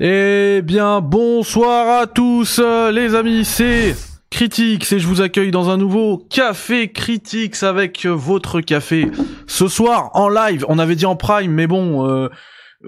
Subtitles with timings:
[0.00, 2.60] Eh bien, bonsoir à tous
[2.92, 3.94] les amis, c'est
[4.28, 9.08] Critiques et je vous accueille dans un nouveau Café Critiques avec votre café.
[9.46, 12.28] Ce soir, en live, on avait dit en prime, mais bon, euh,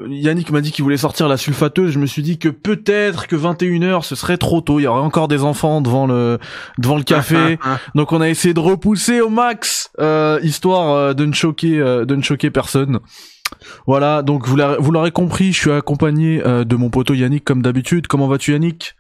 [0.08, 3.36] Yannick m'a dit qu'il voulait sortir la sulfateuse, je me suis dit que peut-être que
[3.36, 6.38] 21h ce serait trop tôt, il y aurait encore des enfants devant le
[6.78, 7.58] devant le café.
[7.94, 12.04] Donc on a essayé de repousser au max, euh, histoire euh, de ne choquer euh,
[12.04, 13.00] de ne choquer personne.
[13.86, 18.06] Voilà, donc vous l'aurez, compris, je suis accompagné euh, de mon poteau Yannick comme d'habitude.
[18.06, 18.94] Comment vas-tu Yannick?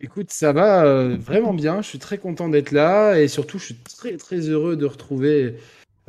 [0.00, 1.82] Écoute, ça va euh, vraiment bien.
[1.82, 5.56] Je suis très content d'être là et surtout, je suis très très heureux de retrouver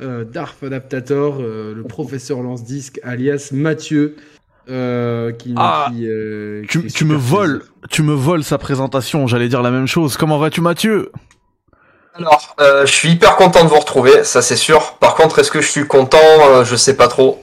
[0.00, 4.16] euh, Darf Adaptator, euh, le professeur lance-disque, alias Mathieu.
[4.68, 8.58] euh, qui, Ah, qui, euh, tu, qui est tu me voles, tu me voles sa
[8.58, 10.16] présentation, j'allais dire la même chose.
[10.16, 11.10] Comment vas-tu Mathieu?
[12.20, 14.92] Alors, euh, je suis hyper content de vous retrouver, ça c'est sûr.
[15.00, 17.40] Par contre, est-ce que je suis content Euh, Je sais pas trop.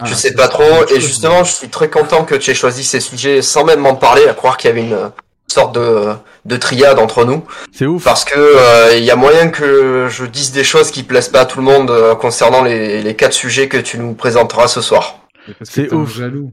[0.00, 0.62] Ah, je sais pas trop.
[0.86, 0.98] Et chose.
[1.00, 4.26] justement, je suis très content que tu aies choisi ces sujets sans même m'en parler,
[4.28, 5.10] à croire qu'il y avait une
[5.48, 6.12] sorte de,
[6.46, 7.44] de triade entre nous.
[7.72, 8.02] C'est ouf.
[8.04, 11.40] Parce que euh, il y a moyen que je dise des choses qui plaisent pas
[11.40, 14.80] à tout le monde euh, concernant les, les quatre sujets que tu nous présenteras ce
[14.80, 15.16] soir.
[15.62, 16.16] C'est ouf.
[16.16, 16.52] jaloux.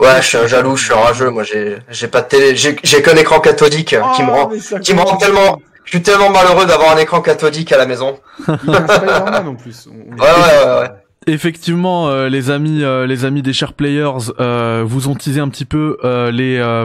[0.00, 1.30] Ouais, je suis un jaloux, je suis un rageux.
[1.30, 4.50] Moi, j'ai j'ai pas de télé, j'ai j'ai qu'un écran cathodique euh, qui me rend
[4.82, 8.18] qui me rend tellement- Je suis tellement malheureux d'avoir un écran cathodique à la maison.
[8.48, 9.86] Il y a un Spider-Man en plus.
[9.90, 10.90] On- on est- Ouais, ouais, ouais, ouais.
[11.26, 15.48] Effectivement, euh, les amis, euh, les amis des chers players, euh, vous ont teasé un
[15.48, 16.84] petit peu euh, les, euh,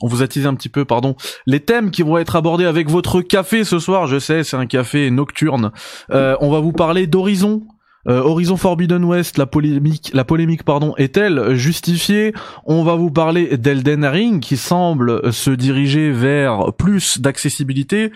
[0.00, 2.88] on vous a teasé un petit peu, pardon, les thèmes qui vont être abordés avec
[2.88, 4.06] votre café ce soir.
[4.06, 5.72] Je sais, c'est un café nocturne.
[6.12, 7.62] Euh, on va vous parler d'Horizon.
[8.08, 12.32] Euh, Horizon Forbidden West, la polémique, la polémique pardon, est-elle justifiée?
[12.66, 18.12] On va vous parler d'Elden Ring qui semble se diriger vers plus d'accessibilité.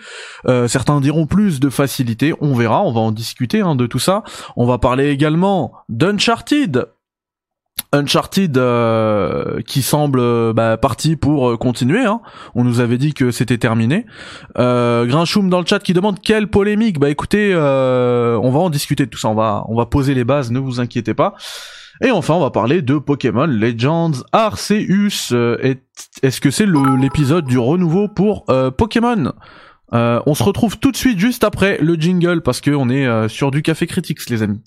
[0.47, 2.33] Euh, certains diront plus de facilité.
[2.41, 4.23] On verra, on va en discuter hein, de tout ça.
[4.55, 6.87] On va parler également d'Uncharted.
[7.91, 12.05] Uncharted euh, qui semble euh, bah, parti pour euh, continuer.
[12.05, 12.21] Hein.
[12.55, 14.05] On nous avait dit que c'était terminé.
[14.57, 16.99] Euh, Grinchoum dans le chat qui demande quelle polémique.
[16.99, 19.29] Bah écoutez, euh, on va en discuter de tout ça.
[19.29, 20.51] On va on va poser les bases.
[20.51, 21.33] Ne vous inquiétez pas.
[22.01, 25.33] Et enfin, on va parler de Pokémon Legends Arceus.
[25.61, 25.81] Est-
[26.23, 28.45] Est-ce que c'est l'épisode du renouveau pour
[28.77, 29.33] Pokémon?
[29.91, 33.51] On se retrouve tout de suite juste après le jingle parce que on est sur
[33.51, 34.61] du café critiques, les amis.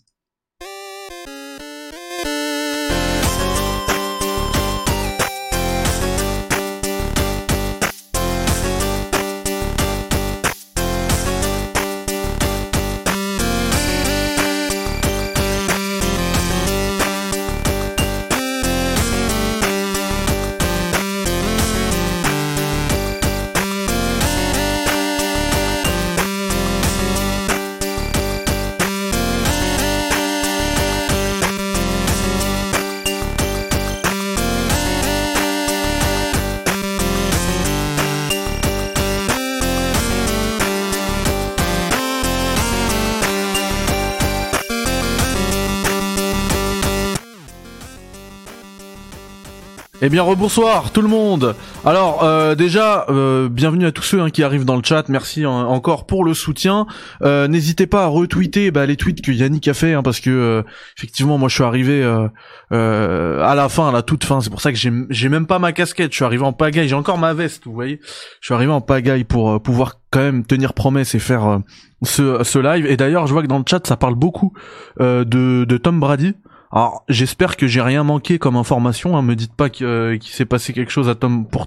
[50.12, 51.55] Bien rebonsoir tout le monde.
[51.87, 55.09] Alors euh, déjà euh, bienvenue à tous ceux hein, qui arrivent dans le chat.
[55.09, 56.87] Merci encore pour le soutien.
[57.23, 60.62] Euh, N'hésitez pas à retweeter bah, les tweets que Yannick a fait hein, parce que
[60.99, 64.43] effectivement moi je suis arrivé à la fin, à la toute fin.
[64.43, 66.12] C'est pour ça que j'ai même pas ma casquette.
[66.12, 66.89] Je suis arrivé en pagaille.
[66.89, 67.65] J'ai encore ma veste.
[67.65, 67.99] Vous voyez.
[68.43, 71.61] Je suis arrivé en pagaille pour pouvoir quand même tenir promesse et faire
[72.03, 72.84] ce live.
[72.84, 74.53] Et d'ailleurs je vois que dans le chat ça parle beaucoup
[75.00, 76.34] de Tom Brady.
[76.72, 79.16] Alors, j'espère que j'ai rien manqué comme information.
[79.16, 79.22] Hein.
[79.22, 81.66] Me dites pas que, euh, qu'il s'est passé quelque chose à Tom pour.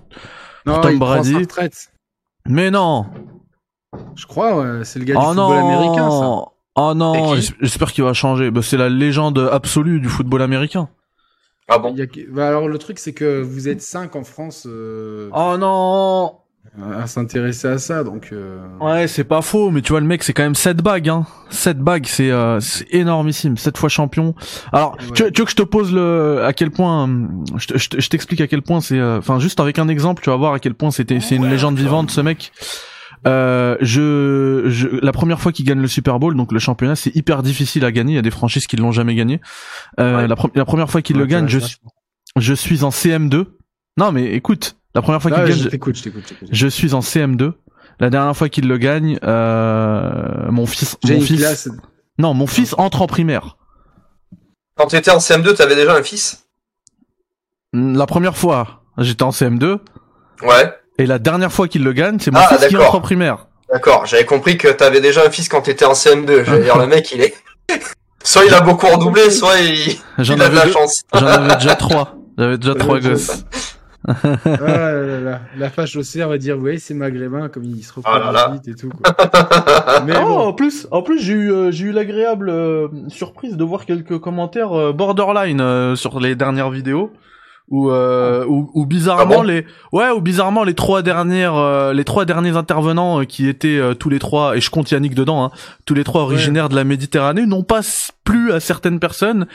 [0.66, 1.34] Non, Tom il prend Brady.
[1.34, 1.92] sa retraite.
[2.48, 3.06] Mais non.
[4.16, 4.84] Je crois, ouais.
[4.84, 6.20] C'est le gars du Oh football américain, ça.
[6.22, 6.48] non.
[6.76, 7.36] Oh non.
[7.62, 8.52] J'espère qu'il va changer.
[8.52, 10.90] Bah, c'est la légende absolue du football américain.
[11.68, 14.24] Ah bon Il y a bah, alors le truc c'est que vous êtes 5 en
[14.24, 16.38] France euh, Oh non.
[17.02, 20.24] À s'intéresser à ça donc euh, Ouais, c'est pas faux, mais tu vois le mec,
[20.24, 21.26] c'est quand même 7 bagues, hein.
[21.50, 24.36] 7 bagues, c'est euh, c'est énormissime, 7 fois champion.
[24.74, 25.12] Alors, Ouais.
[25.14, 27.90] tu, tu veux que je te pose le à quel point hum, je te- je
[27.90, 30.36] te- je t'explique à quel point c'est euh, enfin juste avec un exemple, tu vas
[30.36, 32.52] voir à quel point c'était c'est une légende vivante ce mec.
[33.28, 37.16] Euh, je, je la première fois qu'il gagne le Super Bowl, donc le championnat, c'est
[37.16, 39.40] hyper difficile à gagner, il y a des franchises qui l'ont jamais gagné.
[40.00, 40.28] Euh, Ouais.
[40.28, 41.60] la, pre- la première fois qu'il le gagne, je
[42.38, 43.46] je suis en CM2.
[43.98, 46.30] Non mais écoute, la première fois qu'il Ah, gagne, je je- t'écoute, je t'écoute, je
[46.30, 46.48] t'écoute.
[46.52, 47.54] je suis en CM2.
[48.00, 51.70] La dernière fois qu'il le gagne, euh, mon fils, J'ai mon une fils, classe.
[52.18, 53.58] non, mon fils entre en primaire.
[54.78, 56.46] Quand tu étais en CM2, t'avais déjà un fils?
[57.74, 59.80] La première fois, j'étais en CM2,
[60.44, 60.74] Ouais.
[60.98, 62.88] et la dernière fois qu'il le gagne, c'est mon Ah, fils qui d'accord.
[62.88, 63.48] entre en primaire.
[63.72, 66.44] D'accord, j'avais compris que t'avais déjà un fils quand t'étais en CM2.
[66.46, 67.34] J'allais dire, le mec, il est...
[68.24, 71.02] Soit il a beaucoup redoublé, soit il, J'en il a de avais, la deux- chance.
[71.14, 72.16] j'en avais déjà trois.
[72.38, 73.46] J'avais déjà trois je- gosses.
[74.08, 75.42] Ah là là là.
[75.58, 78.68] La fâche au cerf va dire, oui, c'est maghrébin, comme il se reprend Ah vite
[78.68, 78.90] et tout.
[78.90, 79.16] Quoi.
[80.06, 80.38] Mais Oh, bon.
[80.40, 84.20] en plus, en plus, j'ai eu, euh, j'ai eu l'agréable euh, surprise de voir quelques
[84.20, 87.12] commentaires euh, borderline euh, sur les dernières vidéos.
[87.70, 91.94] Où, euh, où, où bizarrement Ah bon les ouais où bizarrement les trois dernières euh,
[91.94, 95.16] les trois derniers intervenants euh, qui étaient euh, tous les trois et je compte Yannick
[95.16, 95.52] dedans hein,
[95.88, 99.48] tous les trois originaires de la Méditerranée n'ont pas s- plu à certaines personnes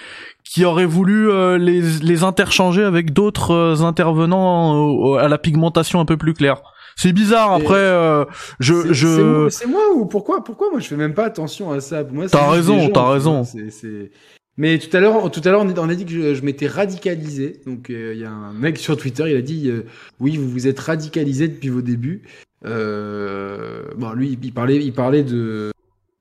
[0.42, 6.04] qui auraient voulu euh, les les interchanger avec d'autres euh, intervenants à la pigmentation un
[6.04, 6.62] peu plus claire.
[6.96, 8.24] C'est bizarre après euh,
[8.58, 11.78] je C'est- je C'est moi, ou pourquoi Pourquoi moi je fais même pas attention à
[11.80, 12.02] ça?
[12.32, 13.44] T'as raison, t'as raison.
[13.44, 14.10] c'est-
[14.56, 17.60] Mais tout à l'heure, on a dit que je, m'étais radicalisé.
[17.66, 19.86] Donc euh, il y a un mec sur Twitter, il a dit euh,
[20.18, 22.22] oui, vous vous êtes radicalisé depuis vos débuts.
[22.66, 25.72] Euh, bon, lui, il parlait, de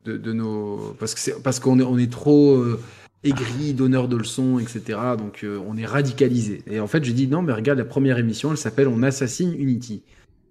[0.06, 2.80] nos parce qu'on est trop euh,
[3.24, 5.00] aigri, donneur de leçons, etc.
[5.18, 6.62] Donc on est radicalisé.
[6.68, 9.54] Et en fait, j'ai dit non, mais regarde la première émission, elle s'appelle On assassine
[9.54, 10.04] Unity.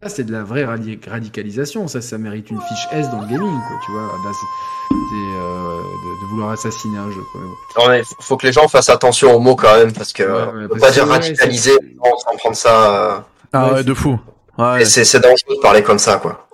[0.03, 1.89] Ça, c'est de la vraie radi- radicalisation.
[1.89, 3.77] Ça, ça mérite une fiche S dans le gaming, quoi.
[3.85, 4.47] Tu vois, là, c'est
[4.91, 4.95] c'est,
[5.37, 7.21] euh, de, de vouloir assassiner un jeu.
[7.33, 7.41] Quoi.
[7.83, 10.31] Non, mais faut- que les gens fassent attention aux mots quand même, parce que Ouais,
[10.31, 12.71] ouais, on peut parce pas dire ouais, radicaliser non, sans prendre ça.
[12.95, 13.19] euh,
[13.53, 14.19] ah Ouais, ouais de fou
[14.57, 16.49] ouais et c'est c'est dangereux de parler comme ça, quoi.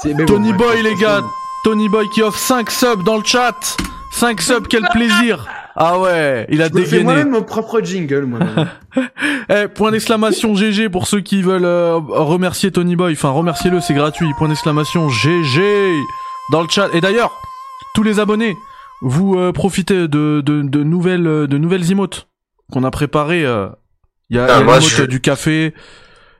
[0.00, 1.20] C'est- Tony bon, Boy, ouais, les gars.
[1.64, 3.76] Tony Boy qui offre 5 subs dans le chat
[4.12, 5.46] 5 subs quel plaisir
[5.80, 8.68] ah ouais il a Je dégainé moi-même mon propre jingle, moi-même.
[9.50, 13.12] Eh, point d'exclamation GG pour ceux qui veulent euh, remercier Tony Boy.
[13.14, 14.26] Enfin, remerciez-le, c'est gratuit.
[14.36, 15.62] Point d'exclamation GG
[16.52, 16.88] dans le chat.
[16.92, 17.30] Et d'ailleurs,
[17.94, 18.56] tous les abonnés,
[19.02, 22.28] vous euh, profitez de, de, de nouvelles euh, de nouvelles emotes
[22.72, 23.46] qu'on a préparées.
[23.46, 23.68] euh.
[24.30, 25.72] Il y a, Ah, il y a moi, l'emote je- du café.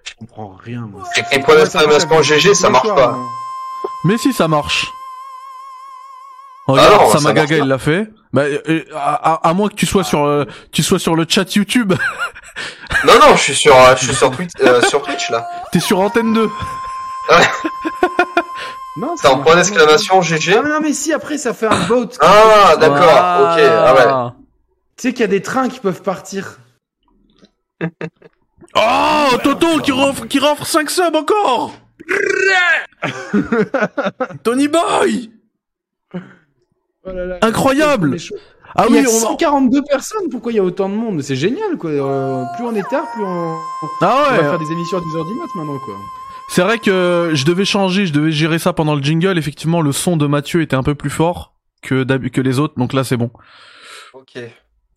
[0.05, 1.05] je comprends rien, moi.
[1.17, 3.17] Et les points d'exclamation GG, ça marche pas.
[4.05, 4.87] Mais si, ça marche.
[6.67, 7.65] Ah Regarde, non, ça Samagaga, pas.
[7.65, 8.11] il l'a fait.
[8.33, 11.27] Bah, euh, à, à- à moins que tu sois sur euh, tu sois sur le
[11.29, 11.93] chat YouTube.
[13.05, 15.49] Non, non, je suis sur, euh, je suis sur, Twitch, euh, sur Twitch là.
[15.71, 16.51] T'es sur Antenne 2.
[18.97, 20.57] Non, C'est en point d'exclamation GG.
[20.57, 22.09] Ah, mais non, mais si, après, ça fait un bot.
[22.21, 24.33] Ah, d'accord, ok, ah ouais.
[24.97, 26.59] Tu sais qu'il y a des trains qui peuvent partir.
[28.75, 31.73] Oh, Toto qui offre, qui offre 5 subs encore
[34.43, 35.31] Tony Boy
[37.11, 37.39] Oh là là.
[37.43, 38.17] Incroyable
[38.77, 41.17] Ah il y oui, a on 142 personnes, pourquoi il y a autant de monde?
[41.17, 41.91] Mais C'est génial, quoi.
[41.91, 43.57] Euh, plus on est tard, plus on,
[44.01, 45.95] Ah on va ouais faire des émissions à 12h du mat maintenant, quoi.
[46.51, 49.37] C'est vrai que je devais changer, je devais gérer ça pendant le jingle.
[49.37, 51.53] Effectivement, le son de Mathieu était un peu plus fort
[51.83, 53.31] que, les autres, donc là c'est bon.
[54.15, 54.39] Ok.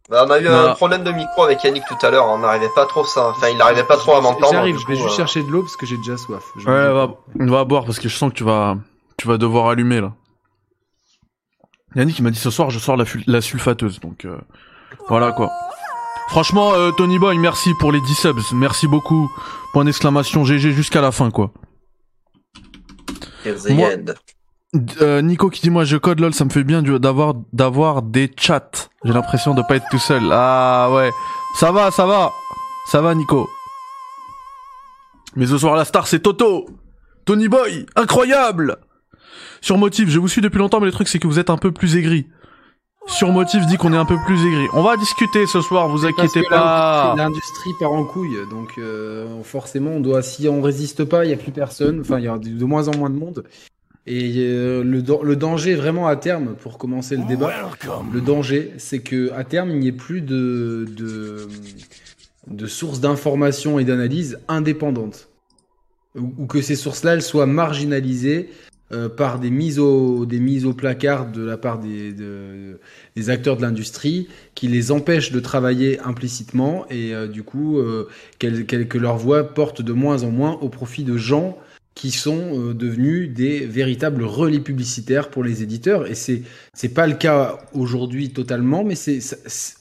[0.10, 0.72] Bah, on a eu Voilà.
[0.72, 3.30] un problème de micro avec Yannick tout à l'heure, on n'arrivait pas trop ça.
[3.30, 4.52] Enfin, il n'arrivait pas trop à m'entendre.
[4.52, 6.44] J'arrive, je vais juste euh, chercher de l'eau parce que j'ai déjà soif.
[6.58, 7.10] Je Ouais, va,
[7.40, 8.76] on va boire parce que je sens que tu vas,
[9.18, 10.14] tu vas devoir allumer là.
[11.96, 14.38] Yannick il m'a dit ce soir je sors la, sulfateuse, donc euh,
[15.10, 15.52] voilà quoi.
[16.30, 19.30] Franchement, euh, Tony Boy, merci pour les 10 subs, merci beaucoup.
[19.74, 21.52] Point d'exclamation GG jusqu'à la fin quoi.
[23.70, 24.14] Moi- end.
[25.02, 28.32] Euh, Nico qui dit moi je code lol ça me fait bien d'avoir d'avoir des
[28.38, 28.72] chats
[29.04, 31.12] j'ai l'impression de pas être tout seul ah ouais
[31.58, 32.32] ça va ça va
[32.88, 33.50] ça va Nico
[35.36, 36.68] mais ce soir la star c'est Toto
[37.26, 38.78] Tony Boy incroyable
[39.62, 41.58] sur Motif je vous suis depuis longtemps mais le truc c'est que vous êtes un
[41.58, 42.28] peu plus aigri
[43.08, 46.06] sur Motif dit qu'on est un peu plus aigri on va discuter ce soir vous
[46.06, 51.26] inquiétez pas l'industrie- part en couille, donc euh, forcément, on doit, si on résiste pas,
[51.26, 52.02] il y a plus personne.
[52.02, 53.44] Enfin, il y a de moins en moins de monde.
[54.06, 57.52] Et euh, le, dan- le danger, vraiment à terme, pour commencer le débat,
[58.14, 61.48] le danger, c'est que à terme, il n'y ait plus de, de,
[62.48, 65.30] de sources d'information et d'analyse indépendantes.
[66.16, 68.50] Ou, ou que ces sources-là, elles soient marginalisées
[68.94, 72.80] euh, par des mises, au, des mises au placard de la part des, de-
[73.16, 78.08] des acteurs de l'industrie qui les empêchent de travailler implicitement et euh, du coup euh,
[78.40, 81.58] que leur voix porte de moins en moins au profit de gens
[81.94, 86.08] qui sont devenus des véritables relais publicitaires pour les éditeurs.
[86.08, 86.42] Et c'est
[86.74, 88.96] c'est pas le cas aujourd'hui totalement mais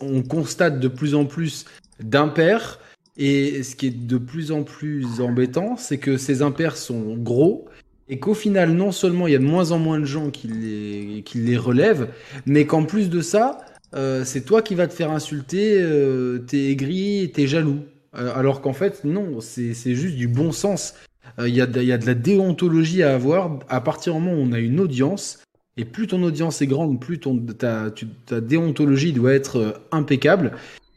[0.00, 1.66] on constate de plus en plus
[2.02, 2.80] d'impairs
[3.16, 7.66] et ce qui est de plus en plus embêtant c'est que ces impairs sont gros
[8.10, 10.48] et qu'au final non seulement il y a de moins en moins de gens qui
[10.48, 12.08] les qui les relèvent
[12.44, 13.60] mais qu'en plus de ça
[13.94, 17.80] euh, c'est toi qui vas te faire insulter, euh, t'es aigri, t'es jaloux.
[18.16, 20.94] Euh, alors qu'en fait, non, c'est juste du bon sens.
[21.38, 24.32] Il y, a de- y a de la déontologie à avoir à partir du moment
[24.36, 25.38] où on a une audience.
[25.76, 27.90] Et plus ton audience est grande, plus ton, ta,
[28.26, 30.52] ta déontologie doit être impeccable.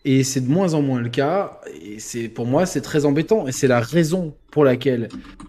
[0.05, 1.61] Et c'est de moins en moins le cas.
[1.81, 3.47] Et c'est pour moi, c'est très embêtant.
[3.47, 5.07] Et c'est la raison pour laquelle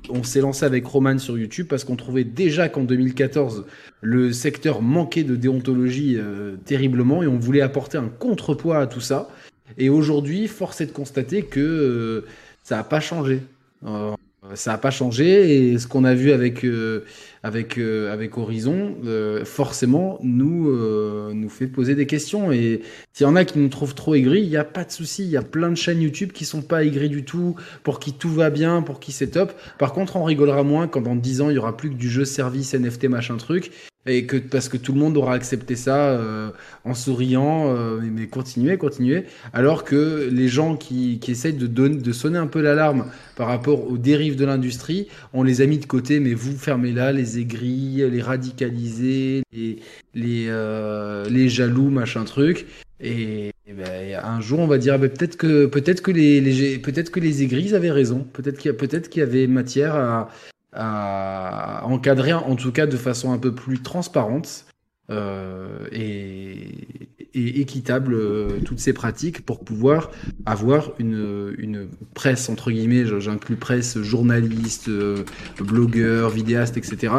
[0.09, 3.67] on s'est lancé avec Roman sur YouTube parce qu'on trouvait déjà qu'en 2014,
[4.01, 9.01] le secteur manquait de déontologie euh, terriblement et on voulait apporter un contrepoids à tout
[9.01, 9.29] ça.
[9.77, 12.27] Et aujourd'hui, force est de constater que euh,
[12.63, 13.41] ça n'a pas changé.
[13.85, 14.15] Euh,
[14.55, 17.05] ça n'a pas changé et ce qu'on a vu avec euh,
[17.45, 22.51] avec euh, avec Horizon, euh, forcément, nous euh, nous fait poser des questions.
[22.51, 22.81] Et
[23.13, 25.25] s'il y en a qui nous trouvent trop aigris, il n'y a pas de souci.
[25.25, 28.15] Il y a plein de chaînes YouTube qui sont pas aigris du tout, pour qui
[28.15, 29.53] tout va bien, pour qui c'est top.
[29.79, 32.09] Par contre, on rigolera moins quand dans 10 ans il y aura plus que du
[32.09, 33.71] jeu service NFT machin truc
[34.07, 36.51] et que parce que tout le monde aura accepté ça euh,
[36.85, 39.25] en souriant, euh, mais, continuez, continuez.
[39.53, 43.07] Alors que les gens qui, qui essayent de, donner, de sonner un peu l'alarme
[43.37, 46.93] par rapport aux dérives de l'industrie, on les a mis de côté, mais vous fermez
[46.93, 49.79] là les aigris, les radicalisés, les,
[50.15, 52.67] les, euh, les jaloux, machin truc.
[53.01, 57.11] Et, ben, un jour, on va dire, ben, peut-être que peut-être que les, les peut-être
[57.11, 58.27] que les aigris avaient raison.
[58.33, 60.31] Peut-être qu'il y peut-être qu'il y avait matière à,
[60.75, 64.67] à encadrer, en tout cas de façon un peu plus transparente
[65.11, 66.99] euh, et,
[67.35, 70.11] et équitable euh, toutes ces pratiques pour pouvoir
[70.47, 75.25] avoir une, une presse, entre guillemets, j'inclus presse, journaliste, euh,
[75.59, 77.13] blogueur, vidéaste, etc.,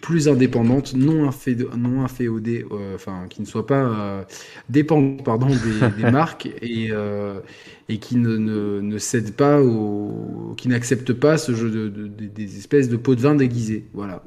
[0.00, 4.24] plus indépendante, non, inféodée, non inféodée, euh, enfin, qui ne soit pas euh,
[4.68, 7.40] dépendante pardon, des, des marques et, euh,
[7.88, 12.08] et qui ne, ne, ne cède pas au, qui n'accepte pas ce jeu de, de-
[12.08, 13.86] de- des espèces de pots de vin déguisés.
[13.94, 14.22] Voilà.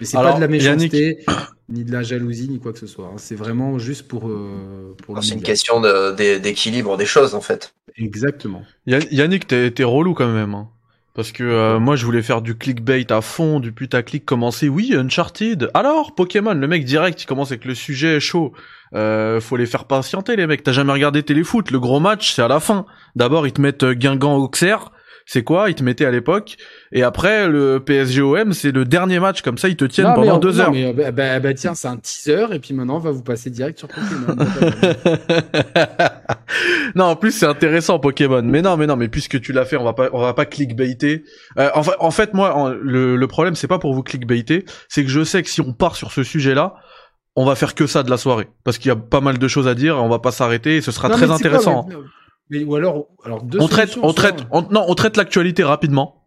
[0.00, 1.24] Mais c'est pas de la méchanceté,
[1.68, 3.06] ni de la jalousie, ni quoi que ce soit.
[3.06, 3.18] hein.
[3.18, 7.74] C'est vraiment juste pour, euh, pour le C'est une question d'équilibre des choses en fait.
[7.96, 8.64] Exactement.
[8.86, 10.54] Yann- Yannick, t'es t'es relou quand même.
[10.54, 10.68] Hein.
[11.14, 14.68] Parce que euh, moi, je voulais faire du clickbait à fond, du putaclic, commencer.
[14.68, 15.70] Oui, Uncharted.
[15.74, 18.52] Alors, Pokémon, le mec direct, il commence avec le sujet chaud.
[18.94, 20.62] Euh, faut les faire patienter, les mecs.
[20.62, 22.86] T'as jamais regardé Téléfoot Le gros match, c'est à la fin.
[23.14, 24.90] D'abord, ils te mettent euh, Guingamp Auxerre.
[25.32, 25.70] C'est quoi?
[25.70, 26.58] Ils te mettaient à l'époque.
[26.92, 29.40] Et après, le PSG-OM, c'est le dernier match.
[29.40, 30.72] Comme ça, ils te tiennent Non, pendant deux non, heures.
[30.72, 33.22] mais, euh, bah, bah, bah, tiens, c'est un teaser, et puis maintenant, on va vous
[33.22, 34.36] passer direct sur Pokémon.
[36.94, 38.42] non, en plus c'est intéressant Pokémon.
[38.44, 40.44] Mais non, mais non, mais puisque tu l'as fait, on va pas, on va pas
[40.44, 41.24] clickbaiter.
[41.58, 44.66] Euh, en, fait, en fait, moi, en- le, le problème c'est pas pour vous clickbaiter,
[44.90, 46.74] c'est que je sais que si on part sur ce sujet-là,
[47.36, 49.48] on va faire que ça de la soirée, parce qu'il y a pas mal de
[49.48, 51.86] choses à dire, on va pas s'arrêter, et ce sera Non, très quoi, intéressant.
[51.88, 51.96] mais-
[52.52, 56.22] mais- ou alors, alors deux on traite, on traite, on- non, on traite l'actualité rapidement.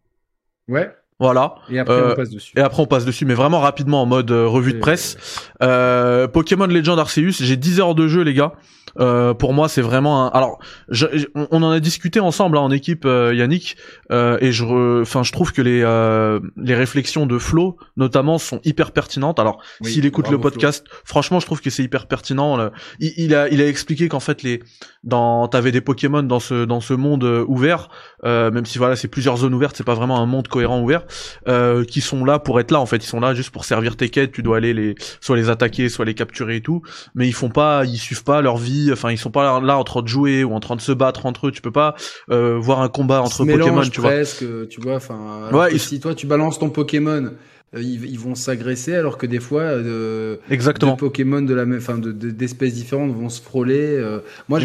[0.67, 1.55] Ouais, Voilà.
[1.70, 2.51] et après, Euh, on passe dessus.
[2.58, 5.15] Et après on passe dessus, mais vraiment rapidement en mode euh, revue de presse.
[5.62, 8.53] Euh, Pokémon Legend Arceus, j'ai 10 heures de jeu les gars.
[9.00, 10.29] Euh, pour moi c'est vraiment un...
[10.29, 10.58] Alors
[10.89, 13.75] je- je- on en a discuté ensemble hein, en équipe euh, Yannick
[14.12, 18.38] euh, et je re- enfin je trouve que les euh, les réflexions de Flo notamment
[18.38, 19.40] sont hyper pertinentes.
[19.40, 22.70] Alors Oui, s'il écoute le podcast, franchement je trouve que c'est hyper pertinent.
[23.00, 24.62] Il, il a il a expliqué qu'en fait les
[25.04, 27.90] dans t'avais des Pokémon dans ce dans ce monde euh, ouvert,
[28.24, 31.06] euh, même si voilà c'est plusieurs zones ouvertes, c'est pas vraiment un monde cohérent ouvert
[31.48, 32.98] euh, qui sont là pour être là en fait.
[32.98, 34.32] Ils sont là juste pour servir tes quêtes.
[34.32, 36.82] Tu dois aller les soit les attaquer soit les capturer et tout.
[37.14, 38.90] Mais ils font pas ils suivent pas leur vie.
[38.92, 41.26] Enfin ils sont pas là, en train de jouer ou en train de se battre
[41.26, 41.52] entre eux.
[41.52, 41.96] Tu peux pas
[42.32, 44.96] euh, voir un combat entre Pokémon tu vois tu vois.
[44.96, 47.32] Enfin, Ouais, ils- si toi tu balances ton Pokémon,
[47.75, 51.66] euh, ils, ils vont s'agresser, alors que des fois, euh, exactement deux Pokémon de la
[51.66, 53.80] même, enfin, de- de- d'espèces différentes vont se frôler.
[53.98, 54.20] euh.
[54.50, 54.60] Moi,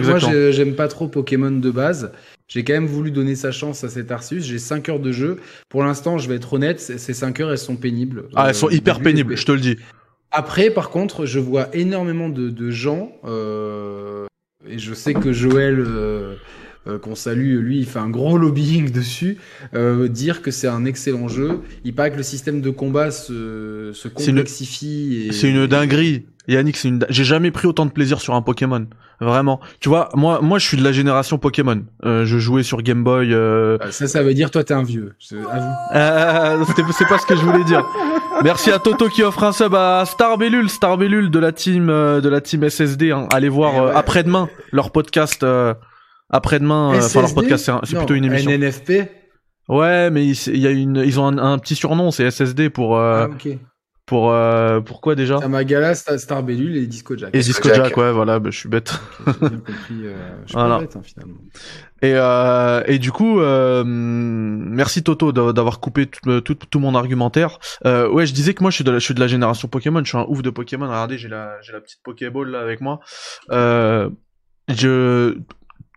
[0.52, 2.12] j'aime pas trop Pokémon de base.
[2.48, 4.40] J'ai quand même voulu donner sa chance à cet Arceus.
[4.40, 5.36] J'ai 5 heures de jeu.
[5.68, 8.24] Pour l'instant, je vais être honnête, ces 5 heures, elles sont pénibles.
[8.34, 9.76] ah elles sont hyper début, pénibles je te le dis
[10.32, 14.26] Après, par contre, je vois énormément de, de gens, euh,
[14.68, 16.34] et je sais que Joël, euh,
[16.86, 19.36] euh, qu'on salue, lui, il fait un gros lobbying dessus,
[19.74, 21.60] euh, dire que c'est un excellent jeu.
[21.84, 25.28] Il paraît que le système de combat se, se C'est une- complexifie.
[25.32, 28.86] c'est une dinguerie Yannick c'est une j'ai jamais pris autant de plaisir sur un Pokémon
[29.20, 32.80] vraiment tu vois moi moi je suis de la génération Pokémon Euh, je jouais sur
[32.82, 35.12] Game Boy euh, Euh, Ça, ça veut dire toi, t'es un vieux.
[35.30, 35.68] Avoue.
[35.94, 37.84] Euh, c'était- c'est pas ce que je voulais dire.
[38.42, 42.28] Merci à Toto qui offre un sub à Starbellule, Starbellule de la team euh, de
[42.30, 43.12] la team SSD.
[43.12, 43.28] hein.
[43.32, 43.92] Allez voir Et euh, ouais.
[43.94, 45.44] après-demain leur podcast.
[46.32, 48.50] Euh, après-demain, euh, enfin leur podcast, c'est un- c'est Non, plutôt une émission.
[48.50, 49.08] NNFP.
[49.68, 52.96] Ouais, mais il y a une, ils ont un, un petit surnom, c'est SSD pour
[52.96, 53.56] euh, Ah, ok.
[54.04, 55.38] pour euh, pourquoi déjà?
[55.38, 57.30] Tamagala, Star, Starbellule et Disco Jack.
[57.36, 57.96] Et Disco Jack, Jack.
[57.96, 58.92] ouais, voilà, bah, je suis bête.
[59.28, 60.06] Ok, J'ai bien compris.
[60.06, 60.78] Euh, je suis Voilà.
[60.80, 61.38] bête, hein, finalement.
[62.02, 66.96] Et, euh, et du coup, euh, merci Toto d'a- d'avoir coupé tout, tout, tout mon
[66.96, 67.60] argumentaire.
[67.86, 69.68] Euh, ouais, je disais que moi je suis de la, je suis de la génération
[69.68, 70.86] Pokémon, je suis un ouf de Pokémon.
[70.88, 72.98] Regardez, j'ai la, j'ai la petite Pokéball là avec moi.
[73.52, 74.10] Euh,
[74.68, 75.36] je,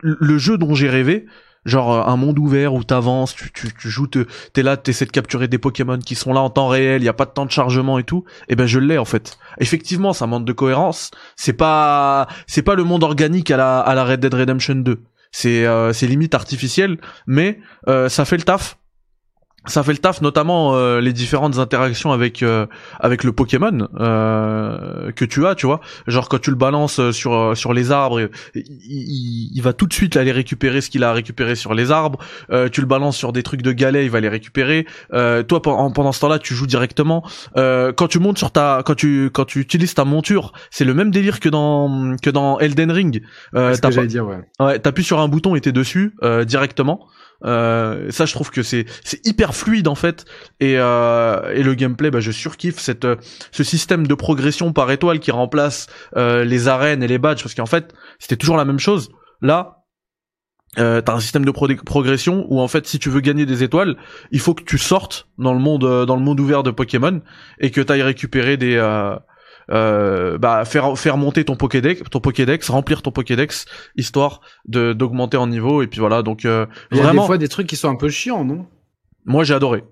[0.04, 1.26] le jeu dont j'ai rêvé,
[1.66, 5.06] genre euh, un monde ouvert où t'avances, tu, tu, tu joues, te- t'es là, t'essaies
[5.06, 7.46] de capturer des Pokémon qui sont là en temps réel, y a pas de temps
[7.46, 8.26] de chargement et tout.
[8.50, 9.38] Et ben je l'ai en fait.
[9.60, 11.12] Effectivement, ça manque de cohérence.
[11.36, 15.00] C'est pas, c'est pas le monde organique à la, à la Red Dead Redemption 2
[15.36, 18.78] c'est euh, c'est limite artificiel mais euh, ça fait le taf
[19.66, 22.66] ça fait le taf, notamment euh, les différentes interactions avec euh,
[23.00, 25.80] avec le Pokémon euh, que tu as, tu vois.
[26.08, 29.94] Genre quand tu le balances sur sur les arbres, il, il, il va tout de
[29.94, 32.20] suite aller récupérer ce qu'il a récupéré sur les arbres.
[32.52, 34.86] Euh, tu le balances sur des trucs de galets, il va les récupérer.
[35.14, 37.24] Euh, toi pendant, pendant ce temps-là, tu joues directement.
[37.58, 40.94] Euh, quand tu montes sur ta, quand tu quand tu utilises ta monture, c'est le
[40.94, 43.24] même délire que dans que dans Elden Ring.
[43.56, 43.74] Euh,
[44.28, 44.40] ouais.
[44.60, 47.08] Ouais, t'appuies sur un bouton et t'es dessus euh, directement.
[47.46, 50.26] Euh, ça, je trouve que c'est c'est hyper fluide en fait.
[50.60, 53.16] Et euh, et le gameplay, bah, je surkiffe cette euh,
[53.52, 57.56] ce système de progression par étoile qui remplace euh, les arènes et les badges parce
[57.56, 59.10] qu'en fait c'était toujours la même chose.
[59.42, 59.80] Là.
[60.80, 63.62] Euh, t'as un système de pro- progression où en fait si tu veux gagner des
[63.62, 63.96] étoiles
[64.32, 67.22] il faut que tu sortes dans le monde euh, dans le monde ouvert de Pokémon
[67.60, 69.16] et que t'ailles récupérer des euh,
[69.72, 73.66] euh, bah faire faire monter ton Pokédex ton Pokédex remplir ton Pokédex
[73.96, 77.28] histoire de d'augmenter en niveau et puis voilà donc euh, Il y a vraiment des
[77.28, 78.66] fois des trucs qui sont un peu chiants, non?
[79.26, 79.84] Moi j'ai adoré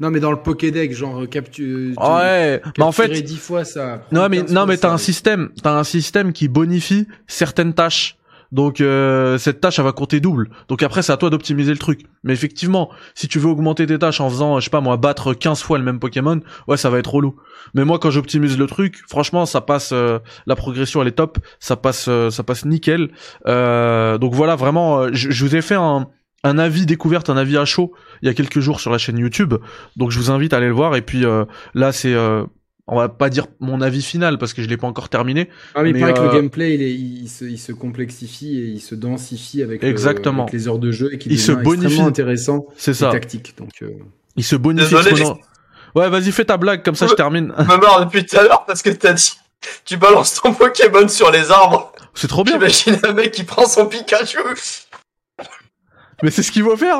[0.00, 1.98] Non, mais dans le Pokédex, genre capture.
[1.98, 4.02] ouais mais en fait 10 fois ça.
[4.12, 8.17] non mais non mais t'as un système t'as un système qui bonifie certaines tâches
[8.50, 10.50] donc euh, cette tâche elle va compter double.
[10.68, 12.02] Donc après c'est à toi d'optimiser le truc.
[12.24, 15.34] Mais effectivement si tu veux augmenter tes tâches en faisant je sais pas moi battre
[15.34, 17.36] 15 fois le même Pokémon ouais ça va être relou.
[17.74, 21.38] Mais moi quand j'optimise le truc franchement ça passe euh, la progression elle est top.
[21.60, 23.10] Ça passe euh, ça passe nickel.
[23.44, 28.28] Donc voilà vraiment je, vous ai fait un avis découverte, un avis à chaud il
[28.28, 29.54] y a quelques jours sur la chaîne YouTube.
[29.96, 30.96] Donc je vous invite à aller le voir.
[30.96, 31.24] Et puis
[31.74, 32.14] là c'est,
[32.88, 35.48] on va pas dire mon avis final parce que je l'ai pas encore terminé.
[35.74, 37.72] Ah, mais il mais, paraît que le euh, gameplay, il, est- il, se, il se
[37.72, 40.42] complexifie et il se densifie avec, le- Exactement.
[40.44, 41.84] avec les heures de jeu et qu'il Il se bonifie.
[41.86, 43.10] extrêmement intéressant C'est et ça.
[43.10, 43.54] tactique.
[43.58, 43.90] Donc, euh,
[44.36, 45.22] Il se bonifie Désolé,
[45.94, 47.52] Ouais, vas-y fais ta blague comme ça je termine.
[47.58, 49.32] Je me marre depuis tout à l'heure parce que t'as dit,
[49.84, 51.92] tu balances ton Pokémon sur les arbres.
[52.14, 52.54] C'est trop bien.
[52.54, 54.38] J'imagine un mec qui prend son Pikachu.
[56.22, 56.98] Mais c'est ce qu'il faut faire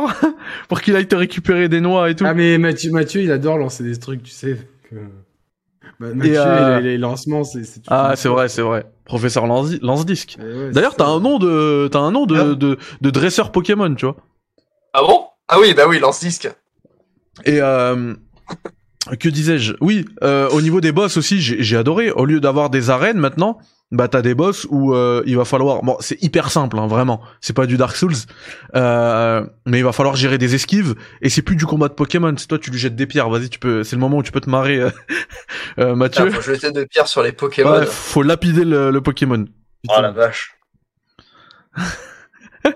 [0.68, 2.24] pour qu'il aille te récupérer des noix et tout.
[2.26, 4.56] Ah, mais Mathieu, Mathieu, il adore lancer des trucs, tu sais.
[4.88, 4.94] que-
[6.00, 7.62] Bah, Mathieu, euh, les, les lancements, c'est.
[7.88, 8.86] Ah c'est vrai c'est vrai.
[9.04, 10.38] Professeur lance, lance disque.
[10.40, 12.44] Et ouais, D'ailleurs t'as un nom de t'as un nom de, Bien.
[12.54, 14.16] de de dresseur Pokémon tu vois.
[14.92, 15.24] Ah bon?
[15.48, 16.48] Ah oui, bah oui, lance disque.
[17.44, 18.14] Et euh,
[19.18, 19.74] que disais-je?
[19.80, 22.10] Oui, euh, au niveau des boss aussi, j'ai j'ai adoré.
[22.10, 23.58] Au lieu d'avoir des arènes maintenant,
[23.90, 25.82] bah t'as des boss où euh, il va falloir.
[25.82, 27.22] Bon, c'est hyper simple, hein, vraiment.
[27.40, 28.12] C'est pas du Dark Souls,
[28.76, 30.94] euh, mais il va falloir gérer des esquives.
[31.22, 32.34] Et c'est plus du combat de Pokémon.
[32.36, 33.30] C'est toi, tu lui jettes des pierres.
[33.30, 33.84] Vas-y, tu peux.
[33.84, 34.90] C'est le moment où tu peux te marrer, euh,
[35.78, 36.28] euh, Mathieu.
[36.28, 37.70] Ah, faut jeter de pierre sur les Pokémon.
[37.70, 39.46] Ouais, faut lapider le, le Pokémon.
[39.88, 40.54] Oh la vache.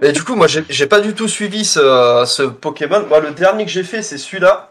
[0.01, 3.05] Mais du coup, moi, j'ai j'ai pas du tout suivi ce, ce Pokémon.
[3.07, 4.70] Moi, le dernier que j'ai fait, c'est celui-là.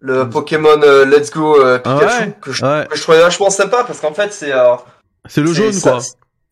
[0.00, 3.50] Le Pokémon euh, Let's Go euh, Pikachu, ouais que, je, Ouais, que je trouvais vachement
[3.50, 4.52] sympa parce qu'en fait, c'est.
[4.52, 4.74] euh,
[5.28, 6.00] c'est le jaune ça- quoi.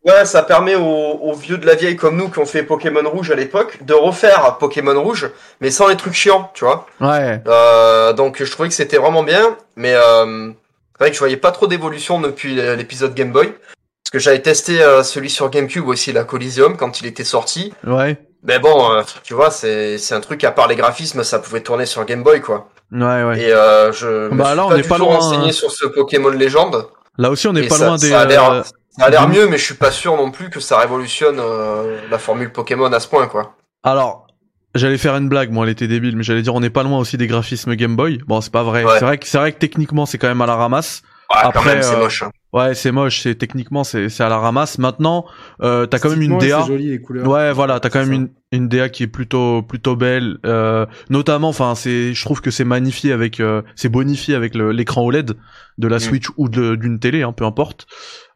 [0.07, 3.09] Ouais, ça permet aux, aux vieux de la vieille comme nous qui ont fait Pokémon
[3.09, 5.31] Rouge à l'époque de refaire Pokémon Rouge,
[5.63, 6.87] mais sans les trucs chiants, tu vois.
[7.01, 7.43] Ouais.
[7.47, 10.49] Euh, donc je trouvais que c'était vraiment bien, mais euh,
[10.93, 13.47] c'est vrai que je voyais pas trop d'évolution depuis l'épisode Game Boy.
[13.49, 17.73] Parce que j'avais testé euh, celui sur GameCube aussi, la Coliseum, quand il était sorti.
[17.87, 18.19] Ouais.
[18.47, 21.61] Mais bon, euh, tu vois, c'est c'est un truc, à part les graphismes, ça pouvait
[21.63, 22.69] tourner sur Game Boy, quoi.
[22.93, 23.41] Ouais, ouais.
[23.41, 25.49] Et euh, je me Bah suis là, on pas est du pas tout loin, renseigné
[25.49, 25.53] hein.
[25.53, 26.87] sur ce Pokémon Légende.
[27.17, 28.11] Là aussi, on n'est pas ça- loin des.
[28.11, 31.39] ça a l'air- euh, mieux, mais je suis pas sûr non plus que ça révolutionne
[31.41, 33.55] euh, la formule Pokémon à ce point, quoi.
[33.83, 34.27] Alors,
[34.75, 36.99] j'allais faire une blague, moi, elle était débile, mais j'allais dire on n'est pas loin
[36.99, 38.19] aussi des graphismes Game Boy.
[38.27, 38.85] Bon, c'est pas vrai.
[38.85, 38.99] Ouais.
[38.99, 41.03] C'est vrai que c'est vrai que techniquement c'est quand même à la ramasse.
[41.31, 42.23] Ouais, quand Après, même, c'est euh, moche.
[42.23, 42.31] hein.
[42.53, 43.21] Ouais, c'est moche.
[43.23, 44.79] C'est techniquement c'est c'est à la ramasse.
[44.79, 45.25] Maintenant,
[45.63, 46.61] euh, t'as quand même une DA.
[46.63, 47.27] C'est joli les couleurs.
[47.27, 51.49] Ouais, voilà, t'as quand même une, une DA qui est plutôt plutôt belle, euh, notamment,
[51.49, 55.33] enfin, c'est, je trouve que c'est magnifié avec, euh, c'est bonifié avec le- l'écran OLED
[55.79, 56.01] de la Mm.
[56.01, 57.87] Switch ou de- d'une télé, hein, peu importe.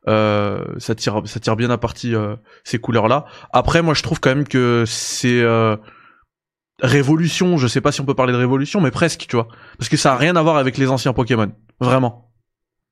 [0.09, 3.27] Euh, ça tire, ça tire bien à partie euh, ces couleurs-là.
[3.53, 5.77] Après, moi, je trouve quand même que c'est euh,
[6.81, 7.57] révolution.
[7.59, 9.49] Je sais pas si on peut parler de révolution, mais presque, tu vois,
[9.79, 12.25] parce que ça a rien à voir avec les anciens Pokémon, vraiment.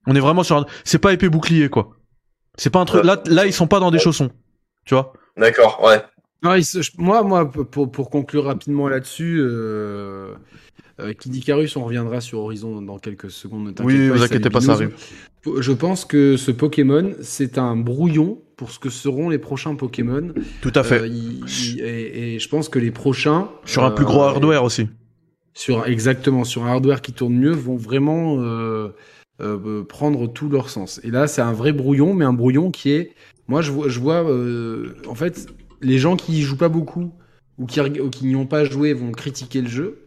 [0.06, 0.66] On est vraiment sur, un...
[0.84, 1.96] c'est pas épée bouclier, quoi.
[2.56, 3.02] C'est pas un truc.
[3.02, 3.06] Ouais.
[3.06, 4.30] Là, là, ils sont pas dans des chaussons,
[4.84, 5.12] tu vois.
[5.36, 6.02] D'accord, ouais.
[6.42, 10.34] Non, il se- je- moi, moi, pour, pour conclure rapidement là-dessus, euh,
[11.00, 13.74] euh, Kid Icarus, on reviendra sur Horizon dans quelques secondes.
[13.82, 14.94] Oui, vous il inquiétez pas, ça arrive.
[15.58, 20.32] Je pense que ce Pokémon, c'est un brouillon pour ce que seront les prochains Pokémon.
[20.62, 21.00] Tout à fait.
[21.00, 24.22] Euh, il- il- et, et je pense que les prochains, Sur un plus euh, gros
[24.22, 24.88] hardware aussi.
[25.54, 28.36] sur exactement sur un hardware qui tourne mieux, vont vraiment
[29.40, 31.00] euh, prendre tout leur sens.
[31.04, 33.12] Et là, c'est un vrai brouillon, mais un brouillon qui est,
[33.48, 35.46] moi, je vois, je vois, euh, en fait,
[35.82, 37.12] les gens qui y jouent pas beaucoup
[37.58, 39.98] ou qui, ou qui n'y ont pas joué vont critiquer le jeu.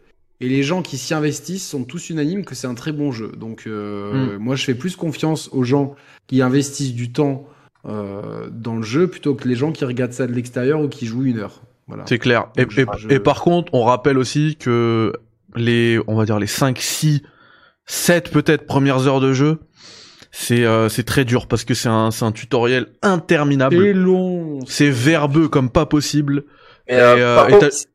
[0.42, 3.32] Et les gens qui s'y investissent sont tous unanimes que c'est un très bon jeu.
[3.38, 5.96] Donc, euh, moi, je fais plus confiance aux gens
[6.28, 7.46] qui investissent du temps
[7.88, 11.06] euh, dans le jeu plutôt que les gens qui regardent ça de l'extérieur ou qui
[11.06, 11.62] jouent une heure.
[11.88, 12.04] Voilà.
[12.08, 12.48] C'est clair.
[12.58, 15.14] Et, je- et- je- et par contre, on rappelle aussi que
[15.56, 17.22] les, on va dire les 5, 6,
[17.92, 19.58] 7 peut-être premières heures de jeu,
[20.32, 23.84] c'est euh, c'est très dur parce que c'est un, c'est un tutoriel interminable.
[23.84, 24.60] Et long.
[24.68, 26.44] C'est verbeux comme pas possible.
[26.88, 27.86] Mais, euh, Et, euh, par et contre, t'as-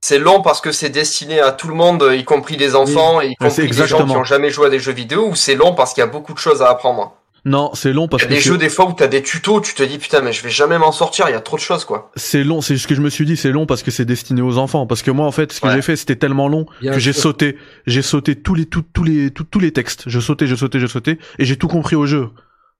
[0.00, 3.28] c'est long parce que c'est destiné à tout le monde, y compris les enfants, et
[3.30, 5.54] y c'est compris les gens qui ont jamais joué à des jeux vidéo, ou c'est
[5.56, 7.16] long parce qu'il y a beaucoup de choses à apprendre?
[7.46, 9.22] Non, c'est long Il parce y a que des jeux des fois où t'as des
[9.22, 11.56] tutos, tu te dis putain mais je vais jamais m'en sortir, il y a trop
[11.56, 12.10] de choses quoi.
[12.16, 12.62] c'est long.
[12.62, 14.86] C'est ce que je me suis dit, c'est long parce que c'est destiné aux enfants.
[14.86, 15.74] Parce que moi, en fait, ce que Ouais.
[15.74, 17.58] j'ai fait, c'était tellement long Bien que j'ai sauté.
[17.86, 20.04] J'ai sauté tous les, tous, tous les, tous, tous les textes.
[20.06, 22.30] Je sautais, je sautais, je sautais, et j'ai tout compris au jeu.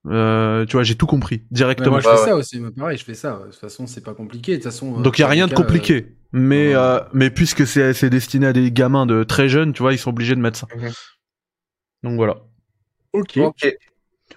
[0.06, 1.90] Euh, tu vois, j'ai tout compris directement.
[1.92, 2.24] moi, je fais ouais.
[2.24, 2.60] ça aussi.
[2.60, 3.40] moi, Pareil, je fais ça.
[3.46, 4.52] De toute façon, c'est pas compliqué.
[4.52, 4.98] De toute façon.
[4.98, 6.06] euh, Donc il y a rien de compliqué.
[6.32, 6.86] Mais non, non.
[6.86, 9.98] euh, mais puisque c'est c'est destiné à des gamins de très jeunes, tu vois, ils
[9.98, 10.66] sont obligés de mettre ça.
[10.74, 10.90] Mhm.
[12.02, 12.32] Donc voilà.
[13.14, 13.36] euh, Ok.
[13.36, 13.76] Ok.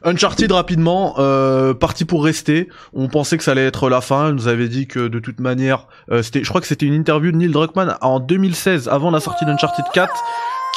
[0.08, 2.70] Uncharted rapidement, euh, parti pour rester.
[2.94, 4.30] On pensait que ça allait être la fin.
[4.30, 6.94] Elle nous avait dit que de toute manière, euh, c'était, je crois que c'était une
[6.94, 10.14] interview de Neil Druckmann en 2016, avant la sortie d'Uncharted 4,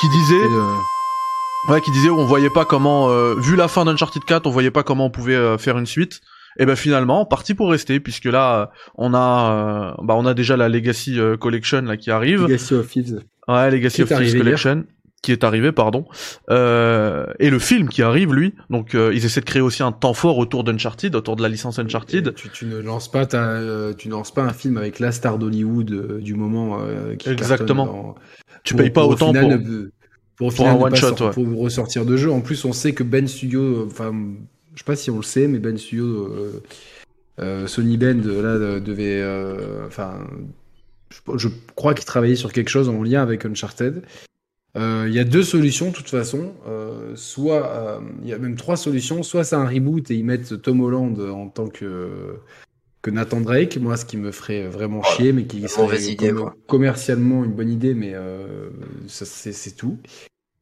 [0.01, 4.25] qui disait, euh, ouais, qui disait, on voyait pas comment, euh, vu la fin d'Uncharted
[4.25, 6.21] 4, on voyait pas comment on pouvait euh, faire une suite.
[6.59, 8.67] Et ben finalement, parti pour rester, puisque là, euh,
[8.97, 12.43] on a, euh, bah, on a déjà la Legacy Collection là qui arrive.
[12.47, 13.21] Legacy of Thieves.
[13.47, 14.77] Ouais, Legacy of Thieves hier.
[15.23, 16.07] Qui est arrivé, pardon,
[16.49, 18.55] euh, et le film qui arrive, lui.
[18.71, 21.51] Donc, euh, ils essaient de créer aussi un temps fort autour d'Uncharted, autour de la
[21.51, 22.35] licence Uncharted.
[22.35, 25.13] Tu, tu ne lances pas ta, euh, tu ne lances pas un film avec la
[25.13, 27.85] star d'Hollywood du moment euh, qui Exactement.
[27.85, 28.15] dans-
[28.65, 29.51] Tu pour- payes pas pour autant final pour.
[29.51, 29.91] ne-
[30.37, 31.31] pour, au pour final un ne one shot, ouais.
[31.33, 32.33] pour ressortir de jeu.
[32.33, 34.15] En plus, on sait que Ben Studio, enfin,
[34.73, 36.35] je sais pas si on le sait, mais Ben Studio,
[37.67, 39.23] Sony Bend, là, devait,
[39.87, 40.15] enfin,
[41.11, 44.03] je, je crois qu'il travaillait sur quelque chose en lien avec Uncharted.
[44.77, 46.53] Euh, Il y a deux solutions, de toute façon.
[46.69, 49.23] Euh, soit, euh, il y a même trois solutions.
[49.23, 52.37] Soit c'est un reboot et ils mettent Tom Holland en tant que
[53.03, 53.79] que Nathan Drake.
[53.79, 57.71] Moi, ce qui me ferait vraiment chier, mais qui serait idée, com- commercialement une bonne
[57.71, 58.69] idée, mais euh,
[59.07, 59.97] c'est tout.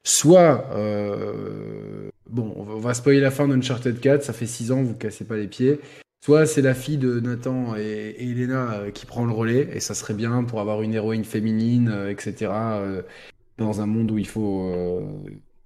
[0.05, 4.94] Soit, euh, bon, on va, spoiler la fin d'Uncharted 4, ça fait 6 ans, vous
[4.94, 5.81] cassez pas les pieds.
[6.25, 9.81] Soit c'est la fille de Nathan et, et Elena euh, qui prend le relais, et
[9.81, 12.51] ça serait bien pour avoir une héroïne féminine, euh, etc.
[13.61, 15.01] euh, dans un monde où il faut euh,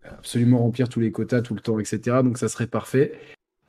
[0.05, 2.19] absolument remplir tous les quotas tout le temps, etc.
[2.23, 3.13] Donc ça serait parfait.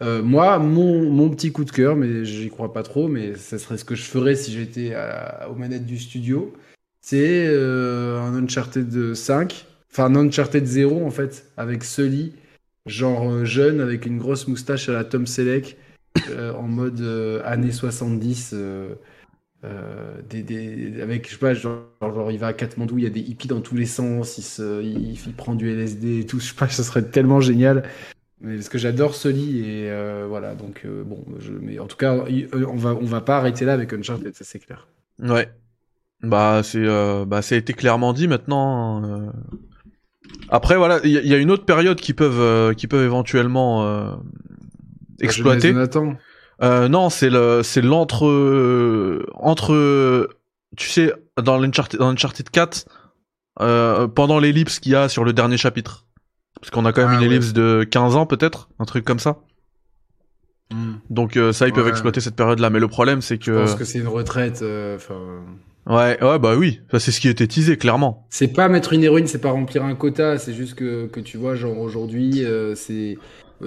[0.02, 3.58] Euh, moi, mon, mon petit coup de cœur, mais j'y crois pas trop, mais ça
[3.58, 4.96] serait ce que je ferais si j'étais
[5.50, 6.54] aux manettes du studio,
[7.06, 12.34] c'est euh, un Uncharted 5, enfin un Uncharted 0 en fait, avec Sully,
[12.86, 15.78] genre euh, jeune, avec une grosse moustache à la Tom Selleck,
[16.30, 18.56] euh, en mode euh, années 70,
[19.64, 23.08] euh, des, des- avec, je sais pas, genre, genre, il va à Katmandou, il y
[23.08, 26.26] a des hippies dans tous les sens, il, se, il, il prend du LSD et
[26.26, 27.84] tout, je sais pas, ça serait tellement génial.
[28.42, 31.96] Mais parce que j'adore Sully et euh, voilà, donc euh, bon, je, mais en tout
[31.98, 32.26] cas,
[32.68, 34.88] on va, on va pas arrêter là avec Uncharted, ça c'est clair.
[35.20, 35.50] Ouais.
[36.22, 36.86] Bah c'est
[37.26, 39.04] bah ça a été clairement dit maintenant.
[39.04, 39.30] euh.
[40.50, 43.04] Après voilà, il y, a- il y a une autre période qui peuvent qui peuvent
[43.04, 44.12] éventuellement euh,
[45.22, 45.74] exploiter.
[46.62, 48.26] Euh, non, c'est le c'est l'entre
[49.36, 50.30] entre
[50.78, 51.12] tu sais
[51.42, 52.86] dans l'Uncharted dans Uncharted 4
[53.62, 56.06] euh, pendant l'ellipse qu'il y a sur le dernier chapitre.
[56.60, 57.26] Parce qu'on a quand même Ah, une ouais.
[57.36, 59.38] ellipse de 15 ans peut-être, un truc comme ça.
[61.10, 61.92] Donc euh, ça ils peuvent Ouais.
[61.92, 64.62] exploiter cette période là mais le problème c'est Je que pense que c'est une retraite.
[64.64, 64.98] euh,
[65.86, 68.26] ouais ouais bah oui, ça c'est ce qui était teasé clairement.
[68.32, 70.40] c'est pas mettre une héroïne, c'est pas remplir un quota.
[70.40, 73.20] C'est juste que, que tu vois, genre aujourd'hui, euh, c'est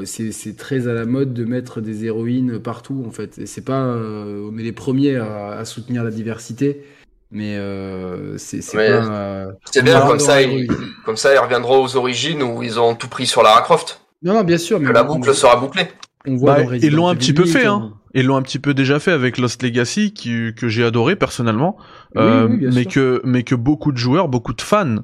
[0.04, 3.38] c'est c'est très à la mode de mettre des héroïnes partout en fait.
[3.38, 6.82] Et c'est pas, euh, on est les premiers à, à soutenir la diversité,
[7.30, 9.06] mais euh, c'est c'est Mais pas.
[9.10, 10.68] euh, C'est bien, comme ça, ils,
[11.04, 14.00] comme ça, ils reviendront aux origines où ils ont tout pris sur Lara Croft.
[14.22, 15.88] Non, non, bien sûr, mais Que la on- boucle sera bouclée.
[16.26, 17.92] on voit Bah, ils l'ont un petit peu 8, fait, hein.
[18.14, 21.76] Ils l'ont un petit peu déjà fait avec Lost Legacy, qui, que j'ai adoré personnellement,
[22.14, 22.90] Oui, euh, oui, mais sûr.
[22.92, 24.96] que mais que beaucoup de joueurs, beaucoup de fans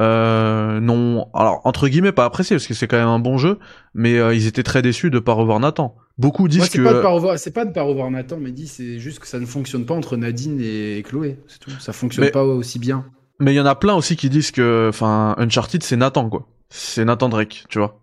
[0.00, 3.58] euh, n'ont, alors entre guillemets pas apprécié parce que c'est quand même un bon jeu,
[3.94, 5.94] mais euh, ils étaient très déçus de pas revoir Nathan.
[6.18, 8.50] Beaucoup disent Moi, que pas de pas revoir, c'est pas de pas revoir Nathan, mais
[8.52, 11.70] dit c'est juste que ça ne fonctionne pas entre Nadine et Chloé, c'est tout.
[11.80, 13.04] Ça fonctionne Mais- pas aussi bien.
[13.40, 16.46] Mais il y en a plein aussi qui disent que, enfin, Uncharted c'est Nathan quoi.
[16.70, 18.00] C'est Nathan Drake, tu vois.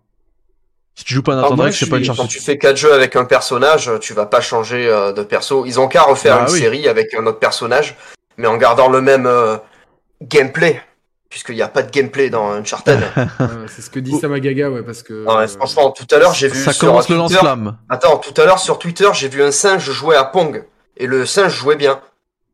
[0.94, 2.30] Si tu joues pas Nathan Alors, moi, Drake, c'est pas suis- Quand Uncharted.
[2.38, 5.64] tu fais quatre jeux avec un personnage, tu vas pas changer euh, de perso.
[5.64, 6.58] Ils ont qu'à refaire Bah une oui.
[6.58, 7.96] série avec un autre personnage,
[8.36, 9.56] mais en gardant le même euh,
[10.20, 10.82] gameplay.
[11.32, 13.00] Puisqu'il n'y a pas de gameplay dans Uncharted.
[13.16, 13.24] Ouais,
[13.66, 15.24] c'est ce que dit Samagaga, ouais, parce que.
[15.26, 17.78] Ah ouais, euh, franchement, tout à l'heure, j'ai vu Ça sur commence le lance-flamme.
[17.88, 20.62] Attends, tout à l'heure sur Twitter, j'ai vu un singe jouer à Pong.
[20.98, 22.00] Et le singe jouait bien.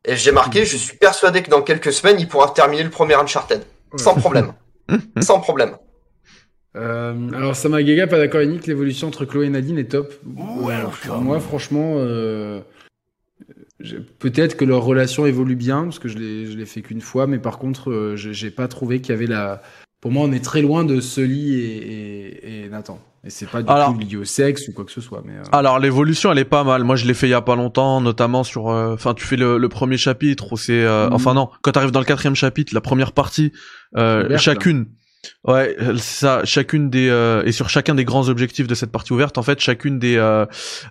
[0.05, 3.15] Et j'ai marqué, je suis persuadé que dans quelques semaines, il pourra terminer le premier
[3.15, 3.63] Uncharted.
[3.97, 4.53] Sans problème.
[5.21, 5.75] Sans problème.
[6.77, 10.13] Euh, alors Samagaga, pas d'accord avec Nick, l'évolution entre Chloé et Nadine est top.
[10.23, 12.61] Moi, franchement, euh,
[14.19, 17.27] peut-être que leur relation évolue bien parce que je l'ai je l'ai fait qu'une fois,
[17.27, 19.61] mais par contre, euh, j'ai pas trouvé qu'il y avait la.
[20.01, 22.99] Pour moi, on est très loin de Sully et, et, et Nathan.
[23.25, 25.21] Et c'est pas du Alors- tout lié au sexe ou quoi que ce soit.
[25.25, 26.85] Mais euh, Alors l'évolution elle est pas mal.
[26.85, 28.69] Moi je l'ai fait il y a pas longtemps, notamment sur.
[28.69, 30.83] euh, Enfin tu fais le, le premier chapitre où c'est.
[30.85, 31.13] euh, Mhm.
[31.13, 33.51] Enfin non, quand t'arrives dans le quatrième chapitre, la première partie,
[34.29, 34.37] là.
[35.45, 36.41] Ouais, euh, ça.
[36.45, 39.59] Chacune des euh, et sur chacun des grands objectifs de cette partie ouverte, en fait,
[39.59, 40.45] chacune des euh,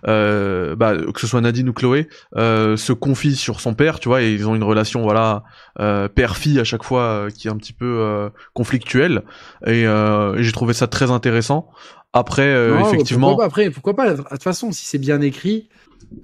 [0.07, 4.07] euh, bah, que ce soit Nadine ou Chloé euh, se confie sur son père, tu
[4.07, 5.43] vois, et ils ont une relation voilà
[5.79, 9.23] euh, père-fille à chaque fois qui est un petit peu euh, conflictuelle.
[9.65, 11.69] Et, euh, et j'ai trouvé ça très intéressant.
[12.13, 13.27] Après, euh, non, effectivement.
[13.29, 15.69] Pourquoi pas, après, pourquoi pas De toute façon, si c'est bien écrit,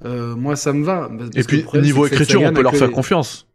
[0.03, 1.09] euh, moi ça me va.
[1.15, 3.47] Parce Et puis niveau écriture, on peut leur faire les- confiance.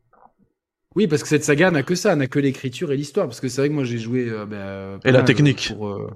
[0.97, 3.27] Oui, parce que cette saga n'a que ça, n'a que l'écriture et l'histoire.
[3.27, 4.29] Parce que c'est vrai que moi j'ai joué.
[4.29, 5.69] euh, bah, euh, Et la mal, technique.
[5.71, 6.11] euh, pour, euh,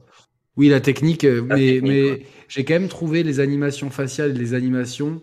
[0.57, 2.27] Oui, la technique, euh, La mais, technique, mais ouais.
[2.49, 5.23] j'ai quand même trouvé les animations faciales et les animations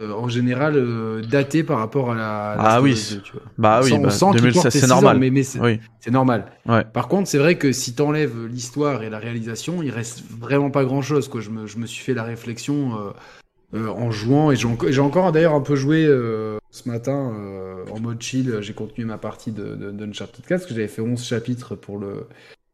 [0.00, 2.54] euh, en général euh, datées par rapport à la.
[2.56, 2.94] la Ah oui.
[3.14, 3.42] 2, tu vois.
[3.56, 5.18] Bah oui, on bah, sent qu'il 2016 porte ses c'est ans, normal.
[5.18, 5.78] mais, mais c'est Oui.
[6.00, 6.50] c'est normal.
[6.66, 6.84] Ouais.
[6.92, 10.84] Par contre, c'est vrai que si t'enlèves l'histoire et la réalisation, il reste vraiment pas
[10.84, 11.28] grand chose.
[11.28, 11.40] Quoi.
[11.40, 12.96] Je, me, je me suis fait la réflexion
[13.74, 17.32] euh, en jouant et j'ai enco- j'ai encore d'ailleurs un peu joué euh, ce matin
[17.34, 18.58] euh, en mode chill.
[18.60, 21.98] J'ai continué ma partie de, de, d'Uncharted 4 parce que j'avais fait 11 chapitres pour
[21.98, 22.26] le,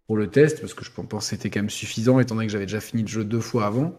[0.06, 2.52] pour le test parce que je pense que c'était quand même suffisant étant donné que
[2.52, 3.96] j'avais déjà fini le jeu deux fois avant.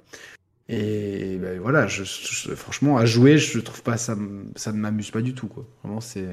[0.69, 4.15] Et ben, voilà, je, je- franchement, à jouer, je trouve pas ça,
[4.55, 5.47] ça ne m'amuse pas du tout.
[5.47, 5.65] Quoi.
[5.83, 6.27] Vraiment, c'est.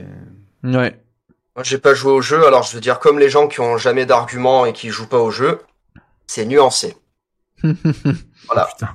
[0.65, 0.99] Ouais.
[1.57, 3.77] Moi, j'ai pas joué au jeu, alors je veux dire, comme les gens qui ont
[3.77, 5.61] jamais d'arguments et qui jouent pas au jeu,
[6.27, 6.97] c'est nuancé.
[8.49, 8.67] Voilà.
[8.67, 8.95] Putain.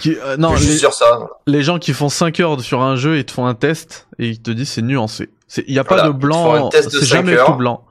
[0.00, 1.28] Qui- euh, non, je les, dire ça.
[1.46, 4.28] les gens qui font 5 heures sur un jeu, ils te font un test et
[4.28, 5.28] ils te disent c'est nuancé.
[5.66, 7.46] Il y a pas de blanc, un test de c'est jamais heures.
[7.46, 7.84] tout blanc.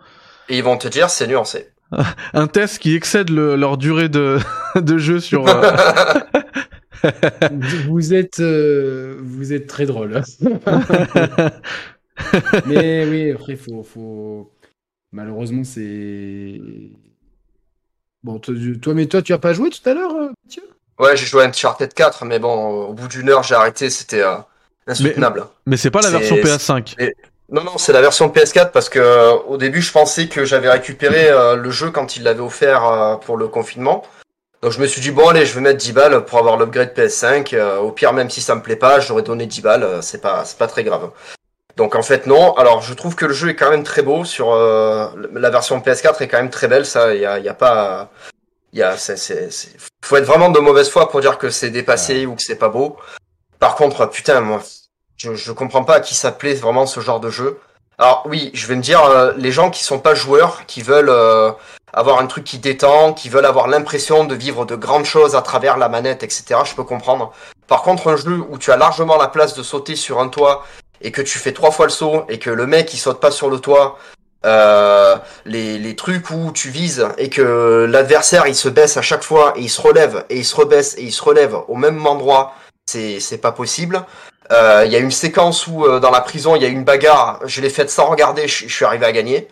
[0.49, 1.69] Et ils vont te dire, c'est nuancé.
[2.33, 4.39] Un test qui excède le- leur durée de
[4.75, 5.71] de jeu sur euh,
[7.87, 10.21] vous êtes, euh, vous êtes très drôle.
[12.65, 14.51] Mais oui, après, faut, faut...
[15.11, 16.59] malheureusement, c'est.
[18.23, 18.53] Bon, toi,
[18.93, 20.13] mais toi, tu as pas joué tout à l'heure,
[20.43, 20.63] Mathieu?
[20.99, 24.21] Ouais, j'ai joué à Uncharted 4, mais bon, au bout d'une heure, j'ai arrêté, c'était
[24.21, 24.35] euh,
[24.87, 25.45] insoutenable.
[25.65, 26.95] mais c'est pas la version PS5.
[27.49, 30.69] Non, non, c'est la version PS4 parce que euh, au début, je pensais que j'avais
[30.69, 34.03] récupéré euh, le jeu quand il l'avait offert euh, pour le confinement.
[34.61, 36.93] Donc je me suis dit, bon, allez, je vais mettre 10 balles pour avoir l'upgrade
[36.95, 37.55] PS5.
[37.55, 40.19] Euh, au pire, même si ça me plaît pas, j'aurais donné 10 balles, euh, c'est
[40.19, 41.11] pas, c'est pas très grave.
[41.75, 42.53] Donc en fait, non.
[42.55, 44.25] Alors je trouve que le jeu est quand même très beau.
[44.25, 47.49] Sur euh, la version PS4 est quand même très belle, ça, il y a, y
[47.49, 48.09] a pas.
[48.77, 49.71] Il y a, c'est, c'est, c'est-
[50.05, 52.69] faut être vraiment de mauvaise foi pour dire que c'est dépassé ou que c'est pas
[52.69, 52.95] beau.
[53.57, 54.61] Par contre, putain, moi,
[55.15, 57.59] je, je comprends pas à qui ça plaît vraiment ce genre de jeu.
[57.97, 61.09] Alors oui, je vais me dire, euh, les gens qui sont pas joueurs, qui veulent
[61.09, 61.51] euh,
[61.91, 65.41] avoir un truc qui détend, qui veulent avoir l'impression de vivre de grandes choses à
[65.41, 67.33] travers la manette, etc., je peux comprendre.
[67.65, 70.63] Par contre, un jeu où tu as largement la place de sauter sur un toit
[71.01, 73.31] et que tu fais trois fois le saut et que le mec il saute pas
[73.31, 73.97] sur le toit,
[74.47, 79.53] euh, les, trucs où tu vises et que l'adversaire il se baisse à chaque fois
[79.57, 82.53] et il se relève et il se rebaisse et il se relève au même endroit,
[82.85, 84.05] c'est pas possible.
[84.51, 86.85] Euh, Il y a une séquence où euh, dans la prison il y a une
[86.85, 89.49] bagarre, je l'ai faite sans regarder, je suis arrivé à gagner.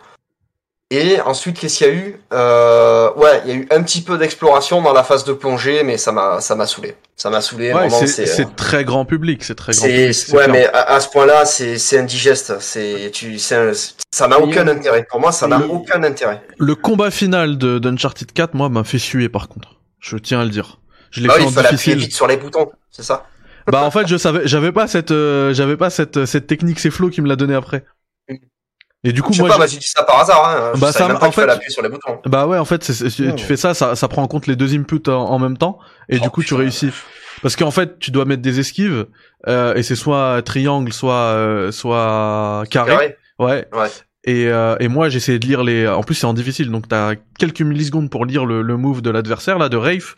[0.92, 2.20] Et ensuite qu'est-ce qu'il y a eu?
[2.32, 5.82] Euh, Ouais, il y a eu un petit peu d'exploration dans la phase de plongée,
[5.82, 6.94] mais ça m'a ça m'a saoulé.
[7.16, 7.72] Ça m'a saoulé.
[7.72, 10.14] Ouais, c'est c'est euh, très grand public, c'est très grand public.
[10.14, 10.52] c'est ouais, clair.
[10.52, 12.60] mais à, à ce point-là, c'est c'est indigeste.
[12.60, 13.72] C'est tu, c'est un-
[14.12, 15.04] ça n'a aucun euh, intérêt.
[15.10, 16.40] Pour moi, ça n'a aucun intérêt.
[16.58, 19.80] Le combat final de d'Uncharted 4, moi, m'a fait suer par contre.
[19.98, 20.78] Je tiens à le dire.
[21.10, 21.98] Je l'ai Bah fait oui, en il fallait appuyer difficile.
[21.98, 23.26] vite sur les boutons, c'est ça?
[23.72, 26.78] Bah en fait, je savais, j'avais pas cette, euh, j'avais pas cette cette technique.
[26.78, 27.84] C'est Flo qui me l'a donné après.
[29.08, 30.48] Et du coup, Je sais moi, pas, j'ai- moi j'ai dit ça par hasard.
[30.48, 30.72] Hein.
[30.74, 32.18] Je Bah, ça, même pas en fait- appuyer sur les boutons.
[32.26, 34.46] Bah ouais, en fait, c'est, c'est- Ouais, tu fais ça, ça, ça prend en compte
[34.46, 36.90] les deux inputs en, en même temps, et Oh, du coup, tu réussis.
[37.42, 39.06] Parce qu'en fait, tu dois mettre des esquives,
[39.46, 42.90] euh, et c'est soit triangle, soit euh, soit carré.
[42.90, 43.16] Carré.
[43.38, 43.68] Ouais.
[43.72, 43.88] Ouais.
[44.24, 45.86] Et, euh, et moi, j'essayais de lire les.
[45.86, 49.10] En plus, c'est en difficile, donc t'as quelques millisecondes pour lire le, le move de
[49.10, 50.16] l'adversaire là, de Rafe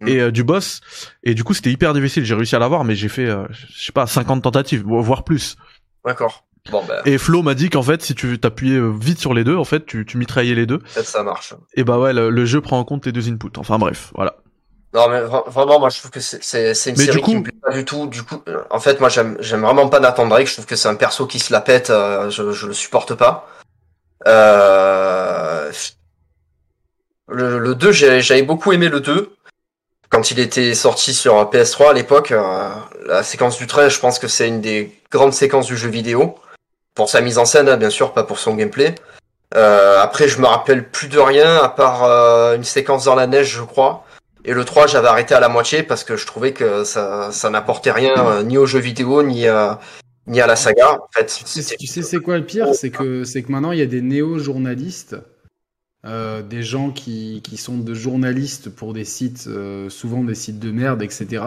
[0.00, 0.08] Mm.
[0.08, 0.80] et euh, du boss.
[1.22, 2.24] Et du coup, c'était hyper difficile.
[2.24, 5.54] J'ai réussi à l'avoir, mais j'ai fait, euh, je sais pas, 50 tentatives, voire plus.
[6.04, 6.44] D'accord.
[6.70, 9.44] Bon, ben, Et Flo m'a dit qu'en fait, si tu t'appuyais euh, vite sur les
[9.44, 10.80] deux, en fait, tu, tu mitraillais les deux.
[10.88, 11.54] ça marche.
[11.74, 13.58] Et bah ouais, le, le jeu prend en compte les deux inputs.
[13.58, 14.36] Enfin bref, voilà.
[14.94, 17.42] Non, mais vra- vraiment, moi je trouve que c'est une Mais série coup- qui me
[17.42, 18.06] plaît pas du tout.
[18.06, 20.46] Du coup, euh, en fait, moi j'aime j'aime vraiment pas Nathan Drake.
[20.46, 21.90] Je trouve que c'est un perso qui se la pète.
[21.90, 23.46] euh, je je le supporte pas.
[24.26, 25.70] Euh...
[27.28, 29.34] Le, le 2, j'ai- j'avais beaucoup aimé le 2.
[30.10, 32.68] Quand il était sorti sur PS3 à l'époque, euh,
[33.06, 36.36] la séquence du train, je pense que c'est une des grandes séquences du jeu vidéo.
[36.94, 38.94] Pour sa mise en scène, hein, bien sûr, pas pour son gameplay.
[39.54, 43.26] Euh, après, je me rappelle plus de rien, à part euh, une séquence dans la
[43.26, 44.04] neige, je crois.
[44.44, 47.50] Et le 3, j'avais arrêté à la moitié parce que je trouvais que ça, ça
[47.50, 49.80] n'apportait rien euh, ni aux jeux vidéo ni à,
[50.26, 50.98] ni à la saga.
[51.00, 52.74] En fait, tu sais, tu sais c'est quoi le pire?
[52.74, 55.16] C'est que, que maintenant il y a des néo-journalistes,
[56.04, 60.58] euh, des gens qui, qui sont de journalistes pour des sites, euh, souvent des sites
[60.58, 61.42] de merde, etc.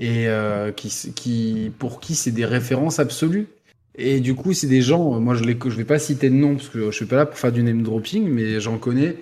[0.00, 3.48] Et euh, qui, qui, pour qui c'est des références absolues.
[3.96, 6.68] Et du coup, c'est des gens, moi je ne vais pas citer de nom parce
[6.68, 9.16] que je suis pas là pour faire du name dropping, mais j'en connais.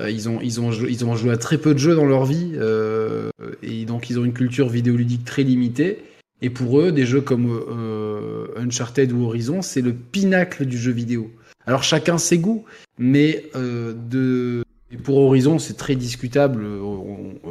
[0.00, 2.24] Euh, ils, ont, ils, ont, ils ont joué à très peu de jeux dans leur
[2.24, 3.30] vie, euh,
[3.62, 5.98] et donc ils ont une culture vidéoludique très limitée.
[6.42, 10.90] Et pour eux, des jeux comme euh, Uncharted ou Horizon, c'est le pinacle du jeu
[10.90, 11.30] vidéo.
[11.66, 12.64] Alors chacun ses goûts,
[12.98, 14.64] mais euh, de...
[15.02, 16.64] Pour Horizon, c'est très discutable.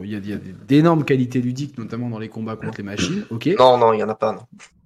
[0.02, 3.26] Il y a, a d'énormes qualités ludiques, notamment dans les combats contre les machines.
[3.32, 3.50] Ok.
[3.60, 4.32] Non, non, il y en a pas.
[4.32, 4.42] Non,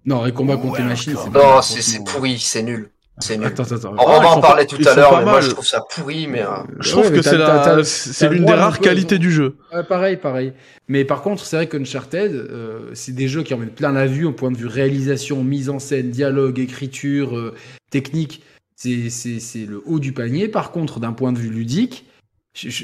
[0.07, 2.89] non les combats contre les machines, c'est Non, c'est pourri, c'est nul.
[3.19, 3.47] C'est nul.
[3.47, 6.27] Attends, attends, On va en parler tout à l'heure, mais moi je trouve ça pourri,
[6.27, 6.43] mais.
[6.43, 6.63] Euh...
[6.79, 7.83] Je trouve que c'est la...
[7.83, 9.57] c'est l'une des rares qualités du jeu.
[9.73, 10.53] Ouais, pareil, pareil.
[10.87, 14.05] Mais par contre, c'est vrai qu'Uncharted, euh, c'est des jeux qui en mettent plein la
[14.05, 17.53] vue au point de vue réalisation, mise en scène, dialogue, écriture, euh,
[17.89, 18.43] technique.
[18.75, 20.47] C'est c'est le haut du panier.
[20.47, 22.05] Par contre, d'un point de vue ludique,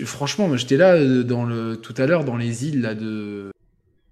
[0.05, 3.51] franchement, moi j'étais là euh, dans le tout à l'heure dans les îles là de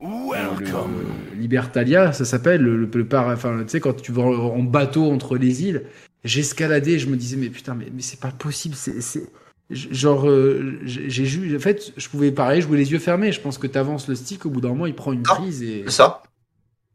[0.01, 0.91] Welcome.
[1.33, 5.11] Le, Libertalia, ça s'appelle le, le, par, enfin, tu sais quand tu vas en bateau
[5.11, 5.83] entre les îles
[6.23, 9.23] j'escaladais, je me disais, mais putain, mais, mais c'est pas possible, c'est.
[9.69, 13.31] Genre, euh, j'ai vu, en fait, je pouvais pareil jouer les yeux fermés.
[13.31, 15.63] Je pense que tu avances le stick, au bout d'un moment, il prend une prise
[15.63, 15.85] et.
[15.87, 16.23] ça.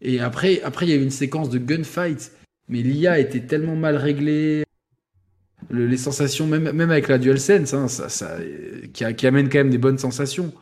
[0.03, 2.33] Et après, après, il y a eu une séquence de gunfight,
[2.69, 4.65] mais l'IA était tellement mal réglée.
[5.71, 8.37] Le, les sensations, même, même avec la DualSense, hein, ça, ça,
[8.93, 10.53] qui, qui, amène quand même des bonnes sensations.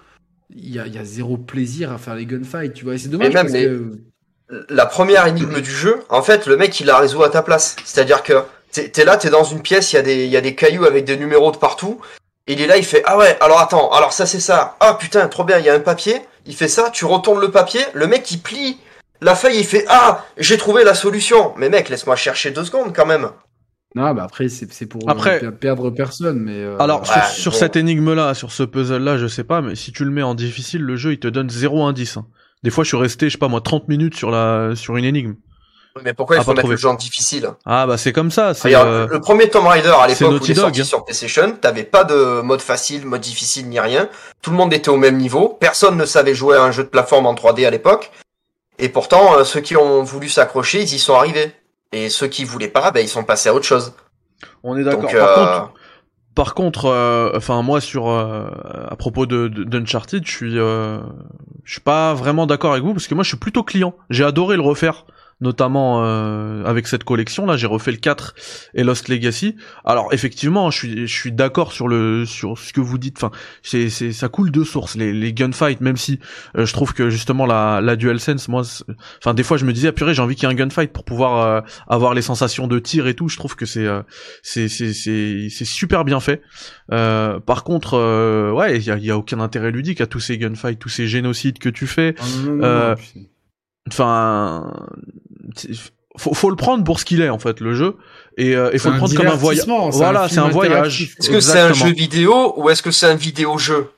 [0.54, 2.96] Il y a, il y a zéro plaisir à faire les gunfights, tu vois.
[2.96, 3.98] C'est dommage parce que
[4.68, 7.76] la première énigme du jeu, en fait, le mec il la résout à ta place.
[7.84, 10.40] C'est-à-dire que t'es es là, t'es dans une pièce, il y, a des, y a
[10.40, 12.00] des cailloux avec des numéros de partout.
[12.46, 14.76] Il est là, il fait Ah ouais, alors attends, alors ça c'est ça.
[14.80, 16.20] Ah putain, trop bien, il y a un papier.
[16.46, 18.78] Il fait ça, tu retournes le papier, le mec il plie
[19.20, 21.54] la feuille, il fait Ah, j'ai trouvé la solution.
[21.56, 23.30] Mais mec, laisse-moi chercher deux secondes quand même.
[23.94, 26.56] Non, bah après, c'est pour après, perdre personne, mais.
[26.56, 26.76] Euh...
[26.80, 30.10] Alors, sur, sur cette énigme-là, sur ce puzzle-là, je sais pas, mais si tu le
[30.10, 32.16] mets en difficile, le jeu, il te donne zéro indice.
[32.16, 32.26] Hein.
[32.64, 35.04] Des fois, je suis resté, je sais pas moi, 30 minutes sur la sur une
[35.04, 35.34] énigme.
[36.02, 37.50] Mais pourquoi il faut mettre le genre difficile?
[37.64, 38.52] Ah bah c'est comme ça.
[38.52, 39.06] C'est euh...
[39.06, 40.84] le premier Tomb Raider à l'époque où il est sorti hein.
[40.84, 44.08] sur PlayStation, t'avais pas de mode facile, mode difficile ni rien.
[44.42, 45.56] Tout le monde était au même niveau.
[45.60, 48.10] Personne ne savait jouer à un jeu de plateforme en 3D à l'époque.
[48.80, 51.52] Et pourtant, euh, ceux qui ont voulu s'accrocher, ils y sont arrivés.
[51.94, 53.92] Et ceux qui voulaient pas, ben, ils sont passés à autre chose.
[54.64, 55.10] On est d'accord.
[55.12, 55.72] Par euh, contre,
[56.34, 58.48] par contre, euh, enfin moi sur euh,
[58.90, 60.98] à propos de d'Uncharted, je suis euh,
[61.62, 63.94] je suis pas vraiment d'accord avec vous parce que moi je suis plutôt client.
[64.10, 65.06] J'ai adoré le refaire
[65.44, 68.34] notamment euh, avec cette collection là j'ai refait le 4
[68.74, 69.56] et Lost Legacy.
[69.84, 73.18] Alors effectivement je suis je suis d'accord sur le sur ce que vous dites.
[73.18, 73.30] Enfin
[73.62, 76.18] c'est c'est ça coule de source les les gunfights même si
[76.56, 78.62] euh, je trouve que justement la la DualSense moi
[79.18, 80.92] enfin des fois je me disais ah, purée j'ai envie qu'il y ait un gunfight
[80.92, 83.28] pour pouvoir euh, avoir les sensations de tir et tout.
[83.28, 83.86] Je trouve que c'est
[84.42, 86.42] c'est c'est c'est c'est super bien fait.
[86.88, 90.78] Par contre ouais il y a, y a aucun intérêt ludique à tous ces gunfights
[90.78, 92.14] tous ces génocides que tu fais.
[92.62, 92.94] Ah,
[93.88, 94.72] enfin
[96.16, 97.96] faut, faut le prendre pour ce qu'il est en fait le jeu.
[98.36, 101.14] Et euh, il faut le prendre comme un voyage voilà c'est un voyage.
[101.18, 103.90] Est-ce que c'est un jeu vidéo ou est-ce que c'est un vidéo jeu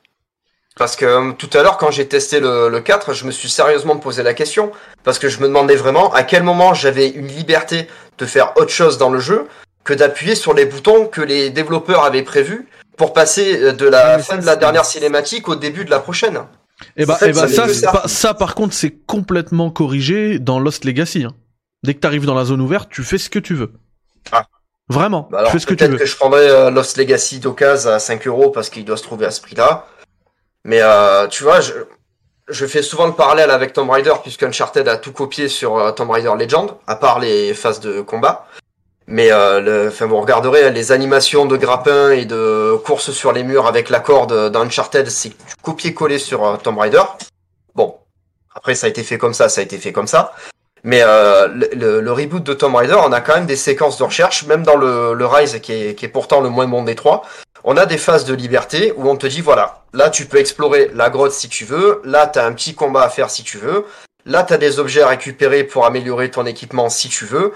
[0.79, 3.49] parce que euh, tout à l'heure quand j'ai testé le, le 4 je me suis
[3.49, 4.73] sérieusement posé la question
[5.05, 7.89] parce que je me demandais vraiment à quel moment j'avais une liberté
[8.19, 9.47] de faire autre chose dans le jeu
[9.85, 14.19] que d'appuyer sur les boutons que les développeurs avaient prévus pour passer euh, de la
[14.19, 16.41] fin de la dernière cinématique au début de la prochaine.
[16.97, 20.59] Et eh bah, et eh bah ça, ça, ça, par contre, c'est complètement corrigé dans
[20.59, 21.25] Lost Legacy.
[21.25, 21.33] Hein.
[21.83, 23.73] Dès que t'arrives dans la zone ouverte, tu fais ce que tu veux.
[24.33, 24.47] Ah.
[24.89, 25.99] Vraiment, bah alors, tu fais ce que tu veux.
[25.99, 29.27] que je prendrais euh, Lost Legacy d'occasion à 5 euros parce qu'il doit se trouver
[29.27, 29.87] à ce prix-là.
[30.65, 31.73] Mais euh, tu vois, je,
[32.49, 35.93] je fais souvent le parallèle avec Tomb Raider puisque Uncharted a tout copié sur euh,
[35.93, 38.47] Tomb Raider Legend, à part les phases de combat.
[39.09, 43.45] Mais euh, le, enfin, vous regarderez les animations de grappin et de course sur les
[43.45, 47.03] murs avec la corde dans Uncharted, c'est copier-coller sur Tomb Raider.
[47.75, 47.97] Bon,
[48.53, 50.33] après ça a été fait comme ça, ça a été fait comme ça.
[50.87, 54.05] Mais euh, le, le, reboot de Tomb Raider, on a quand même des séquences de
[54.05, 56.95] recherche, même dans le, le Rise qui est, qui est pourtant le moins bon des
[56.95, 57.23] trois.
[57.65, 60.91] On a des phases de liberté où on te dit voilà, là tu peux explorer
[60.95, 63.85] la grotte si tu veux, là t'as un petit combat à faire si tu veux,
[64.25, 67.53] là t'as des objets à récupérer pour améliorer ton équipement si tu veux,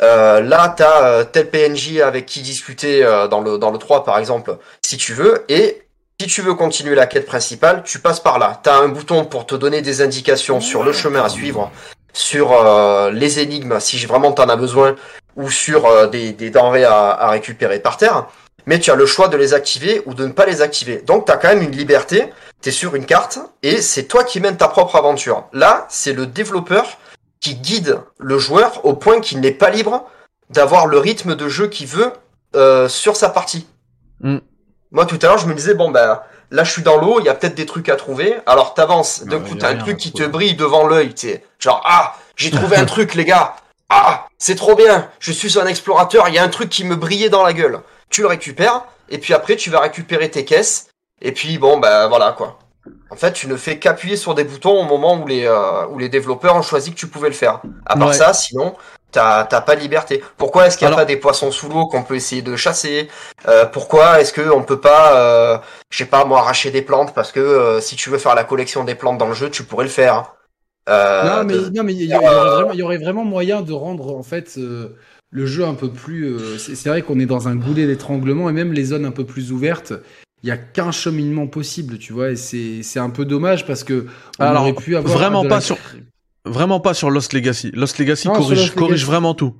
[0.00, 3.78] euh, là, tu as euh, tel PNJ avec qui discuter euh, dans, le, dans le
[3.78, 5.44] 3, par exemple, si tu veux.
[5.48, 5.82] Et
[6.20, 8.60] si tu veux continuer la quête principale, tu passes par là.
[8.62, 11.70] Tu as un bouton pour te donner des indications sur le chemin à suivre,
[12.12, 12.54] sur
[13.10, 14.96] les énigmes, si vraiment t'en as besoin,
[15.36, 18.26] ou sur des, des, denrées à, à, récupérer par terre.
[18.66, 20.98] Mais tu as le choix de les activer ou de ne pas les activer.
[21.06, 22.30] Donc tu as quand même une liberté
[22.62, 25.44] t'es sur une carte et c'est toi qui mènes ta propre aventure.
[25.52, 26.86] Là, c'est le développeur
[27.40, 30.08] qui guide le joueur au point qu'il n'est pas libre
[30.48, 32.12] d'avoir le rythme de jeu qu'il veut
[32.54, 33.66] euh, sur sa partie.
[34.20, 34.38] Mm.
[34.92, 37.24] Moi, tout à l'heure, je me disais, bon, bah, là, je suis dans l'eau, il
[37.26, 38.36] y a peut-être des trucs à trouver.
[38.46, 41.44] Alors, t'avances, d'un coup, t'as un truc qui te brille devant l'œil, tu sais.
[41.58, 43.56] Genre, ah, j'ai trouvé un truc, les gars.
[43.88, 45.08] Ah, c'est trop bien.
[45.18, 47.80] Je suis un explorateur, il y a un truc qui me brillait dans la gueule.
[48.10, 50.88] Tu le récupères, et puis après, tu vas récupérer tes caisses.
[51.20, 52.58] Et puis, bon, bah, voilà, quoi.
[53.10, 55.98] En fait, tu ne fais qu'appuyer sur des boutons au moment où les, euh, où
[55.98, 57.60] les développeurs ont choisi que tu pouvais le faire.
[57.86, 58.14] À part Ouais.
[58.14, 58.74] ça, sinon,
[59.12, 60.22] t'as t'as pas de liberté.
[60.36, 62.56] Pourquoi est-ce qu'il n'y a Alors- pas des poissons sous l'eau qu'on peut essayer de
[62.56, 63.08] chasser?
[63.46, 65.58] Euh, Pourquoi est-ce que on peut pas, euh,
[65.90, 67.14] je sais pas, moi, arracher des plantes?
[67.14, 69.62] Parce que euh, si tu veux faire la collection des plantes dans le jeu, tu
[69.62, 70.32] pourrais le faire.
[70.88, 73.24] Euh, non, mais de- non, mais il y, y aurait vraiment- il y aurait vraiment
[73.24, 74.96] moyen de rendre en fait euh,
[75.30, 76.24] le jeu un peu plus.
[76.34, 79.12] euh, c'est c'est vrai qu'on est dans un goulet d'étranglement et même les zones un
[79.12, 79.92] peu plus ouvertes.
[80.42, 83.84] Il y a qu'un cheminement possible, tu vois, et c'est c'est un peu dommage parce
[83.84, 84.06] que
[84.40, 85.78] on Alors, aurait pu avoir vraiment pas la- sur-
[86.44, 87.70] Vraiment pas sur Lost Legacy.
[87.74, 89.04] Lost Legacy Non, corrige, Lost corrige Legacy.
[89.06, 89.54] vraiment tout.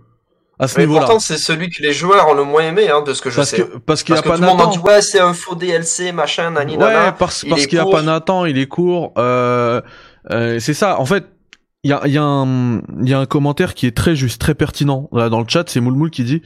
[0.59, 1.01] À ce mais niveau-là.
[1.07, 3.37] pourtant, c'est celui que les joueurs ont le moins aimé, hein, de ce que je
[3.37, 3.57] Parce sais.
[3.59, 4.71] que, parce qu'il y Parce a que pas tout monde Nathan.
[4.71, 7.13] dit ouais, c'est un faux DLC, machin, nani, Ouais, nana.
[7.13, 7.93] parce, il parce est qu'il y a court.
[7.93, 9.13] pas Nathan, il est court.
[9.19, 9.81] Euh,
[10.31, 11.01] euh, c'est ça.
[11.01, 11.25] En fait,
[11.85, 14.15] il y a, il y, a un- il y a un commentaire qui est très
[14.15, 15.65] juste, très pertinent là, dans le chat.
[15.69, 16.43] C'est Moulmoul qui dit,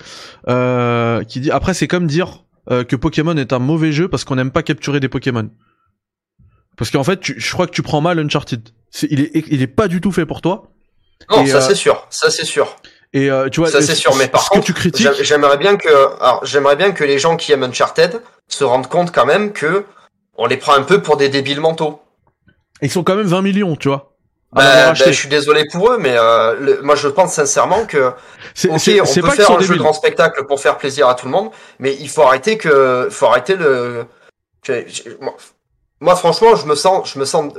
[0.48, 1.50] euh, qui dit.
[1.50, 4.62] Après, c'est comme dire euh, que Pokémon est un mauvais jeu parce qu'on n'aime pas
[4.62, 5.50] capturer des Pokémon.
[6.78, 8.68] Parce qu'en fait, tu, je crois que tu prends mal Uncharted.
[8.98, 10.62] C'est, il est, il est pas du tout fait pour toi.
[11.30, 12.76] Non, Et, ça euh, c'est sûr, ça c'est sûr.
[13.12, 14.72] Et euh, tu vois, Ça, c'est ce- sûr, mais par contre,
[15.22, 15.88] J'aimerais bien que,
[16.20, 19.84] alors, j'aimerais bien que les gens qui aiment Uncharted se rendent compte quand même que
[20.38, 22.00] on les prend un peu pour des débiles mentaux.
[22.80, 24.12] ils sont quand même 20 millions, tu vois.
[24.52, 28.12] Bah, bah, je suis désolé pour eux, mais euh, le- moi je pense sincèrement que
[28.54, 29.82] C'est, ok, c'est, on c'est peut pas faire un jeu de débiles.
[29.82, 33.26] grand spectacle pour faire plaisir à tout le monde, mais il faut arrêter que, faut
[33.26, 34.06] arrêter le.
[36.00, 37.52] Moi, franchement, je me sens, je me sens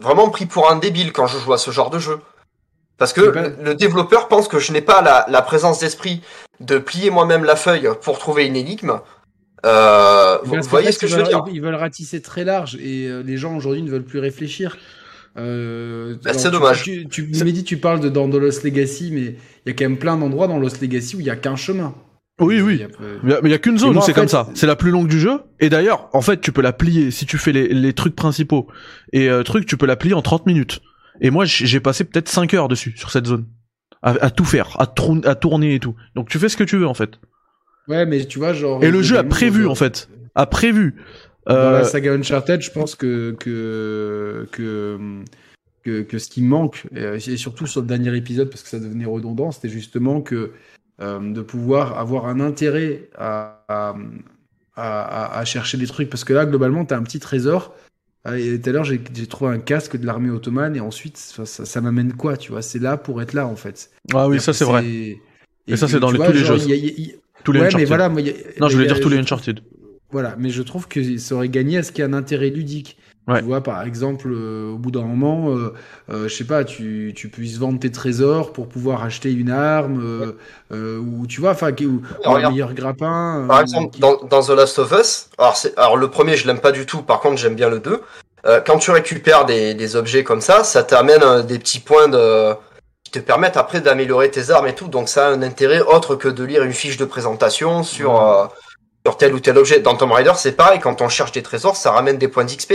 [0.00, 2.18] vraiment pris pour un débile quand je joue à ce genre de jeu.
[2.98, 6.20] Parce que C'est pas- le, développeur pense que je n'ai pas la, la présence d'esprit
[6.60, 9.00] de plier moi-même la feuille pour trouver une énigme.
[9.66, 12.44] Euh, vous Parce qu'en voyez ce que je veux veulent- dire Ils veulent ratisser très
[12.44, 14.76] large et euh, les gens aujourd'hui ne veulent plus réfléchir.
[15.36, 16.82] Euh, Bah, c'est tu- dommage.
[16.82, 19.36] Tu, tu, Mehdi, tu parles de, dans The Lost Legacy, mais il
[19.66, 21.94] y a quand même plein d'endroits dans Lost Legacy où il y a qu'un chemin.
[22.40, 22.84] Oui, oui.
[23.24, 24.48] Il a- Mais il y a qu'une zone moi, où c'est comme ça.
[24.54, 25.40] C'est la plus longue du jeu.
[25.60, 28.66] Et d'ailleurs, en fait, tu peux la plier si tu fais les, les trucs principaux.
[29.12, 30.80] Et euh, truc, tu peux la plier en 30 minutes.
[31.20, 33.46] Et moi, j'ai passé peut-être 5 heures dessus, sur cette zone.
[34.02, 35.94] À, à tout faire, à, tourner- à tourner et tout.
[36.14, 37.12] Donc tu fais ce que tu veux, en fait.
[37.88, 38.82] Ouais, mais tu vois, genre.
[38.84, 40.08] Et le jeu a prévu, en fait.
[40.34, 40.96] A prévu.
[41.46, 44.98] Dans Euh, la saga Uncharted, je pense que que que
[45.84, 48.78] que, que ce qui manque, et et surtout sur le dernier épisode, parce que ça
[48.80, 50.52] devenait redondant, c'était justement que euh,
[51.00, 53.94] de pouvoir avoir un intérêt à, à,
[54.76, 56.08] à- à chercher des trucs.
[56.10, 57.74] Parce que là, globalement, tu as un petit trésor.
[58.24, 61.44] Ah, Et tout à l'heure, j'ai trouvé un casque de l'armée ottomane, et ensuite, ça,
[61.44, 62.62] ça, ça m'amène quoi, tu vois?
[62.62, 63.90] C'est là pour être là, en fait.
[64.14, 64.84] Ah oui, ça c'est vrai.
[64.86, 66.64] Et, ça, c'est dans tu les- vois, tous les genre, jeux.
[66.68, 66.76] il y a-
[67.06, 67.88] y a- Tous les ouais, mais Uncharted.
[67.88, 69.60] voilà, moi, y a- Non, je voulais dire tous les Uncharted.
[70.10, 72.48] voilà, mais je trouve que ça aurait gagné à ce qu'il y ait un intérêt
[72.48, 72.96] ludique.
[73.26, 73.38] Ouais.
[73.40, 75.72] Tu vois, par exemple, euh, au bout d'un moment, euh,
[76.10, 79.98] euh, je sais pas, tu, tu puisses vendre tes trésors pour pouvoir acheter une arme,
[80.02, 80.32] euh,
[80.72, 83.46] euh, ou tu vois, enfin, qui- ou, ou un meilleur grappin.
[83.48, 86.36] Par euh, exemple, qui- dans, dans The Last of Us, alors, c'est- alors le premier
[86.36, 88.02] je l'aime pas du tout, par contre j'aime bien le 2.
[88.44, 92.52] Euh, quand tu récupères des, des objets comme ça, ça t'amène des petits points de
[93.04, 94.88] qui te permettent après d'améliorer tes armes et tout.
[94.88, 98.20] Donc ça a un intérêt autre que de lire une fiche de présentation sur, Ouais.
[98.20, 98.44] euh,
[99.06, 99.80] sur tel ou tel objet.
[99.80, 102.74] Dans Tomb Raider, c'est pareil, quand on cherche des trésors, ça ramène des points d'XP.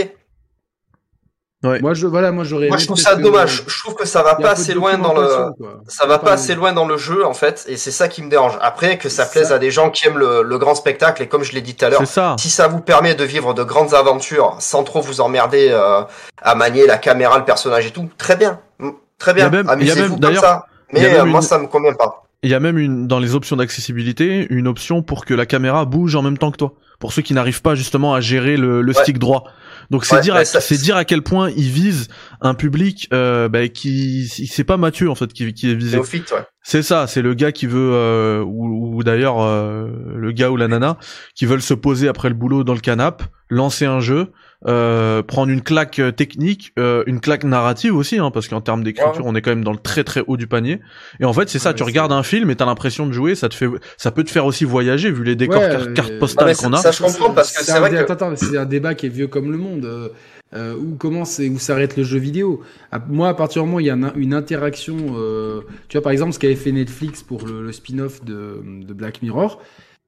[1.62, 2.68] Moi, je, voilà, moi, j'aurais.
[2.68, 3.64] Moi je trouve ça que- dommage.
[3.66, 5.52] Je trouve que ça va pas assez loin dans le quoi.
[5.88, 8.30] ça va Pas assez loin dans le jeu en fait et c'est ça qui me
[8.30, 8.54] dérange.
[8.62, 11.28] Après que ça Ça- plaise à des gens qui aiment le, le grand spectacle et
[11.28, 12.34] comme je l'ai dit tout à l'heure, C'est ça.
[12.38, 16.00] si ça vous permet de vivre de grandes aventures sans trop vous emmerder euh,
[16.42, 19.48] à manier la caméra, le personnage et tout, très bien, Mm, très bien.
[19.50, 20.64] Il y a même- il y a Amusez-vous comme d'ailleurs, ça.
[20.94, 22.24] Mais euh, moi une- ça me convient pas.
[22.42, 25.84] Il y a même une, dans les options d'accessibilité, une option pour que la caméra
[25.84, 26.72] bouge en même temps que toi.
[26.98, 29.02] Pour ceux qui n'arrivent pas justement à gérer le, le Ouais.
[29.02, 29.44] stick droit.
[29.90, 32.08] Donc c'est Ouais, dire, ça- c'est dire à quel point ils visent
[32.40, 35.96] un public euh, bah, qui, c'est pas Mathieu en fait qui, qui est visé.
[35.96, 36.44] Néophyte, ouais.
[36.62, 40.56] C'est ça, c'est le gars qui veut, euh, ou, ou d'ailleurs euh, le gars ou
[40.56, 40.96] la nana
[41.34, 44.30] qui veulent se poser après le boulot dans le canap, lancer un jeu,
[44.66, 48.82] euh, prendre une claque euh, technique, euh, une claque narrative aussi, hein, parce qu'en termes
[48.84, 49.30] d'écriture, Ouais.
[49.30, 50.80] on est quand même dans le très très haut du panier.
[51.18, 53.34] Et en fait, c'est ça, Ouais, tu regardes un film et t'as l'impression de jouer,
[53.34, 55.92] ça te fait, ça peut te faire aussi voyager vu les décors Ouais, car- euh,
[55.94, 56.76] cartes Ah, postales mais qu'on a.
[56.76, 59.06] ça, je comprends parce que c'est un vrai que Attends, attends, c'est un débat qui
[59.06, 59.84] est vieux comme le monde.
[59.86, 60.08] Euh,
[60.52, 62.60] euh, où commence et où s'arrête le jeu vidéo?
[62.90, 65.96] À- Moi, à partir du moment où il y a un- une interaction, euh, tu
[65.96, 69.62] vois, par exemple, ce qu'avait fait Netflix pour le, le spin-off de, de Black Mirror,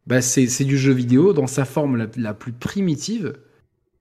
[0.09, 3.35] bah, c'est c'est du jeu vidéo dans sa forme la, la plus primitive.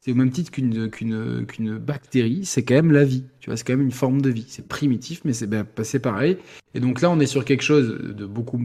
[0.02, 3.24] C'est au même titre qu'une bactérie, c'est quand même la vie.
[3.40, 4.46] Tu vois, c'est quand même une forme de vie.
[4.48, 6.38] C'est primitif, mais c'est ben, c'est pareil.
[6.74, 8.60] Et donc là, on est sur quelque chose de beaucoup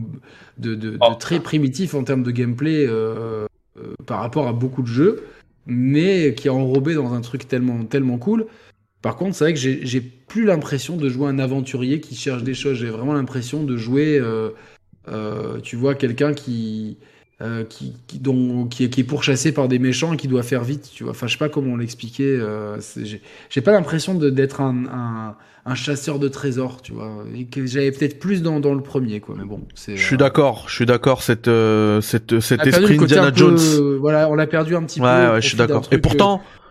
[0.56, 3.46] de, très primitif en termes de gameplay euh,
[3.78, 5.24] euh, par rapport à beaucoup de jeux,
[5.66, 8.46] mais qui est enrobé dans un truc tellement tellement cool.
[9.02, 12.54] Par contre, c'est vrai que j'ai plus l'impression de jouer un aventurier qui cherche des
[12.54, 12.78] choses.
[12.78, 16.96] J'ai vraiment l'impression de jouer, euh, tu vois, quelqu'un qui
[17.42, 20.42] euh, qui, qui, dont, qui, est, qui est pourchassé par des méchants et qui doit
[20.42, 21.10] faire vite, tu vois.
[21.12, 22.24] Enfin, je sais pas comment l'expliquer.
[22.40, 22.78] Euh,
[23.50, 25.34] j'ai pas l'impression de- d'être un, un,
[25.66, 27.24] un chasseur de trésors, tu vois.
[27.36, 29.34] Et que j'avais peut-être plus dans, dans le premier, quoi.
[29.38, 29.96] Mais bon, c'est.
[29.96, 31.22] Je suis euh, d'accord, je suis d'accord.
[31.22, 33.58] Cette, euh, cette, cet esprit Indiana peu, Jones.
[33.58, 35.32] euh, voilà, on l'a perdu un petit Ouais, peu.
[35.32, 35.82] ouais, je suis d'accord.
[35.90, 36.65] Et pourtant, euh, plus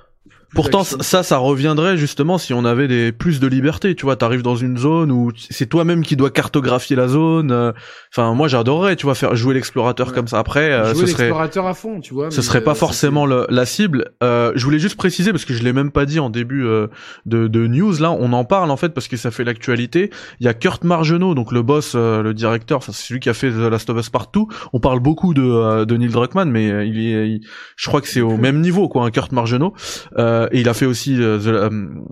[0.56, 3.94] Pourtant, ça, ça reviendrait justement si on avait des plus de liberté.
[3.94, 7.52] Tu vois, t'arrives dans une zone où c'est toi-même qui dois cartographier la zone.
[7.52, 7.72] euh,
[8.12, 10.14] Enfin, moi, j'adorerais, tu vois, faire jouer l'explorateur Ouais.
[10.14, 10.40] comme ça.
[10.40, 12.32] Après, euh, Jouer ce serait, à fond, tu vois.
[12.32, 14.06] ce serait pas euh, forcément le- la cible.
[14.24, 16.88] Euh, je voulais juste préciser parce que je l'ai même pas dit en début euh,
[17.26, 17.94] de, de news.
[18.00, 20.12] Là, on en parle en fait parce que ça fait l'actualité.
[20.40, 23.28] Il y a Kurt Margenot, donc le boss, euh, le directeur, enfin c'est celui qui
[23.30, 24.48] a fait The Last of Us Partout.
[24.72, 27.42] On parle beaucoup de, euh, de Neil Druckmann, mais il est, il-
[27.76, 29.74] je crois que c'est au même niveau quoi, un Kurt Margenot.
[30.18, 31.70] Euh, et il a fait aussi euh, The, euh,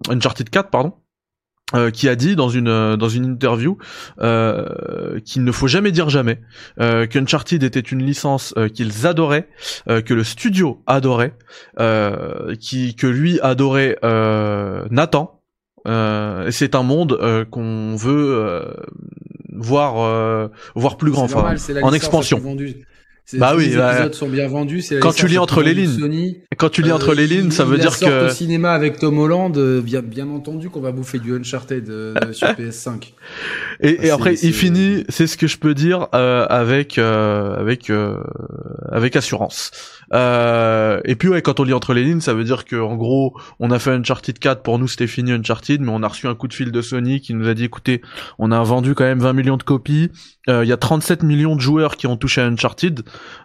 [0.09, 0.93] Uncharted 4, pardon.
[1.75, 3.77] euh, qui a dit dans une euh, dans une interview
[4.21, 6.39] euh, qu'il ne faut jamais dire jamais,
[6.79, 9.47] euh, qu'Uncharted était une licence euh, qu'ils adoraient,
[9.89, 11.35] euh, que le studio adorait,
[11.79, 15.39] euh, qui que lui adorait euh, Nathan.
[15.87, 18.73] Euh, c'est un monde euh, qu'on veut euh,
[19.51, 22.39] voir euh, voir plus grand, normal, enfin, en expansion.
[22.39, 22.85] vendue.
[23.33, 24.83] Bah oui, les bah, épisodes sont bien vendus.
[24.99, 26.39] quand tu lis la entre les lignes, Sony.
[26.57, 29.17] Quand tu lis Euh, entre les lignes, ça veut dire que au cinéma avec Tom
[29.17, 33.13] Holland, euh, bien, bien entendu qu'on va bouffer du Uncharted euh, sur PS5.
[33.79, 37.55] Et, et Ah, après, il finit, c'est ce que je peux dire euh, avec euh,
[37.55, 38.17] avec euh,
[38.91, 39.71] avec assurance.
[40.11, 42.95] Euh, et puis ouais, quand on lit entre les lignes, ça veut dire que en
[42.95, 46.27] gros, on a fait Uncharted 4 pour nous, c'était fini Uncharted, mais on a reçu
[46.27, 48.01] un coup de fil de Sony qui nous a dit, écoutez,
[48.39, 50.09] on a vendu quand même 20 millions de copies.
[50.49, 53.01] Euh, Il y a 37 millions de joueurs qui ont touché à Uncharted,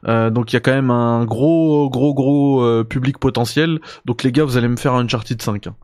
[0.06, 3.80] euh, donc il y a quand même un gros gros gros euh, public potentiel.
[4.04, 5.66] Donc les gars, vous allez me faire un Uncharted 5.
[5.68, 5.76] hein.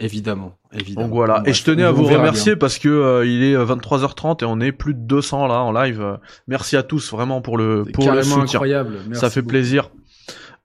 [0.00, 1.06] Évidemment, évidemment.
[1.08, 1.38] Donc voilà.
[1.38, 2.58] Et bref, je tenais à vous remercier bien.
[2.58, 5.72] parce que euh, il est euh, 23h30 et on est plus de 200 là en
[5.72, 6.00] live.
[6.00, 8.42] Euh, Merci à tous vraiment pour le pour le soutien.
[8.44, 8.98] incroyable.
[9.08, 9.50] Merci Ça fait beaucoup.
[9.50, 9.90] plaisir.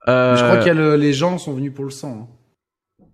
[0.06, 2.30] Je Euh, crois que le- les gens sont venus pour le sang.
[2.30, 3.06] hein.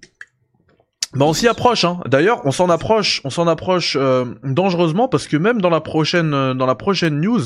[1.16, 1.86] bah on s'y approche.
[1.86, 2.00] Hein.
[2.08, 6.34] D'ailleurs, on s'en approche, on s'en approche euh, dangereusement parce que même dans la prochaine
[6.34, 7.42] euh, dans la prochaine news,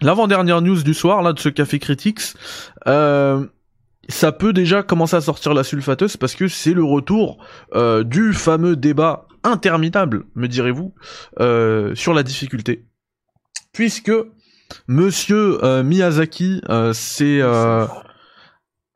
[0.00, 2.20] l'avant-dernière news du soir là de ce café critiques,
[2.86, 3.44] euh,
[4.08, 7.44] ça peut déjà commencer à sortir la sulfateuse parce que c'est le retour
[7.74, 10.94] euh, du fameux débat interminable, me direz-vous,
[11.40, 12.84] euh, sur la difficulté.
[13.72, 14.12] Puisque
[14.88, 17.86] Monsieur euh, Miyazaki, euh, c'est euh,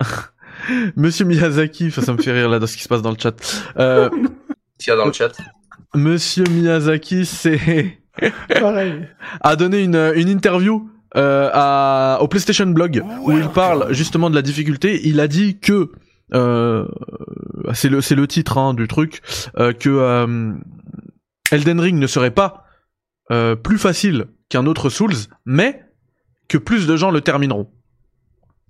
[0.96, 3.18] Monsieur Miyazaki, enfin, ça me fait rire là dans ce qui se passe dans le
[3.18, 3.34] chat.
[3.78, 4.08] Euh,
[4.78, 5.32] Qu'il y a dans le chat.
[5.94, 7.98] Monsieur Miyazaki, c'est
[8.48, 9.08] Pareil.
[9.40, 14.34] a donné une, une interview euh, à, au PlayStation Blog où il parle justement de
[14.34, 15.00] la difficulté.
[15.04, 15.90] Il a dit que
[16.34, 16.86] euh,
[17.74, 19.22] c'est le c'est le titre hein, du truc
[19.58, 20.52] euh, que euh,
[21.52, 22.64] Elden Ring ne serait pas
[23.30, 25.14] euh, plus facile qu'un autre Souls,
[25.44, 25.84] mais
[26.48, 27.70] que plus de gens le termineront.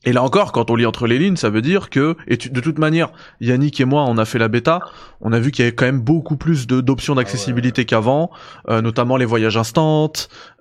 [0.07, 2.49] Et là encore, quand on lit entre les lignes, ça veut dire que, et tu-
[2.49, 4.81] de toute manière, Yannick et moi, on a fait la bêta,
[5.21, 8.31] on a vu qu'il y avait quand même beaucoup plus de- d'options d'accessibilité qu'avant,
[8.71, 10.13] euh, notamment les voyages instants,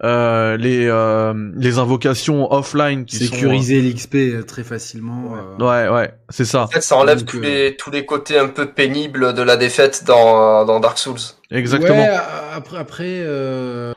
[0.04, 5.36] euh, les euh, les invocations offline qui Sécuriser l'XP euh, très facilement.
[5.60, 5.89] euh.
[5.89, 8.39] Ouais, ouais, c'est ça, En fait, ça enlève Donc, tous, euh, les, tous les côtés
[8.39, 11.20] un peu pénibles de la défaite dans, dans Dark Souls.
[11.52, 11.96] exactement.
[12.04, 12.18] Ouais,
[12.56, 13.93] après, après euh,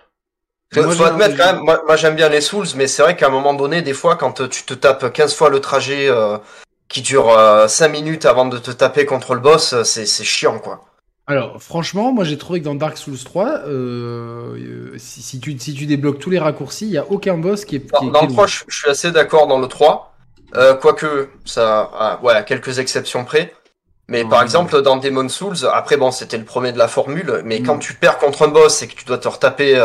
[0.74, 3.16] Faut, moi, faut admettre quand même, moi, moi, j'aime bien les Souls, mais c'est vrai
[3.16, 6.36] qu'à un moment donné, des fois, quand tu te tapes 15 fois le trajet euh,
[6.88, 10.24] qui dure euh, 5 minutes avant de te taper contre le boss, euh, c'est c'est
[10.24, 10.84] chiant quoi.
[11.26, 15.58] Alors, franchement, moi j'ai trouvé que dans Dark Souls 3, euh, euh, si, si tu,
[15.58, 17.80] si tu débloques tous les raccourcis, il n'y a aucun boss qui est.
[17.80, 20.14] qui Dans, est- dans le est 3, je, je suis assez d'accord dans le 3,
[20.56, 23.52] euh, quoique, ça, ah, ouais, quelques exceptions près.
[24.08, 27.60] Mais par exemple, dans Demon Souls, après bon, c'était le premier de la formule, mais
[27.60, 27.66] Mm.
[27.66, 29.78] quand tu perds contre un boss et que tu dois te retaper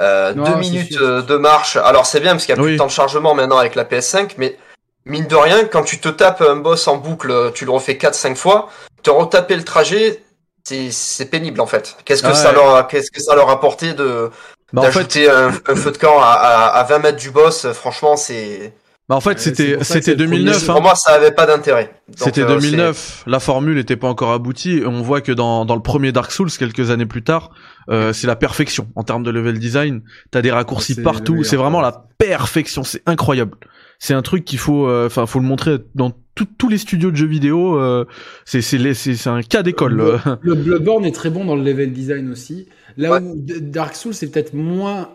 [0.00, 2.62] euh, Non, deux minutes sûr, euh, de marche, alors c'est bien parce qu'il y a
[2.62, 4.56] plus de temps de chargement maintenant avec la PS5, mais
[5.04, 8.36] mine de rien, quand tu te tapes un boss en boucle, tu le refais 4-5
[8.36, 8.68] fois,
[9.02, 10.22] te retaper le trajet,
[10.64, 11.96] c'est c'est pénible en fait.
[12.04, 14.30] Qu'est-ce que Ah ça leur a, qu'est-ce que ça leur a apporté de
[14.72, 17.30] Bah, en fait, d'ajouter un, un feu de camp à, à, à 20 mètres du
[17.30, 17.66] boss?
[17.72, 18.72] Franchement, c'est
[19.10, 20.54] bah, en fait, c'est c'était c'était c'est le premier 2009.
[20.60, 20.70] jeu.
[20.70, 20.72] hein.
[20.72, 21.92] pour moi ça avait pas d'intérêt.
[22.14, 25.74] C'était euh, 2009, la formule n'était pas encore aboutie, et on voit que dans, dans
[25.74, 27.50] le premier Dark Souls, quelques années plus tard,
[27.90, 30.02] euh, c'est la perfection en termes de level design.
[30.30, 33.56] T'as des raccourcis partout, c'est vraiment la perfection, c'est incroyable.
[33.98, 36.12] c'est un truc qu'il faut, euh, enfin, faut le montrer dans
[36.56, 37.80] tous les studios de jeux vidéo.
[37.80, 38.04] Euh,
[38.44, 39.94] c'est c'est c'est un cas d'école.
[39.94, 42.68] Le, le, Bloodborne est très bon dans le level design aussi.
[42.96, 45.08] Là où Dark Souls c'est peut-être moins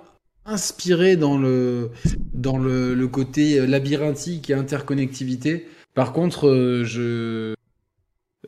[0.46, 1.91] inspiré dans le
[2.34, 5.68] dans le, côté labyrinthique et interconnectivité.
[5.93, 7.54] Par contre, je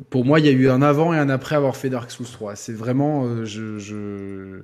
[0.10, 2.28] pour moi, il y a eu un avant et un après avoir fait Dark Souls
[2.28, 2.56] 3.
[2.56, 4.62] C'est vraiment, je, je,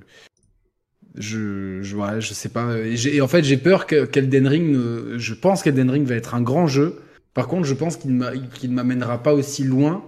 [1.16, 2.76] je, je, ouais, je sais pas.
[2.78, 4.76] Et, en fait, j'ai peur qu'Elden Ring,
[5.16, 7.00] je pense qu'Elden Ring va être un grand jeu.
[7.34, 10.04] Par contre, je pense qu'il ne m'amènera pas aussi loin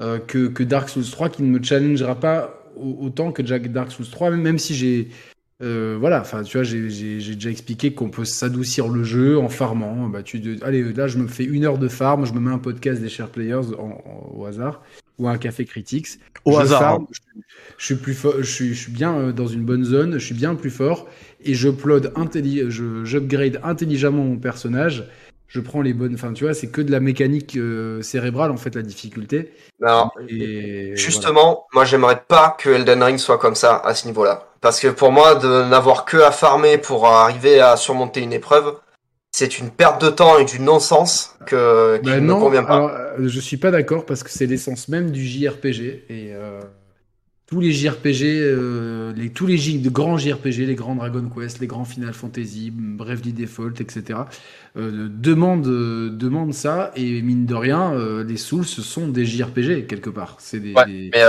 [0.00, 4.08] euh, que, que, Dark Souls 3, qu'il ne me challengera pas autant que Dark Souls
[4.10, 5.08] 3, même si j'ai.
[5.62, 6.88] Euh, voilà, enfin, tu vois, j'ai
[7.18, 10.08] déjà expliqué qu'on peut s'adoucir le jeu en farmant.
[10.08, 12.58] Bah, tu, allez, là, je me fais une heure de farm, je me mets un
[12.58, 13.72] podcast des chers players
[14.34, 14.82] au hasard
[15.18, 16.08] ou un café critiques.
[16.44, 16.98] Au hasard.
[17.78, 20.24] je, suis plus fort, je suis, je suis bien euh, dans une bonne zone, je
[20.24, 21.08] suis bien plus fort
[21.42, 21.68] et je
[22.16, 25.08] intelli je j'upgrade intelligemment mon personnage.
[25.46, 28.56] Je prends les bonnes, enfin tu vois, c'est que de la mécanique euh, cérébrale en
[28.56, 29.52] fait la difficulté.
[29.80, 34.53] Non, et justement, moi j'aimerais pas que Elden Ring soit comme ça à ce niveau-là,
[34.64, 38.74] parce que pour moi de n'avoir que à farmer pour arriver à surmonter une épreuve,
[39.30, 42.76] c'est une perte de temps et du non-sens que, qui bah ne convient pas.
[42.76, 46.62] Alors, euh, je suis pas d'accord parce que c'est l'essence même du JRPG et euh,
[47.44, 51.66] tous les JRPG, euh, les, tous les de grands JRPG, les grands Dragon Quest, les
[51.66, 54.20] grands Final Fantasy, Bravely Default, etc.
[54.76, 57.92] demandent, demandent ça et mine de rien,
[58.26, 60.36] les Souls ce sont des JRPG quelque part.
[60.38, 60.72] C'est des,
[61.12, 61.22] Mais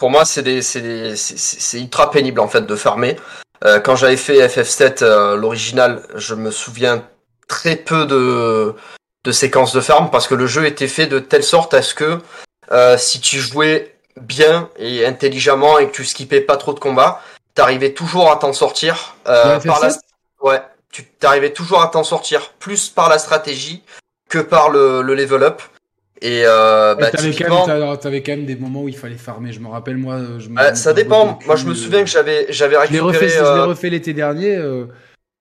[0.00, 3.16] pour moi, c'est c'est ultra pénible en fait de farmer.
[3.84, 5.04] quand j'avais fait FF7
[5.36, 7.04] l'original, je me souviens
[7.46, 8.74] très peu de,
[9.24, 11.94] de séquences de farm parce que le jeu était fait de telle sorte à ce
[11.94, 12.20] que
[12.72, 17.20] euh, si tu jouais bien et intelligemment et que tu skippais pas trop de combats,
[17.54, 19.90] t'arrivais toujours à t'en sortir euh, par la...
[20.40, 23.82] ouais, tu t'arrivais toujours à t'en sortir plus par la stratégie
[24.28, 25.62] que par le, le level up.
[26.22, 29.52] Et euh, bah, t'avais, quand même, t'avais quand même des moments où il fallait farmer.
[29.52, 30.18] Je me rappelle moi.
[30.38, 30.74] Je me...
[30.74, 31.38] ça dépend.
[31.46, 33.12] Moi, je me souviens que j'avais j'avais récupéré.
[33.12, 33.64] Je l'ai refait, euh...
[33.64, 34.54] refait l'été dernier.
[34.54, 34.84] Euh,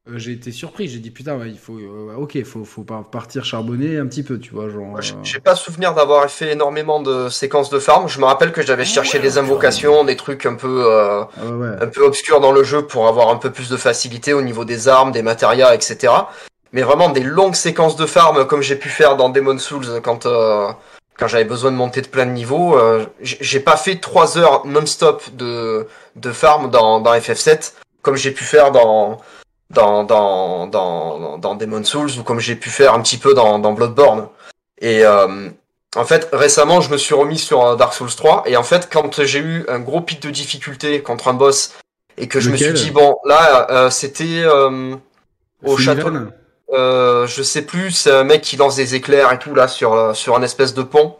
[0.09, 0.87] euh, j'ai été surpris.
[0.87, 4.53] J'ai dit putain, il faut, euh, ok, faut, faut partir charbonner un petit peu, tu
[4.53, 4.97] vois, genre.
[4.97, 5.01] Euh.
[5.23, 8.07] J'ai pas souvenir d'avoir fait énormément de séquences de farm.
[8.07, 11.29] Je me rappelle que j'avais cherché des invocations, des trucs un peu, ah
[11.81, 14.65] un peu obscurs dans le jeu pour avoir un peu plus de facilité au niveau
[14.65, 16.13] des armes, des matérias, etc.
[16.73, 20.27] Mais vraiment des longues séquences de farm comme j'ai pu faire dans Demon Souls quand
[21.17, 22.77] quand j'avais besoin de monter de plein de niveaux.
[23.21, 28.43] j'ai pas fait 3 heures non-stop de de farm dans dans FF7 comme j'ai pu
[28.43, 29.19] faire dans
[29.69, 33.59] dans, dans, dans, dans Demon Souls ou comme j'ai pu faire un petit peu dans,
[33.59, 34.27] dans Bloodborne.
[34.81, 35.49] Et euh,
[35.95, 39.23] en fait, récemment, je me suis remis sur Dark Souls 3 et en fait, quand
[39.23, 41.75] j'ai eu un gros pic de difficulté contre un boss
[42.17, 44.95] et que je me suis dit bon, là, euh, c'était euh,
[45.63, 46.09] au château.
[46.71, 50.15] Euh, je sais plus, c'est un mec qui lance des éclairs et tout là sur
[50.15, 51.17] sur un espèce de pont.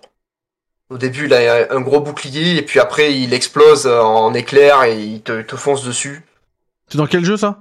[0.90, 5.00] Au début, il a un gros bouclier et puis après, il explose en éclairs et
[5.00, 6.26] il te, te fonce dessus.
[6.88, 7.60] C'est dans quel jeu ça?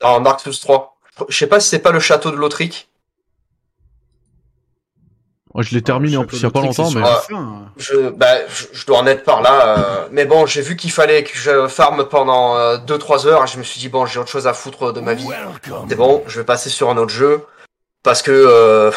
[0.00, 0.96] Dans Dark Souls 3.
[1.28, 2.36] Je sais pas si c'est pas le château de
[5.54, 5.70] Lothric.
[5.70, 7.02] je l'ai terminé en plus il y a pas longtemps, mais
[7.76, 8.26] je, bah,
[8.72, 9.78] je, dois en être par là.
[9.78, 13.44] Euh, mais bon, j'ai vu qu'il fallait que je farme pendant 2-3 euh, heures.
[13.44, 15.28] Et je me suis dit bon, j'ai autre chose à foutre de ma vie.
[15.88, 17.44] C'est bon, je vais passer sur un autre jeu
[18.02, 18.90] parce que euh,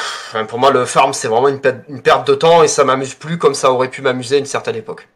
[0.50, 3.38] pour moi le farm c'est vraiment une, une, perte de temps et ça m'amuse plus
[3.38, 5.08] comme ça aurait pu m'amuser à une certaine époque.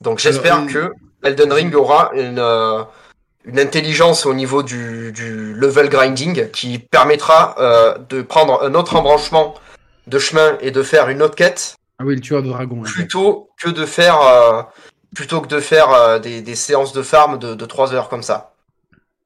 [0.00, 2.42] Donc j'espère que Elden Ring aura une
[3.44, 8.96] une intelligence au niveau du, du level grinding qui permettra euh, de prendre un autre
[8.96, 9.54] embranchement
[10.06, 11.76] de chemin et de faire une autre quête.
[11.98, 12.82] Ah oui, le tueur de dragon.
[12.82, 14.62] Plutôt que de faire, euh,
[15.14, 18.22] plutôt que de faire euh, des, des, séances de farm de, de 3 heures comme
[18.22, 18.54] ça.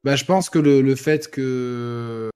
[0.05, 2.31] Bah, je pense que le, le fait que.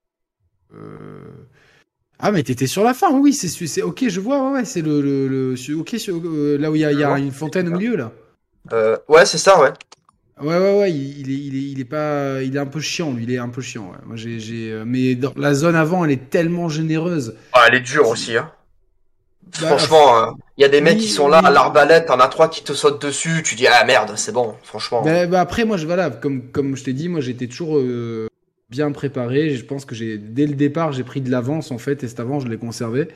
[2.19, 5.01] Ah, mais t'étais sur la fin, oui, c'est ok, je vois, ouais, ouais c'est le,
[5.01, 8.13] le, le, Ok, là où il y a, y a une fontaine au milieu, là.
[9.09, 9.73] ouais, c'est ça, ouais.
[10.43, 13.13] Ouais, ouais, ouais, il, est, il, est, il est pas, il est un peu chiant,
[13.13, 13.91] lui, il est un peu chiant.
[13.93, 13.99] Ouais.
[14.05, 17.37] Moi, j'ai, j'ai, euh, mais dans la zone avant, elle est tellement généreuse.
[17.53, 18.51] Ah, elle est dure aussi, hein.
[19.61, 22.29] Bah, franchement, euh, il y a des mecs qui sont là à l'arbalète, t'en as
[22.29, 25.03] trois qui te sautent dessus, tu dis ah merde, c'est bon, franchement.
[25.03, 28.29] Bah, bah, après, moi, je voilà, comme comme je t'ai dit, moi, j'étais toujours euh,
[28.71, 29.55] bien préparé.
[29.55, 32.19] Je pense que j'ai dès le départ, j'ai pris de l'avance en fait, et cet
[32.19, 33.09] avant, je l'ai conservé.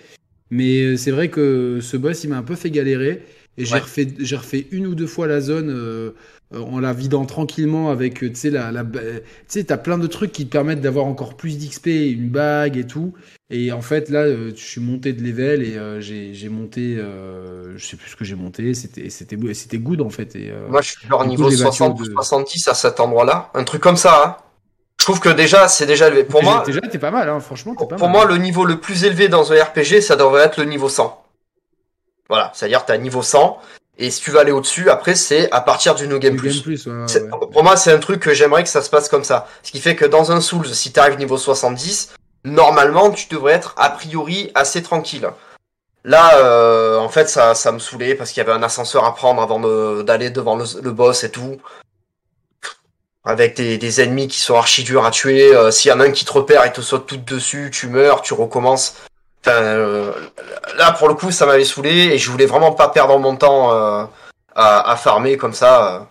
[0.51, 3.22] Mais c'est vrai que ce boss, il m'a un peu fait galérer,
[3.59, 6.12] et j'ai refait, j'ai refait une ou deux fois la zone euh,
[6.55, 9.01] en la vidant tranquillement avec, euh, tu sais, la, la tu
[9.49, 12.86] sais, t'as plein de trucs qui te permettent d'avoir encore plus d'XP, une bague et
[12.86, 13.14] tout.
[13.49, 17.97] Et en fait, là, euh, je suis monté de level et j'ai monté, je sais
[17.97, 20.36] plus ce que j'ai monté, c'était c'était c'était good en fait.
[20.36, 23.97] Et, Moi, je suis genre niveau 60 ou 70 à cet endroit-là, un truc comme
[23.97, 24.22] ça.
[24.24, 24.45] Hein.
[25.05, 26.24] Trouve que déjà, c'est déjà élevé.
[26.24, 27.40] Pour moi, déjà, t'es pas mal, hein.
[27.40, 28.16] franchement, pour, pas pour mal.
[28.16, 31.22] moi, le niveau le plus élevé dans un RPG, ça devrait être le niveau 100.
[32.28, 33.59] Voilà, c'est-à-dire t'as niveau 100,
[33.99, 36.55] et si tu veux aller au-dessus, après, c'est à partir du New Game Plus.
[36.55, 37.30] Game Plus, ouais, ouais, C'est- ouais.
[37.53, 39.47] Pour moi, c'est un truc que j'aimerais que ça se passe comme ça.
[39.62, 43.53] Ce qui fait que dans un Souls, si tu arrives niveau 70, normalement, tu devrais
[43.55, 45.28] être a priori assez tranquille.
[46.05, 49.14] Là, euh, en fait, ça, ça me saoulait parce qu'il y avait un ascenseur à
[49.14, 51.57] prendre avant de- d'aller devant le, le boss et tout.
[53.29, 55.53] Avec des, des ennemis qui sont archi durs à tuer.
[55.55, 57.89] euh, S'il y en a un qui te repère et te saute tout dessus, tu
[57.89, 58.97] meurs, tu recommences.
[59.45, 60.12] Enfin, euh,
[60.79, 63.72] là, pour le coup, ça m'avait saoulé et je voulais vraiment pas perdre mon temps
[63.72, 64.05] euh,
[64.55, 66.09] à, à farmer comme ça.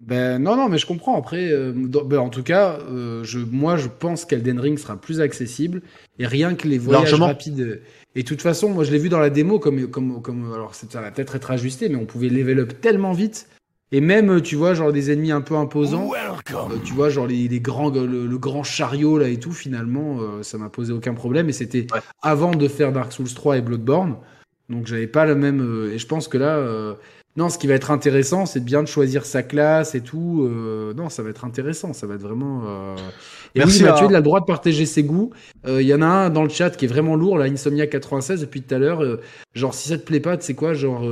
[0.00, 1.18] Ben non, non, mais je comprends.
[1.18, 4.96] Après, euh, dans- ben, en tout cas, euh, je, moi, je pense qu'Elden Ring sera
[4.96, 5.82] plus accessible
[6.18, 7.26] et rien que les voyages Largement.
[7.26, 7.82] rapides.
[8.14, 10.74] Et de toute façon, moi, je l'ai vu dans la démo comme, comme, comme, alors
[10.74, 13.46] ça va peut-être être ajusté, mais on pouvait level up tellement vite.
[13.92, 16.08] Et même, euh, tu vois, genre des ennemis un peu imposants.
[16.72, 19.52] euh, tu vois, genre les, les grands, le, le grand chariot là et tout.
[19.52, 21.48] Finalement, euh, ça m'a posé aucun problème.
[21.48, 22.00] Et c'était Ouais.
[22.22, 24.16] avant de faire Dark Souls 3 et Bloodborne.
[24.68, 25.60] Donc j'avais pas le même.
[25.60, 26.64] euh, et je pense que là.
[27.36, 30.48] non, ce qui va être intéressant, c'est bien de choisir sa classe et tout.
[30.96, 32.62] non, ça va être intéressant, ça va être vraiment.
[33.56, 35.30] Et Merci oui, Mathieu, il a le droit de partager ses goûts.
[35.66, 38.40] Il y en a un dans le chat qui est vraiment lourd, là, Insomnia 96
[38.40, 39.02] depuis tout à l'heure.
[39.54, 41.02] genre, si ça te plaît pas, tu sais quoi, genre.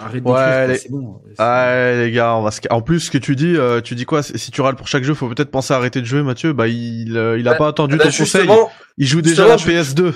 [0.00, 1.20] Euh, Arrête Ouais, les- c'est bon.
[1.26, 2.60] C'est- Ah les gars, on va se...
[2.70, 5.04] En plus, ce que tu dis, euh, tu dis quoi Si tu râles pour chaque
[5.04, 6.52] jeu, faut peut-être penser à arrêter de jouer, Mathieu.
[6.52, 8.48] Bah, il, euh, il a Bah, pas attendu Bah, ton conseil.
[8.96, 10.14] Il joue déjà la justement, PS2.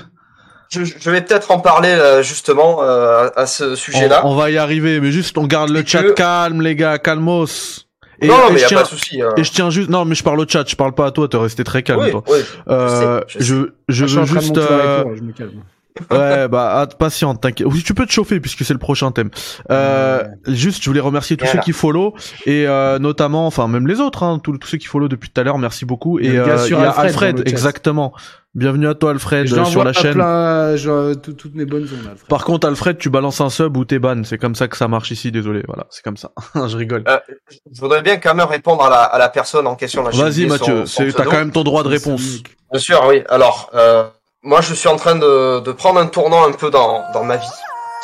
[0.71, 4.23] je, je vais peut-être en parler euh, justement euh, à ce sujet-là.
[4.27, 7.87] on va y arriver, mais juste on garde le chat que- calme, les gars, calmos.
[8.21, 9.21] Et, non, et mais y je a tiens, pas de souci.
[9.21, 9.31] euh.
[9.37, 11.27] et je tiens juste, non, mais je parle au chat, je parle pas à toi,
[11.29, 12.23] t'es resté très calme, Oui, toi.
[12.29, 13.55] oui, Euh, je sais, je
[13.89, 15.51] je, suis veux en train de juste, la euh, je me calme.
[16.11, 17.67] Ouais, bah, ah, patiente, t'inquiète.
[17.71, 19.31] Oui, tu peux te chauffer puisque c'est le prochain thème.
[19.71, 21.61] Euh, juste, je voulais remercier tous Voilà.
[21.61, 22.15] ceux qui follow
[22.47, 25.41] et euh, notamment, enfin même les autres, hein, tous, tous ceux qui follow depuis tout
[25.41, 25.59] à l'heure.
[25.59, 26.19] Merci beaucoup.
[26.19, 28.13] Et euh, il sûr y a Alfred exactement.
[28.55, 30.13] Bienvenue à toi, Alfred, je euh, sur la chaîne.
[30.13, 30.75] plein-
[31.23, 32.29] tout- toutes mes bonnes ondes, Alfred.
[32.29, 34.25] Par contre, Alfred, tu balances un sub ou t'es ban.
[34.25, 35.33] C'est comme ça que ça marche ici.
[35.33, 36.33] Désolé, voilà, c'est comme ça.
[36.69, 37.03] je rigole.
[37.75, 40.03] Je voudrais bien quand même répondre à la, à la personne en question.
[40.03, 40.85] Vas-y, Mathieu,
[41.17, 42.41] t'as quand même ton droit de réponse.
[42.71, 43.23] Bien sûr, oui.
[43.31, 44.05] Alors, euh,
[44.43, 47.37] moi, je suis en train de, de prendre un tournant un peu dans, dans ma
[47.37, 47.47] vie,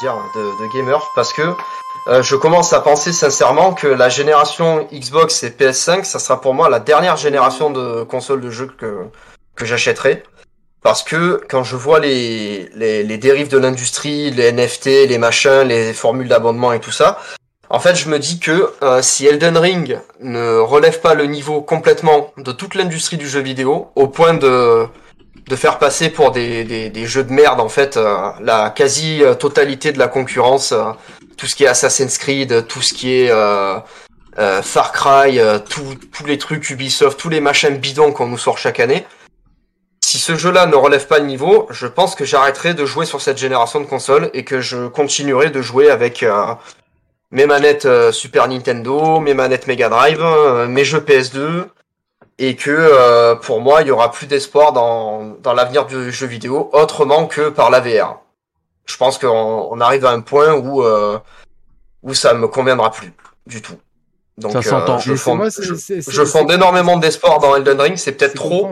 [0.00, 1.42] dire de, de gamer, parce que
[2.06, 6.54] euh, je commence à penser sincèrement que la génération Xbox et PS5, ça sera pour
[6.54, 9.06] moi la dernière génération de consoles de jeux que
[9.56, 10.22] que j'achèterai.
[10.80, 15.62] Parce que quand je vois les, les, les dérives de l'industrie, les NFT, les machins,
[15.62, 17.18] les formules d'abonnement et tout ça,
[17.68, 21.60] en fait, je me dis que euh, si Elden Ring ne relève pas le niveau
[21.60, 24.86] complètement de toute l'industrie du jeu vidéo, au point de,
[25.48, 30.08] de faire passer pour des, jeux de merde, en fait, euh, la quasi-totalité de la
[30.08, 30.92] concurrence, euh,
[31.36, 33.80] tout ce qui est Assassin's Creed, tout ce qui est euh,
[34.62, 39.06] Far Cry, tous les trucs Ubisoft, tous les machins bidons qu'on nous sort chaque année,
[40.04, 43.20] si ce jeu-là ne relève pas le niveau, je pense que j'arrêterai de jouer sur
[43.20, 46.24] cette génération de consoles et que je continuerai de jouer avec
[47.30, 50.24] mes manettes Super Nintendo, mes manettes Mega Drive,
[50.68, 51.66] mes jeux PS2,
[52.38, 56.26] et que euh, pour moi, il y aura plus d'espoir dans, dans l'avenir du jeu
[56.26, 58.20] vidéo autrement que par la VR.
[58.86, 61.18] Je pense qu'on on arrive à un point où euh,
[62.02, 63.12] où ça me conviendra plus
[63.46, 63.76] du tout.
[64.38, 64.98] Donc, Ça s'entend.
[64.98, 67.96] je fonde, moi, je, fonde énormément d'espoir dans Elden Ring.
[67.96, 68.70] C'est peut-être c'est trop,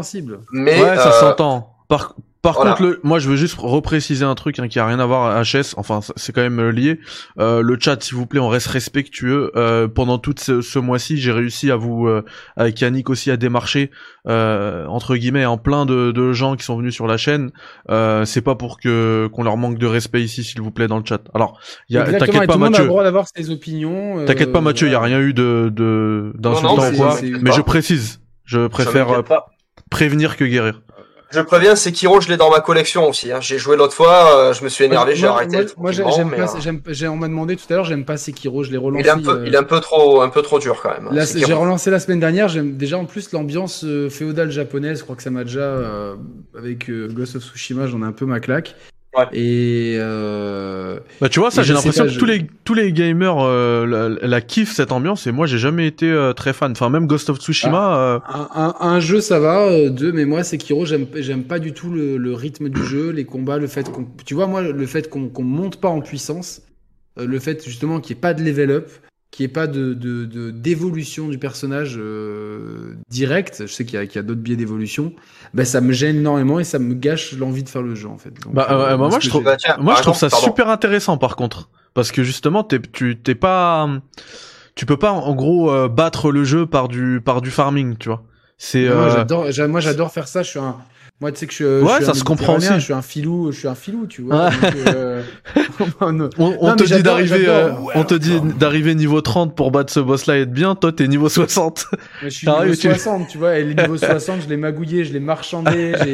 [0.53, 1.75] mais ouais, ça euh, s'entend.
[1.89, 2.15] Par,
[2.47, 2.71] par voilà.
[2.73, 5.27] contre, le, moi, je veux juste repréciser un truc hein, qui a rien à voir
[5.37, 5.75] à HS.
[5.77, 7.01] Enfin, c'est quand même euh, lié.
[7.39, 9.51] Euh, le chat, s'il vous plaît, on reste respectueux.
[9.57, 12.25] Euh, pendant tout ce, ce mois-ci, j'ai réussi à vous, euh,
[12.57, 13.91] avec Yannick aussi, à démarcher
[14.29, 17.51] euh, entre guillemets en plein de, de gens qui sont venus sur la chaîne.
[17.91, 20.99] Euh, c'est pas pour que qu'on leur manque de respect ici, s'il vous plaît, dans
[20.99, 21.21] le chat.
[21.35, 22.89] Alors, y a, Exactement, t'inquiète pas, tout le monde a le Mathieu.
[22.89, 24.19] droit d'avoir ses opinions.
[24.21, 24.89] euh, T'inquiète pas, Mathieu.
[24.89, 27.17] Il y a rien eu de de d'insultant non, ou quoi.
[27.43, 28.21] Mais je précise.
[28.45, 29.23] Je préfère euh,
[29.91, 30.83] prévenir que guérir.
[31.37, 33.31] Je préviens, Sekiro, je l'ai dans ma collection aussi.
[33.31, 33.43] Hein.
[33.43, 35.67] J'ai joué l'autre fois, euh, je me suis énervé, j'ai arrêté.
[35.77, 36.55] Moi, j'aime pas.
[36.57, 39.05] euh, on m'a demandé tout à l'heure, j'aime pas Sekiro, je l'ai relancé.
[39.05, 40.93] il est un peu, euh, il est un peu trop, un peu trop dur quand
[40.99, 41.11] même.
[41.13, 42.49] J'ai relancé la semaine dernière.
[42.49, 45.01] J'aime déjà en plus l'ambiance euh, féodale japonaise.
[45.01, 46.15] Je crois que ça m'a déjà euh,
[46.57, 48.75] avec Ghost of Tsushima, j'en ai un peu ma claque.
[49.17, 49.25] Ouais.
[49.33, 53.39] Et euh, Bah tu vois ça j'ai l'impression que je- tous les tous les gamers
[53.41, 56.91] euh, la, la kiffent cette ambiance et moi j'ai jamais été euh, très fan enfin
[56.91, 60.43] même Ghost of Tsushima euh, un, un- un jeu ça va, euh, deux, mais moi
[60.45, 63.91] Sekiro j'aime j'aime pas du tout le, le rythme du jeu, les combats, le fait
[63.91, 66.63] qu'on, tu vois moi le fait qu'on qu'on monte pas en puissance,
[67.19, 68.91] euh, le fait justement qu'il n'y ait pas de level up,
[69.31, 73.65] qu'il n'y ait pas de de- de- d'évolution du personnage euh, direct.
[73.67, 75.13] Je sais qu'il y a, qu'il y a d'autres biais d'évolution.
[75.55, 78.19] Ben ça me gêne énormément et ça me gâche l'envie de faire le jeu en
[78.19, 78.31] fait.
[78.43, 80.45] Donc, Bah, euh, bah, moi, je trouve- Bah, tiens, moi je trouve ça pardon.
[80.45, 83.89] super intéressant par contre parce que justement t'es tu t'es pas
[84.75, 88.09] tu peux pas en gros euh, battre le jeu par du par du farming, tu
[88.09, 88.25] vois.
[88.59, 90.43] C'est Moi, euh, j'adore, j'a- moi, j'adore faire ça.
[90.43, 90.77] Je suis un,
[91.21, 92.69] moi, tu sais que je, je Ouais, suis ça un se comprend aussi.
[92.75, 94.51] Je suis un filou, je suis un filou, tu vois.
[94.51, 95.23] Donc, euh,
[96.39, 99.93] on- te mais dit d'arriver euh, Ouais, on te dit d'arriver niveau 30 pour battre
[99.93, 101.87] ce boss là et être bien, toi t'es niveau 60.
[102.23, 103.59] je suis niveau et tu- 60, tu vois.
[103.59, 105.95] Et le niveau 60, je l'ai magouillé, je l'ai marchandé.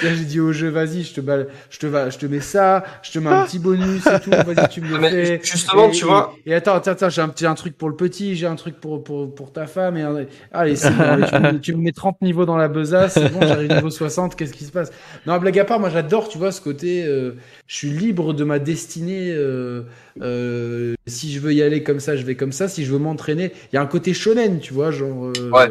[0.00, 2.82] J'ai, dit au jeu, vas-y, je te, bal- je te, va, je te mets ça,
[3.02, 4.30] je te mets un petit bonus et tout.
[4.30, 5.40] Vas-y, tu me le Mais fais.
[5.42, 7.88] justement, Et- tu et- vois- Et attends, attends, attends, j'ai un petit un truc pour
[7.88, 9.96] le petit, j'ai un truc pour, pour, pour ta femme.
[9.96, 12.68] Et un- allez, c'est bon, allez, tu, me, tu me mets 30 niveaux dans la
[12.68, 14.90] besace, c'est bon, j'arrive niveau 60, qu'est-ce qui se passe
[15.26, 17.32] Non, blague à part, moi j'adore, tu vois, ce côté, euh,
[17.66, 19.32] je suis libre de ma destinée.
[19.32, 19.82] euh,
[20.20, 22.68] euh, si je veux y aller comme ça, je vais comme ça.
[22.68, 25.32] Si je veux m'entraîner, il y a un côté shonen, tu vois, genre.
[25.52, 25.68] Ouais.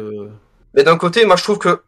[0.74, 1.80] Mais d'un côté, moi je trouve que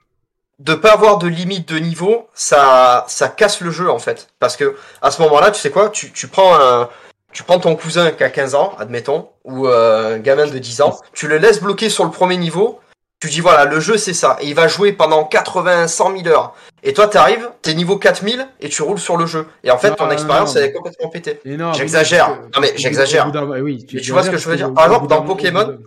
[0.61, 4.29] de pas avoir de limite de niveau, ça, ça casse le jeu en fait.
[4.39, 6.89] Parce que à ce moment-là, tu sais quoi, tu, tu prends
[7.33, 11.01] tu prends ton cousin qui a 15 ans, admettons, ou un gamin de 10 ans,
[11.13, 12.79] tu le laisses bloquer sur le premier niveau,
[13.25, 16.29] tu dis voilà, le jeu c'est ça, et il va jouer pendant 80, 100 000
[16.29, 16.55] heures.
[16.83, 19.47] Et toi t'arrives, t'es niveau 4000 et tu roules sur le jeu.
[19.63, 20.61] Et en fait, Non, ton non, expérience non.
[20.61, 21.41] elle est complètement pétée.
[21.73, 22.29] J'exagère.
[22.55, 23.31] Non, mais j'exagère.
[23.63, 25.79] oui, Mais tu vois ce que je veux dire Par exemple, dans Pokémon,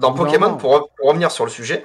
[0.00, 1.84] Dans Pokémon, pour, pour revenir sur le sujet,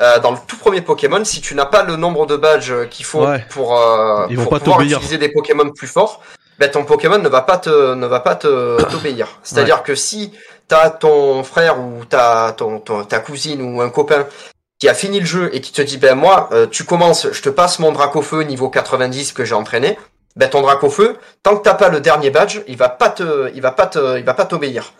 [0.00, 3.04] euh, dans le tout premier Pokémon, si tu n'as pas le nombre de badges qu'il
[3.04, 3.44] faut Ouais.
[3.50, 6.22] pour, euh, pour pas pouvoir utiliser des Pokémon plus forts,
[6.58, 9.38] ben ton Pokémon ne va pas te ne va pas te t'obéir.
[9.42, 10.32] C'est-à-dire que si
[10.68, 14.26] t'as ton frère ou t'as ton, ton- ta cousine ou un copain
[14.78, 17.42] qui a fini le jeu et qui te dit ben moi euh, tu commences, je
[17.42, 19.98] te passe mon Dracofeu niveau 90 que j'ai entraîné,
[20.36, 23.62] ben ton Dracofeu, tant que t'as pas le dernier badge, il va pas te il
[23.62, 24.92] va pas te il va pas t'obéir.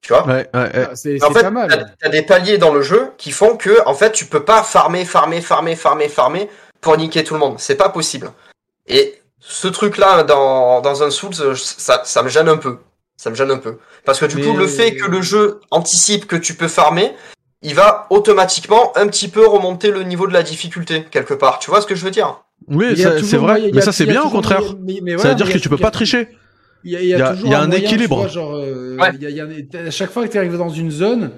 [0.00, 0.26] Tu vois?
[0.26, 0.86] Ouais, ouais, ouais.
[0.90, 1.94] Ah, C'est en fait, pas mal.
[2.00, 5.04] t'as- des paliers dans le jeu qui font que, en fait, tu peux pas farmer,
[5.04, 6.50] farmer, farmer, farmer, farmer
[6.80, 7.54] pour niquer tout le monde.
[7.60, 8.32] C'est pas possible.
[8.88, 12.78] Et ce truc-là, dans, dans un Souls, ça, ça me gêne un peu.
[13.22, 13.76] Ça me gêne un peu.
[14.04, 17.12] Parce que du Mais- coup, le fait que le jeu anticipe que tu peux farmer,
[17.62, 21.60] il va automatiquement un petit peu remonter le niveau de la difficulté, quelque part.
[21.60, 22.42] Tu vois ce que je veux dire?
[22.66, 23.70] Oui, c'est vrai.
[23.72, 24.58] Mais a- ça c'est bien au contraire.
[24.62, 26.26] moyen- mais- mais Ça veut dire que tu peux pas tricher.
[26.82, 28.16] Il y a, il y a Il y a- toujours il y a un équilibre.
[28.16, 29.10] vois, genre, euh, Ouais.
[29.14, 29.40] il y a- il y
[29.76, 31.30] a- à chaque fois que tu arrives dans une zone,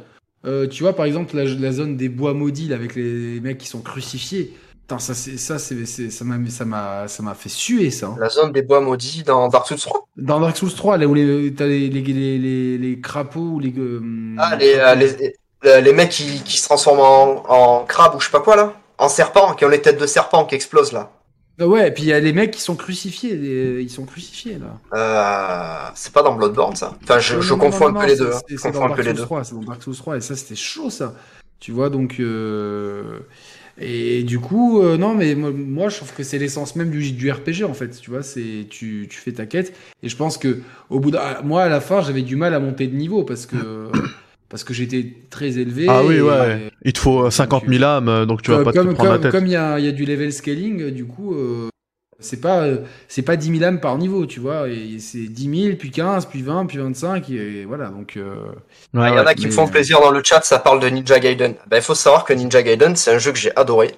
[0.47, 3.59] euh, tu vois, par exemple, la, la zone des bois maudits, là, avec les mecs
[3.59, 4.55] qui sont crucifiés.
[4.87, 8.07] Putain, ça, c'est, ça, c'est, c'est- ça m'a, ça m'a, ça m'a fait suer, ça.
[8.09, 8.17] hein.
[8.21, 11.15] La zone des bois maudits dans Dark Souls 3 Dans Dark Souls 3, là où
[11.15, 14.03] les, t'as les, les, les, les, les crapauds ou les, euh,
[14.39, 17.45] Ah, les, euh, les, euh, les mecs qui, qui se transforment en,
[17.81, 20.07] en crabe ou je sais pas quoi, là En serpent, qui ont les têtes de
[20.07, 21.11] serpent qui explosent, là.
[21.59, 24.05] Ah Ouais, et puis il y a les mecs qui sont crucifiés, les- ils sont
[24.05, 24.99] crucifiés, là.
[24.99, 26.93] Euh, c'est pas dans Bloodborne ça.
[27.05, 28.31] Enfin, je, Non, je non, confonds non, un peu non, les deux.
[28.33, 28.41] c'est- hein.
[28.49, 29.23] c'est- Je C'est confonds dans peu Dark les Souls deux.
[29.25, 31.15] 3, c'est dans Dark Souls 3, et ça c'était chaud ça.
[31.61, 32.17] Tu vois, donc.
[32.21, 33.21] euh,
[33.81, 37.11] Et du coup, euh, non, mais moi, moi, je trouve que c'est l'essence même du,
[37.13, 37.91] du RPG en fait.
[38.01, 40.61] Tu vois, c'est tu, tu fais ta quête, et je pense que
[40.91, 41.43] au bout d'un.
[41.43, 43.57] Moi à la fin, j'avais du mal à monter de niveau parce que.
[44.51, 45.87] Parce que j'étais très élevé.
[45.89, 46.71] Ah oui, et- ouais.
[46.85, 48.95] Il te faut euh, 50 000 âmes, euh, donc tu vas comme, pas te comme,
[48.95, 49.33] prendre la comme- tête.
[49.33, 51.71] comme il y a, il y a du level scaling, euh, du coup, euh,
[52.21, 54.69] c'est pas, euh, c'est pas 10 000 âmes par niveau, tu vois.
[54.69, 57.87] Et c'est 10 000, puis 15, puis 20, puis 25, et voilà.
[57.89, 58.35] Donc, euh,
[58.95, 60.81] Ouais, Il y en a qui me mais- font plaisir dans le chat, ça parle
[60.81, 61.55] de Ninja Gaiden.
[61.67, 63.95] Ben, il faut savoir que Ninja Gaiden, c'est un jeu que j'ai adoré.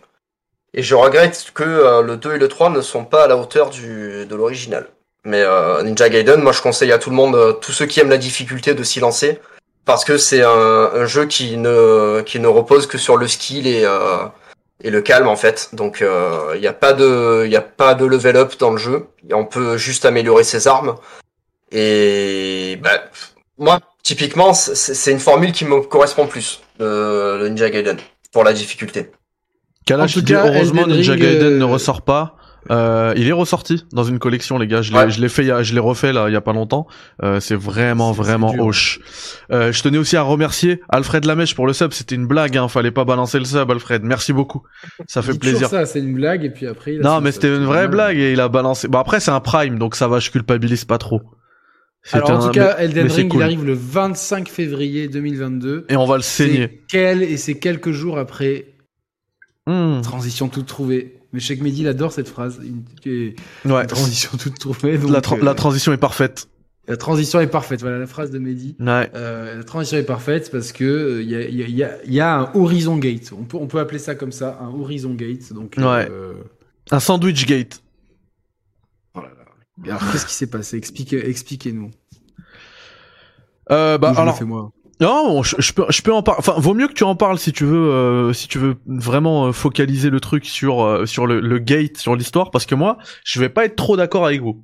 [0.75, 3.37] Et je regrette que euh, le 2 et le 3 ne sont pas à la
[3.37, 4.89] hauteur du, de l'original.
[5.25, 8.11] Mais euh, Ninja Gaiden, moi je conseille à tout le monde, tous ceux qui aiment
[8.11, 9.41] la difficulté, de s'y lancer.
[9.85, 10.49] Parce que c'est un,
[10.95, 14.19] un jeu qui ne, qui ne repose que sur le skill et, euh,
[14.83, 15.71] et le calme en fait.
[15.73, 18.71] Donc euh, il n'y a, pas de- il y a pas de level up dans
[18.71, 19.07] le jeu.
[19.29, 20.97] Et on peut juste améliorer ses armes.
[21.73, 23.01] Et ben,
[23.59, 27.97] moi, typiquement, c'est une formule qui me correspond plus, le, le Ninja Gaiden,
[28.33, 29.11] pour la difficulté.
[29.85, 32.37] Kalash heureusement Ninja Ring, Gaiden euh, ne ressort pas.
[32.71, 35.11] Euh, il est ressorti dans une collection les gars, je l'ai Ouais.
[35.11, 36.87] je l'ai fait il y a- je l'ai refait là il y a pas longtemps.
[37.23, 39.01] Euh, c'est vraiment C'est- c'est vraiment hoche.
[39.53, 42.69] Euh, je tenais aussi à remercier Alfred Lamèche pour le sub, c'était une blague hein,
[42.69, 44.03] fallait pas balancer le sub Alfred.
[44.05, 44.63] Merci beaucoup.
[45.07, 45.69] Ça fait plaisir.
[45.69, 46.95] ça, c'est une blague, et puis après.
[46.95, 47.91] il a Non mais c'était une vraie mal.
[47.91, 48.89] blague et il a balancé.
[48.89, 51.21] Bon après c'est un prime donc ça va je culpabilise pas trop.
[52.03, 53.41] C'était Alors, en un- tout cas, Elden mais c'est Ring, cool.
[53.41, 55.87] il arrive le 25 février 2022.
[55.89, 56.61] Et on va le saigner.
[56.69, 58.67] C'est quel, et c'est quelques jours après
[59.67, 60.01] Hmm.
[60.03, 61.15] Transition toute trouvée.
[61.37, 62.59] Mais Cheikh Mehdi, il adore cette phrase.
[62.65, 62.83] Une,
[63.67, 63.87] une Ouais.
[63.87, 64.97] transition toute trouvée.
[64.97, 66.49] donc, La, tra- euh, la transition est parfaite.
[66.89, 67.81] la transition est parfaite.
[67.83, 68.75] Voilà la phrase de Mehdi.
[68.81, 69.11] Ouais.
[69.15, 71.85] Euh, la transition est parfaite parce que il y, a, il y a- il y
[71.85, 73.33] a- il y a un horizon gate.
[73.39, 75.53] On peut, on peut appeler ça comme ça, un horizon gate.
[75.53, 76.09] Donc, Ouais.
[76.11, 76.33] euh,
[76.91, 77.83] Un sandwich gate.
[79.15, 79.93] oh là là.
[79.99, 80.79] Alors, qu'est-ce qui s'est passé?
[80.79, 81.91] Expliquez, expliquez-nous.
[83.69, 84.73] Bah alors moi.
[85.01, 86.39] Non, je, je peux, je peux en parler.
[86.39, 89.47] Enfin, vaut mieux que tu en parles si tu veux, euh, si tu veux vraiment
[89.49, 92.97] euh, focaliser le truc sur euh, sur le, le gate, sur l'histoire, parce que moi,
[93.25, 94.63] je vais pas être trop d'accord avec vous.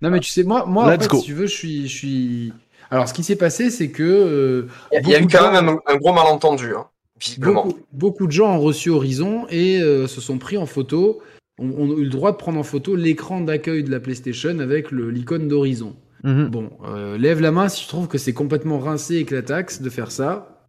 [0.00, 1.18] Non, mais tu sais, moi, moi en fait, go.
[1.18, 2.52] si tu veux, je suis, je suis.
[2.90, 4.02] Alors, ce qui s'est passé, c'est que.
[4.02, 4.66] euh,
[5.02, 6.86] Il y a eu quand gens- même un, un gros malentendu, hein,
[7.20, 7.64] visiblement.
[7.66, 11.20] Beaucoup, beaucoup de gens ont reçu Horizon et euh, se sont pris en photo,
[11.58, 14.90] ont, ont eu le droit de prendre en photo l'écran d'accueil de la PlayStation avec
[14.90, 15.94] l'icône d'Horizon.
[16.24, 16.48] Mhm.
[16.48, 19.90] Bon, euh, lève la main si tu trouves que c'est complètement rincé et éclataxe de
[19.90, 20.68] faire ça.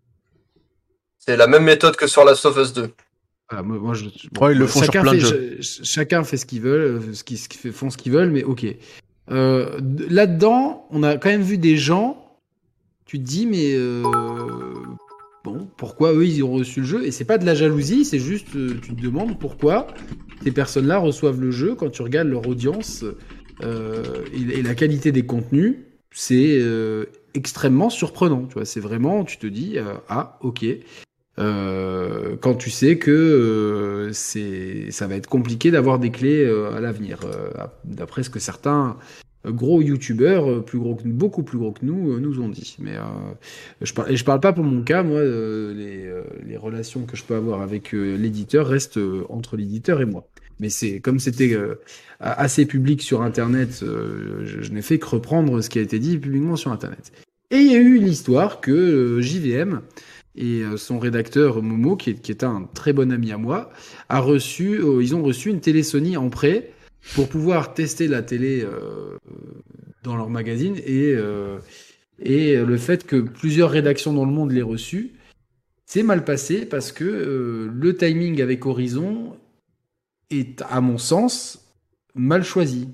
[1.20, 2.90] C'est la même méthode que sur Last of Us 2.
[3.50, 4.06] Voilà, moi, moi, je,
[4.42, 5.50] Ouais, ils le font sur chacun plein de fait, jeux.
[5.62, 7.24] ch- ch- chacun fait ce qu'ils veulent, euh, ce
[7.58, 8.66] fait- font ce qu'ils veulent, mais ok.
[9.32, 9.80] Euh,
[10.10, 12.20] Là-dedans, on a quand même vu des gens.
[13.06, 14.02] Tu te dis, mais euh,
[15.44, 17.06] bon, pourquoi eux ils ont reçu le jeu?
[17.06, 18.48] Et c'est pas de la jalousie, c'est juste,
[18.82, 19.88] tu te demandes pourquoi
[20.44, 23.06] ces personnes-là reçoivent le jeu quand tu regardes leur audience
[23.62, 25.76] euh, et, la qualité des contenus,
[26.12, 28.46] c'est euh, extrêmement surprenant.
[28.48, 30.66] Tu vois, c'est vraiment, tu te dis, euh, ah, ok.
[31.40, 36.76] Euh, quand tu sais que euh, c'est, ça va être compliqué d'avoir des clés euh,
[36.76, 37.22] à l'avenir,
[37.86, 38.98] d'après ce que certains
[39.46, 42.78] gros youtubeurs, plus gros que beaucoup plus gros que nous, nous ont dit.
[42.80, 42.94] Mais
[43.82, 46.10] je parle, et je parle pas pour mon cas, moi, les,
[46.46, 49.00] les relations que je peux avoir avec l'éditeur restent
[49.30, 50.26] entre l'éditeur et moi.
[50.60, 51.76] Mais c'est comme c'était euh,
[52.20, 56.18] assez public sur Internet, euh, je, n'ai fait que reprendre ce qui a été dit
[56.18, 57.12] publiquement sur Internet.
[57.52, 59.82] Et il y a eu l'histoire que euh, JVM
[60.36, 63.70] et son rédacteur Momo, qui est, un très bon ami à moi,
[64.10, 66.72] a reçu, ils ont reçu une télé Sony en prêt
[67.14, 68.66] pour pouvoir tester la télé
[70.02, 71.14] dans leur magazine et
[72.18, 75.12] le fait que plusieurs rédactions dans le monde l'aient reçu,
[75.86, 79.38] c'est mal passé parce que le timing avec Horizon
[80.30, 81.60] est, à mon sens,
[82.16, 82.90] mal choisi.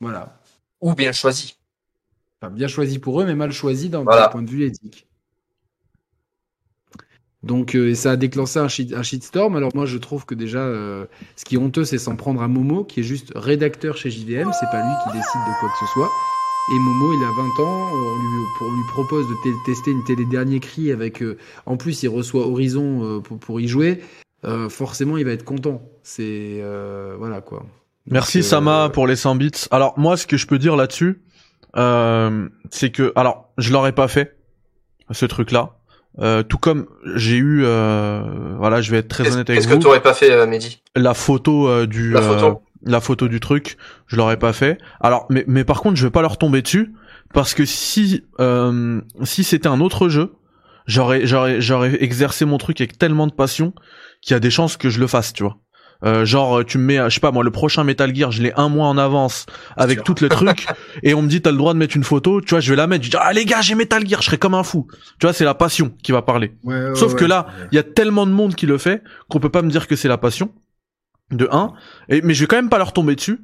[0.00, 0.40] Voilà.
[0.80, 1.56] Ou bien choisi.
[2.40, 4.28] Enfin, bien choisi pour eux, mais mal choisi d'un Voilà.
[4.28, 5.06] point de vue éthique.
[7.42, 9.54] Donc, euh, et ça a déclenché un, shit, un shitstorm.
[9.56, 11.04] Alors, moi, je trouve que déjà, euh,
[11.36, 14.50] ce qui est honteux, c'est s'en prendre à Momo, qui est juste rédacteur chez JVM.
[14.58, 16.10] C'est pas lui qui décide de quoi que ce soit.
[16.74, 17.90] Et Momo, il a 20 ans.
[17.92, 21.22] On lui, on lui propose de te- tester une télé dernier cri avec.
[21.22, 21.36] euh,
[21.66, 24.02] en plus, il reçoit Horizon pour, pour y jouer.
[24.44, 25.82] Euh, forcément, il va être content.
[26.02, 26.58] C'est.
[26.60, 27.58] euh, voilà, quoi.
[27.60, 27.68] Donc,
[28.12, 29.50] Merci euh, Sama pour les 100 bits.
[29.70, 31.22] Alors moi, ce que je peux dire là-dessus,
[31.76, 34.36] euh, c'est que, alors, je l'aurais pas fait
[35.10, 35.76] ce truc-là.
[36.20, 36.86] Euh, tout comme
[37.16, 38.22] j'ai eu, euh,
[38.58, 40.46] voilà, je vais être très honnête avec qu'est-ce que vous, tu aurais pas fait, euh,
[40.46, 40.80] Mehdi?
[40.94, 42.46] La photo euh, du, La photo?
[42.46, 43.76] euh, la photo du truc,
[44.06, 44.78] je l'aurais pas fait.
[45.00, 46.94] Alors, mais, mais par contre, je vais pas leur tomber dessus
[47.32, 50.34] parce que si, euh, si c'était un autre jeu,
[50.86, 53.72] j'aurais, j'aurais, j'aurais exercé mon truc avec tellement de passion
[54.24, 55.58] qu'il y a des chances que je le fasse, tu vois.
[56.04, 58.52] Euh, genre tu me mets, je sais pas moi, le prochain Metal Gear, je l'ai
[58.56, 59.46] un mois en avance
[59.76, 60.66] avec tout le truc,
[61.02, 62.76] et on me dit t'as le droit de mettre une photo, tu vois, je vais
[62.76, 64.86] la mettre, je dis ah les gars j'ai Metal Gear, je serais comme un fou,
[65.18, 66.52] tu vois, c'est la passion qui va parler.
[66.64, 67.20] ouais, ouais, Sauf ouais.
[67.20, 69.70] que là, il y a tellement de monde qui le fait qu'on peut pas me
[69.70, 70.52] dire que c'est la passion.
[71.30, 71.72] De un,
[72.10, 73.40] et mais je vais quand même pas leur tomber dessus.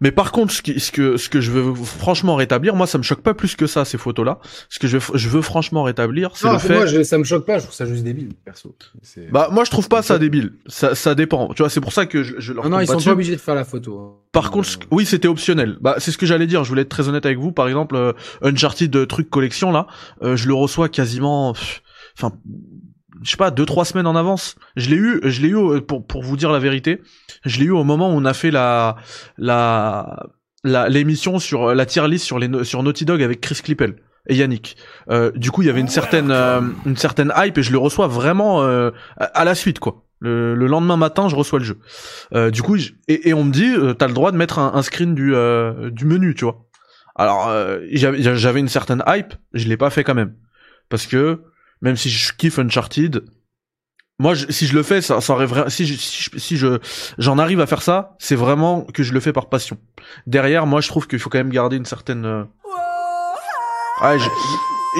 [0.00, 2.98] Mais par contre, ce, qui, ce que ce que je veux franchement rétablir, moi ça
[2.98, 4.38] me choque pas plus que ça ces photos-là.
[4.68, 6.74] Ce que je veux, je veux franchement rétablir, c'est le fait.
[6.74, 7.58] moi, je- ça me choque pas.
[7.58, 8.76] Je trouve ça juste débile, perso.
[9.32, 10.52] Bah moi je trouve pas ça débile.
[10.66, 11.48] Ça ça dépend.
[11.54, 13.08] Tu vois, c'est pour ça que je, je leur non, non, ils sont dessus.
[13.08, 13.98] pas obligés de faire la photo.
[13.98, 14.12] hein.
[14.32, 15.78] Par contre, ce- oui, c'était optionnel.
[15.80, 16.62] Bah, c'est ce que j'allais dire.
[16.64, 17.52] Je voulais être très honnête avec vous.
[17.52, 19.86] Par exemple, euh, Uncharted euh, truc collection là,
[20.22, 21.82] euh, je le reçois quasiment, pff,
[22.18, 22.34] enfin,
[23.26, 24.54] je sais pas, deux trois semaines en avance.
[24.76, 27.02] Je l'ai eu, je l'ai eu pour pour vous dire la vérité.
[27.44, 28.96] Je l'ai eu au moment où on a fait la
[29.36, 30.28] la
[30.88, 33.96] l'émission sur la tier list sur les sur Naughty Dog avec Chris Clippel
[34.28, 34.76] et Yannick.
[35.10, 37.78] Euh, du coup, il y avait une certaine euh, une certaine hype et je le
[37.78, 40.04] reçois vraiment euh, à, la suite quoi.
[40.18, 41.78] Le, le lendemain matin, je reçois le jeu.
[42.32, 44.72] Euh, du coup, et, et on me dit, euh, t'as le droit de mettre un,
[44.74, 45.34] un screen du
[45.92, 46.64] du menu, tu vois.
[47.16, 47.50] Alors,
[47.92, 50.34] j'avais j'avais une certaine hype, je l'ai pas fait quand même,
[50.88, 51.40] parce que
[51.82, 53.24] même si je kiffe Uncharted,
[54.18, 56.78] moi, si je le fais, ça, ça aurait si je, si je, si je-
[57.18, 59.78] j'en arrive à faire ça, c'est vraiment que je le fais par passion.
[60.26, 62.46] Derrière, moi, je trouve qu'il faut quand même garder une certaine.
[64.02, 64.28] Euh, Ouais, je-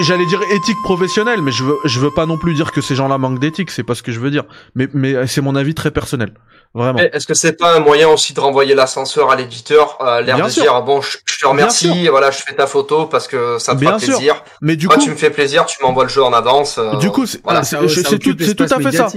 [0.02, 2.94] J'allais dire éthique professionnelle, mais je veux, je veux pas non plus dire que ces
[2.94, 4.44] gens-là manquent d'éthique, c'est pas ce que je veux dire.
[4.74, 6.34] Mais, mais c'est mon avis très personnel.
[6.74, 6.98] Vraiment.
[6.98, 10.36] Mais Est-ce que c'est pas un moyen aussi de renvoyer l'ascenseur à l'éditeur, euh, l'air
[10.44, 10.64] de sûr.
[10.64, 13.80] dire bon, je, je te remercie, voilà, je fais ta photo parce que ça te
[13.80, 14.16] Bien fera sûr.
[14.16, 14.44] plaisir.
[14.60, 16.76] Mais du Moi, coup, tu me fais plaisir, tu m'envoies le jeu en avance.
[16.76, 17.62] euh, du coup, c'est voilà.
[17.62, 17.78] c'est
[18.18, 19.08] tout, tout à fait ça.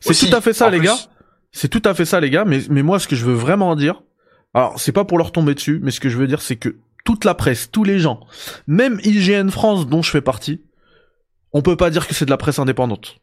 [0.00, 0.86] C'est tout à fait ça, les plus.
[0.88, 0.96] gars.
[1.52, 2.44] C'est tout à fait ça, les gars.
[2.44, 4.02] Mais, mais moi, ce que je veux vraiment dire,
[4.52, 6.74] alors c'est pas pour leur tomber dessus, mais ce que je veux dire, c'est que
[7.08, 8.20] toute la presse, tous les gens,
[8.66, 10.60] même IGN France, dont je fais partie,
[11.54, 13.16] on peut pas dire que c'est de la presse indépendante.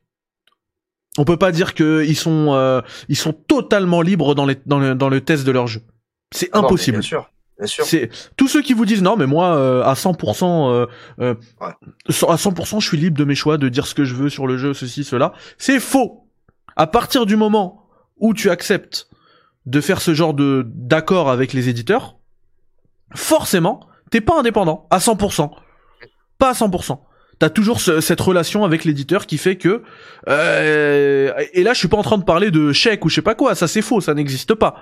[1.19, 4.79] On peut pas dire que ils sont, euh, ils sont totalement libres dans les, dans
[4.79, 5.83] le, dans le test de leur jeu.
[6.31, 6.97] C'est non, impossible.
[6.97, 7.29] Bien sûr,
[7.59, 7.85] bien sûr.
[7.85, 10.87] C'est tous ceux qui vous disent non mais moi euh, à 100% euh,
[11.19, 11.67] euh, Ouais.
[12.27, 14.47] à 100% je suis libre de mes choix de dire ce que je veux sur
[14.47, 16.27] le jeu ceci cela c'est faux
[16.75, 19.09] à partir du moment où tu acceptes
[19.67, 22.17] de faire ce genre de d'accord avec les éditeurs
[23.13, 23.81] forcément
[24.11, 25.51] t'es pas indépendant à 100%
[26.37, 26.99] pas à 100%.
[27.39, 29.83] T'as toujours ce- cette relation avec l'éditeur qui fait que
[30.29, 33.21] euh, et là je suis pas en train de parler de chèque ou je sais
[33.21, 34.75] pas quoi, ça c'est faux, ça n'existe pas.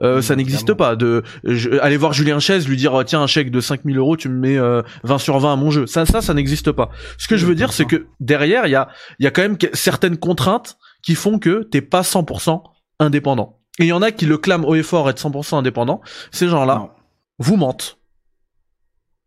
[0.00, 3.50] Euh, ça n'existe pas de je- aller voir Julien Chaise lui dire tiens un chèque
[3.50, 5.86] de 5000 euros tu me mets euh, 20 sur 20 à mon jeu.
[5.86, 6.90] Ça ça ça n'existe pas.
[7.18, 9.42] Ce que je veux dire c'est que derrière il y a il y a quand
[9.42, 12.62] même certaines contraintes qui font que t'es pas 100%
[13.00, 13.58] indépendant.
[13.80, 16.00] Et il y en a qui le clament haut et fort être 100% indépendant.
[16.30, 16.90] Ces gens là Non.
[17.38, 17.98] Vous mentent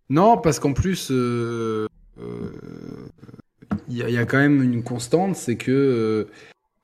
[0.10, 1.88] Non, parce qu'en plus, euh,
[2.20, 2.52] euh,
[3.88, 6.26] il y, a- il y a quand même une constante, c'est que euh,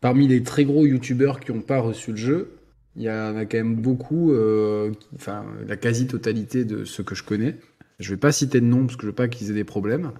[0.02, 2.52] parmi les très gros youtubeurs qui n'ont pas reçu le jeu,
[2.96, 7.16] il y en a quand même beaucoup, euh, qui- enfin la quasi-totalité de ceux que
[7.16, 7.56] je connais.
[8.00, 10.12] Je vais pas citer de nom parce que je veux pas qu'ils aient des problèmes.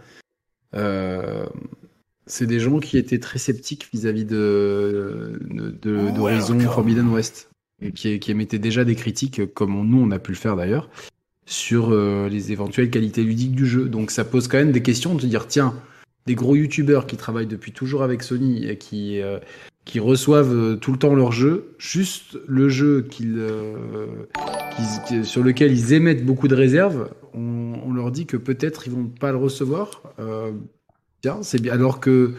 [0.76, 1.46] Euh,
[2.26, 7.50] c'est des gens qui étaient très sceptiques vis-à-vis de de- de- d'Horizon Forbidden West
[7.94, 10.90] qui, qui émettaient déjà des critiques, comme nous on a pu le faire d'ailleurs
[11.48, 13.86] sur euh, les éventuelles qualités ludiques du jeu.
[13.86, 15.74] Donc ça pose quand même des questions de dire tiens,
[16.28, 19.40] des gros youtubeurs qui travaillent depuis toujours avec Sony et qui, euh,
[19.86, 23.08] qui reçoivent euh, tout le temps leur jeu, juste le jeu
[25.24, 29.32] sur lequel ils émettent beaucoup de réserves, on, leur dit que peut-être ils vont pas
[29.32, 30.04] le recevoir.
[31.22, 31.74] Tiens, c'est bien.
[31.74, 32.34] Alors que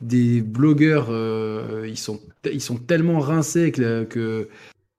[0.00, 1.08] des blogueurs,
[1.84, 4.48] ils, sont, ils sont tellement rincés que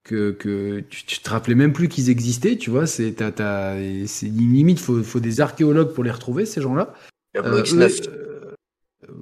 [0.03, 3.75] que, que tu, tu te rappelais même plus qu'ils existaient, tu vois, c'est t'as- t'as-
[3.77, 6.93] et c'est limite faut, faut des archéologues pour les retrouver ces gens-là.
[7.33, 8.01] Diablo Euh, X9.
[8.07, 8.55] eux, euh,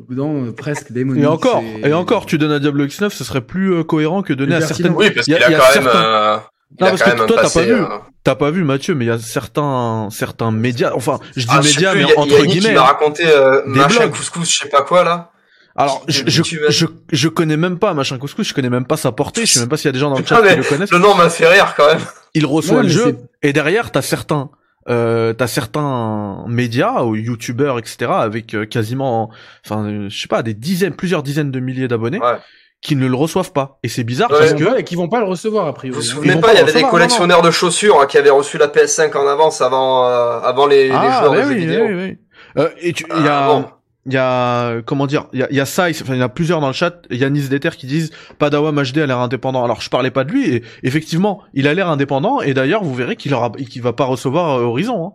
[0.09, 1.23] non, euh, presque démonique.
[1.23, 4.33] et encore et encore tu donnes à Diablo X9 ce serait plus euh, cohérent que
[4.33, 6.05] donner à certaines Oui, parce y a- qu'il a, y a quand certains- même.
[6.05, 7.73] euh, Non, parce que toi, t'as pas vu.
[7.73, 7.85] euh,
[8.23, 11.61] T'as pas vu Mathieu, mais il y a certains certains médias, enfin je dis ah,
[11.61, 12.73] médias, mais il y a- y entre guillemets.
[12.73, 14.11] m'a raconté euh, Des machin blogs.
[14.11, 15.31] couscous, je sais pas quoi là.
[15.79, 19.11] Alors je, je, je je connais même pas machin couscous, je connais même pas sa
[19.11, 20.55] portée, je sais même pas s'il y a des gens dans le chat Ah, qui
[20.57, 20.91] le connaissent.
[20.91, 22.01] Le nom m'a fait rire quand même.
[22.35, 24.49] Il reçoit le jeu et derrière t'as certains
[24.89, 29.29] euh, t'as certains médias ou youtubeurs etc avec euh, quasiment
[29.65, 32.37] enfin euh, je sais pas des dizaines plusieurs dizaines de milliers d'abonnés Ouais.
[32.81, 34.39] qui ne le reçoivent pas et c'est bizarre Ouais.
[34.39, 35.97] parce que vont pas- et qui vont pas le recevoir a Vous priori.
[35.99, 36.13] vous hein.
[36.13, 38.57] souvenez vont pas, il y avait des non, collectionneurs de chaussures hein, qui avaient reçu
[38.57, 41.59] la PS5 en avance avant, euh, avant les, les ah, joueurs ouais, de jeux oui,
[41.59, 41.85] vidéo.
[41.87, 42.17] oui, oui.
[42.57, 43.65] Euh, et tu il y Ah, a bon.
[44.09, 46.21] Il y a comment dire il y a, il y a ça enfin il y
[46.21, 49.63] en a plusieurs dans le chat Yanis Déter qui disent Padawam HD a l'air indépendant
[49.63, 52.93] alors je parlais pas de lui et effectivement il a l'air indépendant et d'ailleurs vous
[52.95, 55.11] verrez qu'il aura qu'il va pas recevoir euh, Horizon hein.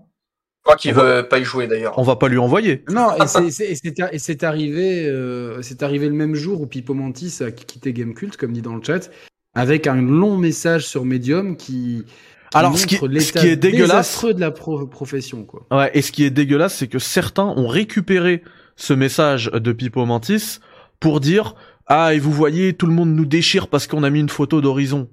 [0.67, 1.99] Je crois qu'il veut pas y jouer d'ailleurs.
[1.99, 5.61] on va pas lui envoyer Non, et c'est- c'est et c'est et c'est arrivé, euh,
[5.61, 8.83] c'est arrivé le même jour où Pipo Mantis a quitté Gamecult, comme dit dans le
[8.83, 9.11] chat,
[9.55, 13.49] avec un long message sur Medium qui, qui Alors, ce qui- montre ce l'état qui
[13.49, 15.67] est dégueulasse- de la pro- profession, quoi.
[15.71, 18.43] Ouais, et ce qui est dégueulasse, c'est que certains ont récupéré
[18.77, 20.59] ce message de Pipo Mantis
[21.01, 21.55] pour dire
[21.87, 24.61] ah et vous voyez tout le monde nous déchire parce qu'on a mis une photo
[24.61, 25.09] d'Horizon.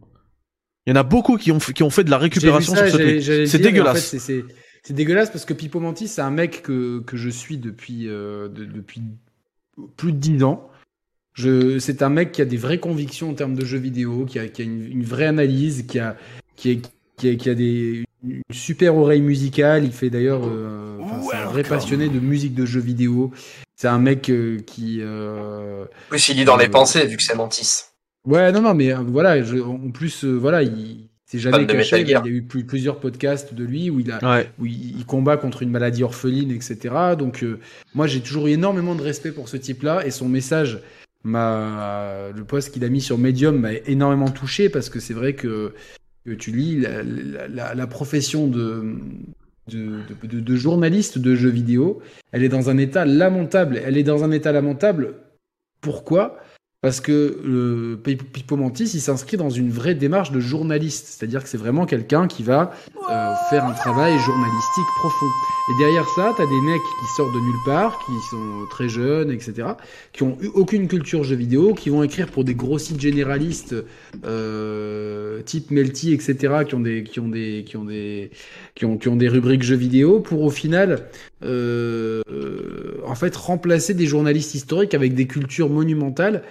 [0.88, 2.97] Il y en a beaucoup qui ont qui ont fait de la récupération ça, sur
[2.97, 4.07] ce le C'est dégueulasse.
[4.16, 4.20] En fait,
[4.84, 8.47] c'est- dégueulasse parce que Pipo Mantis, c'est un mec que, que je suis depuis, euh,
[8.47, 9.01] de- depuis
[9.95, 10.70] plus de 10 ans.
[11.34, 14.39] Je, c'est un mec qui a des vraies convictions en termes de jeux vidéo, qui
[14.39, 16.18] a, qui a une, une vraie analyse, qui a,
[16.55, 16.91] qui, est-
[17.22, 19.84] qui a, qui a des, une super oreille musicale.
[19.86, 20.97] Il fait d'ailleurs, euh,
[21.30, 23.32] c'est un vrai passionné de musique de jeux vidéo.
[23.76, 27.17] C'est un mec euh, qui, euh, En plus, il lit dans les Euh, pensées vu
[27.17, 27.84] que c'est Mantis.
[28.28, 32.01] Ouais, non, non, mais euh, voilà, je- en plus, euh, voilà, il s'est jamais caché.
[32.01, 34.49] Il y a eu plus- plusieurs podcasts de lui où il a, Ouais.
[34.59, 36.78] où il, il combat contre une maladie orpheline, etc.
[37.17, 37.59] Donc, euh,
[37.95, 40.80] moi, j'ai toujours eu énormément de respect pour ce type-là et son message
[41.24, 45.34] m'a, le post qu'il a mis sur Medium m'a énormément touché parce que c'est vrai
[45.34, 45.74] que,
[46.26, 48.95] que tu lis la, profession de,
[49.67, 52.01] de, de- de- de journaliste de jeux vidéo,
[52.32, 53.80] elle est dans un état lamentable.
[53.84, 55.15] Elle est dans un état lamentable.
[55.82, 56.38] Pourquoi?
[56.82, 57.11] Parce que
[57.45, 61.05] euh, Pipo Mantis, il s'inscrit dans une vraie démarche de journaliste.
[61.09, 62.71] C'est-à-dire que c'est vraiment quelqu'un qui va
[63.12, 65.28] euh, faire un travail journalistique profond.
[65.70, 69.29] Et derrière ça, t'as des mecs qui sortent de nulle part, qui sont très jeunes,
[69.29, 69.70] etc.,
[70.12, 73.75] qui ont eu aucune culture jeux vidéo, qui vont écrire pour des gros sites généralistes,
[74.25, 78.32] euh, type Melty, etc., qui ont des, qui ont des, qui ont des,
[78.74, 81.05] qui ont, qui ont des rubriques jeux vidéo, pour au final,
[81.43, 86.43] euh, euh, en fait, remplacer des journalistes historiques avec des cultures monumentales.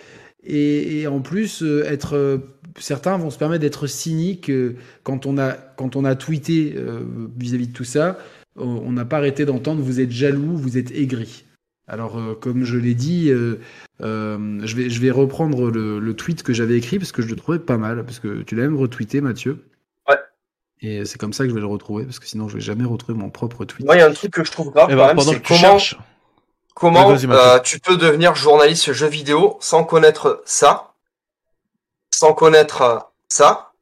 [0.44, 2.38] Et, et en plus, euh, être, euh,
[2.78, 7.00] certains vont se permettre d'être cyniques euh, quand on a, quand on a tweeté euh,
[7.38, 8.18] vis-à-vis de tout ça.
[8.56, 11.44] on- On n'a pas arrêté d'entendre vous êtes jaloux, vous êtes aigri.
[11.86, 13.56] Alors, euh, comme je l'ai dit, euh,
[14.00, 17.28] euh, je, vais, je vais reprendre le, le tweet que j'avais écrit parce que je
[17.28, 18.04] le trouvais pas mal.
[18.04, 19.64] Parce que tu l'as même retweeté, Mathieu.
[20.08, 20.14] Ouais.
[20.80, 22.84] Et c'est comme ça que je vais le retrouver parce que sinon, je vais jamais
[22.84, 23.84] retrouver mon propre tweet.
[23.84, 25.32] Moi, il y a un truc que je trouve grave Et quand ben, même, pendant
[25.32, 25.98] c'est que tu comment, cherches,
[26.80, 30.92] comment euh, tu peux devenir journaliste jeu vidéo sans connaître ça,
[32.12, 32.98] sans connaître euh,
[33.28, 33.72] ça,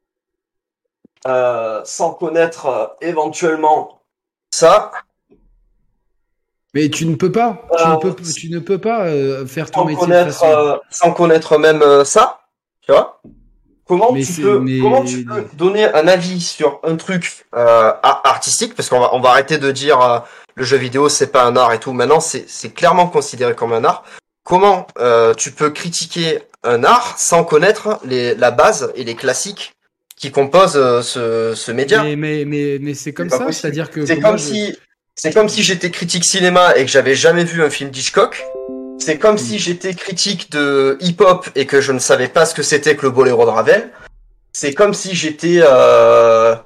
[1.27, 4.03] euh, sans connaître euh, éventuellement
[4.51, 4.91] ça,
[6.75, 7.63] Mais tu ne peux pas.
[7.79, 10.33] Tu, Euh, ne, peux, tu ne peux pas euh, faire ton sans métier de connaître,
[10.33, 10.47] façon.
[10.47, 12.41] euh, sans connaître même euh, ça,
[12.83, 13.21] tu vois?
[13.87, 17.93] Comment Mais tu peux, mais- comment tu peux donner un avis sur un truc euh,
[18.03, 18.75] artistique?
[18.75, 20.19] Parce qu'on va, on va arrêter de dire euh,
[20.59, 21.93] le jeu vidéo c'est pas un art et tout.
[21.93, 24.05] Maintenant, c'est, c'est clairement considéré comme un art.
[24.45, 29.75] Comment euh, tu peux critiquer un art sans connaître les, la base et les classiques
[30.17, 32.03] qui composent euh, ce, ce média?
[32.03, 34.05] Mais, mais, mais, mais c'est comme ça, c'est-à-dire que.
[34.05, 34.79] C'est que comme moi, je- si,
[35.15, 38.45] c'est comme si j'étais critique cinéma et que j'avais jamais vu un film d'Hitchcock.
[39.01, 42.63] C'est comme si j'étais critique de hip-hop et que je ne savais pas ce que
[42.63, 43.91] c'était que le boléro de Ravel.
[44.53, 46.57] C'est comme si j'étais euh,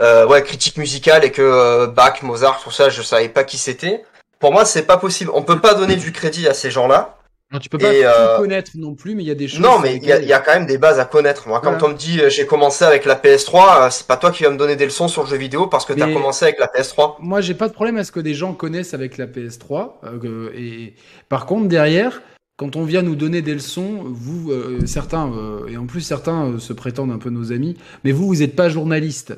[0.00, 3.58] euh, ouais critique musicale et que euh, Bach, Mozart, tout ça, je savais pas qui
[3.58, 4.02] c'était.
[4.38, 5.30] Pour moi, c'est pas possible.
[5.34, 7.12] On peut pas donner du crédit à ces gens-là.
[7.52, 9.46] Non, tu peux pas Et, tout euh, connaître non plus, mais il y a des
[9.46, 9.60] choses.
[9.60, 11.46] Non, mais il y, a- y quand même des bases à connaître.
[11.46, 11.84] Moi, quand Voilà.
[11.86, 14.50] on me dit euh, j'ai commencé avec la PS3, euh, c'est pas toi qui vas
[14.50, 17.14] me donner des leçons sur le jeu vidéo parce que t'as commencé avec la PS3.
[17.20, 20.00] Moi, j'ai pas de problème à ce que des gens connaissent avec la PS3.
[20.04, 20.94] euh, que- et
[21.28, 22.20] par contre, derrière,
[22.56, 26.46] quand on vient nous donner des leçons, vous, euh, certains, euh, et en plus certains
[26.46, 29.34] euh, se prétendent un peu nos amis, mais vous, vous n'êtes pas journaliste.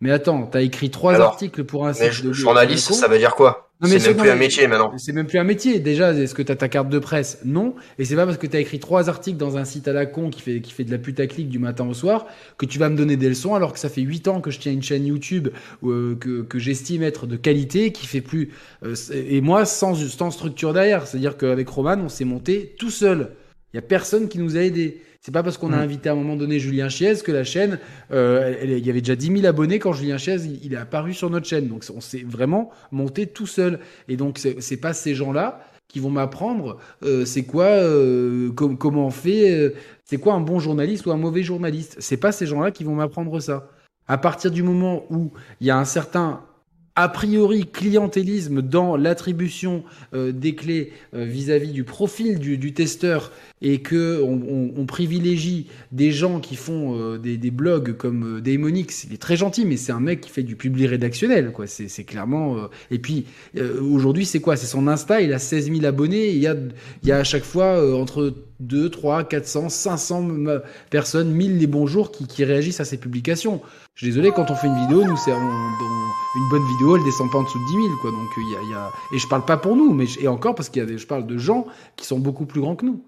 [0.00, 3.34] Mais attends, t'as écrit trois Alors, articles pour un site de journaliste, ça veut dire
[3.34, 4.92] quoi C'est même plus un métier maintenant.
[4.96, 5.78] C'est même plus un métier.
[5.78, 7.74] Déjà, est-ce que tu as ta carte de presse Non.
[7.98, 10.06] Et c'est pas parce que tu as écrit trois articles dans un site à la
[10.06, 12.24] con qui fait, qui fait de la putaclic du matin au soir
[12.56, 14.58] que tu vas me donner des leçons alors que ça fait huit ans que je
[14.58, 15.48] tiens une chaîne YouTube
[15.84, 18.52] euh, que, que j'estime être de qualité, qui fait plus.
[18.84, 21.06] euh, et moi, sans, sans structure derrière.
[21.06, 23.32] C'est-à-dire qu'avec Roman, on s'est monté tout seul.
[23.72, 25.02] Il y a personne qui nous a aidés.
[25.22, 25.80] C'est pas parce qu'on a Mm.
[25.80, 27.78] invité à un moment donné Julien Chiez que la chaîne,
[28.10, 30.72] euh, elle- elle- il y avait déjà 10 000 abonnés quand Julien Chiez il, il
[30.72, 31.68] est apparu sur notre chaîne.
[31.68, 33.80] Donc on s'est vraiment monté tout seul.
[34.08, 39.06] Et donc c'est pas ces gens-là qui vont m'apprendre euh, c'est quoi, euh, com- comment
[39.06, 39.74] on fait, euh,
[40.04, 41.96] c'est quoi un bon journaliste ou un mauvais journaliste.
[41.98, 43.68] C'est pas ces gens-là qui vont m'apprendre ça.
[44.08, 46.40] À partir du moment où il y a un certain
[46.96, 53.80] a priori clientélisme dans l'attribution euh, des clés euh, vis-à-vis du profil du, testeur et
[53.80, 59.36] que on, privilégie des gens qui font euh, des, blogs comme Daemonix, il est très
[59.36, 61.66] gentil, mais c'est un mec qui fait du public rédactionnel, quoi.
[61.66, 62.56] C'est clairement.
[62.90, 63.26] Et puis
[63.80, 64.56] aujourd'hui, c'est quoi?
[64.56, 66.30] C'est son Insta, il a 16 000 abonnés.
[66.30, 66.56] Il y a,
[67.02, 71.66] il y a à chaque fois entre 2, 3, 400, 500 m- personnes, 1000 les
[71.66, 73.60] bons jours qui, qui réagissent à ces publications.
[73.94, 76.96] Je suis désolé, quand on fait une vidéo, nous, c'est on- on- une bonne vidéo,
[76.96, 78.10] elle descend pas en dessous de 10 000, quoi.
[78.12, 80.20] Donc il y a, il y a- et je parle pas pour nous, mais je-
[80.20, 82.60] et encore parce qu'il y a des, je parle de gens qui sont beaucoup plus
[82.60, 83.02] grands que nous.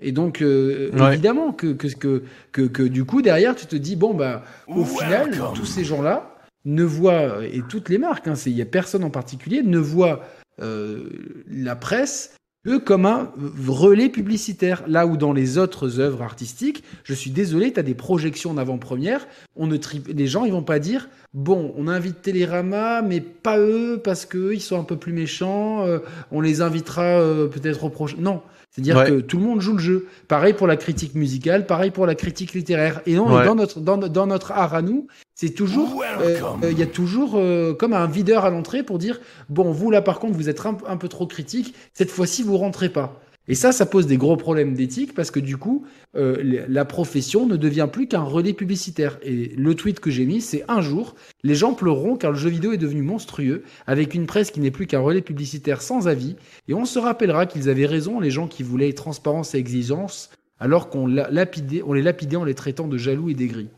[0.00, 1.12] Et donc, euh, Ouais.
[1.12, 2.22] évidemment que, que, que,
[2.52, 6.34] que, que du coup, derrière, tu te dis, bon, bah, au final, tous ces gens-là
[6.64, 9.78] ne voient, et toutes les marques, hein, c'est- il y a personne en particulier, ne
[9.78, 10.20] voient
[10.60, 11.08] euh,
[11.48, 13.30] la presse eux comme un
[13.68, 14.82] relais publicitaire.
[14.86, 18.56] Là où dans les autres œuvres artistiques, je suis désolé, tu as des projections en
[18.58, 19.26] avant-première,
[19.56, 23.58] on ne tri- les gens ils vont pas dire bon, on invite Télérama, mais pas
[23.58, 25.98] eux parce que eux, ils sont un peu plus méchants, euh,
[26.30, 28.16] on les invitera euh, peut-être au prochain.
[28.20, 28.40] Non.
[28.70, 29.08] C'est-à-dire Ouais.
[29.08, 30.06] que tout le monde joue le jeu.
[30.26, 33.00] Pareil pour la critique musicale, pareil pour la critique littéraire.
[33.06, 36.70] Et non, et dans notre dans, dans notre art à nous, c'est toujours euh, euh,
[36.70, 40.00] il y a toujours euh, comme un videur à l'entrée pour dire bon vous là
[40.00, 43.20] par contre vous êtes un, un peu trop critique cette fois-ci vous rentrez pas.
[43.46, 45.84] Et ça ça pose des gros problèmes d'éthique parce que du coup
[46.16, 49.18] euh, la profession ne devient plus qu'un relais publicitaire.
[49.22, 52.48] Et le tweet que j'ai mis c'est un jour les gens pleureront car le jeu
[52.48, 56.36] vidéo est devenu monstrueux avec une presse qui n'est plus qu'un relais publicitaire sans avis.
[56.68, 60.30] Et on se rappellera qu'ils avaient raison les gens qui voulaient transparence et exigence
[60.60, 63.68] alors qu'on on les lapidait en les traitant de jaloux et d'aigris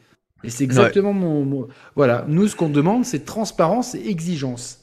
[0.46, 4.80] et c'est exactement mon, mon- Voilà, nous, ce qu'on demande, c'est transparence et exigence.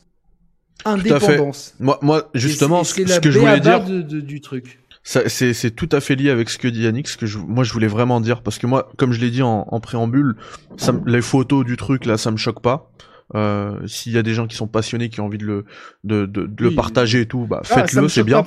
[0.86, 1.76] Indépendance.
[1.80, 4.80] Moi, moi, justement, ce, que je voulais dire, de- de- du truc.
[5.04, 7.64] ça- c'est tout à fait lié avec ce que dit Yannick, ce que je, moi
[7.64, 10.36] je voulais vraiment dire, parce que moi, comme je l'ai dit en, en préambule,
[10.78, 12.92] ça, les photos du truc là, ça me choque pas.
[13.36, 15.66] Euh, S'il y a des gens qui sont passionnés, qui ont envie de le,
[16.04, 18.38] de, de, de le partager et tout, bah Ah, faites-le, c'est bien.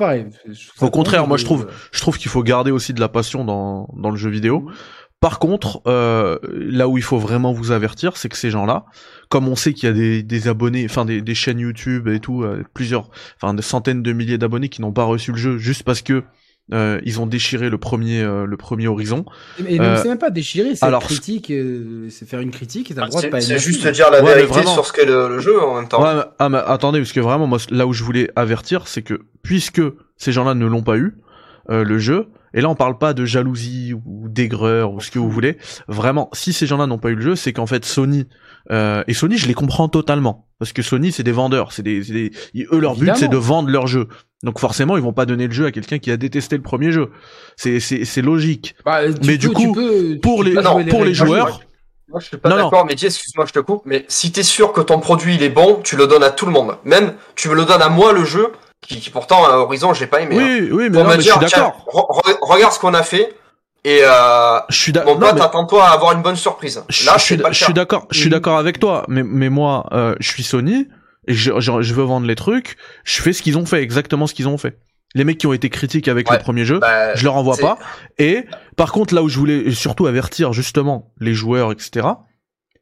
[0.80, 1.66] Au contraire, con moi, je trouve-.
[1.90, 4.68] Je trouve qu'il faut garder aussi de la passion dans, dans le jeu vidéo.
[5.26, 8.84] Par contre, euh, là où il faut vraiment vous avertir, c'est que ces gens-là,
[9.28, 12.20] comme on sait qu'il y a des, des abonnés, enfin des, des chaînes YouTube et
[12.20, 15.58] tout, euh, plusieurs, enfin des centaines de milliers d'abonnés qui n'ont pas reçu le jeu
[15.58, 16.22] juste parce que
[16.72, 19.24] euh, ils ont déchiré le premier, euh, le premier horizon.
[19.68, 22.92] Et même, Euh, c'est même pas déchirer, c'est alors, critique, euh, c'est faire une critique
[22.92, 24.74] et t'as le droit de C'est pas c'est juste dire la Ouais, mais vérité vraiment.
[24.74, 26.00] sur ce qu'est le, le jeu en même temps.
[26.04, 29.02] Ouais, mais- ah, mais attendez, parce que vraiment, moi, là où je voulais avertir, c'est
[29.02, 29.82] que puisque
[30.18, 31.14] ces gens-là ne l'ont pas eu,
[31.70, 32.26] euh, le jeu,
[32.56, 36.28] et là on parle pas de jalousie ou d'aigreur ou ce que vous voulez, vraiment,
[36.32, 38.26] si ces gens-là n'ont pas eu le jeu, c'est qu'en fait Sony,
[38.72, 42.02] euh, et Sony je les comprends totalement, parce que Sony c'est des vendeurs, c'est des,
[42.02, 44.08] c'est des- ils- eux leur but c'est de vendre leur jeu,
[44.42, 46.90] donc forcément ils vont pas donner le jeu à quelqu'un qui a détesté le premier
[46.90, 47.10] jeu,
[47.56, 48.74] c'est c'est c'est logique.
[48.84, 51.60] Bah, tu Mais du peux- coup, peux- pour les non, jouer pour les joueurs,
[52.08, 52.62] Moi, je suis pas Non, non.
[52.64, 55.42] d'accord, mais dis, excuse-moi, je te coupe, mais si t'es sûr que ton produit il
[55.42, 56.76] est bon, tu le donnes à tout le monde.
[56.84, 58.52] Même, tu me le donnes à moi le jeu,
[58.86, 60.36] qui, qui pourtant euh, Horizon j'ai pas aimé.
[60.38, 60.58] hein.
[60.60, 61.86] Oui, oui, mais, non, me mais je suis dire, tiens, d'accord.
[61.92, 63.34] re- re- regarde ce qu'on a fait
[63.84, 66.82] et euh, Je suis mon pote mais- attends-toi à avoir une bonne surprise.
[66.88, 68.32] Je, Là je suis, d'accord, je suis Mhm.
[68.32, 70.88] d'accord avec toi, mais mais moi, euh, je suis Sony
[71.28, 72.76] et je, je, je veux vendre les trucs.
[73.04, 74.78] Je fais ce qu'ils ont fait, exactement ce qu'ils ont fait.
[75.14, 76.36] Les mecs qui ont été critiques avec Ouais.
[76.36, 77.78] le premier jeu, Bah, je leur envoie pas.
[78.18, 78.44] Et
[78.76, 82.06] par contre, là où je voulais surtout avertir justement les joueurs, etc.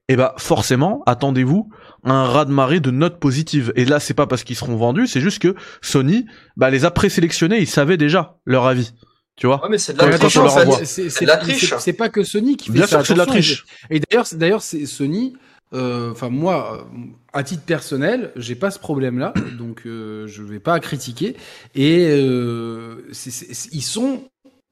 [0.09, 3.73] Et bah forcément, attendez-vous à un raz de marée de notes positives.
[3.77, 6.27] Et là, c'est pas parce qu'ils seront vendus, c'est juste que Sony
[6.57, 8.93] bah, les a présélectionnés, ils savaient déjà leur avis.
[9.37, 9.61] Tu vois?
[9.65, 10.85] Ouais, mais c'est de la triche en fait.
[10.85, 11.69] C'est de la triche.
[11.71, 12.99] c'est- C'est pas que Sony qui fait Bien ça.
[12.99, 13.65] sûr c'est de la triche.
[13.91, 15.35] Et d'ailleurs, c'est- d'ailleurs, c'est Sony.
[15.73, 16.99] euh, Enfin, moi, euh,
[17.33, 21.35] à titre personnel, j'ai pas ce problème-là, donc euh, je vais pas critiquer.
[21.75, 24.23] Et euh, c'est- c'est- ils sont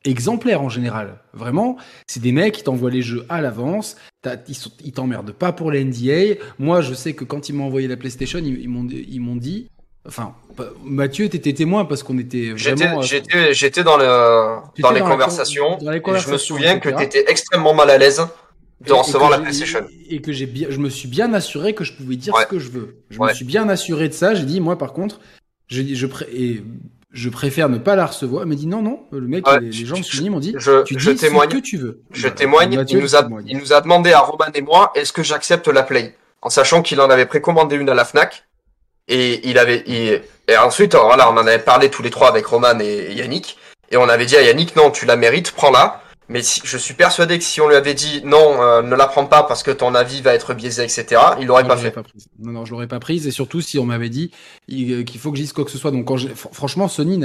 [0.05, 1.19] exemplaires en général.
[1.33, 1.77] Vraiment,
[2.07, 3.97] c'est des mecs qui t'envoient les jeux à l'avance.
[4.23, 4.37] t'as-
[4.85, 6.37] Ils t'emmerdent pas pour les NDA.
[6.59, 9.69] Moi, je sais que quand ils m'ont envoyé la PlayStation, ils, ils m'ont dit.
[10.07, 10.35] Enfin,
[10.85, 13.01] Mathieu, t'étais témoin parce qu'on était J'étais, vraiment.
[13.01, 15.77] euh, j'étais, j'étais dans le, J'étais dans les dans conversations.
[15.79, 17.09] con- dans les et je me souviens que etc.
[17.11, 18.21] tu étais extrêmement mal à l'aise
[18.81, 19.87] de Et- recevoir la PlayStation.
[20.11, 22.43] Et que j'ai bien, je me suis bien assuré que je pouvais dire Ouais.
[22.43, 22.97] ce que je veux.
[23.11, 23.29] Je Ouais.
[23.31, 24.35] me suis bien assuré de ça.
[24.35, 25.21] J'ai dit, moi, par contre,
[25.69, 26.65] je, pré- et
[27.13, 28.45] je préfère ne pas la recevoir.
[28.45, 30.55] Il m'a dit, non, non, le mec, Ouais, les, les gens je- Sony m'ont dit,
[30.59, 31.51] Je, tu dis je témoigne.
[31.51, 32.01] ce que tu veux.
[32.11, 32.35] Je Voilà.
[32.37, 32.77] témoigne.
[32.77, 33.45] Mathieu il, nous a, témoigne.
[33.49, 36.17] il nous a demandé à Roman et moi, est-ce que j'accepte la Play?
[36.41, 38.45] En sachant qu'il en avait précommandé une à la Fnac.
[39.09, 42.29] Et il avait, il- et ensuite, alors là, on en avait parlé tous les trois
[42.29, 43.59] avec Roman et, et Yannick.
[43.91, 46.02] Et on avait dit à Yannick, non, tu la mérites, prends-la.
[46.33, 49.07] Mais si, je suis persuadé que si on lui avait dit, non, euh, ne la
[49.07, 51.91] prends pas parce que ton avis va être biaisé, etc., il l'aurait pas fait.
[51.91, 52.27] pas prise.
[52.41, 53.27] Non, non, je l'aurais pas prise.
[53.27, 54.31] Et surtout, si on m'avait dit
[54.73, 55.91] euh, qu'il faut que je dise quoi que ce soit.
[55.91, 56.17] Donc, quand
[56.53, 57.19] franchement, Sony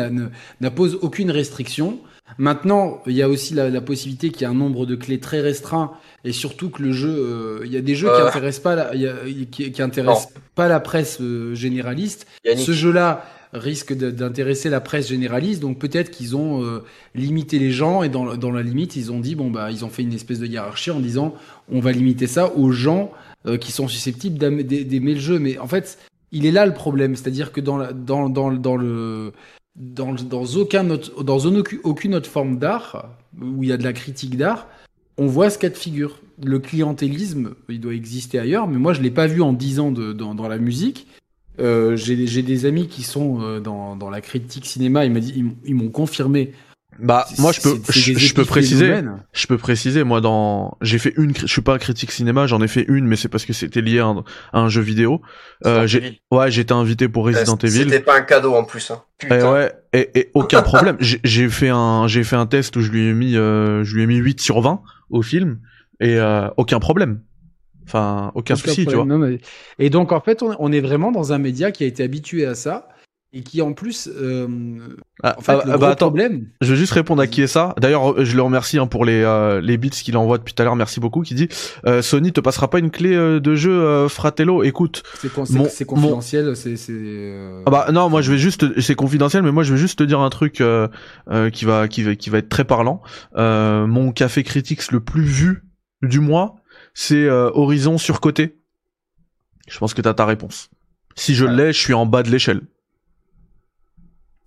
[0.62, 2.00] n'impose aucune restriction.
[2.38, 5.20] Maintenant, il y a aussi la, la possibilité qu'il y ait un nombre de clés
[5.22, 5.94] très restreint
[6.26, 8.28] et surtout que le jeu, euh, il y a des jeux qui Euh.
[8.28, 9.16] intéressent pas la, il y a-
[9.50, 12.28] qui, qui intéressent pas la presse euh, généraliste.
[12.44, 16.84] Yannick, Ce jeu-là risque d'intéresser la presse généraliste, donc peut-être qu'ils ont euh,
[17.15, 20.03] limité les gens et dans, la limite, ils ont dit bon bah ils ont fait
[20.03, 21.34] une espèce de hiérarchie en disant
[21.72, 23.11] on va limiter ça aux gens
[23.45, 25.40] euh, qui sont susceptibles d'aimer le jeu.
[25.40, 25.98] Mais en fait,
[26.32, 29.32] il est là le problème, c'est-à-dire que dans, dans, dans, le
[29.76, 31.40] dans, dans aucun dans
[31.84, 33.10] aucune, autre forme d'art
[33.40, 34.68] où il y a de la critique d'art,
[35.18, 36.19] on voit ce cas de figure.
[36.44, 39.91] Le clientélisme, il doit exister ailleurs, mais moi je l'ai pas vu en 10 ans
[39.91, 41.07] dans la musique.
[41.60, 45.20] Euh, J'ai j'ai des amis qui sont euh, dans, dans la critique cinéma, ils m'ont
[45.20, 46.54] dit- ils m'ont- ils m'ont confirmé.
[47.00, 48.92] Bah moi je peux je, peux préciser
[49.32, 52.68] je peux préciser moi dans j'ai fait une je suis pas critique cinéma j'en ai
[52.68, 55.22] fait une mais c'est parce que c'était lié à un, à un jeu vidéo.
[55.68, 57.84] Euh, Resident j'ai ouais j'étais invité pour Resident Euh, Evil.
[57.84, 58.90] C'était pas un cadeau en plus.
[58.90, 59.04] Hein.
[59.30, 60.98] et ouais et, et aucun problème.
[61.00, 63.96] J'ai j'ai fait un j'ai fait un test où je lui ai mis euh, je
[63.96, 64.82] lui ai mis 8 sur 20
[65.12, 65.60] au film
[66.00, 67.22] et euh, aucun problème
[67.88, 69.20] enfin aucun, souci tu vois problème.
[69.20, 69.40] Non, mais-
[69.80, 72.46] Et donc en fait, on, on est vraiment dans un média qui a été habitué
[72.46, 72.90] à ça
[73.34, 74.48] et qui en plus, euh,
[75.22, 76.48] Ah, en fait, ah, le ah, bah attends problème.
[76.62, 77.76] Je vais juste répondre à qui est ça.
[77.78, 80.62] D'ailleurs, euh, je le remercie hein, pour les euh, les bits qu'il envoie depuis tout
[80.62, 80.78] à l'heure.
[80.78, 81.24] Merci beaucoup.
[81.24, 81.50] Qui dit
[81.86, 84.64] euh, Sony te passera pas une clé euh, de jeu Fratello.
[84.64, 86.54] Écoute, C'est con- c'est- Mon- c'est confidentiel,
[87.66, 90.04] ah bah non, moi je vais juste, c'est confidentiel, mais moi je vais juste te
[90.06, 93.02] dire un truc qui va qui va qui va être très parlant.
[93.36, 95.64] Mon café Critics le plus vu
[96.02, 96.56] du mois,
[96.99, 98.57] c'est euh, Horizon surcoté.
[99.68, 100.72] Je pense que t'as ta réponse.
[101.15, 102.61] Si je l'ai, je suis en bas de l'échelle.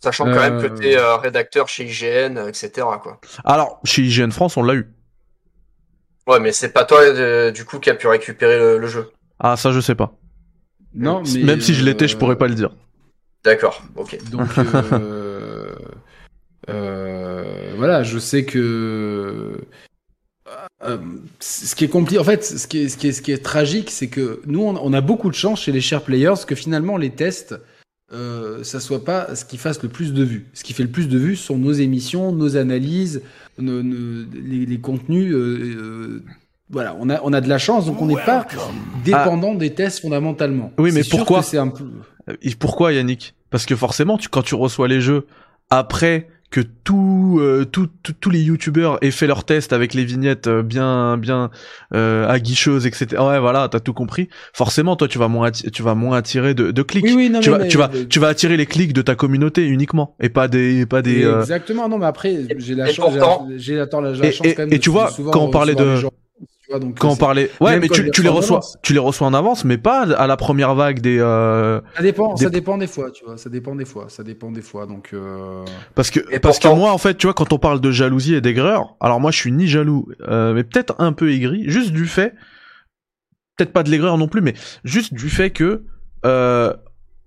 [0.00, 2.72] Sachant quand même que Euh, t'es euh, rédacteur chez IGN, euh, etc.
[3.00, 3.20] Quoi.
[3.44, 4.92] Alors chez IGN France, on l'a eu.
[6.26, 9.12] Ouais, mais c'est pas toi euh, du coup qui a pu récupérer le, le jeu.
[9.38, 10.18] Ah ça je sais pas.
[10.94, 12.70] non, mais, Même si je l'étais, je pourrais pas le dire.
[13.44, 14.18] D'accord, ok.
[14.30, 15.72] Donc euh,
[16.68, 19.56] euh, voilà, je sais que
[20.82, 20.98] euh,
[21.40, 23.42] ce qui est compliqué, en fait, ce qui est, ce qui est, ce qui est
[23.42, 26.54] tragique, c'est que nous, on, on a beaucoup de chance chez les chers players que
[26.54, 27.54] finalement les tests,
[28.12, 30.46] euh, ça soit pas ce qui fasse le plus de vues.
[30.54, 33.22] Ce qui fait le plus de vues sont nos émissions, nos analyses,
[33.58, 35.32] nos, nos- les, les contenus.
[35.32, 36.22] euh, euh,
[36.70, 38.46] voilà, on a, on a de la chance, donc on n'est pas
[39.04, 40.72] dépendant des tests fondamentalement.
[40.78, 41.84] Oui, mais pourquoi que c'est un peu...
[42.42, 43.34] Et pourquoi Yannick?
[43.50, 45.26] Parce que forcément, tu, quand tu reçois les jeux
[45.68, 50.04] après que tout, euh, tout- tout- tous les youtubeurs aient fait leur test avec les
[50.04, 51.50] vignettes euh, bien bien
[51.94, 53.06] euh, aguicheuses, etc.
[53.22, 54.28] Ouais, voilà, t'as tout compris.
[54.52, 57.04] Forcément, toi, tu vas moins atti- tu vas moins attirer de, de clics.
[57.04, 58.92] Oui, oui, non, tu mais- vas mais- tu vas mais- tu vas attirer les clics
[58.92, 61.24] de ta communauté uniquement et pas des pas des.
[61.24, 63.12] euh, Exactement, non, mais après, j'ai la et chance,
[63.56, 65.96] j'ai la, chance et- quand même et de tu vois, quand on parlait de-
[66.70, 68.78] vois, donc, quand on parlait, ouais, même mais tu, tu les reçois en reçois, avance.
[68.82, 72.34] tu les reçois en avance, mais pas à la première vague des, euh, Ça dépend,
[72.34, 74.86] des- ça dépend des fois, tu vois, ça dépend des fois, ça dépend des fois,
[74.86, 75.10] donc.
[75.12, 75.64] Euh...
[75.94, 77.90] Parce que Et parce pourtant- que moi en fait tu vois quand on parle de
[77.90, 81.64] jalousie et d'aigreur alors moi je suis ni jaloux euh, mais peut-être un peu aigri
[81.68, 82.34] juste du fait
[83.56, 85.84] peut-être pas de l'aigreur non plus mais juste du fait que
[86.24, 86.72] euh,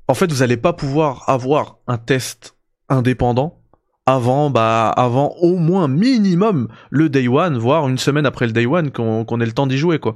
[0.07, 2.55] en fait, vous allez pas pouvoir avoir un test
[2.89, 3.62] indépendant
[4.05, 8.65] avant, bah, avant au moins minimum le day one, voire une semaine après le day
[8.65, 10.15] one, qu'on ait le temps d'y jouer, quoi.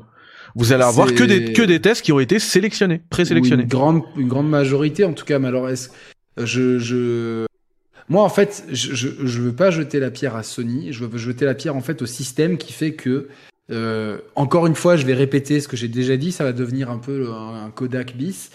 [0.56, 3.64] Vous allez avoir que des, que des tests qui ont été sélectionnés, présélectionnés.
[3.64, 5.38] Une grande, une grande majorité, en tout cas.
[5.40, 5.90] Mais alors, est-ce-
[6.38, 7.46] je, je,
[8.10, 10.92] moi, en fait, je, je, je veux pas jeter la pierre à Sony.
[10.94, 13.28] Je veux jeter la pierre, en fait, au système qui fait que,
[13.72, 16.32] euh, encore une fois, je vais répéter ce que j'ai déjà dit.
[16.32, 18.50] Ça va devenir un peu un, un Kodak bis.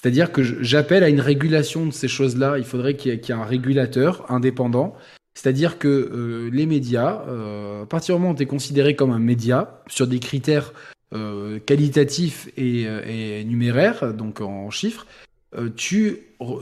[0.00, 2.58] C'est-à-dire que j'appelle à une régulation de ces choses-là.
[2.58, 4.96] Il faudrait qu'il y, ait- un régulateur indépendant.
[5.34, 9.10] C'est-à-dire que euh, les médias, euh, à partir du moment où tu es considéré comme
[9.10, 10.72] un média, sur des critères
[11.14, 15.06] euh, qualitatifs et, euh, et numéraires, donc en chiffres,
[15.76, 16.18] tu,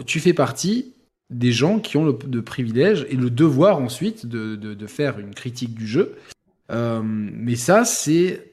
[0.07, 0.93] tu fais partie
[1.29, 5.89] des gens qui ont le privilège et le devoir ensuite de, faire une critique du
[5.89, 6.15] jeu.
[6.71, 8.45] Mais ça, c'est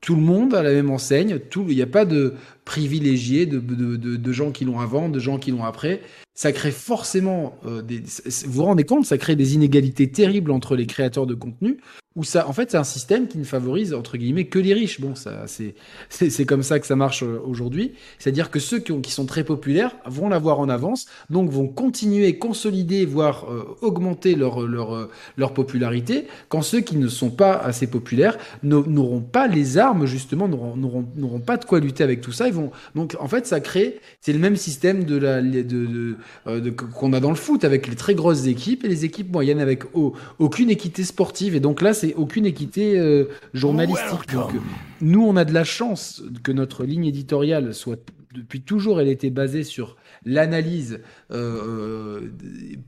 [0.00, 1.38] tout le monde à la même enseigne.
[1.56, 5.64] Il n'y a pas de privilégiés, de gens qui l'ont avant, de gens qui l'ont
[5.64, 6.02] après.
[6.34, 8.00] Ça crée forcément euh, des.
[8.00, 11.78] Vous vous rendez compte, ça crée des inégalités terribles entre les créateurs de contenu.
[12.16, 15.02] Où ça, en fait, c'est un système qui ne favorise entre guillemets que les riches.
[15.02, 15.74] Bon, ça, c'est
[16.08, 17.92] c'est comme ça que ça marche euh, aujourd'hui.
[18.18, 21.68] C'est-à-dire que ceux qui, ont, qui sont très populaires vont l'avoir en avance, donc vont
[21.68, 26.26] continuer, consolider, voire euh, augmenter leur leur euh, leur popularité.
[26.48, 31.40] Quand ceux qui ne sont pas assez populaires n'au- n'auront pas les armes justement, n'auront
[31.40, 32.46] pas de quoi lutter avec tout ça.
[32.48, 36.16] Ils vont donc en fait ça crée, c'est le même système de la de, de,
[36.60, 39.60] de- qu'on a dans le foot avec les très grosses équipes et les équipes moyennes
[39.60, 41.54] avec au- aucune équité sportive.
[41.54, 44.32] Et donc là c'est aucune équité euh, journalistique.
[44.32, 44.58] Donc euh,
[45.00, 47.98] nous on a de la chance que notre ligne éditoriale soit
[48.34, 51.00] depuis toujours elle était basée sur l'analyse
[51.32, 52.20] euh,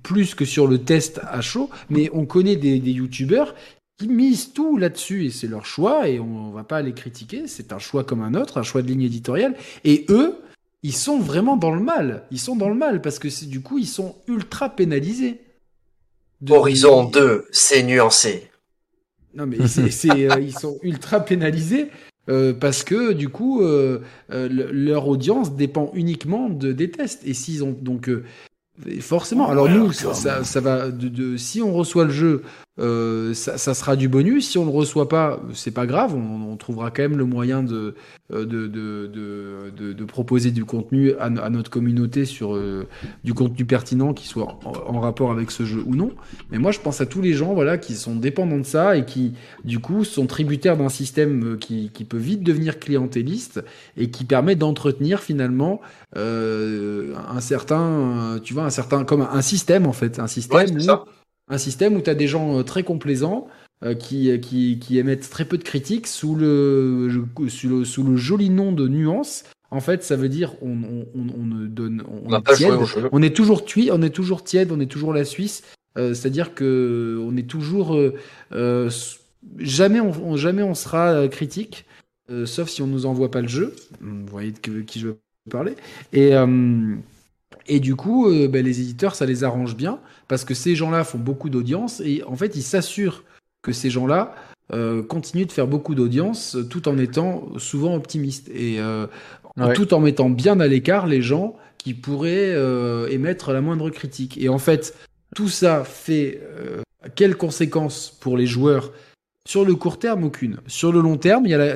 [0.02, 3.54] plus que sur le test à chaud, mais on connaît des, des youtubeurs
[3.98, 7.46] qui misent tout là-dessus et c'est leur choix et on, on va pas les critiquer,
[7.46, 9.54] c'est un choix comme un autre, un choix de ligne éditoriale
[9.84, 10.36] et eux
[10.84, 13.60] ils sont vraiment dans le mal, ils sont dans le mal parce que c'est du
[13.60, 15.40] coup ils sont ultra pénalisés.
[16.40, 18.47] De- Horizon 2, c'est nuancé.
[19.34, 21.88] Non mais c'est, c'est, euh, ils sont ultra pénalisés
[22.28, 24.00] euh, parce que du coup euh,
[24.32, 27.26] euh, le- leur audience dépend uniquement de, des tests.
[27.26, 28.24] Et s'ils ont donc euh,
[29.00, 32.42] forcément alors nous ça, ça, ça va de, de- si on reçoit le jeu
[32.78, 34.48] euh, ça, ça sera du bonus.
[34.50, 36.14] Si on le reçoit pas c'est pas grave.
[36.14, 37.94] On, on trouvera quand même le moyen de
[38.32, 42.54] euh, de, de, de, de, de proposer du contenu à, no- à notre communauté sur
[42.54, 42.86] euh,
[43.24, 46.12] du contenu pertinent qui soit en, en rapport avec ce jeu ou non.
[46.50, 49.04] Mais moi je pense à tous les gens voilà qui sont dépendants de ça et
[49.04, 49.34] qui
[49.64, 53.64] du coup sont tributaires d'un système qui, qui peut vite devenir clientéliste
[53.96, 55.80] et qui permet d'entretenir finalement
[56.16, 60.18] euh, un certain tu vois un certain comme un, système en fait.
[60.18, 60.98] Un système Ouais, où.
[61.48, 63.48] Un système où tu as des gens euh, très complaisants
[63.84, 67.08] euh, qui, qui, qui émettent très peu de critiques sous le,
[67.48, 69.44] sous le, sous le joli nom de nuance.
[69.70, 72.72] En fait, ça veut dire on, on, on, ne donne, on, est tiède.
[73.12, 75.62] On toujours tui, on est toujours tiède, on est toujours la Suisse.
[75.96, 78.14] Euh, C'est-à-dire que on est toujours euh,
[78.52, 78.90] euh,
[79.58, 81.84] jamais on, jamais on sera euh, critique,
[82.30, 83.74] euh, sauf si on nous envoie pas le jeu.
[84.00, 85.18] Vous voyez de qui je veux
[85.50, 85.74] parler.
[86.12, 86.94] Et euh,
[87.68, 91.04] et du coup, euh, ben, les éditeurs, ça les arrange bien parce que ces gens-là
[91.04, 93.24] font beaucoup d'audience et en fait, ils s'assurent
[93.62, 94.34] que ces gens-là
[94.72, 99.06] euh, continuent de faire beaucoup d'audience tout en étant souvent optimistes et euh,
[99.56, 99.72] Ouais.
[99.72, 102.54] tout en mettant bien à l'écart les gens qui pourraient
[103.10, 104.38] émettre la moindre critique.
[104.38, 104.94] Et en fait,
[105.34, 106.40] tout ça fait
[107.16, 108.92] quelles conséquences pour les joueurs
[109.48, 110.58] sur le court terme, aucune.
[110.68, 111.74] Sur le long terme, il y a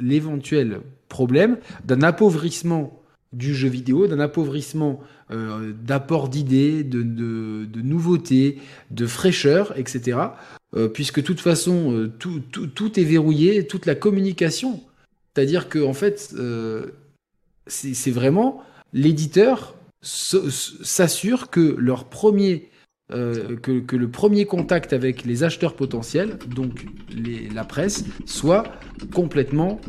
[0.00, 2.99] l'éventuel problème d'un appauvrissement
[3.32, 5.00] du jeu vidéo, d'un appauvrissement
[5.30, 8.58] euh, d'apport d'idées, de, de, nouveautés,
[8.90, 10.18] de fraîcheur, etc.
[10.76, 14.80] Euh, puisque de toute façon, euh, tout, tout, tout est verrouillé, toute la communication.
[15.34, 16.86] C'est-à-dire que en fait, euh,
[17.66, 18.62] c'est vraiment
[18.92, 22.68] l'éditeur s'assure que leur premier
[23.10, 26.86] que, le premier contact avec les acheteurs potentiels, donc
[27.52, 28.62] la presse, soit
[29.12, 29.80] complètement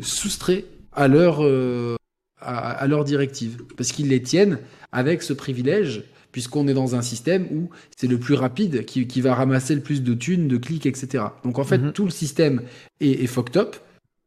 [0.00, 0.64] soustrait
[0.94, 1.96] à leur, euh,
[2.40, 3.62] à, à leur directive.
[3.76, 4.58] Parce qu'ils les tiennent
[4.92, 9.20] avec ce privilège, puisqu'on est dans un système où c'est le plus rapide qui, qui
[9.20, 11.24] va ramasser le plus de thunes, de clics, etc.
[11.44, 11.92] Donc en fait, Mhm.
[11.92, 12.62] tout le système
[13.00, 13.76] est, est fucked up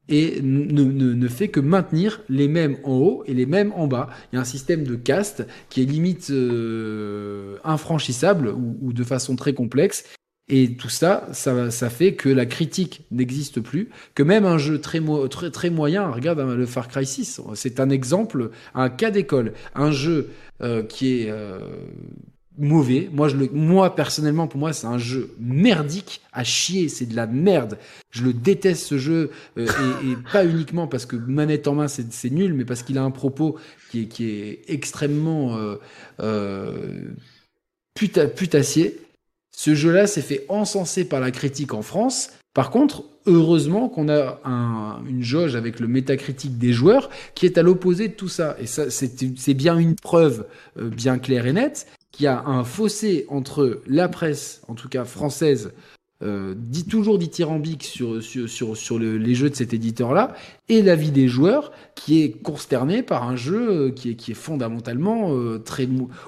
[0.09, 3.87] et ne, ne, ne fait que maintenir les mêmes en haut et les mêmes en
[3.87, 4.09] bas.
[4.31, 9.03] Il y a un système de caste qui est limite euh, infranchissable ou, ou de
[9.03, 10.05] façon très complexe.
[10.49, 14.79] Et tout ça, ça, ça fait que la critique n'existe plus, que même un jeu
[14.79, 18.89] très, mo- très, très moyen, regarde hein, le Far Cry 6, c'est un exemple, un
[18.89, 19.53] cas d'école.
[19.75, 20.29] Un jeu
[20.61, 21.59] euh, qui est euh,
[22.57, 23.09] mauvais.
[23.11, 26.89] Moi, je le, moi personnellement, pour moi, c'est un jeu merdique à chier.
[26.89, 27.77] C'est de la merde.
[28.09, 29.67] Je le déteste ce jeu euh,
[30.03, 33.03] et, et, pas uniquement parce que manette en main c'est nul, mais parce qu'il a
[33.03, 33.57] un propos
[33.91, 35.75] qui est, qui est extrêmement euh,
[36.21, 37.11] euh,
[37.93, 38.99] puta, putassier.
[39.57, 42.29] Ce jeu-là s'est fait encenser par la critique en France.
[42.53, 47.57] Par contre, heureusement qu'on a un, une jauge avec le métacritique des joueurs qui est
[47.57, 48.55] à l'opposé de tout ça.
[48.59, 50.45] Et ça, c'est bien une preuve
[50.77, 54.89] euh, bien claire et nette qu'il y a un fossé entre la presse, en tout
[54.89, 55.73] cas française,
[56.23, 60.33] euh, dit toujours dithyrambique sur, sur, sur, sur le, les jeux de cet éditeur-là,
[60.67, 64.31] et la vie des joueurs qui est consterné par un jeu euh, qui est, qui
[64.31, 65.87] est fondamentalement euh, très,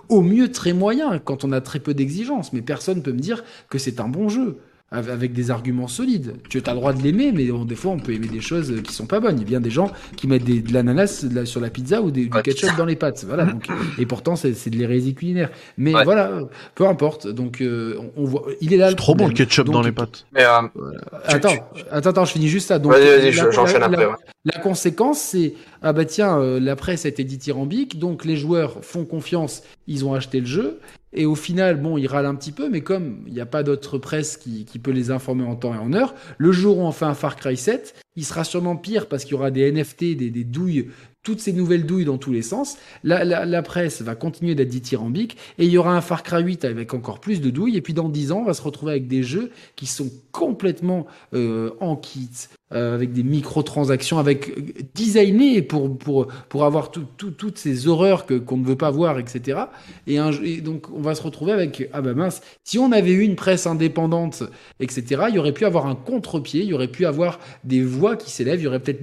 [0.09, 2.53] au mieux très moyen quand on a très peu d'exigences.
[2.53, 4.57] Mais personne peut me dire que c'est un bon jeu
[4.91, 6.35] avec des arguments solides.
[6.49, 8.93] Tu as le droit de l'aimer, mais des fois on peut aimer des choses qui
[8.93, 9.37] sont pas bonnes.
[9.37, 12.11] Il y a bien des gens qui mettent des, de l'ananas sur la pizza ou
[12.11, 13.23] des, du ketchup dans les pâtes.
[13.27, 13.45] Voilà.
[13.45, 13.67] Donc,
[13.97, 15.49] et pourtant c'est de l'hérésie culinaire.
[15.77, 16.03] Mais ouais.
[16.03, 16.31] voilà,
[16.75, 17.27] peu importe.
[17.27, 18.89] Donc euh, on, voit, il est là.
[18.89, 20.25] C'est trop bon le ketchup donc, dans les pâtes.
[20.33, 20.99] Mais, euh, voilà.
[21.25, 21.83] attends, tu...
[21.91, 22.79] attends, attends, je finis juste ça.
[22.79, 24.05] Donc vas-y, vas-y, j'enchaîne après.
[24.05, 24.13] Ouais.
[24.45, 28.83] La conséquence, c'est ah bah tiens, euh, la presse a été dithyrambique, donc les joueurs
[28.83, 30.79] font confiance, ils ont acheté le jeu,
[31.11, 33.63] et au final, bon, ils râlent un petit peu, mais comme il n'y a pas
[33.63, 36.91] d'autre presse qui, peut les informer en temps et en heure, le jour où on
[36.91, 40.15] fait un Far Cry 7, il sera sûrement pire parce qu'il y aura des NFT,
[40.15, 40.89] des douilles
[41.23, 42.77] toutes ces nouvelles douilles dans tous les sens.
[43.03, 46.93] La, presse va continuer d'être dithyrambique et il y aura un Far Cry 8 avec
[46.93, 47.75] encore plus de douilles.
[47.75, 51.07] Et puis dans 10 ans, on va se retrouver avec des jeux qui sont complètement
[51.33, 52.29] euh, en kit,
[52.71, 58.25] euh, avec des microtransactions, avec designés pour pour pour avoir tout, tout, toutes ces horreurs
[58.25, 59.59] que qu'on ne veut pas voir, etc.
[60.07, 60.19] Et,
[60.61, 63.67] donc on va se retrouver avec ah bah mince, si on avait eu une presse
[63.67, 64.43] indépendante,
[64.79, 65.23] etc.
[65.29, 68.31] Il y aurait pu avoir un contre-pied, il y aurait pu avoir des voix qui
[68.31, 69.01] s'élèvent, il y aurait peut-être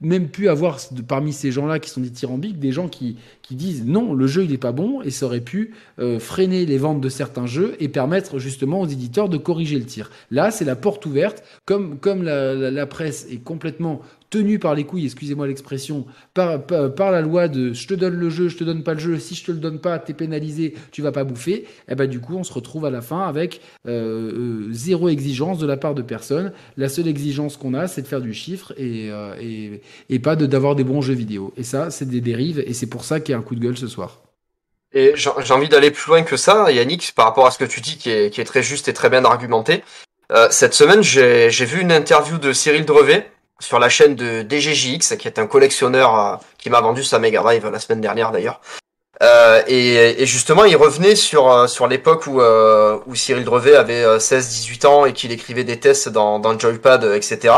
[0.00, 0.78] même pu avoir
[1.08, 4.52] parmi ces gens-là qui sont dithyrambiques des gens qui qui disent non, le jeu il
[4.52, 7.88] est pas bon et ça aurait pu euh, freiner les ventes de certains jeux et
[7.88, 10.10] permettre justement aux éditeurs de corriger le tir.
[10.30, 14.00] Là, c'est la porte ouverte, comme la presse est complètement
[14.36, 16.60] tenu par les couilles, excusez-moi l'expression, par,
[17.10, 19.34] la loi de je te donne le jeu, je te donne pas le jeu, si
[19.34, 22.20] je te le donne pas, t'es pénalisé, tu vas pas bouffer, et eh ben du
[22.20, 25.94] coup on se retrouve à la fin avec euh, euh, zéro exigence de la part
[25.94, 26.52] de personne.
[26.76, 29.78] La seule exigence qu'on a, c'est de faire du chiffre et, euh,
[30.10, 31.54] et pas d'avoir des bons jeux vidéo.
[31.56, 33.60] Et ça, c'est des dérives, et c'est pour ça qu'il y a un coup de
[33.60, 34.20] gueule ce soir.
[34.92, 37.80] Et j'ai envie d'aller plus loin que ça, Yannick, par rapport à ce que tu
[37.80, 39.82] dis, qui est, qui est très juste et très bien argumenté.
[40.32, 43.30] Euh, cette semaine, j'ai vu une interview de Cyril Drevet,
[43.60, 47.40] sur la chaîne de DGJX, qui est un collectionneur euh, qui m'a vendu sa Mega
[47.40, 48.60] Drive la semaine dernière d'ailleurs.
[49.22, 53.74] Euh, et, et, justement, il revenait sur euh, sur l'époque où euh, où Cyril Drevet
[53.74, 57.54] avait 16-18 ans et qu'il écrivait des tests dans dans Joypad, etc.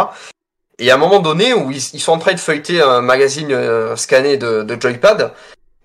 [0.79, 3.53] Et à un moment donné où ils, ils sont en train de feuilleter un magazine
[3.97, 5.33] scanné de, de Joypad,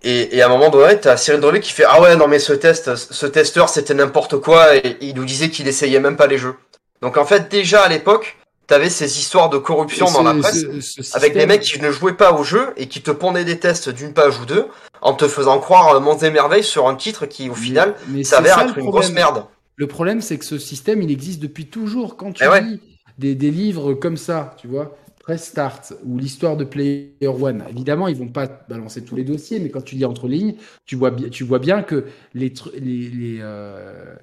[0.03, 2.37] et, et, à un moment donné, t'as Cyril Drevet qui fait ah ouais non mais
[2.37, 6.27] ce test, ce testeur c'était n'importe quoi et il nous disait qu'il essayait même pas
[6.27, 6.55] les jeux.
[7.01, 8.37] Donc en fait déjà à l'époque
[8.67, 11.91] t'avais ces histoires de corruption dans la presse ce, ce avec des mecs qui ne
[11.91, 14.67] jouaient pas au jeu et qui te pondaient des tests d'une page ou deux
[15.01, 18.77] en te faisant croire monts et merveilles sur un titre qui au final s'avère être
[18.77, 19.45] une grosse merde.
[19.75, 22.15] Le problème c'est que ce système il existe depuis toujours.
[22.15, 22.79] Quand tu eh lis ouais.
[23.17, 28.07] des, des, livres comme ça, tu vois, Press Start ou l'histoire de Player One, évidemment
[28.07, 31.11] ils vont pas balancer tous les dossiers, mais quand tu lis entre lignes, tu vois,
[31.11, 34.15] tu vois bien que les, les, les euh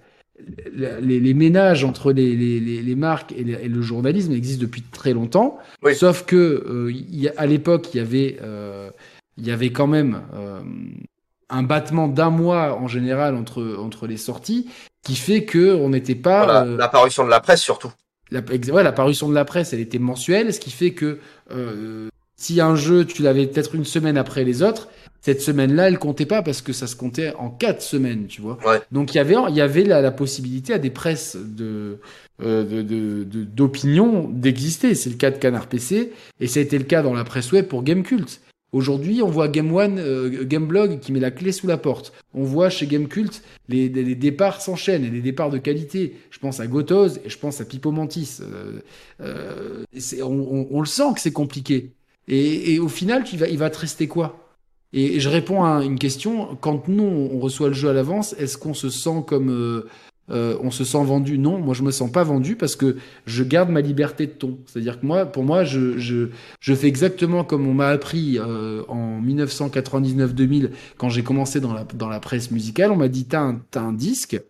[0.72, 5.12] les, les, ménages entre les, les, les marques et, et, le journalisme existent depuis très
[5.12, 5.58] longtemps.
[5.82, 5.94] Oui.
[5.94, 8.90] Sauf que euh, y, à l'époque, il y avait, euh,
[9.38, 10.60] y avait quand même euh,
[11.48, 14.68] un battement d'un mois en général entre entre les sorties,
[15.02, 17.92] qui fait que on n'était pas voilà, la parution de la presse surtout.
[18.30, 21.18] La, ouais, la parution de la presse, elle était mensuelle, ce qui fait que
[22.36, 24.88] si un jeu, tu l'avais peut-être une semaine après les autres,
[25.20, 28.58] cette semaine-là, elle comptait pas parce que ça se comptait en quatre semaines, tu vois.
[28.66, 28.80] Ouais.
[28.90, 31.98] Donc il y avait, il y avait la, la possibilité à des presses de
[32.42, 32.82] euh,
[33.54, 34.94] d'opinion de, de, d'exister.
[34.94, 37.52] C'est le cas de Canard PC et ça a été le cas dans la presse
[37.52, 38.40] web pour Gamecult.
[38.72, 42.12] Aujourd'hui, on voit Game One, euh, Gameblog qui met la clé sous la porte.
[42.34, 46.16] On voit chez Gamecult les, les, les départs s'enchaînent et les départs de qualité.
[46.30, 48.38] Je pense à Gotoz et je pense à Pipo Mantis.
[48.40, 48.80] Euh,
[49.20, 49.84] euh,
[50.22, 51.90] on, on, on, le sent que c'est compliqué.
[52.28, 54.39] Et, et, au final, il va, il va te rester quoi?
[54.92, 56.56] Et je réponds à une question.
[56.60, 59.50] Quand nous, on reçoit le jeu à l'avance, est-ce qu'on se sent comme...
[59.50, 59.88] Euh,
[60.30, 61.38] euh, on se sent vendu?
[61.38, 62.96] Non, moi je me sens pas vendu parce que
[63.26, 64.58] je garde ma liberté de ton.
[64.66, 66.28] C'est-à-dire que moi, pour moi, je, je,
[66.60, 71.82] je fais exactement comme on m'a appris euh, en 1999-2000 quand j'ai commencé dans la,
[71.82, 72.92] dans la presse musicale.
[72.92, 74.40] On m'a dit, t'as un, as un disque,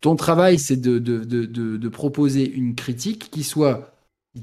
[0.00, 3.92] ton travail c'est de, de, de, de, proposer une critique qui soit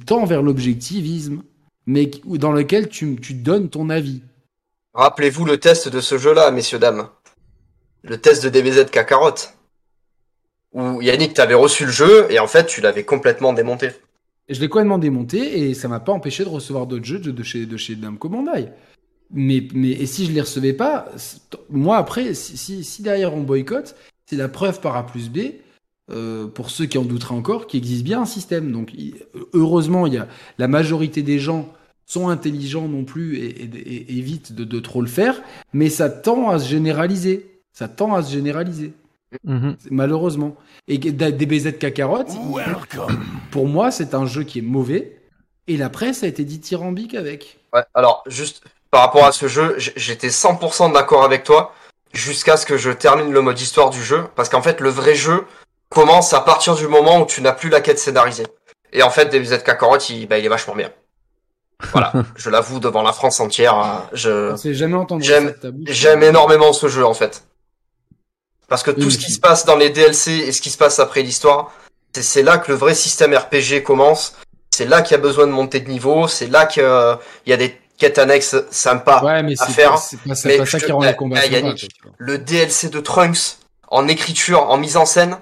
[0.05, 1.43] tend vers l'objectivisme,
[1.85, 4.21] mais dans lequel tu, tu donnes ton avis.
[4.93, 7.07] Rappelez-vous le test de ce jeu-là, messieurs, dames.
[8.03, 9.33] le test de DBZ Kakarot.
[10.73, 13.89] Où Yannick, t'avais reçu le jeu et en fait, tu l'avais complètement démonté.
[14.49, 17.65] Je l'ai complètement démonté et ça m'a pas empêché de recevoir d'autres jeux de, chez,
[17.65, 17.97] de chez.
[19.31, 21.05] Mais, mais et si je les recevais pas,
[21.69, 23.95] moi après, si, si, si derrière on boycotte,
[24.27, 25.39] c'est la preuve par A plus B,
[26.11, 28.71] euh, pour ceux qui en douteraient encore, qu'il existe bien un système.
[28.71, 28.91] Donc
[29.53, 30.27] heureusement, il y a
[30.59, 31.71] la majorité des gens
[32.05, 35.41] sont intelligents non plus et, et, évitent de, de, trop le faire,
[35.73, 37.61] mais ça tend à se généraliser.
[37.71, 38.93] Ça tend à se généraliser.
[39.47, 39.75] Mm-hmm.
[39.89, 40.55] Malheureusement.
[40.87, 42.25] Et DBZ Kakarot,
[43.51, 45.19] pour moi, c'est un jeu qui est mauvais.
[45.67, 47.59] Et la presse a été dithyrambique avec.
[47.73, 51.73] Ouais, alors, juste par rapport à ce jeu, j'étais 100% d'accord avec toi
[52.13, 54.25] jusqu'à ce que je termine le mode histoire du jeu.
[54.35, 55.45] Parce qu'en fait, le vrai jeu
[55.89, 58.45] commence à partir du moment où tu n'as plus la quête scénarisée.
[58.91, 60.91] Et en fait, DBZ Kakarot, il, bah, il est vachement bien.
[61.91, 63.75] Voilà, je l'avoue devant la France entière.
[63.75, 65.29] Hein, je jamais entendu.
[65.87, 67.43] J'aime énormément ce jeu en fait.
[68.67, 70.99] Parce que tout ce qui se passe dans les DLC et ce qui se passe
[70.99, 71.71] après l'histoire,
[72.13, 74.35] c'est là que le vrai système RPG commence.
[74.71, 76.27] C'est là qu'il y a besoin de monter de niveau.
[76.27, 79.97] C'est là qu'il y a des quêtes annexes sympas à faire.
[79.99, 81.03] C'est pas, mais ça qui rend
[82.17, 83.57] le DLC de Trunks
[83.87, 85.37] en écriture, en mise en scène,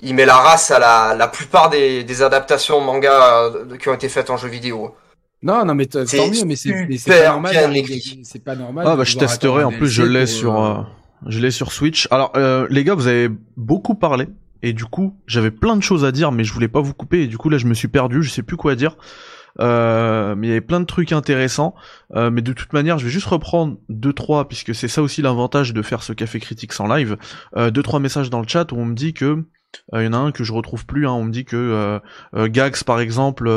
[0.00, 3.94] il met la race à la, la plupart des, des adaptations manga euh, qui ont
[3.94, 4.94] été faites en jeu vidéo.
[5.44, 6.72] Non, non, mais tant mieux, mais c'est
[7.06, 7.54] pas normal.
[8.22, 8.86] C'est pas normal.
[8.88, 9.62] Ah bah je testerai.
[9.62, 10.58] En plus, je l'ai sur.
[10.58, 10.82] Euh, euh,
[11.26, 12.08] je l'ai sur Switch.
[12.10, 14.26] Alors, euh, les gars, vous avez beaucoup parlé.
[14.62, 17.24] Et du coup, j'avais plein de choses à dire, mais je voulais pas vous couper.
[17.24, 18.22] Et du coup, là, je me suis perdu.
[18.22, 18.96] Je sais plus quoi dire.
[19.60, 21.74] Euh, mais il y avait plein de trucs intéressants.
[22.14, 25.20] Euh, mais de toute manière, je vais juste reprendre deux trois, puisque c'est ça aussi
[25.20, 27.18] l'avantage de faire ce café critique sans live.
[27.56, 29.44] Euh, deux trois messages dans le chat où on me dit que
[29.92, 31.06] il y en a un que je retrouve plus.
[31.06, 32.00] Hein, on me dit que
[32.34, 33.50] Gags, par exemple,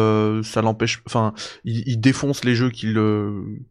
[0.44, 1.02] ça l'empêche.
[1.06, 1.34] Enfin,
[1.64, 3.00] il, défonce les jeux qu'il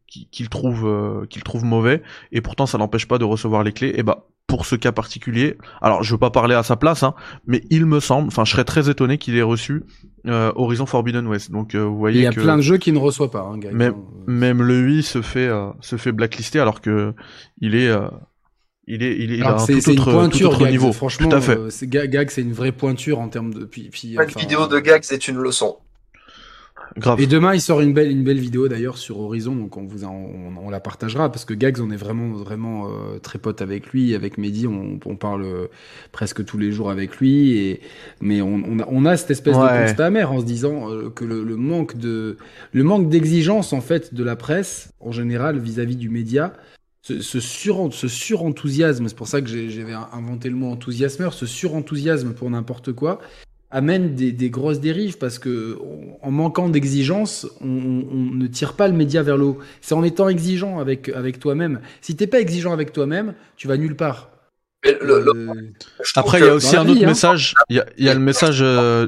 [0.07, 2.03] qu'il trouve qu'il trouve mauvais,
[2.33, 3.93] et pourtant ça l'empêche pas de recevoir les clés.
[3.97, 7.15] Et bah pour ce cas particulier, alors je veux pas parler à sa place, hein,
[7.47, 9.83] mais il me semble, enfin je serais très étonné qu'il ait reçu
[10.27, 11.51] euh, Horizon Forbidden West.
[11.51, 13.41] Donc euh, vous voyez, il y a plein de jeux qui ne reçoit pas.
[13.41, 13.95] Hein, même,
[14.27, 17.13] même le 8 se fait euh, se fait blacklister alors que
[17.61, 17.93] il est
[18.87, 20.93] il est il est, il a un tout autre, pointure, tout autre niveau.
[20.93, 21.59] Franchement, tout à fait.
[21.87, 23.65] Gag, c'est une vraie pointure en termes de.
[23.65, 25.77] Puis, puis, Chaque vidéo de Gag, c'est une leçon.
[27.19, 30.05] Et demain, il sort une belle, une belle vidéo d'ailleurs sur Horizon, donc on vous
[30.05, 34.15] on, la partagera parce que Gags, on est vraiment, vraiment euh, très pote avec lui,
[34.15, 35.67] avec Mehdi, on, on parle euh,
[36.13, 37.81] presque tous les jours avec lui, et
[38.21, 41.11] mais on, on, a, on a cette espèce de constat amer en se disant euh,
[41.11, 42.39] que le, le, manque de,
[42.73, 46.55] le manque d'exigence en fait de la presse en général vis-à-vis du média,
[47.07, 51.47] ce, ce, sur, ce surenthousiasme, c'est pour ça que j'avais inventé le mot enthousiasmeur, ce
[51.47, 53.21] surenthousiasme pour n'importe quoi,
[53.71, 55.79] amène des, des, grosses dérives parce que
[56.21, 57.69] en manquant d'exigence, on,
[58.11, 59.59] on, ne tire pas le média vers le haut.
[59.81, 61.81] C'est en étant exigeant avec, avec toi-même.
[62.01, 64.31] Si t'es pas exigeant avec toi-même, tu vas nulle part.
[64.85, 65.25] Euh,
[66.17, 67.07] Après, il y a aussi un autre hein.
[67.07, 67.55] message.
[67.69, 68.59] Il y a, y a, le message.
[68.63, 69.07] Euh,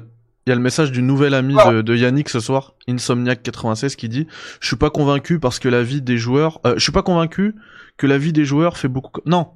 [0.49, 4.09] il y a le message du nouvel ami de, de Yannick ce soir, Insomniac96, qui
[4.09, 4.27] dit
[4.61, 6.61] Je suis pas convaincu parce que la vie des joueurs.
[6.65, 7.55] Euh, je suis pas convaincu
[7.99, 9.21] que la vie des joueurs fait beaucoup.
[9.27, 9.49] Non,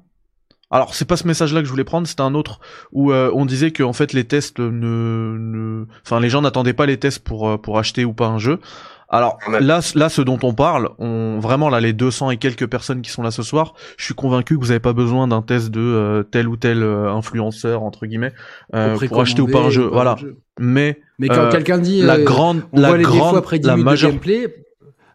[0.69, 2.59] alors c'est pas ce message-là que je voulais prendre, c'était un autre
[2.91, 5.85] où euh, on disait que en fait les tests ne, ne...
[6.05, 8.59] enfin les gens n'attendaient pas les tests pour euh, pour acheter ou pas un jeu.
[9.13, 13.01] Alors là, là, ce dont on parle, on vraiment là les 200 et quelques personnes
[13.01, 15.69] qui sont là ce soir, je suis convaincu que vous n'avez pas besoin d'un test
[15.69, 18.33] de euh, tel ou tel influenceur entre guillemets
[18.71, 19.87] pour acheter ou pas un jeu.
[19.91, 20.15] Voilà.
[20.59, 24.11] Mais mais quand quelqu'un dit la grande, la grande, après 10 la majeure...
[24.11, 24.47] gameplay,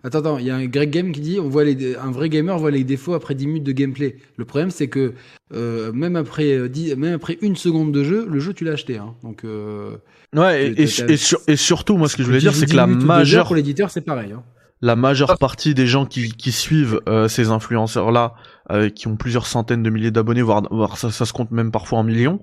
[0.05, 2.29] Attends, attends, il y a un Greg Game qui dit on voit les, un vrai
[2.29, 4.17] gamer voit les défauts après 10 minutes de gameplay.
[4.37, 5.15] Le problème, c'est que
[5.53, 8.73] euh, même, après 10, euh, même après une seconde de jeu, le jeu, tu l'as
[8.73, 8.97] acheté.
[8.97, 9.15] Hein.
[9.23, 9.97] Donc, euh,
[10.35, 13.47] ouais, et, et, surtout, moi, ce que je voulais dire, c'est que la majeure.
[13.47, 14.33] Pour l'éditeur, c'est pareil.
[14.33, 14.43] Hein.
[14.81, 18.35] La majeure partie des gens qui, qui suivent ces influenceurs-là,
[18.95, 21.99] qui ont plusieurs centaines de milliers d'abonnés, voire, voire ça, ça se compte même parfois
[21.99, 22.41] en millions,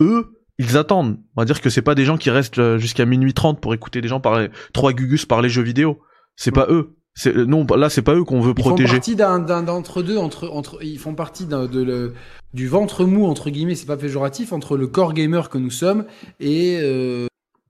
[0.00, 1.18] eux, ils attendent.
[1.36, 4.00] On va dire que c'est pas des gens qui restent jusqu'à minuit 30 pour écouter
[4.00, 6.00] des gens parler, trois gugus parler jeux vidéo.
[6.34, 6.96] C'est pas eux.
[7.18, 8.82] C'est non, là c'est pas eux qu'on veut protéger.
[8.82, 12.12] Ils font partie d'un d'entre deux, entre entre ils font partie de le,
[12.52, 16.04] du ventre mou entre guillemets, c'est pas péjoratif entre le core gamer que nous sommes
[16.40, 17.26] et euh,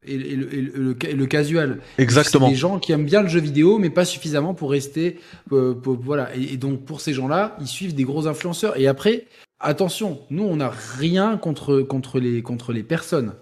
[0.09, 0.55] et, le,
[1.05, 1.81] et, le, casual.
[1.98, 2.48] Exactement.
[2.48, 5.18] Des gens qui aiment bien le jeu vidéo, mais pas suffisamment pour rester.
[5.52, 6.35] Euh, voilà.
[6.36, 8.78] Et, donc pour ces gens-là, ils suivent des gros influenceurs.
[8.78, 9.27] Et après,
[9.59, 13.35] attention, nous on n'a rien contre contre les contre les personnes.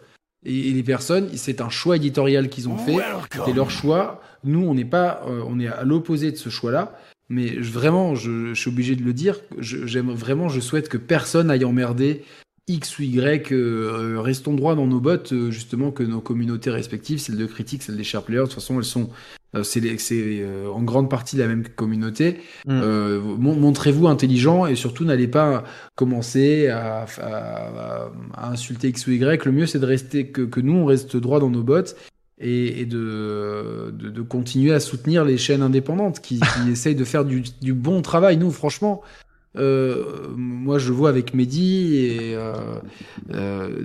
[0.47, 2.97] Et, les personnes, c'est un choix éditorial qu'ils ont fait.
[3.45, 4.21] C'est leur choix.
[4.45, 6.99] Nous, on n'est pas, euh, on est à l'opposé de ce choix-là.
[7.31, 9.41] Mais vraiment, je, je, suis obligé de le dire.
[9.59, 12.23] J'aime vraiment, je souhaite que personne aille emmerder
[12.69, 13.51] X ou Y.
[13.53, 17.83] Euh, restons droits dans nos bottes, euh, justement, que nos communautés respectives, celles de critiques,
[17.83, 19.09] celles des chers players, de toute façon, elles sont,
[19.63, 19.81] c'est
[20.67, 22.41] en grande partie la même communauté.
[22.67, 23.19] Mm.
[23.39, 25.65] Montrez-vous intelligent et surtout n'allez pas
[25.95, 27.07] commencer à,
[28.37, 29.45] insulter X ou Y.
[29.45, 31.97] Le mieux, c'est de rester que, que nous, on reste droit dans nos bottes
[32.39, 37.43] et, de, de, continuer à soutenir les chaînes indépendantes qui, qui essayent de faire du,
[37.63, 38.37] du, bon travail.
[38.37, 39.03] Nous, franchement,
[39.57, 42.55] euh, moi, je vois avec Mehdi et euh,
[43.33, 43.85] euh,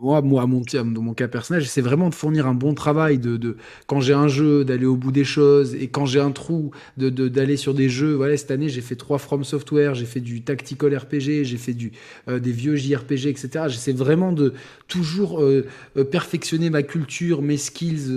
[0.00, 3.36] moi, moi, mon, dans mon cas personnel, j'essaie vraiment de fournir un bon travail, de,
[3.36, 3.56] de
[3.86, 7.08] quand j'ai un jeu, d'aller au bout des choses, et quand j'ai un trou, de
[7.28, 8.14] d'aller sur des jeux.
[8.14, 11.74] Voilà, cette année, j'ai fait trois From Software, j'ai fait du tactical RPG, j'ai fait
[11.74, 11.92] du
[12.28, 13.64] euh, des vieux JRPG, etc.
[13.68, 14.54] J'essaie vraiment de
[14.86, 15.66] toujours euh,
[15.96, 18.12] euh, perfectionner ma culture, mes skills.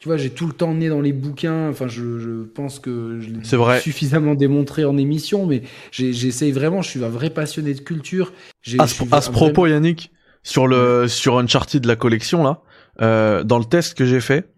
[0.00, 1.68] tu vois, j'ai tout le temps né dans les bouquins.
[1.68, 6.82] Enfin, je, je pense que je l'ai suffisamment démontré en émission, mais j'essaye vraiment.
[6.82, 8.32] Je suis un vrai passionné de culture.
[8.78, 10.10] À ce, à ce propos, Yannick
[10.46, 12.60] sur le sur Uncharted de la collection là,
[13.02, 14.48] euh, dans le test que j'ai fait.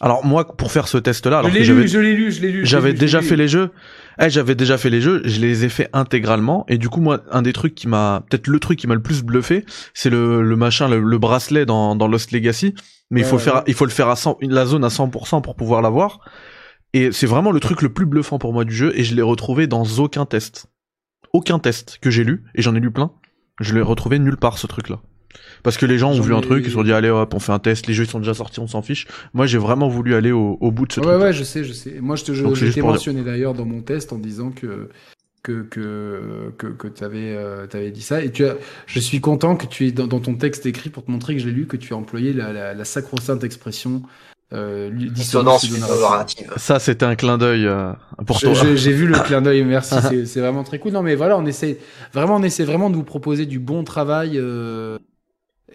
[0.00, 2.40] Alors moi pour faire ce test là, alors je l'ai lu, je l'ai lu, je
[2.40, 2.66] l'ai lu.
[2.66, 3.70] J'avais déjà fait les jeux.
[4.20, 7.20] Eh, j'avais déjà fait les jeux, je les ai fait intégralement et du coup moi
[7.30, 10.40] un des trucs qui m'a peut-être le truc qui m'a le plus bluffé, c'est le,
[10.40, 12.74] le machin le, bracelet dans dans Lost Legacy,
[13.10, 15.42] mais il faut le faire il faut le faire à 100 la zone à 100%
[15.42, 16.20] pour pouvoir l'avoir.
[16.94, 19.22] Et c'est vraiment le truc le plus bluffant pour moi du jeu et je l'ai
[19.22, 20.68] retrouvé dans aucun test.
[21.34, 23.12] Aucun test que j'ai lu et j'en ai lu plein.
[23.60, 25.00] Je l'ai retrouvé nulle part ce truc là.
[25.62, 27.40] Parce que les gens ont vu un truc, ils se sont dit allez hop, on
[27.40, 29.06] fait un test, les jeux sont déjà sortis, on s'en fiche.
[29.32, 31.22] Moi j'ai vraiment voulu aller au, bout de ce ouais, truc.
[31.22, 31.98] Ouais, je sais, je sais.
[32.00, 34.88] Moi je te je, t'ai mentionné d'ailleurs dans mon test en disant que
[35.42, 38.56] que que que, que tu avais euh, dit ça et tu as
[38.86, 41.46] je suis content que tu aies dans, ton texte écrit pour te montrer que je
[41.46, 44.02] l'ai lu que tu as employé la, la, la sacro-sainte expression
[44.54, 45.66] euh, dissonance
[46.56, 47.92] Ça, c'était un clin d'œil euh,
[48.26, 48.52] pour toi.
[48.54, 49.94] J'ai vu le clin d'œil, merci.
[50.26, 50.92] c'est vraiment très cool.
[50.92, 51.78] Non, mais voilà, on essaie
[52.12, 54.38] vraiment, on essaie vraiment de vous proposer du bon travail.
[54.38, 54.98] Euh,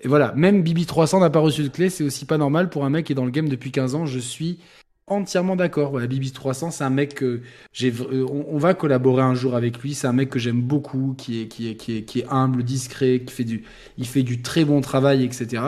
[0.02, 2.86] et voilà, même Bibi 300 n'a pas reçu de clé, c'est aussi pas normal pour
[2.86, 4.06] un mec qui est dans le game depuis 15 ans.
[4.06, 4.60] Je suis
[5.08, 5.92] entièrement d'accord.
[5.92, 7.42] Voilà, Bibi 300, c'est un mec que
[7.74, 7.92] j'ai.
[7.92, 9.94] Euh, on, va collaborer un jour avec lui.
[9.94, 12.64] C'est un mec que j'aime beaucoup, qui est, qui est, qui est, qui est humble,
[12.64, 13.64] discret, qui fait du,
[13.98, 15.64] il fait du très bon travail, etc.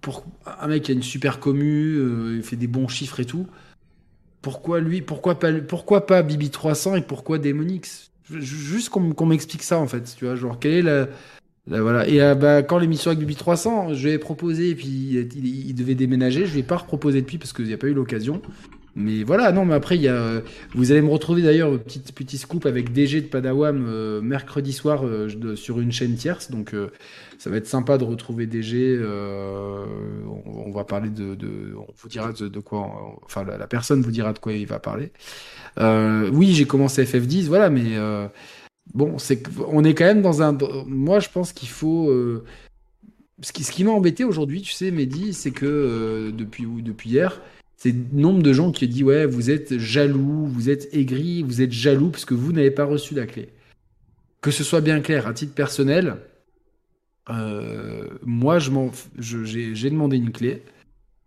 [0.00, 0.24] Pour
[0.60, 3.46] un mec qui a une super commu, euh, il fait des bons chiffres et tout.
[4.42, 8.10] Pourquoi lui Pourquoi pas Pourquoi pas Bibi 300 et pourquoi Demonix?
[8.28, 10.16] Juste qu'on m'explique ça en fait.
[10.16, 11.06] Tu vois, genre quelle est la
[11.68, 12.08] voilà.
[12.08, 15.74] Et euh, bah, quand l'émission avec Bibi 300, je lui ai proposé, et puis il,
[15.74, 18.40] devait déménager, je lui ai pas reproposé depuis parce qu'il n'y a pas eu l'occasion.
[18.98, 20.40] Mais voilà, non, mais après, il y a,
[20.74, 25.04] vous allez me retrouver d'ailleurs, petit, petit scoop avec DG de Padawam euh, mercredi soir
[25.04, 26.50] euh, sur une chaîne tierce.
[26.50, 26.74] Donc,
[27.36, 28.98] ça va être sympa de retrouver DG.
[29.04, 33.18] On, va parler de, de, On vous dira de, quoi.
[33.24, 35.10] enfin, la, la, personne vous dira de quoi il va parler.
[35.78, 37.96] oui, j'ai commencé FF10, voilà, mais
[38.94, 40.56] bon, c'est on est quand même dans un.
[40.86, 42.10] Moi, je pense qu'il faut.
[42.10, 42.44] Euh,
[43.42, 47.10] ce qui, ce qui m'a embêté aujourd'hui, tu sais, Mehdi, c'est que euh, depuis, depuis
[47.10, 47.42] hier,
[47.76, 51.60] c'est nombre de gens qui ont dit Ouais, vous êtes jaloux, vous êtes aigri, vous
[51.60, 53.50] êtes jaloux parce que vous n'avez pas reçu la clé.
[54.40, 56.16] Que ce soit bien clair, à titre personnel,
[57.30, 58.70] euh, moi, je
[59.18, 60.62] j'ai demandé une clé.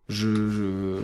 [0.07, 0.99] je, je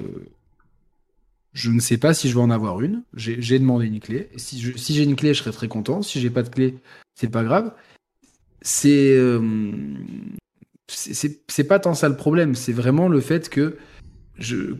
[1.70, 3.04] ne sais pas si je vais en avoir une.
[3.16, 4.30] J'ai demandé une clé.
[4.36, 6.02] Si j'ai une clé, je serais très content.
[6.02, 6.76] Si j'ai pas de clé,
[7.16, 7.74] c'est pas grave.
[8.62, 9.42] C'est euh,
[10.88, 12.56] c'est pas tant ça le problème.
[12.56, 13.78] C'est vraiment le fait que
[14.38, 14.76] je,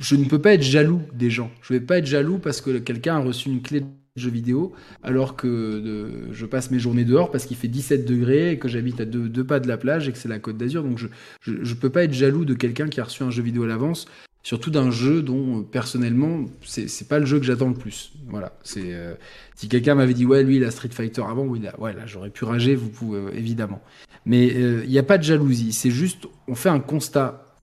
[0.00, 1.50] je, ne peux pas être jaloux des gens.
[1.62, 3.86] Je vais pas être jaloux parce que quelqu'un a reçu une clé de
[4.16, 8.58] jeu vidéo alors que je passe mes journées dehors parce qu'il fait 17 degrés et
[8.58, 10.84] que j'habite à deux, deux, pas de la plage et que c'est la côte d'Azur.
[10.84, 11.08] Donc je,
[11.42, 13.66] je, je peux pas être jaloux de quelqu'un qui a reçu un jeu vidéo à
[13.66, 14.06] l'avance
[14.42, 18.12] surtout d'un jeu dont euh, personnellement c'est pas le jeu que j'attends le plus.
[18.26, 19.14] Voilà, euh,
[19.54, 21.60] si quelqu'un m'avait dit ouais lui il a Street Fighter avant, ouais
[21.92, 23.80] là j'aurais pu rager, vous pouvez euh, évidemment.
[24.26, 27.56] Mais il n'y a pas de jalousie, c'est juste on fait un constat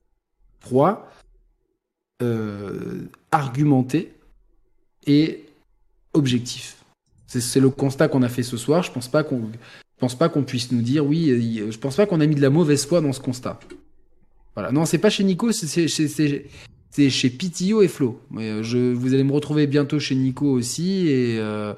[0.60, 1.08] froid,
[3.32, 4.14] argumenté
[5.06, 5.45] et
[6.14, 6.78] objectif.
[7.28, 8.82] C'est le constat qu'on a fait ce soir.
[8.82, 9.52] Je pense pas qu'on
[9.99, 11.62] pense pas qu'on puisse nous dire oui.
[11.70, 13.60] Je pense pas qu'on a mis de la mauvaise foi dans ce constat.
[14.57, 14.71] Voilà.
[14.71, 18.19] Non, c'est pas chez Nico, c'est chez, Pitio et Flo.
[18.38, 21.75] Euh, je, vous allez me retrouver bientôt chez Nico aussi et euh,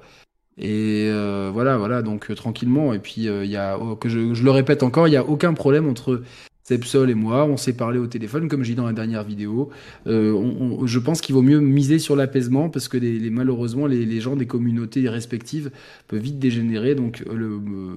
[0.57, 2.01] et euh, voilà, voilà.
[2.01, 2.93] Donc tranquillement.
[2.93, 5.25] Et puis il y a oh, que je, je, le répète encore, il y a
[5.25, 6.23] aucun problème entre
[6.69, 9.71] Sepsol et moi, on s'est parlé au téléphone, comme j'ai dit dans la dernière vidéo.
[10.05, 12.97] Euh, je pense qu'il vaut mieux miser sur l'apaisement parce que
[13.31, 15.71] malheureusement, les, gens des communautés respectives
[16.07, 16.93] peuvent vite dégénérer.
[16.93, 17.95] Donc, euh, euh,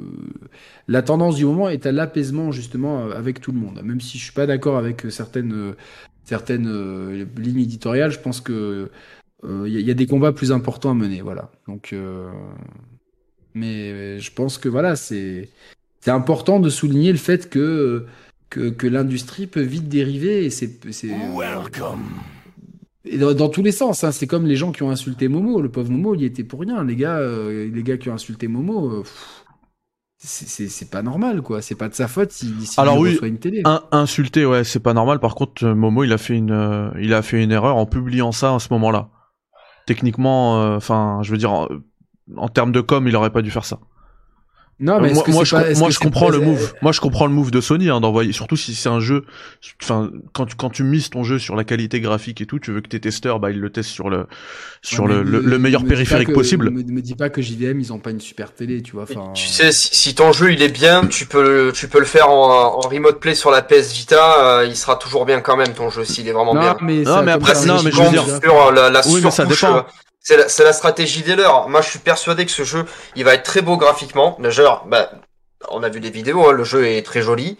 [0.88, 3.82] la tendance du moment est à l'apaisement justement avec tout le monde.
[3.84, 5.74] Même si je suis pas d'accord avec certaines
[6.24, 8.88] certaines lignes éditoriales, je pense que
[9.44, 11.20] il y, a des combats plus importants à mener.
[11.20, 11.50] Voilà.
[11.68, 11.94] Donc,
[13.54, 15.50] mais je pense que voilà, c'est
[16.00, 18.06] c'est important de souligner le fait que
[18.70, 20.80] que, l'industrie peut vite dériver et c'est
[23.04, 25.60] Et dans, dans tous les sens, hein, c'est comme les gens qui ont insulté Momo.
[25.60, 26.84] Le pauvre Momo, il y était pour rien.
[26.84, 29.02] Les gars, euh, les gars qui ont insulté Momo, euh,
[30.18, 31.62] c'est- pas normal, quoi.
[31.62, 33.62] C'est pas de sa faute si, si Alors oui, une télé.
[33.64, 35.18] Un, insulter, ouais, c'est pas normal.
[35.18, 37.86] Par contre, euh, Momo, il a fait une, euh, il a fait une erreur en
[37.86, 39.10] publiant ça à ce moment-là.
[39.86, 41.66] Techniquement, euh, enfin, je veux dire, en,
[42.36, 43.80] en termes de com, il aurait pas dû faire ça.
[44.80, 46.28] Non, Euh, mais moi, que moi, je, pas- com- est-ce moi, que je c'est comprends
[46.28, 46.72] le move.
[46.82, 48.32] Moi, je comprends le move de Sony hein, d'envoyer.
[48.32, 49.24] Surtout si c'est un jeu.
[49.82, 52.72] Enfin, quand tu quand tu mises ton jeu sur la qualité graphique et tout, tu
[52.72, 54.26] veux que tes testeurs, bah, ils le testent sur le
[54.82, 56.70] sur Ouais, le, le, me- le meilleur me périphérique que- possible.
[56.70, 59.04] Me, me dis pas que JVM, ils ont pas une super télé, tu vois.
[59.04, 62.00] Enfin, Tu sais, si, si ton jeu il est bien, tu peux, le- tu peux
[62.00, 65.40] le faire en, en remote play sur la PS Vita, euh, il sera toujours bien
[65.40, 66.76] quand même ton jeu s'il est vraiment non, bien.
[66.80, 69.20] mais, Non, mais après, non, je mais je veux dire- sur euh, la, la Oui,
[69.22, 69.84] mais ça dépend.
[70.22, 71.68] C'est la, c'est la stratégie des leurs.
[71.68, 72.84] Moi, je suis persuadé que ce jeu,
[73.16, 74.36] il va être très beau graphiquement.
[74.38, 75.10] Déjà, bah,
[75.70, 77.58] on a vu des vidéos, hein, le jeu est très joli.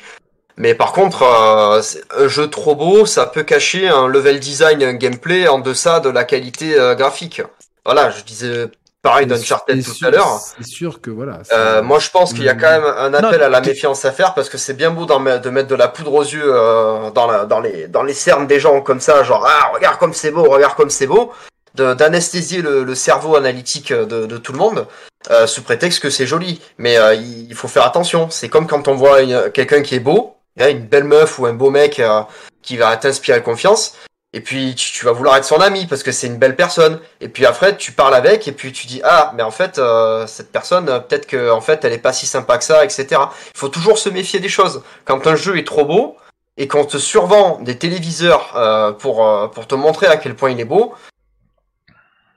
[0.56, 1.80] Mais par contre, euh,
[2.24, 6.10] un jeu trop beau, ça peut cacher un level design, un gameplay en deçà de
[6.10, 7.40] la qualité euh, graphique.
[7.86, 8.68] Voilà, je disais
[9.00, 10.38] pareil d'Uncharted tout sûr- à l'heure.
[10.38, 11.38] C'est sûr que voilà.
[11.52, 12.60] Euh, moi, je pense qu'il y a Mm.
[12.60, 15.06] quand même un appel Non, à la méfiance à faire parce que c'est bien beau
[15.06, 18.02] d'en mettre- de mettre de la poudre aux yeux euh, dans, la, dans, les, dans
[18.04, 21.06] les cernes des gens comme ça, genre ah regarde comme c'est beau, regarde comme c'est
[21.08, 21.32] beau,
[21.74, 24.86] d'anesthésier le, le cerveau analytique de, de tout le monde
[25.30, 26.60] euh, sous prétexte que c'est joli.
[26.78, 28.28] Mais euh, il faut faire attention.
[28.30, 31.70] C'est comme quand on voit quelqu'un qui est beau, une belle meuf ou un beau
[31.70, 32.22] mec euh,
[32.62, 33.94] qui va t'inspirer confiance.
[34.34, 37.00] Et puis tu, tu vas vouloir être son ami parce que c'est une belle personne.
[37.20, 40.26] Et puis après tu parles avec et puis tu dis ah mais en fait euh,
[40.26, 43.06] cette personne euh, peut-être que en fait elle est pas si sympa que ça etc.
[43.54, 44.82] Il faut toujours se méfier des choses.
[45.04, 46.16] Quand un jeu est trop beau
[46.56, 50.50] et qu'on te survend des téléviseurs euh, pour euh, pour te montrer à quel point
[50.50, 50.94] il est beau.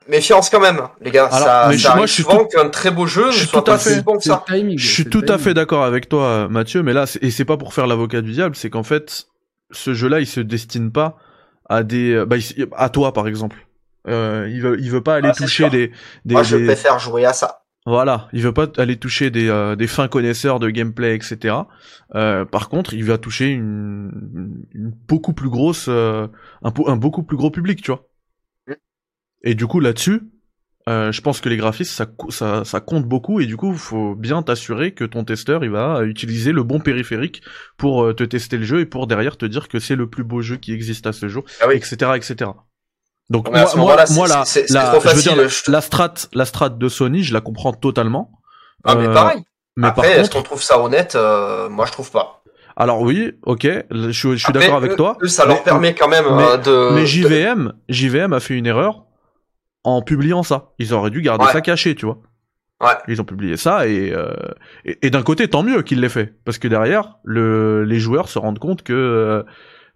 [0.08, 1.26] Méfiance quand même, les gars.
[1.26, 3.30] Alors, ça, mais ça je- arrive moi, je suis souvent tout- qu'un très beau jeu
[3.32, 4.44] je suis soit tout à pas fait- si bon que c'est ça.
[4.48, 4.78] le timing.
[4.78, 5.54] Je suis c'est le tout à fait timing.
[5.54, 8.54] d'accord avec toi, euh, Mathieu, mais là, et c'est pas pour faire l'avocat du diable,
[8.56, 9.26] c'est qu'en fait,
[9.72, 11.16] ce jeu-là, il se destine pas
[11.68, 13.56] à des, euh, bah, il- à toi, par exemple.
[14.08, 15.90] Euh, il veut, il veut pas aller Ah, toucher des,
[16.24, 17.62] des, Moi, je des- préfère jouer à ça.
[17.84, 21.56] voilà, il veut pas aller toucher des, euh, des fins connaisseurs de gameplay, etc.
[22.14, 24.12] Euh, par contre, il va toucher une,
[24.72, 26.28] une beaucoup plus grosse, euh,
[26.62, 28.05] un, un beaucoup plus gros public, tu vois.
[29.46, 30.20] Et du coup, là-dessus,
[30.88, 34.14] euh, je pense que les graphismes, ça, ça, ça compte beaucoup, et du coup, faut
[34.14, 37.42] bien t'assurer que ton testeur, il va utiliser le bon périphérique
[37.76, 40.24] pour euh, te tester le jeu et pour derrière te dire que c'est le plus
[40.24, 41.76] beau jeu qui existe à ce jour, Ah oui.
[41.76, 42.50] etc., etc.
[43.30, 46.88] Donc moi, moi, moi, la, la- je veux dire, te- la strat, la strat de
[46.88, 48.30] Sony, je la comprends totalement.
[48.84, 49.40] Ah, mais Euh, pareil.
[49.76, 52.42] Mais Après, par est-ce contre, qu'on trouve ça honnête Euh, Moi, je trouve pas.
[52.76, 55.18] alors oui, ok, je, suis- je suis Après, d'accord avec eux- toi.
[55.22, 56.94] eux, ça leur permet quand même mais- euh, de.
[56.94, 59.05] Mais de- JVM, JVM a fait une erreur
[59.86, 60.70] en publiant ça.
[60.78, 61.52] Ils auraient dû garder Ouais.
[61.52, 62.18] ça caché, tu vois.
[62.82, 62.92] Ouais.
[63.08, 64.34] Ils ont publié ça et euh,
[64.84, 68.28] et, et d'un côté tant mieux qu'ils l'aient fait parce que derrière le les joueurs
[68.28, 69.42] se rendent compte que euh,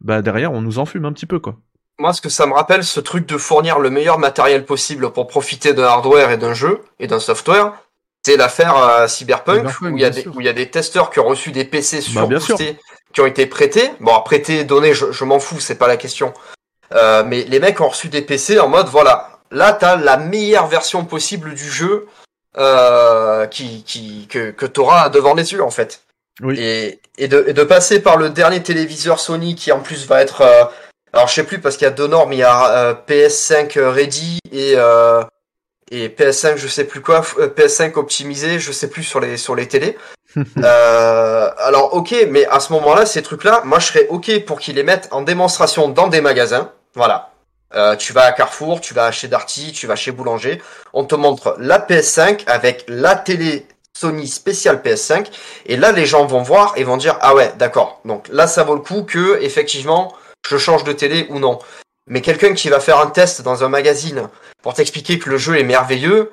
[0.01, 1.57] bah derrière on nous enfume un petit peu quoi.
[1.99, 5.27] Moi, ce que ça me rappelle, ce truc de fournir le meilleur matériel possible pour
[5.27, 7.75] profiter d'un hardware et d'un jeu et d'un software,
[8.25, 10.35] c'est l'affaire euh, Cyberpunk, où il y a des sûr.
[10.35, 12.79] où il y a des testeurs qui ont reçu des PC Bah, bien surboostés,
[13.13, 13.91] qui ont été prêtés.
[14.01, 16.33] Bon, prêtés, donnés, je, je m'en fous, c'est pas la question.
[16.95, 20.67] Euh, mais les mecs ont reçu des PC en mode voilà, là t'as la meilleure
[20.67, 22.07] version possible du jeu
[22.59, 26.03] euh, qui, qui que que t'auras devant les yeux en fait.
[26.43, 26.59] Oui.
[26.59, 30.23] Et, et, de, et de passer par le dernier téléviseur Sony qui en plus va
[30.23, 30.65] être euh,
[31.13, 33.79] alors je sais plus parce qu'il y a deux normes, il y a euh, PS5
[33.79, 35.23] ready et euh,
[35.91, 39.55] et PS5 je sais plus quoi, euh, PS5 optimisé, je sais plus sur les sur
[39.55, 39.99] les télés.
[40.37, 44.77] euh, alors ok, mais à ce moment-là, ces trucs-là, moi je serais ok pour qu'ils
[44.77, 46.71] les mettent en démonstration dans des magasins.
[46.95, 47.30] Voilà.
[47.75, 50.61] Euh, tu vas à Carrefour, tu vas chez Darty, tu vas chez Boulanger,
[50.93, 53.67] on te montre la PS5 avec la télé
[53.97, 55.27] Sony spéciale PS5
[55.67, 58.01] et là les gens vont voir et vont dire ah ouais d'accord.
[58.05, 60.15] Donc là ça vaut le coup que effectivement
[60.49, 61.59] je change de télé ou non.
[62.09, 64.29] Mais quelqu'un qui va faire un test dans un magazine
[64.63, 66.33] pour t'expliquer que le jeu est merveilleux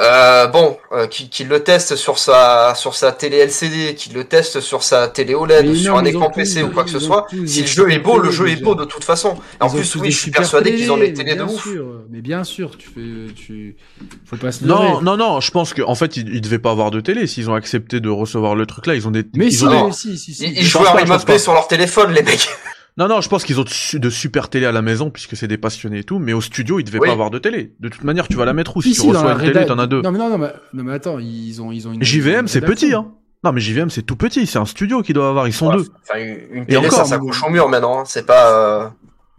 [0.00, 4.24] euh, bon euh, qui, qui le teste sur sa sur sa télé LCD qui le
[4.24, 7.26] teste sur sa télé OLED ou sur un écran PC ou quoi que ce soit
[7.46, 9.94] si le jeu est beau le jeu est télé, beau de toute façon en plus
[9.96, 12.88] oui je suis persuadé qu'ils ont des télés de ouf sûr, mais bien sûr, tu
[12.88, 13.76] fais, tu,
[14.24, 14.64] faut pas se.
[14.64, 17.48] Non non non, je pense qu'en fait ils, ils devaient pas avoir de télé s'ils
[17.48, 19.76] ont accepté de recevoir le truc là, ils ont des Mais ils si, ont des-
[19.76, 19.92] non.
[19.92, 20.46] si, si, si.
[20.46, 22.48] ils, jouent à sur leur téléphone les mecs
[22.96, 25.36] Non non, je pense qu'ils ont de, su- de super télé à la maison puisque
[25.36, 27.08] c'est des passionnés et tout, mais au studio ils devaient Oui.
[27.08, 27.74] pas avoir de télé.
[27.80, 29.78] De toute manière, tu vas la mettre où si, Si, tu reçois une télé, t'en
[29.80, 30.00] as deux.
[30.02, 32.02] Non, mais non, non, mais, non, mais attends, ils ont, ils ont une.
[32.04, 33.12] JVM c'est petit hein.
[33.42, 35.76] Non mais JVM c'est tout petit, c'est un studio qui doit avoir, ils sont Ouais,
[35.76, 35.86] deux.
[36.08, 37.98] Enfin, une une Et télé, encore, ça s'accroche au mur maintenant.
[38.00, 38.04] hein.
[38.06, 38.50] C'est pas.
[38.52, 38.84] euh,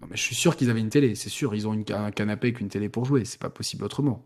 [0.02, 1.56] Non, mais je suis sûr qu'ils avaient une télé, c'est sûr.
[1.56, 4.26] Ils ont une, un canapé avec une télé pour jouer, c'est pas possible autrement.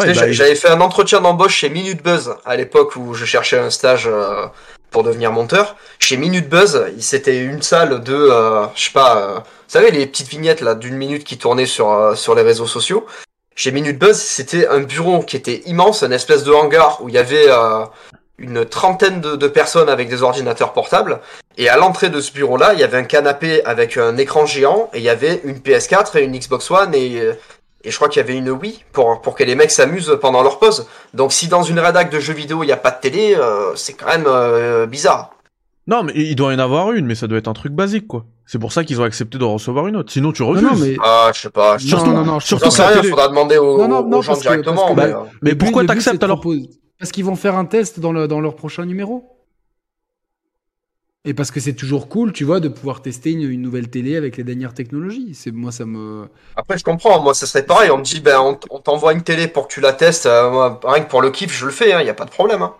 [0.00, 3.58] Bah, j'a- j'avais fait un entretien d'embauche chez Minute Buzz à l'époque où je cherchais
[3.58, 4.46] un stage euh,
[4.90, 5.76] pour devenir monteur.
[5.98, 10.06] Chez Minute Buzz, c'était une salle de, euh, je sais pas, euh, vous savez les
[10.06, 13.06] petites vignettes là d'une minute qui tournaient sur sur les réseaux sociaux.
[13.56, 17.14] Chez Minute Buzz, c'était un bureau qui était immense, une espèce de hangar où il
[17.14, 17.46] y avait
[18.38, 21.20] une trentaine de, de personnes avec des ordinateurs portables.
[21.56, 24.90] Et à l'entrée de ce bureau-là, il y avait un canapé avec un écran géant
[24.92, 27.22] et il y avait une PS4 et une Xbox One et
[27.84, 30.42] et je crois qu'il y avait une Wii pour, pour que les mecs s'amusent pendant
[30.42, 30.86] leur pause.
[31.12, 33.74] Donc si dans une rédac de jeux vidéo il n'y a pas de télé, euh,
[33.76, 35.30] c'est quand même euh, bizarre.
[35.86, 38.06] Non, mais il doit y en avoir une, mais ça doit être un truc basique,
[38.06, 38.24] quoi.
[38.46, 40.10] C'est pour ça qu'ils ont accepté de recevoir une autre.
[40.10, 40.62] Sinon, tu refuses.
[40.62, 40.96] non, mais.
[41.04, 41.76] Ah, je sais pas.
[41.76, 44.18] Je Surtout- non, non, non, je- surtout que télé- faudra demander aux, Non, non, non,
[44.18, 44.94] aux gens parce que- directement.
[44.94, 46.42] parce mais, que- euh, Mais pourquoi t'acceptes alors
[46.98, 49.33] Parce qu'ils vont faire un test dans, le, dans leur prochain numéro.
[51.26, 54.16] Et parce que c'est toujours cool, tu vois, de pouvoir tester une, une nouvelle télé
[54.16, 55.30] avec les dernières technologies.
[55.34, 56.26] C'est moi, ça me.
[56.54, 57.22] Après, je comprends.
[57.22, 57.90] Moi, ça serait pareil.
[57.90, 60.26] On me dit, ben, on, t'envoie une télé pour que tu la testes.
[60.26, 61.90] euh, moi, rien que pour le kiff, je le fais.
[61.98, 62.60] Il n'y a pas de problème.
[62.60, 62.74] Hein.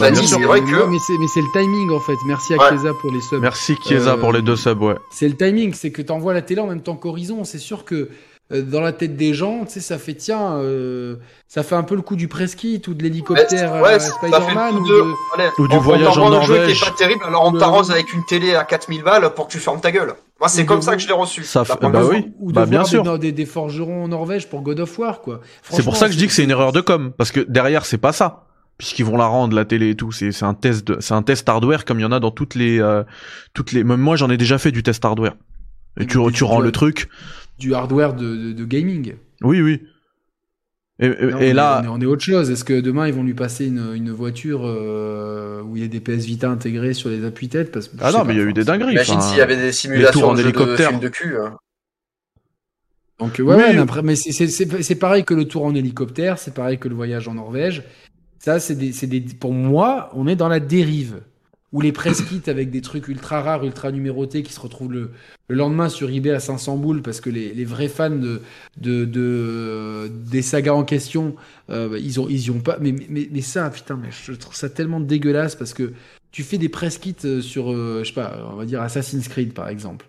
[0.00, 0.26] Bah, sûr.
[0.26, 0.86] c'est vrai que.
[0.86, 2.16] mais c'est mais c'est le timing en fait.
[2.26, 2.70] Merci à Ouais.
[2.70, 3.40] Keza pour les subs.
[3.40, 4.96] Merci Chiesa Euh, pour les deux subs, ouais.
[5.12, 7.44] C'est le timing, c'est que tu envoies la télé en même temps qu'Horizon.
[7.44, 8.08] C'est sûr que euh,
[8.50, 11.16] dans la tête des gens, tu sais, ça fait tiens, euh,
[11.48, 14.86] ça fait un peu le coup du press kit ou de l'hélicoptère Ouais, Spider-Man ou
[14.86, 14.94] de.
[14.94, 15.04] de-
[15.34, 16.82] Allez, Ou du on- voyage en le jeu qui Norvège.
[16.82, 19.52] est pas terrible, alors on Le- t'arrose avec une télé à 4000 balles pour que
[19.52, 20.12] tu fermes ta gueule.
[20.40, 21.42] Moi, c'est comme de- ça que je l'ai reçu.
[21.42, 22.32] Ça fait- bah oui.
[22.38, 23.02] ou de bah, bien voir sûr.
[23.02, 25.40] Des, des, des forgerons en Norvège pour God of War, quoi.
[25.70, 27.86] C'est pour ça que je dis que c'est une erreur de com, parce que derrière
[27.86, 28.44] c'est pas ça,
[28.76, 30.12] puisqu'ils vont la rendre la télé et tout.
[30.12, 32.30] C'est c'est un test, de- c'est un test hardware comme il y en a dans
[32.30, 33.04] toutes les, euh,
[33.54, 33.84] toutes les.
[33.84, 35.32] Même moi j'en ai déjà fait du test hardware.
[35.96, 37.08] Et Mais tu, tu rends le truc.
[37.58, 39.14] Du hardware de, de, de gaming.
[39.42, 39.80] Oui oui.
[41.00, 42.50] Et, et- Là, on et est- là, on est, on est autre chose.
[42.50, 45.88] Est-ce que demain ils vont lui passer une, une voiture euh, où il y a
[45.88, 48.38] des PS Vita intégrés sur les appuis-têtes parce que je ah non pas, mais il
[48.38, 48.92] y a eu des dingueries.
[48.92, 50.88] Imagine enfin, s'il y avait des simulations en de, de hélicoptère.
[50.90, 51.36] films de cul.
[51.38, 51.56] hein.
[53.18, 53.54] Donc ouais, Oui.
[53.54, 56.54] ouais, mais après, mais c'est- c'est c'est- c'est pareil que le tour en hélicoptère, c'est
[56.54, 57.82] pareil que le voyage en Norvège.
[58.38, 61.22] Ça, c'est des, c'est des, pour moi, on est dans la dérive
[61.74, 65.10] où les press kits avec des trucs ultra rares, ultra numérotés qui se retrouvent le,
[65.48, 68.40] le lendemain sur eBay à 500 boules parce que les, vrais fans de,
[68.80, 71.34] de, de des sagas en question,
[71.70, 72.78] euh, ils ont ils y ont pas.
[72.80, 75.92] Mais, ça, putain, mais je trouve ça tellement dégueulasse parce que
[76.30, 79.26] tu fais des press kits euh, sur, euh, je sais pas, on va dire Assassin's
[79.26, 80.06] Creed par exemple.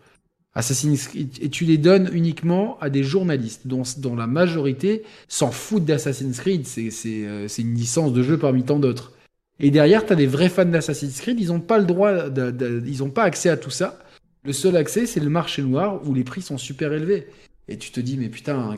[0.53, 5.85] Assassin's Creed, et tu les donnes uniquement à des journalistes dont, la majorité s'en foutent
[5.85, 6.65] d'Assassin's Creed.
[6.77, 9.11] Euh, c'est une licence de jeu parmi tant d'autres.
[9.59, 12.51] Et derrière, tu as des vrais fans d'Assassin's Creed, ils n'ont pas le droit, de-
[12.51, 13.99] de- ils n'ont pas accès à tout ça.
[14.43, 17.27] Le seul accès, c'est le marché noir où les prix sont super élevés.
[17.67, 18.77] Et tu te dis, mais putain,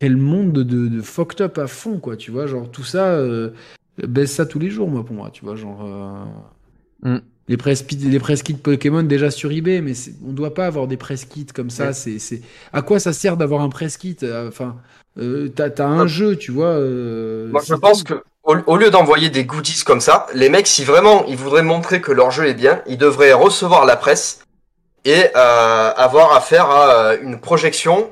[0.00, 3.50] quel monde de, fucked up à fond, quoi, tu vois, genre tout ça, euh,
[4.08, 5.84] baisse ça tous les jours, moi, pour moi, tu vois, genre...
[5.84, 6.24] euh,
[7.02, 7.18] Mm.
[7.48, 9.94] Les press, les press kits Pokémon déjà sur eBay, mais
[10.24, 11.86] on doit pas avoir des press kits comme ça.
[11.88, 11.92] Ouais.
[11.94, 12.42] C'est.
[12.72, 14.76] À quoi ça sert d'avoir un press kit Euh, Enfin,
[15.18, 16.08] euh, t'as, un Ouais.
[16.08, 16.74] jeu, tu vois.
[16.78, 20.84] Moi, je pense que au, au lieu d'envoyer des goodies comme ça, les mecs, si
[20.84, 24.40] vraiment ils voudraient montrer que leur jeu est bien, ils devraient recevoir la presse
[25.04, 28.10] et euh, avoir affaire à euh, une projection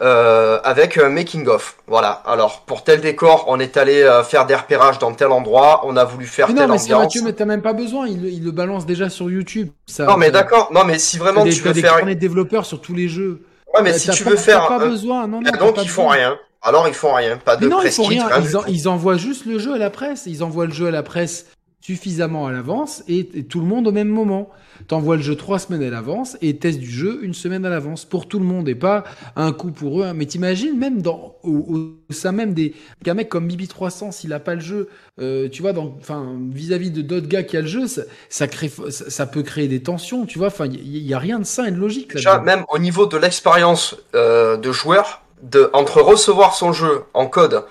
[0.00, 1.76] euh, avec un making of.
[1.86, 2.22] Voilà.
[2.26, 5.96] Alors pour tel décor, on est allé euh, faire des repérages dans tel endroit, on
[5.96, 7.02] a voulu faire Mais non, telle mais ambiance.
[7.04, 8.08] Mathieu, mais t'as même pas besoin.
[8.08, 9.68] Il, le- il le balance déjà sur YouTube.
[9.86, 10.70] Ça, Non mais d'accord.
[10.72, 13.08] Non mais si vraiment des, tu veux des faire, carnets de développeurs sur tous les
[13.08, 13.42] jeux.
[13.74, 15.28] ouais mais si tu pas- veux faire, pas besoin.
[15.28, 16.36] Non, donc ils font rien.
[16.62, 17.36] Alors ils font rien.
[17.38, 18.28] Pas de Mais non, ils font rien.
[18.68, 20.24] Ils, en- envoient juste le jeu à la presse.
[20.26, 21.46] Ils envoient le jeu à la presse
[21.80, 24.50] suffisamment à l'avance et, et tout le monde au même moment.
[24.86, 28.04] T'envoies le jeu trois semaines à l'avance et test du jeu une semaine à l'avance
[28.04, 29.02] pour tout le monde et pas
[29.34, 30.12] un coup pour eux.
[30.14, 31.78] Mais t'imagines même dans au, au-
[32.08, 32.74] au sein même des
[33.04, 34.88] qu'un mec comme Bibi 300 s'il a pas le jeu,
[35.20, 38.70] euh, tu vois, enfin vis-à-vis de d'autres gars qui a le jeu, ça, ça crée
[38.90, 40.48] ça, ça peut créer des tensions, tu vois.
[40.48, 43.06] Enfin, il y, y a rien de sain et de logique Déjà, même au niveau
[43.06, 47.64] de l'expérience euh, de joueur, de, entre recevoir son jeu en code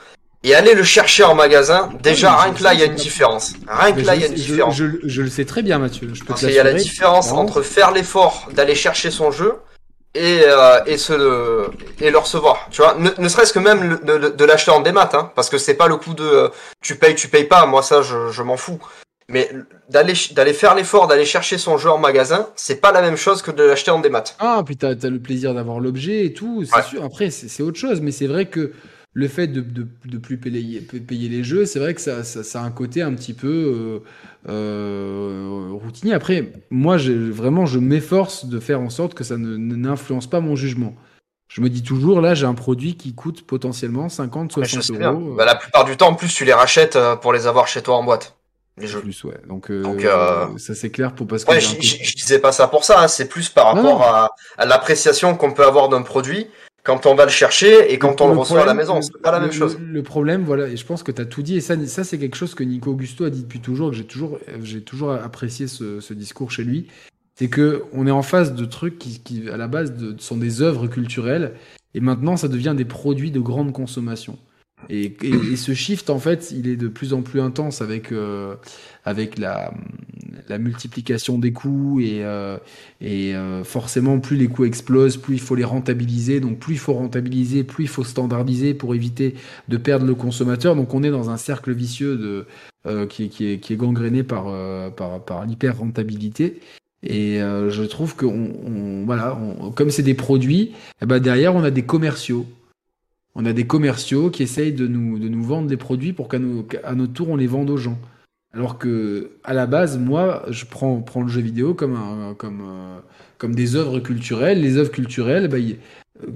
[0.44, 3.54] et aller le chercher en magasin, déjà, rien que là, il y a une différence.
[3.68, 4.76] Rien que là, il y a une différence.
[4.76, 6.10] je- je le sais très bien, Mathieu.
[6.14, 9.54] Je peux Parce qu'il y a la différence entre faire l'effort d'aller chercher son jeu
[10.16, 11.70] et, euh, et, se le,
[12.02, 12.68] et le recevoir.
[12.72, 15.32] Tu vois, ne, ne serait-ce que même le- de, de- de l'acheter en démat, hein,
[15.36, 16.50] parce que c'est pas le coup de euh,
[16.82, 17.66] tu payes, tu payes pas.
[17.68, 18.80] Moi, ça, je, je m'en fous.
[19.32, 19.50] Mais
[19.90, 23.42] d'aller d'aller faire l'effort d'aller chercher son jeu en magasin, c'est pas la même chose
[23.42, 24.24] que de l'acheter en démat.
[24.40, 26.84] Ah, puis t'as as le plaisir d'avoir l'objet et tout, c'est Ouais.
[26.84, 27.04] sûr.
[27.04, 28.72] Après, c'est autre chose, mais c'est vrai que
[29.14, 32.44] le fait de, de, de plus payer, payer les jeux, c'est vrai que ça, ça,
[32.44, 34.00] ça a un côté un petit peu
[34.48, 36.14] euh, euh, routinier.
[36.14, 40.56] Après, moi, vraiment, je m'efforce de faire en sorte que ça ne- n'influence pas mon
[40.56, 40.96] jugement.
[41.50, 44.84] Je me dis toujours, là, j'ai un produit qui coûte potentiellement 50, Mais je 60
[44.96, 45.12] sais bien.
[45.12, 45.36] euros.
[45.36, 47.82] Bah, la plupart du temps, en plus, tu les rachètes euh, pour les avoir chez
[47.82, 48.38] toi en boîte.
[48.78, 49.02] Jeux.
[49.02, 49.40] plus, ouais.
[49.48, 52.40] Donc, euh, Donc, euh, ça c'est clair pour parce que Ouais, je, je- je disais
[52.40, 54.02] pas ça pour ça, hein, c'est plus par rapport non.
[54.02, 56.48] à, à l'appréciation qu'on peut avoir d'un produit.
[56.84, 59.00] quand on va le chercher et quand on le, reçoit à la maison.
[59.04, 59.78] C'est pas la même chose.
[59.80, 62.18] Le, problème, voilà, et je pense que tu as tout dit, et ça, ça c'est
[62.18, 65.68] quelque chose que Nico Augusto a dit depuis toujours, que j'ai toujours, j'ai toujours apprécié
[65.68, 66.88] ce, ce, discours chez lui.
[67.36, 70.38] C'est que on est en face de trucs qui, qui à la base, de, sont
[70.38, 71.54] des œuvres culturelles,
[71.94, 74.40] et maintenant, ça devient des produits de grande consommation.
[74.90, 78.56] Et, et, ce shift, en fait, il est de plus en plus intense avec, euh,
[79.06, 79.74] avec la,
[80.50, 82.58] la multiplication des coûts et, euh,
[83.00, 86.40] et euh, forcément, plus les coûts explosent, plus il faut les rentabiliser.
[86.40, 89.36] Donc, plus il faut rentabiliser, plus il faut standardiser pour éviter
[89.70, 90.76] de perdre le consommateur.
[90.76, 92.46] Donc, on est dans un cercle vicieux de,
[92.88, 96.60] euh, qui, qui, est, qui est gangréné par, euh, par, par l'hyper rentabilité.
[97.04, 100.72] Et euh, je trouve que on, on voilà, on, comme c'est des produits,
[101.02, 102.46] eh ben derrière on a des commerciaux
[103.36, 106.40] on a des commerciaux qui essayent de nous, de nous vendre des produits pour qu'à
[106.40, 107.98] notre tour on les vende aux gens.
[108.54, 113.00] Alors que à la base, moi, je prends, prends le jeu vidéo comme, comme, euh,
[113.38, 114.62] comme des œuvres culturelles.
[114.62, 115.58] Les œuvres culturelles, bah,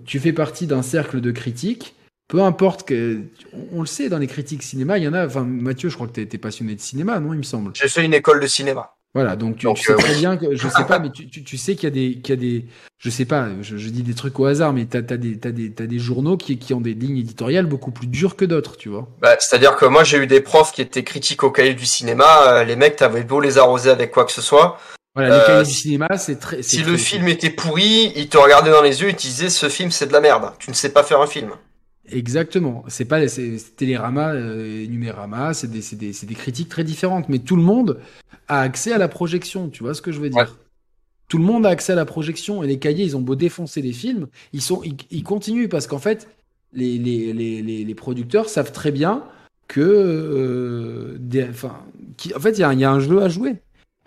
[0.06, 1.96] tu fais partie d'un cercle de critiques.
[2.28, 3.22] Peu importe que,
[3.72, 5.26] on le sait dans les critiques cinéma, il y en a.
[5.26, 7.72] Enfin, Mathieu, je crois que tu été passionné de cinéma, non Il me semble.
[7.76, 8.95] J'ai fait une école de cinéma.
[9.16, 11.58] Voilà, donc tu, sais euh, très bien que je sais pas, mais tu, tu, tu
[11.58, 12.66] sais qu'il y a des, qu'il y a des,
[13.00, 15.52] je sais pas, je, je, dis des trucs au hasard, mais t'as as des, t'as
[15.52, 18.76] des, t'as des journaux qui, qui ont des lignes éditoriales beaucoup plus dures que d'autres,
[18.76, 19.08] tu vois.
[19.22, 22.26] Bah, c'est-à-dire que moi j'ai eu des profs qui étaient critiques au cahier du cinéma,
[22.48, 24.80] euh, les mecs t'avais beau les arroser avec quoi que ce soit.
[25.16, 26.62] Voilà, les euh, cahiers du cinéma, c'est très.
[26.62, 29.70] Si le film était pourri, ils te regardaient dans les yeux et te disaient ce
[29.70, 31.52] film c'est de la merde, tu ne sais pas faire un film.
[32.12, 32.84] Exactement.
[32.88, 37.30] C'est pas c'est Télérama, euh, Numérama, c'est des, des, des, critiques très différentes.
[37.30, 38.00] Mais tout le monde
[38.48, 39.70] a accès à la projection.
[39.70, 40.58] Tu vois ce que je veux dire?
[41.28, 43.82] Tout le monde a accès à la projection et les cahiers, ils ont beau défoncer
[43.82, 46.28] les films, ils sont, ils, continuent parce qu'en fait,
[46.72, 49.24] les, les, les, les, producteurs savent très bien
[49.68, 51.84] que, euh, des, enfin,
[52.18, 53.56] qui, en fait, il y, a, y a un jeu à jouer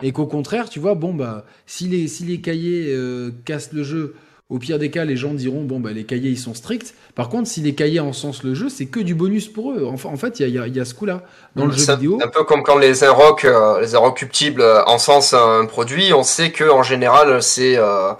[0.01, 3.83] et qu'au contraire, tu vois, bon bah, si les si les cahiers euh, cassent le
[3.83, 4.15] jeu
[4.49, 6.95] au pire des cas, les gens diront bon bah les cahiers ils sont stricts.
[7.13, 9.85] Par contre, si les cahiers encensent le jeu, c'est que du bonus pour eux.
[9.85, 11.23] en fait, il y a, y a, ce coup-là
[11.55, 12.19] dans le jeu vidéo.
[12.23, 16.51] Un peu comme quand les inrocs, euh, les inrocuptibles euh, encensent un produit, on sait
[16.51, 18.13] que en général c'est euh,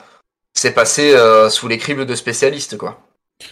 [0.53, 2.99] c'est passé euh, sous les cribles de spécialistes quoi.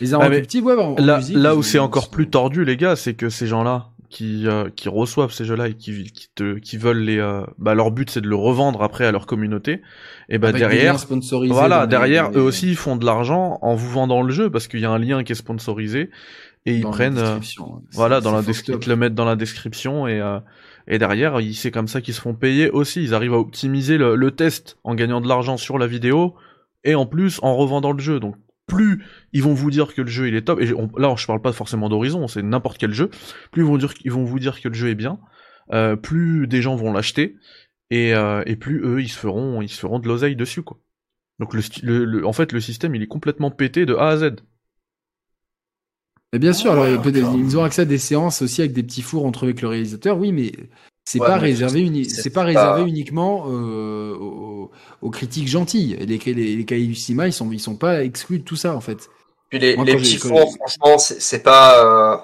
[0.02, 3.48] Les inrocuptibles, ouais, là, là où c'est encore plus tordu, les gars, c'est que ces
[3.48, 3.88] gens-là,
[4.18, 7.76] qui euh, qui reçoivent ces jeux-là et qui qui te qui veulent les euh, bah
[7.76, 9.84] leur but c'est de le revendre après à leur communauté.
[10.28, 10.96] Et bah derrière
[11.50, 14.80] voilà derrière eux aussi ils font de l'argent en vous vendant le jeu parce qu'il
[14.80, 16.10] y a un lien qui est sponsorisé
[16.66, 17.38] et ils prennent euh,
[17.92, 20.20] voilà dans la description ils le mettent dans la description et
[20.88, 23.04] et derrière c'est comme ça qu'ils se font payer aussi.
[23.04, 26.34] Ils arrivent à optimiser le, le test en gagnant de l'argent sur la vidéo
[26.84, 28.20] et en plus en revendant le jeu.
[28.20, 28.36] Donc
[28.68, 29.04] plus
[29.34, 30.68] ils vont vous dire que le jeu il est top, et
[30.98, 33.10] là je parle pas forcément d'Horizon, c'est n'importe quel jeu,
[33.52, 35.20] plus ils vont, dire, ils vont vous dire que le jeu est bien,
[35.74, 37.38] euh, plus des gens vont l'acheter,
[37.90, 40.80] et, euh, et plus eux ils se feront, ils se feront de l'oseille dessus quoi.
[41.40, 41.62] Donc le,
[42.06, 44.36] le, en fait le système il est complètement pété de A à Z.
[46.34, 49.26] Et bien sûr, alors ils ont accès à des séances aussi avec des petits fours
[49.26, 50.52] entre eux avec le réalisateur, oui, mais
[51.08, 54.72] c'est pas réservé, c'est pas réservé uniquement euh, aux,
[55.02, 55.96] aux, critiques gentilles.
[56.02, 58.76] Les, les, les cahiers du cinéma, ils sont, ils sont pas exclus de tout ça
[58.76, 59.10] en fait.
[59.50, 61.82] Puis les, les petits fours, franchement, c'est pas.
[61.82, 62.18] Euh...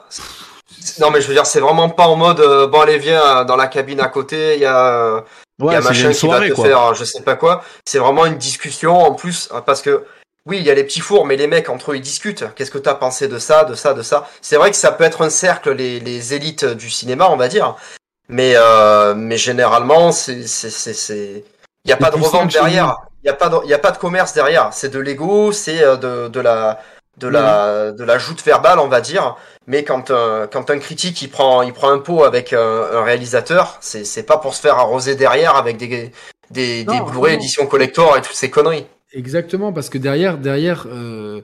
[1.00, 3.56] Non, mais je veux dire, c'est vraiment pas en mode euh, bon, allez, viens dans
[3.56, 5.24] la cabine à côté, il y a.
[5.62, 6.66] Ouais, y a machin qui va te quoi.
[6.66, 7.64] faire je sais pas quoi.
[7.86, 10.04] C'est vraiment une discussion en plus, parce que
[10.46, 12.44] oui, il y a les petits fours, mais les mecs entre eux ils discutent.
[12.54, 14.28] Qu'est-ce que t'as pensé de ça, de ça, de ça?
[14.42, 17.48] C'est vrai que ça peut être un cercle, les, les élites du cinéma, on va
[17.48, 17.78] dire.
[18.30, 21.44] Mais euh, mais généralement, c'est c'est c'est
[21.86, 22.96] il y a pas de revente derrière.
[23.24, 24.70] Il y a pas de y a pas de commerce derrière.
[24.74, 26.80] C'est de l'ego, c'est euh, de de la
[27.18, 29.36] de la de la joute verbale, on va dire.
[29.68, 33.04] Mais quand euh, quand un critique il prend il prend un pot avec un, un
[33.04, 36.12] réalisateur, c'est c'est pas pour se faire arroser derrière avec des
[36.50, 38.88] des, des Blu-ray édition collector et toutes ces conneries.
[39.14, 41.42] Exactement, parce que derrière derrière euh,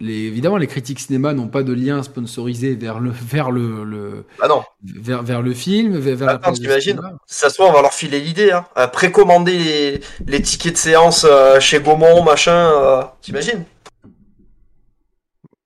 [0.00, 4.24] les, évidemment, les critiques cinéma n'ont pas de lien sponsorisé vers le, vers le, le
[4.40, 4.62] ah non.
[4.82, 8.20] vers, vers le film, vers, vers Attends, t'imagines Ça se trouve, on va leur filer
[8.20, 8.64] l'idée, hein.
[8.76, 13.64] Euh, précommander les, les, tickets de séance euh, chez Gaumont, machin, euh, t'imagines?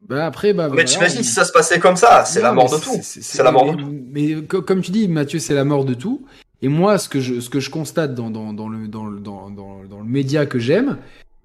[0.09, 2.78] Bah après, bah, mais t'imagines si ça se passait comme ça, c'est la mort de
[2.82, 3.00] tout.
[3.02, 3.88] C'est la mort de tout.
[4.10, 6.26] Mais comme tu dis, Mathieu, c'est la mort de tout.
[6.60, 9.50] Et moi, ce que je, ce que je constate dans, dans, dans le, dans, dans,
[9.50, 10.98] dans le média que j'aime,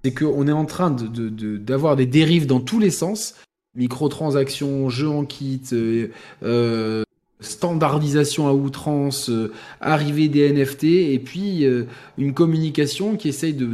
[0.07, 3.35] c'est qu'on est en train d'avoir de, de, des dérives dans tous les sens.
[3.75, 6.07] Microtransactions, jeux en kit, euh,
[6.43, 7.03] euh,
[7.41, 9.51] standardisation à outrance, euh,
[9.81, 11.65] arrivée des NFT, et puis
[12.17, 13.67] une communication qui essaye de,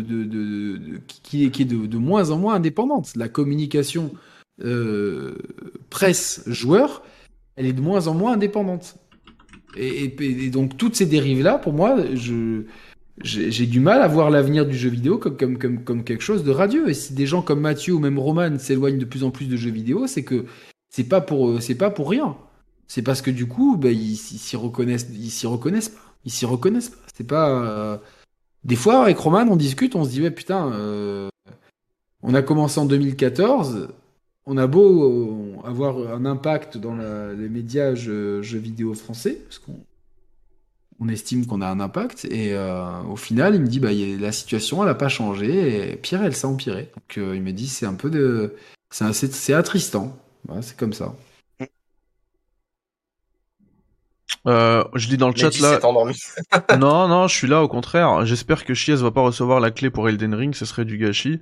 [1.22, 3.12] qui, est de, moins en moins indépendante.
[3.16, 4.12] La communication
[5.92, 7.04] presse joueur,
[7.58, 8.96] elle est de moins en moins indépendante.
[9.78, 12.64] Et donc toutes ces dérives là, pour moi, je
[13.22, 15.58] j'ai du mal à voir l'avenir du jeu vidéo comme,
[16.04, 16.90] quelque chose de radieux.
[16.90, 19.56] Et si des gens comme Mathieu ou même Roman s'éloignent de plus en plus de
[19.56, 20.46] jeux vidéo, c'est que
[20.90, 22.36] c'est pas pour c'est pas pour rien.
[22.88, 26.02] C'est parce que du coup, bah, ils s'y reconnaissent, ils s'y reconnaissent pas.
[26.26, 26.98] Ils s'y reconnaissent pas.
[27.16, 27.50] C'est pas.
[27.64, 27.98] euh,
[28.64, 31.30] Des fois, avec Roman, on discute, on se dit ouais putain, euh,
[32.22, 33.90] on a commencé en 2014.
[34.46, 39.42] On a beau euh, avoir un impact dans les médias jeux, vidéo français,
[41.00, 44.14] on estime qu'on a un impact, et euh, au final, il me dit bah y
[44.16, 46.92] a- la situation, elle a pas changé, et pire, elle s'est empirée.
[46.96, 48.56] Donc euh, il me dit c'est un peu de,
[48.92, 50.18] c'est attristant.
[50.46, 51.14] Voilà, c'est comme ça.
[54.48, 55.80] Euh, je dis dans le chat là.
[55.86, 56.16] endormi.
[56.78, 58.26] non, non, je suis là au contraire.
[58.26, 61.40] J'espère que Chies va pas recevoir la clé pour Elden Ring, ce serait du gâchis.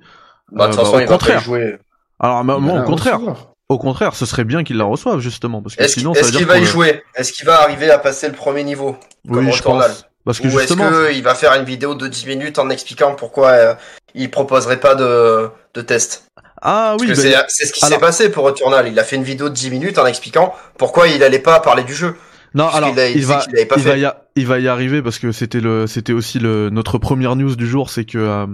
[0.52, 1.42] Bah, de Euh, toute façon, au il va pas y contraire.
[1.42, 1.78] jouer.
[2.20, 3.51] Alors, bah, moi, au contraire, recevoir.
[3.72, 6.46] Au contraire, ce serait bien qu'il la reçoive justement, parce que Est-ce sinon, est-ce qu'il
[6.46, 7.02] va y jouer?
[7.16, 8.96] Est-ce qu'il va arriver à passer le premier niveau
[9.28, 10.06] comme Oui, je pense.
[10.24, 10.74] Parce que Ou est-ce
[11.12, 13.74] qu'il va faire une vidéo de 10 minutes en expliquant pourquoi euh,
[14.14, 16.26] il proposerait pas de, de test?
[16.60, 18.86] Ah oui, bah, c'est ce qui s'est passé pour Returnal.
[18.86, 21.82] Il a fait une vidéo de 10 minutes en expliquant pourquoi il allait pas parler
[21.82, 22.16] du jeu.
[22.54, 23.44] Non, alors a- il va,
[23.76, 26.70] il va y, a- il va y arriver parce que c'était le, c'était aussi le
[26.70, 28.46] notre première news du jour, c'est que euh,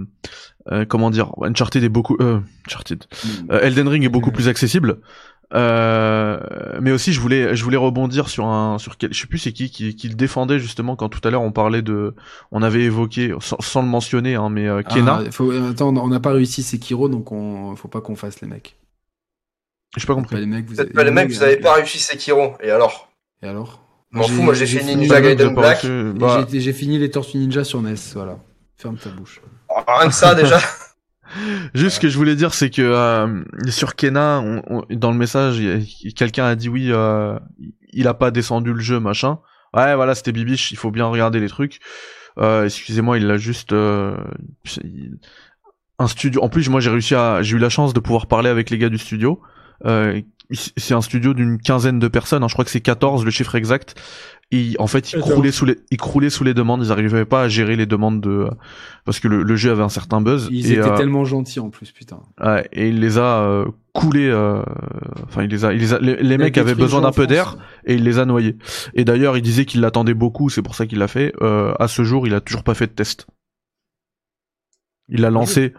[0.73, 3.05] euh, comment dire, Uncharted est beaucoup, euh, Uncharted,
[3.51, 4.35] Euh, Elden Ring est beaucoup Mhm.
[4.37, 4.99] plus accessible.
[5.55, 6.39] Euh,
[6.83, 9.53] mais aussi je voulais je voulais rebondir sur un sur quel je sais plus c'est
[9.55, 12.15] qui, qui qui le défendait justement quand tout à l'heure on parlait de
[12.53, 16.09] on avait évoqué sans, sans le mentionner hein, mais euh, Kena Ah, faut, attends, on
[16.09, 18.77] n'a pas réussi Sekiro, donc on faut pas qu'on fasse les mecs.
[19.97, 22.53] j'ai pas Pas compris les mecs, vous pas les mecs, vous avez pas réussi Sekiro.
[22.63, 23.09] Et alors?
[23.43, 23.81] Et alors?
[24.11, 25.85] M'en fous, moi j'ai fini- Ninja Gaiden Black.
[26.15, 28.39] bah, j'ai- fini les Tortues Ninja sur NES, voilà.
[28.77, 29.41] Ferme ta bouche.
[29.87, 30.59] Rien que ça déjà.
[31.75, 35.19] Juste ce que je voulais dire, c'est que euh, sur Kena, on- on- dans le
[35.19, 35.61] message,
[36.17, 37.39] quelqu'un a dit oui, euh,
[37.93, 39.39] il a pas descendu le jeu, machin.
[39.75, 40.73] Ouais, voilà, c'était bibiche.
[40.73, 41.81] Il faut bien regarder les trucs.
[42.39, 44.17] Euh, Excusez-moi, il l'a juste euh,
[45.99, 46.43] un studio.
[46.43, 48.79] En plus, moi, j'ai réussi à, j'ai eu la chance de pouvoir parler avec les
[48.79, 49.41] gars du studio.
[50.51, 52.43] C'est un studio d'une quinzaine de personnes.
[52.43, 53.95] hein, je crois que c'est 14 le chiffre exact.
[54.51, 55.31] Et en fait, ils 14.
[55.33, 56.83] croulaient sous les, ils croulaient sous les demandes.
[56.83, 58.49] Ils arrivaient pas à gérer les demandes de,
[59.05, 60.49] parce que le, le jeu avait un certain buzz.
[60.51, 62.21] Ils et, étaient euh, tellement gentils en plus, putain.
[62.43, 64.31] Ouais, et il les a euh, coulés.
[64.31, 64.63] euh,
[65.25, 65.99] Enfin, il les a, il les a.
[65.99, 68.57] Les, les mecs avaient besoin d'un peu d'air et il les a noyés.
[68.95, 71.35] Et d'ailleurs, il disait qu'il l'attendait beaucoup, c'est pour ça qu'il l'a fait.
[71.43, 73.27] Euh, à ce jour, il a toujours pas fait de test.
[75.11, 75.75] Il a lancé.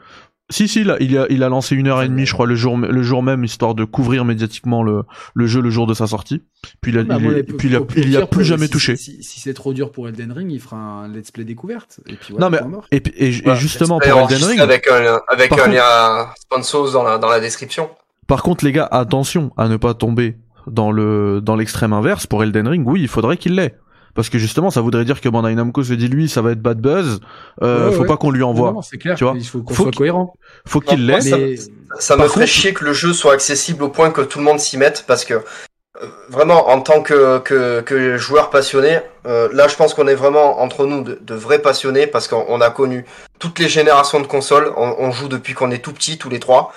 [0.51, 2.47] Si si, il a, il a, il a lancé une heure et demie, je crois,
[2.47, 5.03] le jour, le jour même, histoire de couvrir médiatiquement le,
[5.35, 6.41] le jeu le jour de sa sortie.
[6.81, 8.95] Puis il a, Bah, il, est- puis il a, il a plus jamais si- touché.
[8.95, 11.99] Si, si c'est trop dur pour Elden Ring, il fera un let's play découverte.
[12.07, 12.85] Et puis voilà, Non, mais- mort.
[12.91, 14.59] Et, et, justement pour Elden Ring.
[14.59, 17.89] Avec un, avec un contre- lien sponsor dans la, dans la description.
[18.26, 20.35] Par contre, les gars, attention à ne pas tomber
[20.67, 22.26] dans le dans l'extrême inverse.
[22.27, 23.76] Pour Elden Ring, oui, il faudrait qu'il l'ait.
[24.19, 26.61] Parce que justement, ça voudrait dire que Bandai Namco se dit lui, ça va être
[26.61, 27.21] bad buzz.
[27.63, 28.07] Euh, Ouais, faut ouais.
[28.07, 28.73] pas qu'on lui envoie.
[28.73, 29.15] Non, clair.
[29.15, 29.33] tu vois.
[29.37, 30.33] il faut qu'on soit qu'il- cohérent.
[30.67, 31.21] Faut qu'il l'ait.
[31.21, 31.55] ça- Mais
[31.99, 34.39] Ça me Par ferait contre- chier que le jeu soit accessible au point que tout
[34.39, 38.99] le monde s'y mette parce que euh, vraiment en tant que, que, que joueur passionné,
[39.25, 42.43] euh, là je pense qu'on est vraiment entre nous de, de vrais passionnés parce qu'on
[42.49, 43.05] on a connu
[43.39, 46.39] toutes les générations de consoles, on, on joue depuis qu'on est tout petit tous les
[46.39, 46.73] trois.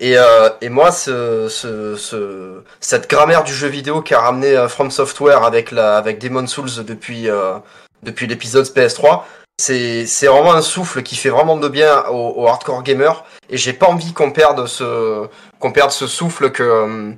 [0.00, 4.68] Et, euh, et moi, ce, ce, ce, cette grammaire du jeu vidéo qu'a ramené euh,
[4.68, 7.54] From Software avec, la, avec Demon Souls depuis, euh,
[8.02, 9.22] depuis l'épisode PS3,
[9.60, 13.24] c'est c'est vraiment un souffle qui fait vraiment de bien aux, aux hardcore gamers.
[13.50, 15.28] Et j'ai pas envie qu'on perde ce
[15.60, 17.14] qu'on perde ce souffle que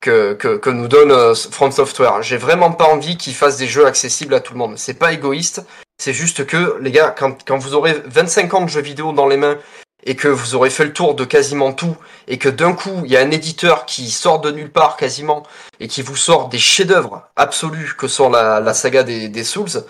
[0.00, 2.22] que, que, que nous donne euh, From Software.
[2.22, 4.78] J'ai vraiment pas envie qu'ils fassent des jeux accessibles à tout le monde.
[4.78, 5.64] C'est pas égoïste,
[5.98, 9.26] c'est juste que les gars, quand, quand vous aurez 25 ans de jeux vidéo dans
[9.26, 9.58] les mains
[10.06, 11.96] et que vous aurez fait le tour de quasiment tout
[12.28, 15.42] et que d'un coup il y a un éditeur qui sort de nulle part quasiment
[15.80, 19.84] et qui vous sort des chefs-d'œuvre absolus que sont la, saga des, Souls,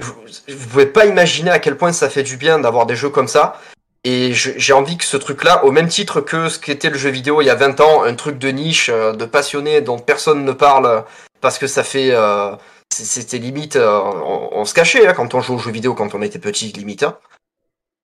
[0.00, 0.14] vous,
[0.48, 3.28] vous pouvez pas imaginer à quel point ça fait du bien d'avoir des jeux comme
[3.28, 3.60] ça.
[4.02, 7.42] Et j'ai envie que ce truc-là, au même titre que ce qu'était le jeu vidéo
[7.42, 10.52] il y a 20 ans, un truc de niche, euh, de passionné dont personne ne
[10.52, 11.04] parle
[11.42, 12.10] parce que ça fait...
[12.12, 12.56] euh,
[12.90, 13.76] C'était limite...
[13.76, 16.38] euh, on, on se cachait hein, quand on jouait aux jeux vidéo quand on était
[16.38, 17.02] petit, limite.
[17.02, 17.18] hein.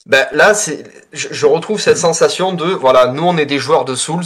[0.06, 3.84] Ben, là, c'est, je, je retrouve cette sensation de, voilà, nous on est des joueurs
[3.84, 4.24] de Souls,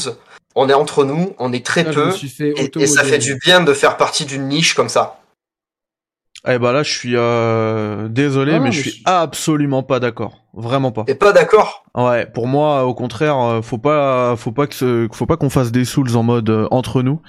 [0.55, 3.63] on est entre nous, on est très là, peu, et, et ça fait du bien
[3.63, 5.17] de faire partie d'une niche comme ça.
[6.49, 10.01] Eh ben là, je suis euh, désolé, Ah, mais mais je suis je- absolument pas
[10.01, 10.39] d'accord.
[10.55, 11.05] Vraiment pas.
[11.05, 11.85] T'es pas d'accord?
[11.95, 15.51] Ouais, pour moi, au contraire, euh, faut pas, faut pas que, ce- faut pas qu'on
[15.51, 17.21] fasse des souls en mode euh, entre nous.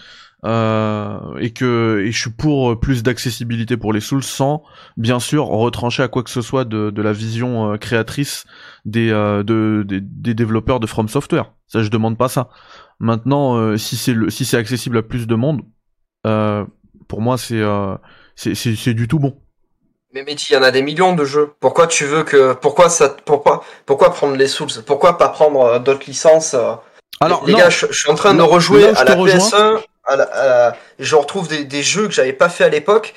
[0.43, 4.63] Euh, et que et je suis pour euh, plus d'accessibilité pour les souls sans
[4.97, 8.45] bien sûr retrancher à quoi que ce soit de, de la vision euh, créatrice
[8.83, 11.51] des, euh, de, des des développeurs de From Software.
[11.67, 12.49] Ça je demande pas ça.
[12.99, 15.61] Maintenant euh, si c'est le si c'est accessible à plus de monde
[16.25, 16.65] euh,
[17.07, 17.95] pour moi c'est euh,
[18.35, 19.37] c'est c'est du tout bon.
[20.11, 21.51] Mais Mehdi, il y en a des millions de jeux.
[21.59, 24.67] Pourquoi tu veux que, pourquoi ça, pourquoi, pourquoi prendre les Souls?
[24.87, 26.53] Pourquoi pas prendre d'autres licences
[27.21, 29.81] Alors, les non, gars, je, je suis en train de rejouer à la rejoins- PS1.
[30.05, 33.13] À la- à la- je retrouve des, des jeux que j'avais pas fait à l'époque,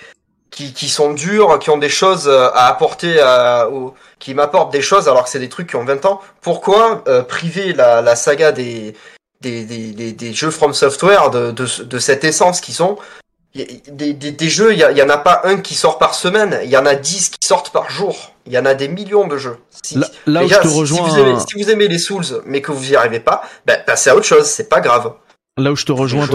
[0.51, 4.73] qui, qui sont durs, qui ont des choses euh, à apporter, à, au- qui m'apportent
[4.73, 6.21] des choses alors que c'est des trucs qui ont 20 ans.
[6.43, 8.95] Pourquoi euh, priver la, la saga des,
[9.41, 12.97] des, des, des, des jeux From Software de, de, ce- de cette essence qui sont
[13.55, 16.61] des, des, des jeux, il y, y en a pas un qui sort par semaine,
[16.65, 18.33] il y en a 10 qui sortent par jour.
[18.47, 19.57] Il y en a des millions de jeux.
[19.83, 19.97] Si,
[20.27, 22.61] là, où je te si- rejoins, si, vous aimez, si vous aimez les Souls, mais
[22.63, 25.13] que vous y arrivez pas, ben, passez à autre chose, c'est pas grave.
[25.59, 26.27] Là où je te rejoins,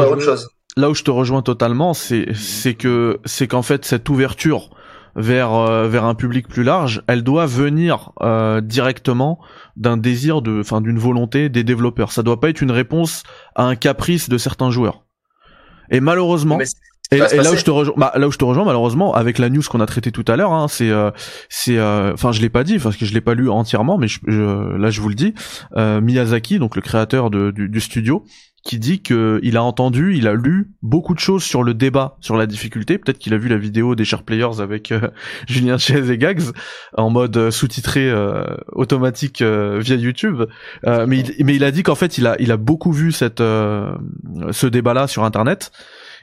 [0.77, 4.69] là où je te rejoins totalement, c'est c'est que c'est qu'en fait cette ouverture
[5.15, 9.39] vers euh, vers un public plus large, elle doit venir euh, directement
[9.75, 12.11] d'un désir de, enfin d'une volonté des développeurs.
[12.11, 13.23] Ça doit pas être une réponse
[13.55, 15.03] à un caprice de certains joueurs.
[15.91, 16.57] Et malheureusement,
[17.11, 19.49] Et, là où je te rejoins, bah, là où je te rejoins malheureusement avec la
[19.49, 21.09] news qu'on a traitée tout à l'heure, hein, c'est, euh,
[21.49, 24.07] c'est, euh, enfin je l'ai pas dit parce que je l'ai pas lu entièrement, mais
[24.07, 25.33] je, je- là je vous le dis,
[25.75, 28.23] euh, Miyazaki, donc le créateur de, du, du studio,
[28.69, 32.17] qui dit que il a entendu, il a lu beaucoup de choses sur le débat,
[32.19, 32.99] sur la difficulté.
[32.99, 35.09] Peut-être qu'il a vu la vidéo des Sharp Players avec euh,
[35.47, 36.43] Julien Chaise et Gags
[36.95, 40.43] en mode euh, sous-titré euh, automatique euh, via YouTube.
[40.85, 43.11] Euh, mais, il, mais il a dit qu'en fait il a, il a beaucoup vu
[43.11, 43.91] cette, euh,
[44.51, 45.71] ce débat-là sur Internet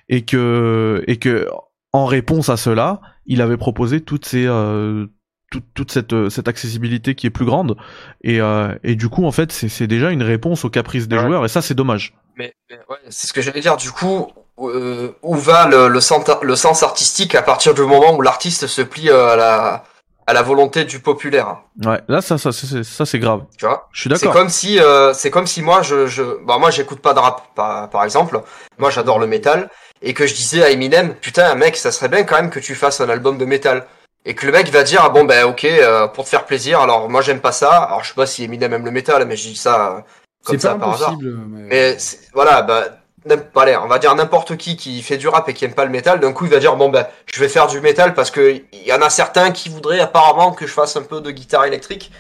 [0.09, 1.49] et que et que
[1.93, 5.07] en réponse à cela, il avait proposé toutes ces euh,
[5.51, 7.77] toute, toute cette euh, cette accessibilité qui est plus grande
[8.23, 11.17] et euh, et du coup en fait c'est c'est déjà une réponse aux caprices des
[11.17, 11.23] Ouais.
[11.23, 12.15] joueurs et ça c'est dommage.
[12.37, 13.77] Mais, mais ouais, c'est ce que j'allais dire.
[13.79, 18.15] Du coup, euh, où va le, le, sens, le sens artistique à partir du moment
[18.15, 19.85] où l'artiste se plie euh, à la,
[20.27, 21.59] à la volonté du populaire?
[21.85, 23.45] Ouais, là ça ça c'est ça c'est grave.
[23.57, 23.89] Tu vois?
[23.93, 24.35] Je suis C'est d'accord.
[24.35, 27.55] comme si, euh, c'est comme si moi, je, je, bah moi, j'écoute pas de rap,
[27.55, 28.41] par, par exemple.
[28.79, 29.71] Moi, j'adore le métal
[30.03, 32.75] et que je disais à Eminem, putain, mec, ça serait bien quand même que tu
[32.75, 33.87] fasses un album de métal.
[34.29, 36.81] Et que le mec va dire, ah bon, ben, ok, euh, pour te faire plaisir.
[36.81, 37.71] Alors, moi, j'aime pas ça.
[37.85, 40.01] Alors, je sais pas si Eminem aime le métal, mais je dis ça euh,
[40.45, 41.11] comme ça pas par hasard.
[41.11, 41.37] impossible.
[41.47, 41.97] Mais...
[42.35, 42.85] Voilà, bah,
[43.25, 45.85] n'im- allez, on va dire n'importe qui qui fait du rap et qui aime pas
[45.85, 48.31] le métal, d'un coup il va dire bon ben je vais faire du métal parce
[48.31, 51.31] que il y en a certains qui voudraient apparemment que je fasse un peu de
[51.31, 52.13] guitare électrique.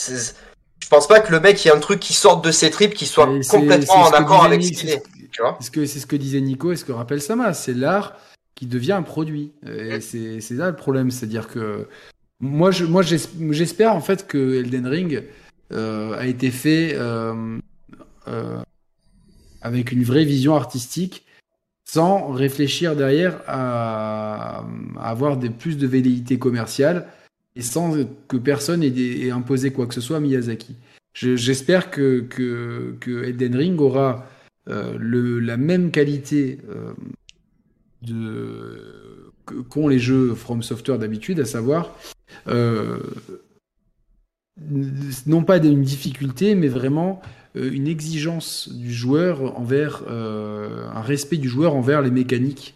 [0.00, 2.70] Je pense pas que le mec il y a un truc qui sorte de ses
[2.70, 5.02] tripes qui soit complètement en accord avec ce qu'il est.
[5.60, 8.14] C'est ce que c'est ce que disait Nico et ce que rappelle Sama, c'est l'art
[8.62, 9.50] qui devient un produit.
[9.66, 11.88] Et c'est là le problème, c'est-à-dire que
[12.38, 15.24] moi je moi j'es- j'espère en fait que Elden Ring
[15.72, 17.58] euh, a été fait euh,
[18.28, 18.60] euh,
[19.62, 21.26] avec une vraie vision artistique
[21.84, 24.64] sans réfléchir derrière à,
[25.00, 27.08] avoir des plus de velléité commerciale
[27.56, 27.96] et sans
[28.28, 30.76] que personne ait, imposé quoi que ce soit à Miyazaki.
[31.14, 34.24] Je- J'espère que, que, que Elden Ring aura
[34.68, 36.58] la même qualité
[38.02, 39.32] de
[39.68, 41.90] qu'ont les jeux From Software d'habitude, à savoir
[42.48, 42.98] euh,
[45.26, 47.20] non pas une difficulté, mais vraiment
[47.56, 52.74] euh, une exigence du joueur envers euh, un respect du joueur envers les mécaniques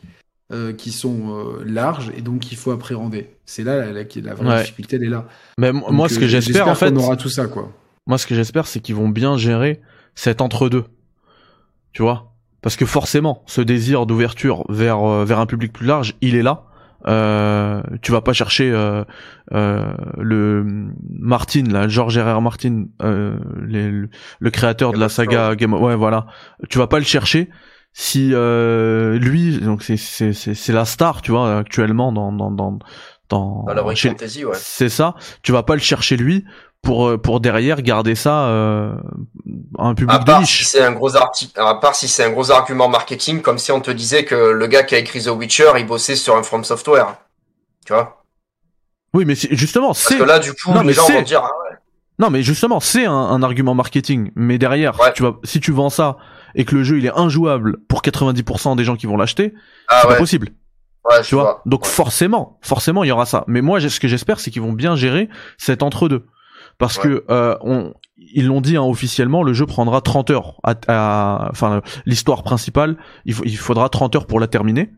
[0.52, 3.30] euh, qui sont euh, larges et donc qu'il faut appréhender.
[3.46, 4.60] C'est là la, la, la vraie Ouais.
[4.62, 5.28] difficulté, elle est là.
[5.58, 7.72] Mais moi ce que j'espère en fait, qu'on aura tout ça quoi.
[8.06, 9.80] moi ce que j'espère c'est qu'ils vont bien gérer
[10.14, 10.84] cet entre-deux.
[11.92, 12.35] Tu vois?
[12.66, 16.42] Parce que forcément, ce désir d'ouverture vers euh, vers un public plus large, il est
[16.42, 16.64] là.
[17.06, 19.04] Euh, tu vas pas chercher euh,
[19.52, 20.64] euh, le
[21.08, 22.42] Martin là, George R.R.
[22.42, 24.08] Martin, les- le,
[24.40, 26.26] le créateur de la saga Game of- ouais voilà.
[26.68, 27.50] Tu vas pas le chercher
[27.92, 32.78] si lui donc c'est c'est c'est c'est la star tu vois actuellement dans dans dans
[33.28, 34.54] dans, Dans la chez- fantasy, ouais.
[34.54, 35.14] c'est ça.
[35.42, 36.44] Tu vas pas le chercher lui
[36.86, 38.94] pour euh, pour derrière garder ça euh,
[39.78, 40.58] à un public À de part niche.
[40.60, 43.72] si c'est un gros arti- à part si c'est un gros argument marketing, comme si
[43.72, 46.42] on te disait que le gars qui a écrit The Witcher, il bossait sur un
[46.42, 47.16] From Software.
[47.84, 48.22] Tu vois?
[49.14, 51.40] Oui, mais c'est- justement, Parce c'est que là, du coup, Non, les gens vont dire,
[51.42, 51.76] ah ouais.
[52.18, 54.30] non, mais justement, c'est un, un argument marketing.
[54.36, 55.12] Mais derrière, Ouais.
[55.14, 56.16] tu vas si tu vends ça
[56.54, 59.54] et que le jeu il est injouable pour 90% des gens qui vont l'acheter,
[59.88, 60.48] ah c'est ouais, pas possible.
[61.10, 61.44] ouais, Tu vois?
[61.44, 61.62] vois.
[61.66, 63.44] Donc forcément, forcément, il y aura ça.
[63.48, 66.26] Mais moi, ce que j'espère, c'est qu'ils vont bien gérer cet entre-deux.
[66.78, 67.04] Parce Ouais.
[67.04, 70.60] que euh, on, ils l'ont dit hein, officiellement, le jeu prendra 30 heures.
[70.62, 74.90] À, à- enfin, l'histoire principale, il, faudra 30 heures pour la terminer.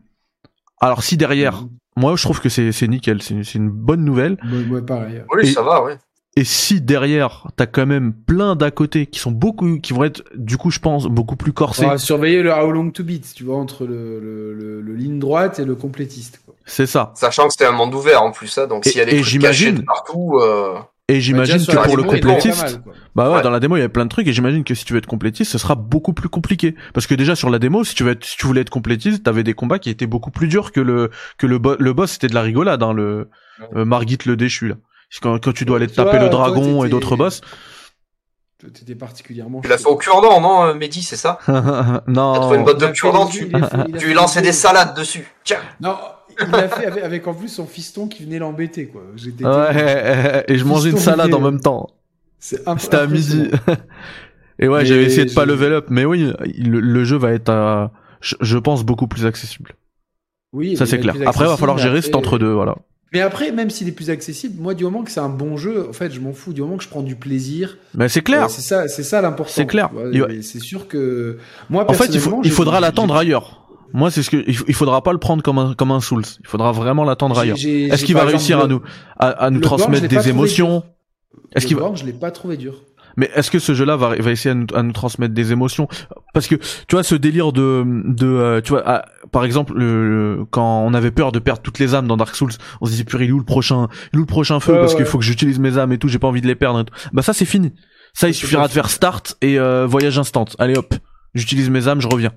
[0.81, 1.65] Alors si derrière,
[1.97, 4.37] moi je trouve que c'est c'est nickel, c'est c'est une bonne nouvelle.
[4.51, 5.23] Ouais, ouais, pareil.
[5.33, 5.97] Oui, Et- ça va, ouais.
[6.37, 10.23] Et si derrière, t'as quand même plein d'à côté qui sont beaucoup, qui vont être,
[10.35, 11.85] du coup, je pense, beaucoup plus corsés.
[11.85, 14.95] On va surveiller le how long to beat, tu vois, entre le, le, le, le
[14.95, 16.39] ligne droite et le complétiste.
[16.45, 16.53] Quoi.
[16.65, 17.11] C'est ça.
[17.15, 19.41] Sachant que c'était un monde ouvert en plus, hein, donc s'il y a des trucs
[19.41, 20.75] cachés de partout, euh...
[21.09, 23.41] Et j'imagine que pour le complétiste, mal, bah ouais, Ouais.
[23.41, 24.99] dans la démo il y avait plein de trucs et j'imagine que si tu veux
[24.99, 26.75] être complétiste, ce sera beaucoup plus compliqué.
[26.93, 29.23] Parce que déjà sur la démo, si tu veux être, si tu voulais être complétiste,
[29.23, 32.11] t'avais des combats qui étaient beaucoup plus durs que le que le, bo- le boss,
[32.11, 33.29] c'était de la rigolade, hein, le
[33.75, 34.75] euh, Margit le déchu là.
[35.21, 37.41] Quand, quand tu dois aller te taper vois, le toi, dragon et d'autres boss.
[38.59, 39.61] Toi, T'étais particulièrement.
[39.61, 42.33] Tu l'as fait au cure-dent, non, euh, Mehdi, c'est ça T'as non.
[42.35, 43.49] trouvé une botte de cure-dent, tu,
[43.97, 45.25] tu lançais des salades dessus.
[45.45, 45.97] Tiens Non,
[46.45, 49.01] il l'a fait avec, avec en plus son fiston qui venait l'embêter, quoi.
[49.15, 49.45] J'étais.
[49.45, 51.87] Ouais, et je mangeais une salade en même temps.
[52.39, 53.49] C'était à midi.
[54.59, 57.89] et ouais, j'avais essayé de pas level up, mais oui, le, le jeu va être,
[58.21, 59.73] je, je pense, beaucoup plus accessible.
[60.53, 61.15] Oui, Ça c'est clair.
[61.25, 62.75] Après, il va falloir gérer après- cet entre-deux, voilà.
[63.11, 65.87] Mais après, même s'il est plus accessible, moi, du moment que c'est un bon jeu,
[65.89, 66.53] en fait, je m'en fous.
[66.53, 68.43] Du moment que je prends du plaisir, Mais c'est clair.
[68.43, 69.51] euh, c'est ça, c'est ça l'important.
[69.51, 69.89] C'est clair.
[70.43, 71.39] C'est sûr que
[71.71, 73.58] moi, En fait, il, faut, faudra l'attendre ailleurs.
[73.93, 76.23] Moi, c'est ce que il, faudra pas le prendre comme un comme un Souls.
[76.39, 77.57] Il faudra vraiment l'attendre ailleurs.
[77.57, 78.81] Est-ce qu'il va réussir à nous
[79.17, 80.83] à, à nous le transmettre des émotions
[81.55, 82.81] Est-ce qu'il va je l'ai pas trouvé dur.
[83.17, 85.87] Mais est-ce que ce jeu-là va, va essayer à nous, à nous transmettre des émotions?
[86.33, 90.83] Parce que tu vois ce délire de de euh, tu vois par exemple le, quand
[90.85, 93.25] on avait peur de perdre toutes les âmes dans Dark Souls, on se disait purée
[93.25, 94.75] il est où le prochain il est où le prochain feu?
[94.75, 96.79] Parce qu'il faut que j'utilise mes âmes et tout, j'ai pas envie de les perdre.
[96.79, 96.93] Et tout.
[97.11, 97.73] Bah ça c'est fini.
[98.13, 100.45] Ça il suffira de faire start et euh, voyage instant.
[100.57, 100.93] Allez hop,
[101.33, 102.31] j'utilise mes âmes, je reviens.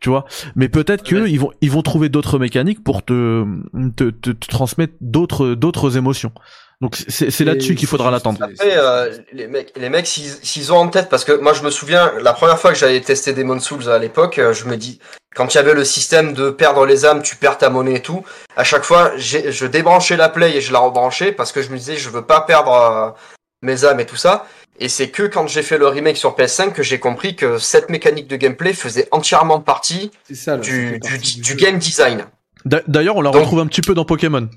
[0.00, 0.24] Tu vois
[0.56, 1.30] Mais peut-être que Ouais.
[1.30, 3.44] ils vont ils vont trouver d'autres mécaniques pour te
[3.96, 6.32] te, te, te transmettre d'autres d'autres émotions.
[6.80, 8.40] Donc c'est là-dessus qu'il faudra l'attendre.
[8.42, 11.70] Après, euh, les mecs, les mecs, s'ils ont en tête, parce que moi je me
[11.70, 14.98] souviens, la première fois que j'avais testé Demon Souls à l'époque, euh, je me dis,
[15.34, 18.02] quand il y avait le système de perdre les âmes, tu perds ta monnaie et
[18.02, 18.22] tout,
[18.56, 21.78] à chaque fois, je débranchais la play et je la rebranchais parce que je me
[21.78, 23.10] disais, je veux pas perdre euh,
[23.62, 24.44] mes âmes et tout ça.
[24.80, 27.90] Et c'est que quand j'ai fait le remake sur PS5 que j'ai compris que cette
[27.90, 30.56] mécanique de gameplay faisait entièrement partie ça.
[30.56, 30.98] là, du,
[31.40, 32.24] du, game design.
[32.64, 34.48] D'a- D'ailleurs, on la Donc- retrouve un petit peu dans Pokémon.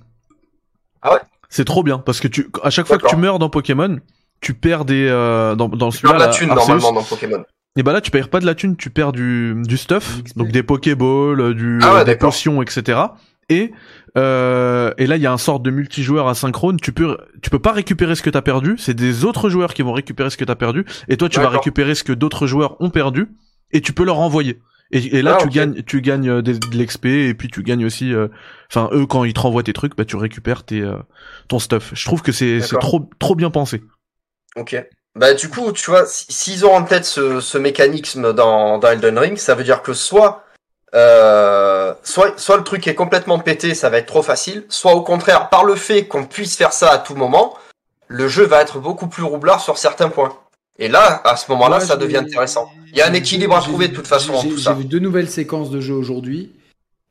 [1.04, 1.20] Ah ouais
[1.50, 3.98] C'est trop bien parce que tu, à chaque fois que tu meurs dans Pokémon,
[4.42, 7.44] tu perds des euh, dans dans Tu perds de la thune Arceus, normalement dans Pokémon.
[7.78, 10.50] Et bah là, tu perds pas de la thune, tu perds du du stuff, donc
[10.50, 13.00] des Pokéballs, du Ah ouais, euh, des potions, etc.
[13.50, 13.72] Et
[14.18, 16.78] euh, et là, il y a un sort de multijoueur asynchrone.
[16.82, 18.76] Tu peux tu peux pas récupérer ce que t'as perdu.
[18.78, 21.50] C'est des autres joueurs qui vont récupérer ce que t'as perdu, et toi, tu vas
[21.50, 23.28] récupérer ce que d'autres joueurs ont perdu,
[23.72, 24.60] et tu peux leur renvoyer.
[24.92, 27.62] Et, et là, Ah, tu gagnes, tu gagnes euh, des- de l'XP et puis tu
[27.62, 28.14] gagnes aussi.
[28.14, 28.30] euh,
[28.72, 30.96] Enfin, eux, quand ils te renvoient tes trucs, bah tu récupères tes euh,
[31.50, 31.92] ton stuff.
[31.94, 33.84] Je trouve que c'est c'est trop trop bien pensé.
[34.56, 34.82] Ok.
[35.16, 38.90] Bah du coup, tu vois, si- s'ils ont en tête ce, ce mécanisme dans, dans
[38.90, 40.44] Elden Ring, ça veut dire que soit,
[40.96, 45.02] euh, soit, soit le truc est complètement pété, ça va être trop facile, soit au
[45.02, 47.56] contraire, par le fait qu'on puisse faire ça à tout moment,
[48.08, 50.34] le jeu va être beaucoup plus roublard sur certains points.
[50.80, 52.70] Et là, à ce moment-là, ça devient intéressant.
[52.92, 55.70] Il y a un équilibre à trouver de toute façon j'ai- vu deux nouvelles séquences
[55.72, 56.52] de jeu aujourd'hui.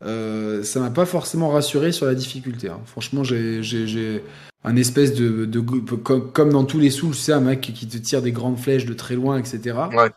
[0.05, 2.69] Euh, ça m'a pas forcément rassuré sur la difficulté.
[2.69, 2.81] hein.
[2.87, 4.23] Franchement, j'ai
[4.65, 7.97] un espèce de, de comme, comme dans tous les Souls, sais, un mec qui te
[7.99, 9.77] tire des grandes flèches de très loin, etc.
[9.93, 10.11] Ouais.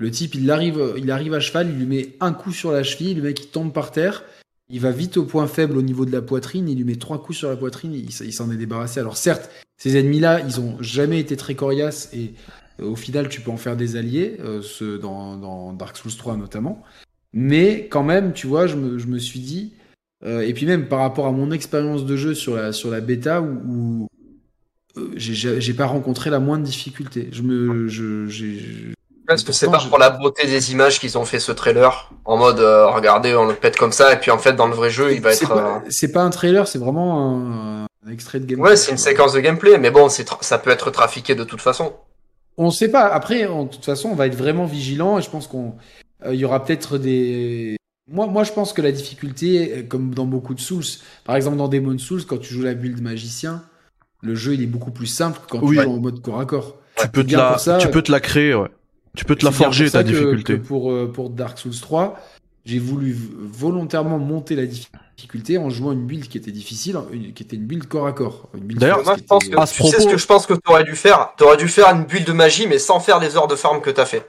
[0.00, 2.82] Le type, il arrive, il arrive à cheval, il lui met un coup sur la
[2.82, 4.24] cheville, le mec il tombe par terre.
[4.70, 7.22] Il va vite au point faible au niveau de la poitrine, il lui met trois
[7.22, 8.98] coups sur la poitrine, il, s'en est débarrassé.
[8.98, 12.32] Alors certes, ces ennemis-là, ils ont jamais été très coriaces et
[12.80, 16.38] euh, au final, tu peux en faire des alliés, euh, ceux dans, Dark Souls 3
[16.38, 16.82] notamment.
[17.34, 19.74] Mais quand même, tu vois, je me, suis dit,
[20.24, 24.08] euh, et puis même par rapport à mon expérience de jeu sur la, bêta, où,
[24.96, 27.28] euh, j'ai j'ai pas rencontré la moindre difficulté.
[27.32, 28.94] Je me, je,
[29.30, 32.10] Est-ce que c'est pas je- pour la beauté des images qu'ils ont fait ce trailer
[32.24, 34.74] En mode, euh, regardez, on le pète comme ça, et puis en fait, dans le
[34.74, 35.50] vrai jeu, il va être...
[35.52, 38.70] euh, c'est pas un trailer, c'est vraiment un, un extrait de gameplay.
[38.70, 41.92] Ouais, c'est une séquence de gameplay, mais bon, ça peut être trafiqué de toute façon.
[42.58, 43.06] On sait pas.
[43.06, 45.74] Après, en toute façon, on va être vraiment vigilant et je pense qu'on,
[46.26, 47.76] euh, il y aura peut-être des.
[48.12, 50.82] Moi, moi, je pense que la difficulté, euh, comme dans beaucoup de Souls,
[51.24, 53.62] par exemple dans Demon Souls, quand tu joues la build magicien,
[54.22, 55.76] le jeu il est beaucoup plus simple que quand Oui.
[55.76, 56.76] tu joues en mode corps à corps.
[56.96, 57.78] Tu peux te la ça.
[57.78, 58.68] tu peux te la créer, ouais.
[59.16, 60.54] Tu peux te la forger ta que- difficulté.
[60.58, 62.18] que pour, euh, pour Dark Souls 3,
[62.64, 63.16] j'ai voulu
[63.52, 67.66] volontairement monter la difficulté en jouant une build qui était difficile, une- qui était une
[67.66, 68.48] build corps à corps.
[68.54, 70.46] Build D'ailleurs, Moi, je pense était- que, à ce tu sais ce que je pense
[70.46, 73.36] que t'aurais dû faire T'aurais dû faire une bulle de magie, mais sans faire les
[73.36, 74.28] heures de farm que t'as fait.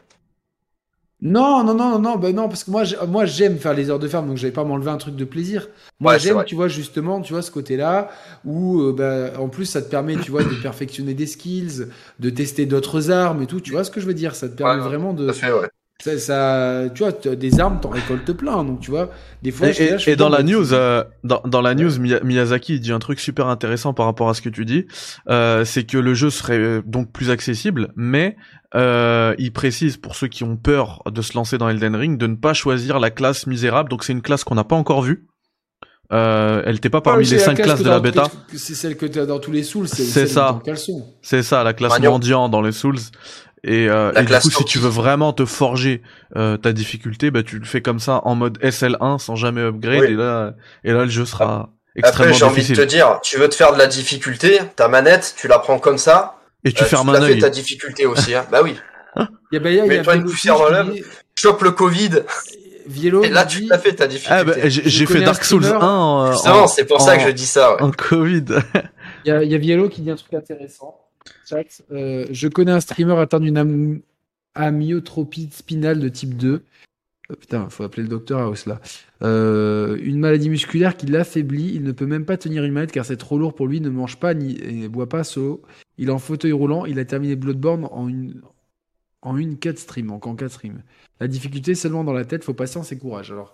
[1.24, 4.08] Non, non, non, non, ben non, parce que moi, moi, j'aime faire les heures de
[4.08, 5.68] ferme, donc j'avais pas m'enlever un truc de plaisir.
[6.00, 8.10] Moi, Ouais, j'aime, tu vois, justement, tu vois, ce côté-là,
[8.44, 11.86] où, euh, bah, en plus, ça te permet, tu vois, de perfectionner des skills,
[12.20, 13.62] de tester d'autres armes et tout.
[13.62, 14.34] Tu vois ce que je veux dire?
[14.36, 15.70] Ça te permet Ouais, vraiment de, fait, ouais.
[16.04, 19.10] Ça, ça- tu vois, t'as des armes, t'en récoltes plein, donc tu vois,
[19.44, 19.68] des fois.
[19.70, 22.92] Et, là, je et dans la news, euh, dans, dans la news, Miya- Miyazaki dit
[22.92, 24.86] un truc super intéressant par rapport à ce que tu dis,
[25.30, 28.36] euh, c'est que le jeu serait euh, donc plus accessible, mais
[28.76, 32.28] euh, il précise pour ceux qui ont peur de se lancer dans Elden Ring de
[32.28, 33.90] ne pas choisir la classe misérable.
[33.90, 35.28] Donc c'est une classe qu'on n'a pas encore vue.
[36.14, 38.28] Euh, elle était pas parmi Ouais, les cinq classe classes de la bêta.
[38.54, 40.60] C'est celle que tu as dans tous les souls, c'est ça.
[41.22, 42.98] C'est ça, la classe mendiant dans les Souls.
[43.64, 46.02] Et, euh, et du coup, si tu veux vraiment te forger
[46.36, 50.00] euh, ta difficulté, bah tu le fais comme ça en mode SL1 sans jamais upgrade.
[50.02, 50.08] Oui.
[50.08, 53.38] Et là, et là, le jeu sera Après, extrêmement j'ai envie de te dire, tu
[53.38, 56.82] veux te faire de la difficulté, ta manette, tu la prends comme ça, Et tu
[56.84, 57.38] euh, fermes te un œil.
[57.40, 58.34] ta difficulté aussi.
[58.34, 58.46] Hein.
[58.52, 58.76] bah oui.
[59.18, 61.04] Il y a, bah, il y a, il y a Mets-toi une poussière dans l'œil.
[61.36, 62.24] Chope le Covid,
[62.88, 64.36] Vélo et là tu dit- te la fais ta difficulté.
[64.40, 67.16] Ah bah, j'ai j'ai fait Dark Souls streamer- 1 euh, Justement, en, c'est pour ça
[67.18, 67.76] que je dis ça.
[67.76, 67.82] ouais.
[67.84, 68.46] en Covid.
[69.26, 70.96] Il y a, il y a Viello qui dit un truc intéressant.
[71.92, 74.02] Euh, je connais un streamer atteint d'une am-
[74.56, 76.64] amyotropie spinale de type 2.
[77.32, 78.82] Euh, putain, faut appeler le docteur House là.
[79.22, 81.72] Euh, une maladie musculaire qui l'affaiblit.
[81.76, 83.78] Il ne peut même pas tenir une manette car c'est trop lourd pour lui.
[83.78, 85.62] Il ne mange pas ni et boit pas solo.
[85.98, 86.86] Il est en fauteuil roulant.
[86.86, 88.42] Il a terminé Bloodborne en une
[89.24, 90.82] en une 4 stream, en 4 streams.
[91.20, 92.44] La difficulté seulement dans la tête.
[92.44, 93.32] Faut patience et courage.
[93.32, 93.54] Alors.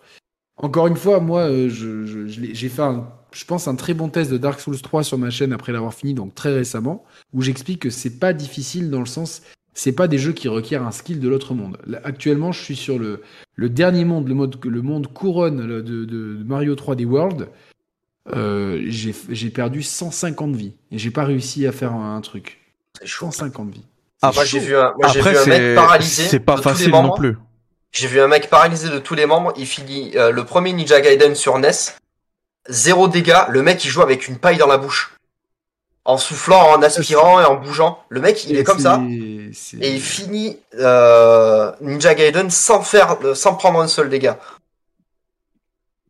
[0.60, 3.08] Encore une fois, moi, euh, je- j'ai fait, un,
[3.38, 5.94] je pense, un très bon test de Dark Souls 3 sur ma chaîne après l'avoir
[5.94, 9.42] fini, donc très récemment, où j'explique que c'est pas difficile dans le sens,
[9.76, 11.78] c'est pas des jeux qui requièrent un skill de l'autre monde.
[11.86, 13.22] Là, actuellement, je suis sur le,
[13.56, 17.48] le dernier monde, le, mode, le monde couronne de, de- de Mario 3D World.
[18.36, 22.60] Euh, j'ai perdu 150 vies et j'ai pas réussi à faire un, un truc.
[23.00, 23.28] C'est chaud.
[23.32, 23.86] 150 vies.
[24.22, 26.24] Ah, Moi j'ai vu un, moi, Après, vu un mec c'est paralysé.
[26.24, 27.38] c'est pas de tous les facile non plus.
[27.92, 29.54] J'ai vu un mec paralysé de tous les membres.
[29.58, 31.70] Il finit euh, le premier Ninja Gaiden sur NES.
[32.70, 33.44] Zéro dégâts.
[33.50, 35.14] Le mec il joue avec une paille dans la bouche.
[36.06, 38.00] En soufflant, en aspirant et en bougeant.
[38.10, 39.02] Le mec il est comme ça.
[39.10, 44.40] Et il finit euh, Ninja Gaiden sans faire, euh, sans prendre un seul dégât.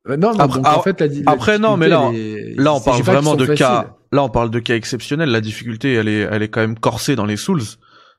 [0.07, 2.11] Euh, non, non, Après- donc, en fait, la, la après, non, mais là,
[2.57, 3.57] Là, on parle je vraiment de faciles.
[3.57, 3.95] cas.
[4.11, 5.29] Là, on parle de cas exceptionnels.
[5.29, 7.61] La difficulté, elle est, elle est quand même corsée dans les Souls.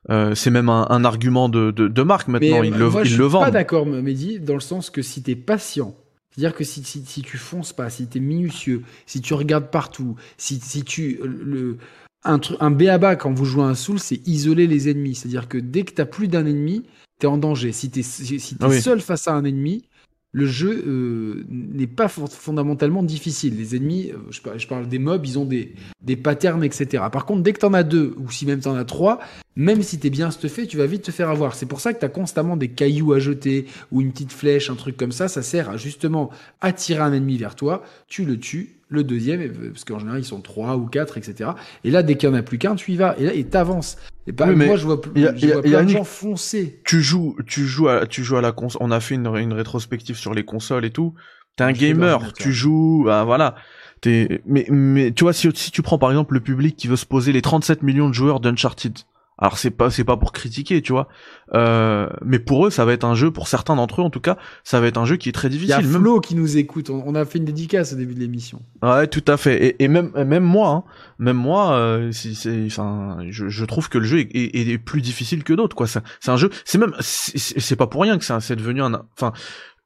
[0.09, 2.61] Euh, c'est même un, un argument de, de, de marque maintenant.
[2.61, 5.01] Mais, ils le, moi, ils je le suis pas d'accord, Mehdi, dans le sens que
[5.01, 5.95] si t'es patient,
[6.31, 10.15] c'est-à-dire que si, si, si tu fonces pas, si t'es minutieux, si tu regardes partout,
[10.37, 11.77] si, si tu le
[12.23, 15.15] un truc un béaba quand vous jouez un soul, c'est isoler les ennemis.
[15.15, 16.83] C'est-à-dire que dès que t'as plus d'un ennemi,
[17.19, 17.71] t'es en danger.
[17.71, 18.81] Si t'es si si t'es Ah oui.
[18.81, 19.85] seul face à un ennemi,
[20.31, 23.57] le jeu euh, n'est pas fon- fondamentalement difficile.
[23.57, 27.03] Les ennemis, euh, je parle des mobs, ils ont des, des patterns, etc.
[27.11, 29.19] Par contre, dès que t'en as deux, ou si même t'en as trois,
[29.55, 31.55] même si t'es bien stuffé, tu vas vite te faire avoir.
[31.55, 34.75] C'est pour ça que t'as constamment des cailloux à jeter, ou une petite flèche, un
[34.75, 35.27] truc comme ça.
[35.27, 36.29] Ça sert à justement
[36.61, 40.25] attirer un ennemi vers toi, tu le tues, le deuxième, euh, parce qu'en général ils
[40.25, 41.51] sont trois ou quatre, etc.
[41.83, 43.43] Et là, dès qu'il y en a plus qu'un, tu y vas, et là, et
[43.45, 43.97] t'avances.
[44.27, 45.77] Et pas, Oui, moi, je vois, y a- je y a- vois il y a
[45.79, 46.81] plein de gens foncer.
[46.85, 48.81] Tu joues, tu joues à, tu joues à la console.
[48.83, 51.13] On a fait une, une rétrospective sur les consoles et tout.
[51.55, 53.55] T'es un Je gamer, tu joues, bah, voilà.
[54.01, 56.95] T'es, mais, mais tu vois, si, si tu prends par exemple le public qui veut
[56.95, 58.97] se poser les 37 millions de joueurs d'Uncharted.
[59.41, 61.07] Alors c'est pas, c'est pas pour critiquer, tu vois.
[61.53, 64.19] Euh, mais pour eux, ça va être un jeu, pour certains d'entre eux en tout
[64.19, 65.93] cas, ça va être un jeu qui est très Il y a difficile.
[65.93, 66.89] Même Flo qui nous écoute.
[66.89, 68.61] On, on a fait une dédicace au début de l'émission.
[68.83, 69.65] Ouais, tout à fait.
[69.65, 70.83] Et, et même, même moi, hein,
[71.19, 74.77] même moi, euh, si c'est, enfin, je, je trouve que le jeu est, est- est
[74.77, 75.87] plus difficile que d'autres, quoi.
[75.87, 79.01] C'est c'est un jeu, c'est même, c'est pas pour rien que c'est c'est devenu un,
[79.17, 79.31] enfin,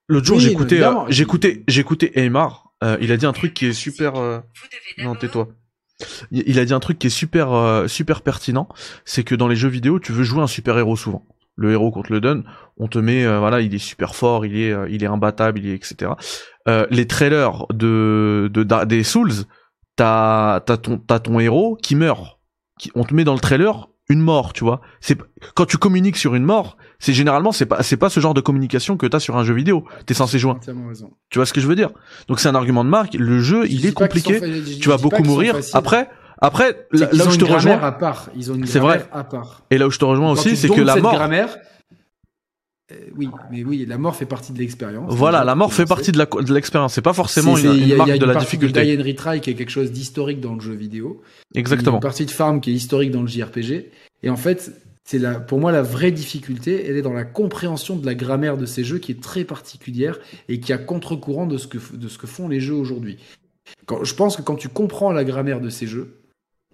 [0.08, 2.72] l'autre jour Oui, j'écoutais, euh, j'écoutais, j'écoutais Aymar.
[2.84, 4.16] euh, il a dit un truc qui est super.
[4.16, 4.40] euh,
[5.04, 5.48] Non, tais-toi.
[6.32, 8.68] Il a dit un truc qui est super, euh, super pertinent.
[9.06, 11.26] C'est que dans les jeux vidéo, tu veux jouer un super héros souvent.
[11.56, 12.46] Le héros qu'on te le donne,
[12.78, 15.60] on te met, euh, voilà, il est super fort, il est, euh, il est imbattable,
[15.60, 16.12] il est, etc.
[16.90, 19.32] Les trailers de, de, da- des Souls,
[19.96, 22.40] t'as, t'as ton, t'as ton héros qui meurt.
[22.80, 24.82] Qui, on te met dans le trailer une mort, tu vois.
[25.02, 25.18] C'est
[25.56, 28.42] quand tu communiques sur une mort, c'est généralement c'est pas, c'est pas ce genre de
[28.42, 29.86] communication que t'as sur un jeu vidéo.
[30.06, 30.54] T'es censé jouer.
[31.30, 31.90] Tu vois ce que je veux dire?
[32.28, 33.14] Donc c'est un argument de marque.
[33.14, 34.36] Le jeu, Je il est compliqué.
[34.36, 35.56] sont fa- je- je Tu vas beaucoup mourir.
[35.74, 36.10] Après,
[36.40, 38.30] après, là, où je te rejoins, à part.
[38.36, 39.10] Ils ont une C'est grammaire vrai.
[39.14, 39.62] à part.
[39.72, 41.14] et là où je te rejoins Quand aussi, c'est que la mort.
[41.14, 41.56] grammaire,
[43.16, 45.14] oui, mais oui, la mort fait partie de l'expérience.
[45.14, 46.94] Voilà, la mort fait partie de la de l'expérience.
[46.94, 48.28] C'est pas forcément C'est- une, il y une a- il y marque a de une
[48.28, 48.84] la partie difficulté.
[48.86, 51.22] Die and Retry qui est quelque chose d'historique dans le jeu vidéo.
[51.52, 51.98] Il y a Exactement.
[51.98, 53.92] une partie de Farm qui est historique dans le JRPG.
[54.24, 54.72] Et en fait,
[55.06, 58.58] c'est la, pour moi, la vraie difficulté, elle est dans la compréhension de la grammaire
[58.58, 60.18] de ces jeux qui est très particulière
[60.48, 63.18] et qui a contre-courant de ce que, de ce que font les jeux aujourd'hui.
[63.86, 66.20] Quand, je pense que quand tu comprends la grammaire de ces jeux,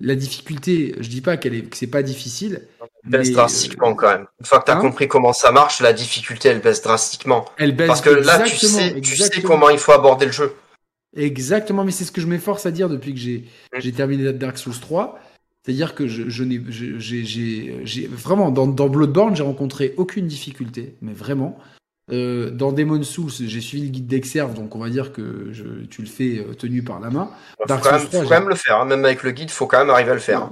[0.02, 2.62] la difficulté, je dis pas qu'elle est, que c'est pas difficile,
[3.06, 4.26] baisse mais, drastiquement quand même.
[4.40, 7.46] Une fois que tu as Hein compris comment ça marche, la difficulté elle baisse drastiquement.
[7.58, 10.54] elle baisse Parce que là, tu sais, tu sais comment il faut aborder le jeu.
[11.16, 13.80] Exactement, mais c'est ce que je m'efforce à dire depuis que j'ai Mm.
[13.80, 15.20] j'ai terminé Dark Souls 3.
[15.66, 19.94] C'est-à-dire que je, je n'ai je- j'ai- j'ai j'ai- vraiment dans, dans Bloodborne j'ai rencontré
[19.98, 21.58] aucune difficulté, mais vraiment.
[22.12, 25.64] Euh, dans Demon Souls j'ai suivi le guide d'Exerve, donc on va dire que je,
[25.90, 27.30] tu le fais euh, tenu par la main.
[27.60, 28.80] Faut Dark quand, Souls même, 3, faut quand même le faire.
[28.82, 28.86] hein.
[28.86, 30.52] Même avec le guide, faut quand même arriver à le faire.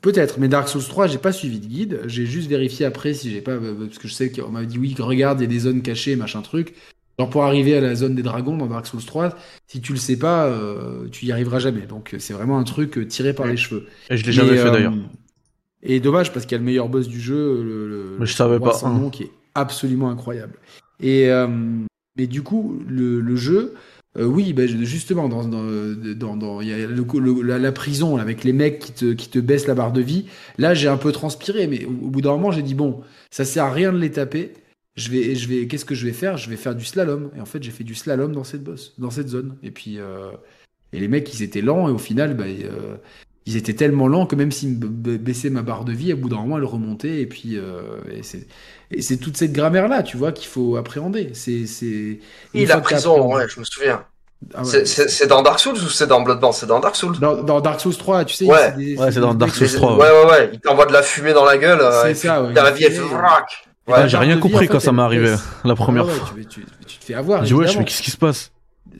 [0.00, 2.00] Peut-être, mais Dark Souls 3 j'ai pas suivi de guide.
[2.06, 4.78] J'ai juste vérifié après si j'ai pas euh, parce que je sais qu'on m'avait dit
[4.78, 6.74] oui regarde il y a des zones cachées machin truc.
[7.18, 9.98] Genre pour arriver à la zone des dragons dans Dark Souls 3, si tu le
[9.98, 11.82] sais pas, euh, tu y arriveras jamais.
[11.82, 13.86] Donc c'est vraiment un truc tiré par les cheveux.
[14.10, 14.94] Et je l'ai jamais Mais, fait euh, d'ailleurs.
[15.82, 18.34] Et dommage parce qu'il y a le meilleur boss du jeu, le, le- Mais je
[18.34, 18.72] savais le pas.
[18.72, 20.54] sans nom qui est absolument incroyable.
[21.00, 21.46] Et euh,
[22.16, 23.74] mais du coup, le, le jeu,
[24.16, 28.52] euh, oui, bah, justement, dans dans dans, y a le- le- la, prison avec les
[28.52, 30.26] mecs qui te qui te baissent la barre de vie.
[30.58, 33.44] Là, j'ai un peu transpiré, mais au, au bout d'un moment, j'ai dit bon, ça
[33.44, 34.52] sert à rien de les taper.
[34.96, 36.36] Je vais, je vais, qu'est-ce que je vais faire?
[36.36, 37.30] Je vais faire du slalom.
[37.36, 39.56] Et en fait, j'ai fait du slalom dans cette boss, dans cette zone.
[39.62, 40.32] Et puis, euh,
[40.92, 41.88] et les mecs, ils étaient lents.
[41.88, 42.96] Et au final, bah, euh,
[43.48, 46.28] ils étaient tellement lents que même s'ils me baissaient ma barre de vie, à bout
[46.28, 47.20] d'un moment, elle remontait.
[47.22, 47.80] Et puis, euh,
[48.12, 48.46] et c'est,
[49.00, 51.30] c'est toute cette grammaire-là, tu vois, qu'il faut appréhender.
[51.32, 52.18] C'est, c'est.
[52.54, 54.02] La prison, ouais, je me souviens.
[54.54, 54.64] Ah ouais.
[54.66, 56.52] C'est- C'est c'est dans Dark Souls ou c'est dans Bloodborne?
[56.52, 57.18] C'est dans Dark Souls.
[57.18, 58.72] Dans, dans Dark Souls 3, tu sais, Ouais.
[58.76, 60.50] des- Ouais, c'est dans Dark Souls 3, ouais, ouais, ouais.
[60.52, 61.80] Il t'envoie de la fumée dans la gueule.
[61.80, 63.00] euh, C'est ça, ouais, La vie, elle fait
[64.08, 65.34] j'ai rien vie, compris quand fait, ça m'est arrivé
[65.64, 66.30] la première Ah ouais, fois.
[66.38, 67.40] tu, tu- tu te fais avoir.
[67.44, 68.52] J'ai dit, ouais, je fais qu'est-ce qui se passe?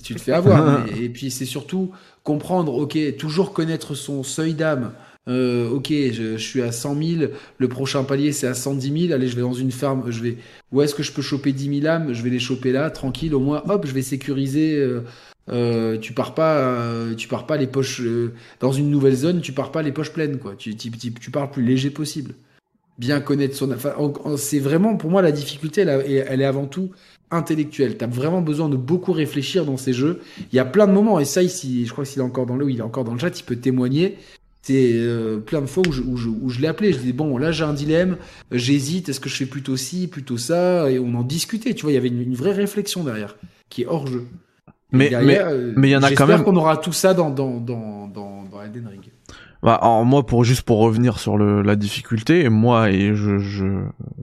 [0.02, 0.62] Tu te fais avoir.
[0.86, 1.92] mais- et puis c'est surtout
[2.28, 4.92] comprendre, ok, toujours connaître son seuil d'âme.
[5.30, 9.28] Euh, ok, je, suis à 100 000, le prochain palier c'est à 110 000, allez,
[9.28, 10.36] je vais dans une ferme, je vais,
[10.70, 12.12] où est-ce que je peux choper 10 000 âmes?
[12.12, 14.76] Je vais les choper là, tranquille, au moins, hop, je vais sécuriser.
[14.76, 15.00] euh,
[15.50, 16.84] euh, tu pars pas,
[17.16, 18.02] tu pars pas les poches
[18.60, 20.54] dans une nouvelle zone, tu pars pas les poches pleines, quoi.
[20.58, 20.74] Tu,
[21.32, 22.34] pars le plus léger possible.
[22.98, 23.94] Bien connaître son, enfin,
[24.36, 26.90] c'est vraiment pour moi la difficulté, elle est avant tout
[27.30, 27.96] intellectuelle.
[27.96, 30.20] T'as vraiment besoin de beaucoup réfléchir dans ces jeux.
[30.52, 32.56] Il y a plein de moments, et ça, ici, je crois qu'il est encore dans
[32.56, 34.16] le, il est encore dans le chat, il peut témoigner.
[34.62, 36.92] C'est euh, plein de fois où je, où je, où je l'ai appelé.
[36.92, 38.16] Je dis bon, là j'ai un dilemme,
[38.52, 39.08] j'hésite.
[39.08, 40.90] Est-ce que je fais plutôt ci, plutôt ça?
[40.90, 41.72] Et on en discutait.
[41.74, 43.36] Tu vois, il y avait une, une vraie réflexion derrière,
[43.70, 44.26] qui est hors jeu.
[44.92, 47.14] Mais- derrière, euh, mais il y en a quand j'espère même- qu'on aura tout ça
[47.14, 49.10] dans dans dans dans, dans Elden Ring.
[49.62, 53.64] Bah, alors moi, pour juste pour revenir sur le, la difficulté, moi et je, je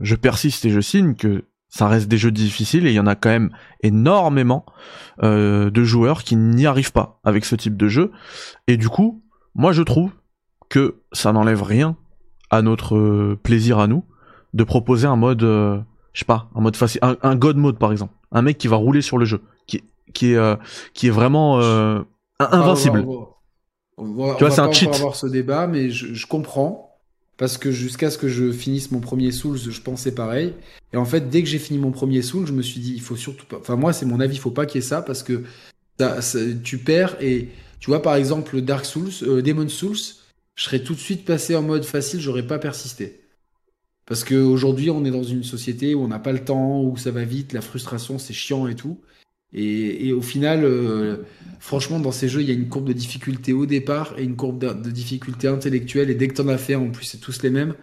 [0.01, 1.43] je persiste et je signe que
[1.75, 3.49] ça reste des jeux difficiles et il y en a quand même
[3.83, 4.65] énormément
[5.23, 8.11] euh, de joueurs qui n'y arrivent pas avec ce type de jeu.
[8.67, 9.23] Et du coup,
[9.55, 10.11] moi je trouve
[10.69, 11.97] que ça n'enlève rien
[12.49, 14.05] à notre euh, plaisir à nous
[14.53, 15.79] de proposer un mode, euh,
[16.13, 18.67] je sais pas, un mode facile, un, un God mode par exemple, un mec qui
[18.69, 19.83] va rouler sur le jeu, qui
[20.13, 20.55] qui est euh,
[20.93, 21.99] qui est vraiment euh,
[22.39, 23.03] in- invincible.
[23.05, 23.17] On va-
[23.97, 24.93] on va- on va- Tu vois, c'est un cheat.
[24.95, 26.84] avoir ce débat, mais je, je comprends.
[27.37, 30.53] Parce que jusqu'à ce que je finisse mon premier Souls, je pensais pareil.
[30.93, 33.01] Et en fait, dès que j'ai fini mon premier Souls, je me suis dit, il
[33.01, 33.57] faut surtout pas.
[33.57, 35.43] Enfin, moi, c'est mon avis, il faut pas qu'il y ait ça parce que
[36.63, 37.17] tu perds.
[37.21, 37.49] Et
[37.79, 39.97] tu vois, par exemple, Dark Souls, euh, Demon Souls,
[40.55, 43.19] je serais tout de suite passé en mode facile, j'aurais pas persisté.
[44.05, 47.11] Parce qu'aujourd'hui, on est dans une société où on n'a pas le temps, où ça
[47.11, 49.01] va vite, la frustration, c'est chiant et tout.
[49.57, 51.17] Et, et au final, euh,
[51.59, 54.35] franchement, dans ces jeux, il y a une courbe de difficulté au départ et une
[54.35, 56.09] courbe de, de difficulté intellectuelle.
[56.09, 57.73] Et dès que t'en as fait, en plus, c'est tous les mêmes.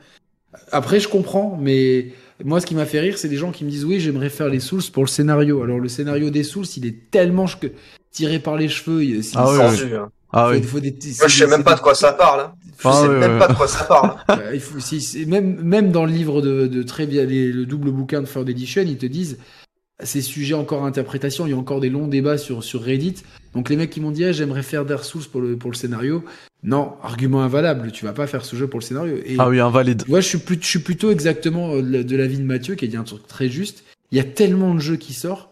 [0.71, 2.09] Après, je comprends, mais
[2.45, 4.49] moi, ce qui m'a fait rire, c'est des gens qui me disent oui, j'aimerais faire
[4.49, 5.63] les Souls pour le scénario.
[5.63, 7.73] Alors, le scénario des Souls, il est tellement ch-
[8.11, 9.03] tiré par les cheveux.
[9.03, 9.95] il- c'est- Ah oui, oui.
[9.95, 10.11] Hein.
[10.31, 10.63] Ah faut- oui.
[10.63, 12.41] faut des- Moi, je sais même pas de quoi ça parle.
[12.41, 12.53] hein.
[12.79, 14.17] Je Ah sais même pas de quoi ça parle.
[14.55, 17.65] Il faut, si- c'est- même, même dans le livre de, de très bien, les- le
[17.65, 19.39] double bouquin de Third Edition, ils te disent
[20.05, 21.47] ces sujets encore à interprétation.
[21.47, 23.17] Il y a encore des longs débats sur, sur Reddit.
[23.55, 25.77] Donc les mecs qui m'ont dit Ah, j'aimerais faire Dark Souls pour le, pour le
[25.77, 26.25] scénario.
[26.65, 27.91] Non, argument invalable.
[27.93, 29.17] Tu vas pas faire ce jeu pour le scénario.
[29.27, 30.05] Et Ah oui, invalide.
[30.05, 32.85] tu vois, je suis, plus, je suis plutôt exactement euh, de l'avis de Mathieu qui
[32.85, 33.85] a dit un truc très juste.
[34.13, 35.49] Il y a tellement de jeux qui sortent.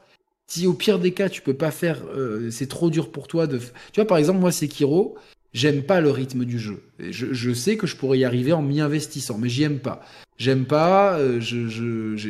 [0.47, 3.47] Si au pire des cas, tu peux pas faire, euh, c'est trop dur pour toi
[3.47, 3.59] de.
[3.59, 3.65] Tu
[3.97, 5.17] vois, par exemple, moi, Sekiro,
[5.55, 6.83] j'aime pas le rythme du jeu.
[6.99, 10.05] Je sais que je pourrais y arriver en m'y investissant, mais j'y aime pas.
[10.39, 11.17] J'aime pas.
[11.19, 12.29] euh, je, je, je,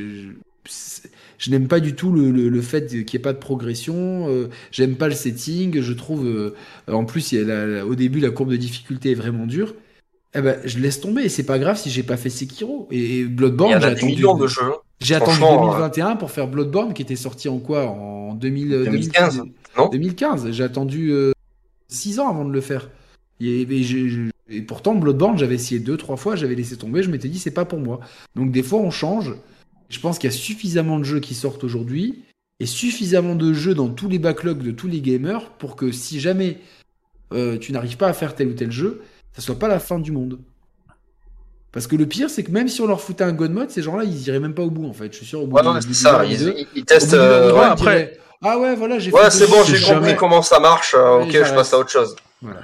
[1.41, 4.28] je- n'aime pas du tout le, le, le fait qu'il n'y ait pas de progression.
[4.28, 5.81] euh, j'aime pas le setting.
[5.81, 6.55] Je trouve, euh,
[6.86, 9.47] en plus, il y a la- la- au début, la courbe de difficulté est vraiment
[9.47, 9.75] dure.
[10.35, 11.28] Eh ben, je laisse tomber.
[11.28, 12.86] C'est pas grave si j'ai pas fait Sekiro.
[12.93, 14.60] Et, et Bloodborne, y en j'ai attendu, de jeux.
[15.01, 17.86] j'ai attendu Franchement, 2021 pour faire Bloodborne, qui était sorti en quoi?
[17.86, 19.43] En 2000, 2015,
[19.77, 19.89] non?
[19.89, 20.52] 2015.
[20.52, 21.12] J'ai attendu
[21.89, 22.91] 6 ans avant de le faire.
[23.41, 23.83] Et, et
[24.52, 27.02] et pourtant, Bloodborne, j'avais essayé deux, trois fois, j'avais laissé tomber.
[27.05, 28.01] Je m'étais dit, c'est pas pour moi.
[28.35, 29.33] Donc, des fois, on change.
[29.91, 32.25] Je pense qu'il y a suffisamment de jeux qui sortent aujourd'hui
[32.60, 36.20] et suffisamment de jeux dans tous les backlogs de tous les gamers pour que si
[36.20, 36.59] jamais
[37.33, 39.02] euh, tu n'arrives pas à faire tel ou tel jeu,
[39.33, 40.39] ça soit pas la fin du monde.
[41.73, 43.83] Parce que le pire, c'est que même si on leur foutait un God mode, ces
[43.83, 45.12] gens-là, ils iraient même pas au bout, en fait.
[45.12, 46.25] Je suis sûr, au bout Ouais, non, c'est ça.
[46.25, 47.15] Ils, testent.
[47.15, 50.43] euh, ouais, après- diraient, Ah ouais, voilà, j'ai Ouais, c'est bon, j'ai jamais- compris comment
[50.43, 50.94] ça marche.
[50.99, 52.17] euh, ok, je passe à autre chose.
[52.43, 52.60] Voilà,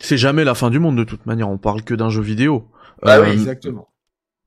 [0.00, 1.48] C'est jamais la fin du monde de toute manière.
[1.48, 2.68] On parle que d'un jeu vidéo.
[3.02, 3.88] Bah oui, exactement.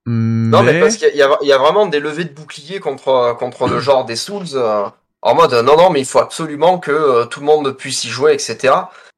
[0.08, 3.80] Non, mais parce qu'il y, a- y vraiment des levées de boucliers contre, contre le
[3.80, 4.46] genre des Souls.
[4.56, 4.86] euh,
[5.22, 8.10] en mode, non, non, mais il faut absolument que euh, tout le monde puisse y
[8.10, 8.74] jouer, etc.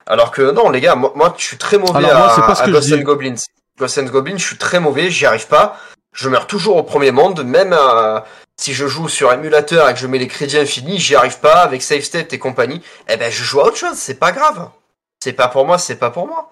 [0.06, 2.42] Alors que non, les gars, moi, moi je suis très mauvais Alors moi, à, c'est
[2.42, 3.02] pas ce à que Ghost je dis.
[3.02, 3.36] and Goblins.
[3.80, 5.78] Ghost and Goblins, je suis très mauvais, j'y arrive pas.
[6.14, 8.20] Je meurs toujours au premier monde, même euh,
[8.60, 11.62] si je joue sur émulateur et que je mets les crédits infinis, j'y arrive pas
[11.62, 12.82] avec save state et compagnie.
[13.10, 14.68] Eh ben, je joue à autre chose, c'est pas grave.
[15.24, 16.52] C'est pas pour moi, c'est pas pour moi.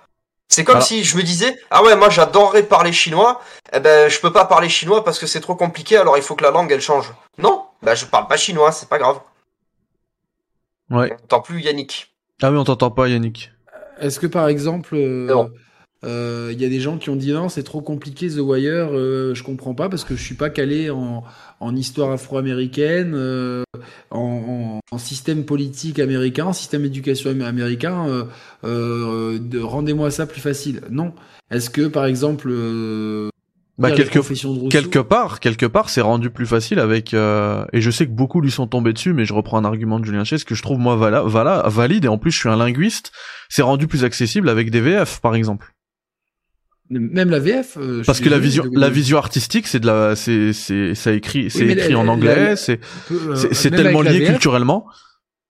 [0.54, 4.20] C'est comme si je me disais, ah ouais, moi j'adorerais parler chinois, eh ben, je
[4.20, 6.70] peux pas parler chinois parce que c'est trop compliqué, alors il faut que la langue
[6.74, 7.14] elle change.
[7.38, 9.22] Non, bah je parle pas chinois, c'est pas grave.
[10.90, 11.08] Ouais.
[11.14, 12.14] On n'entend plus Yannick.
[12.42, 13.50] Ah oui, on t'entend pas, Yannick.
[14.02, 15.46] Est-ce que par exemple, euh,
[16.04, 16.10] Non.
[16.10, 18.90] euh, il y a des gens qui ont dit non, c'est trop compliqué The Wire,
[18.92, 21.24] euh, je comprends pas parce que je suis pas calé en,
[21.60, 23.64] en histoire afro-américaine, euh,
[24.10, 28.08] en, en- en système politique américain, en système d'éducation am- américain.
[28.08, 28.24] euh,
[28.64, 30.82] euh, de- Rendez-moi ça plus facile.
[30.90, 31.14] Non.
[31.52, 33.30] Est-ce que par exemple, euh,
[33.78, 37.14] Bah, quelque, de quelque part, quelque part, c'est rendu plus facile avec.
[37.14, 40.00] euh, et je sais que beaucoup lui sont tombés dessus, mais je reprends un argument
[40.00, 42.50] de Julien Chess que je trouve moi vala, vala- valide et en plus je suis
[42.50, 43.12] un linguiste.
[43.50, 45.72] C'est rendu plus accessible avec des VF, par exemple.
[47.00, 47.78] Même la VF.
[47.78, 50.54] euh, je Parce que la vision, de- la de- vision artistique, c'est de la, c'est,
[50.54, 52.80] c'est, ça écrit, c'est mais écrit la- en la- anglais, c'est,
[53.12, 54.86] euh, c'est, c'est tellement lié VF, culturellement.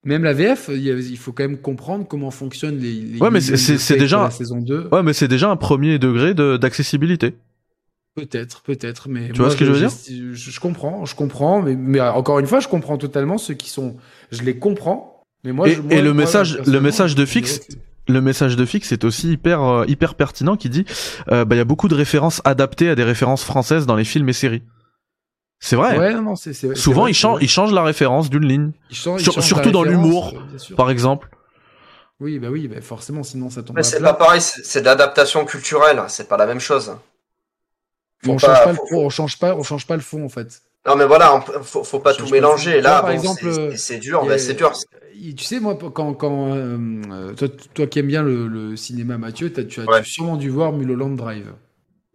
[0.03, 2.92] Même la VF, il, faut quand même comprendre comment fonctionnent les.
[2.94, 4.88] les Ouais, mais c'est- de déjà- la saison 2.
[4.92, 7.36] Ouais, mais c'est déjà un premier degré de, d'accessibilité.
[8.16, 9.90] Peut-être, peut-être, mais Tu vois ce que je veux dire?
[9.90, 13.70] je, je comprends, je comprends, mais, mais encore une fois, je comprends totalement ceux qui
[13.70, 13.95] sont,
[14.32, 17.22] je les comprends, mais moi, Et- je, moi, et le moi, message- le message de
[17.24, 17.61] je- fixe,
[18.08, 20.86] Le message de Fix est aussi hyper, euh, hyper pertinent qui dit,
[21.32, 24.04] euh, bah, il y a beaucoup de références adaptées à des références françaises dans les
[24.04, 24.64] films et séries.
[25.60, 25.98] C'est vrai.
[25.98, 27.46] Ouais, non, non, c'est c'est- c'est Souvent, vrai, ils changent, vrai.
[27.46, 30.34] ils changent la référence d'une ligne, Ils changent- ils sur- changent surtout dans l'humour,
[30.76, 31.30] par exemple.
[32.20, 34.14] Oui, bah oui, bah forcément, sinon ça tombe Mais à c'est plat.
[34.14, 36.96] pas pareil, c'est c'est de l'adaptation culturelle, c'est pas la même chose.
[38.28, 40.30] On change pas- le faut- fond, on change pas, on change pas le fond en
[40.30, 40.62] fait.
[40.88, 42.77] Non mais voilà, on- faut, faut pas Je- tout mélanger.
[42.77, 43.19] tu Là, bon,
[43.76, 44.72] c'est- dur, a- c'est dur.
[45.38, 49.51] Tu sais, moi, quand, quand euh, toi, toi qui aimes bien le, le cinéma, Mathieu,
[49.53, 49.85] tu as, Ouais.
[49.85, 51.51] tu as sûrement dû voir Mulholland Drive.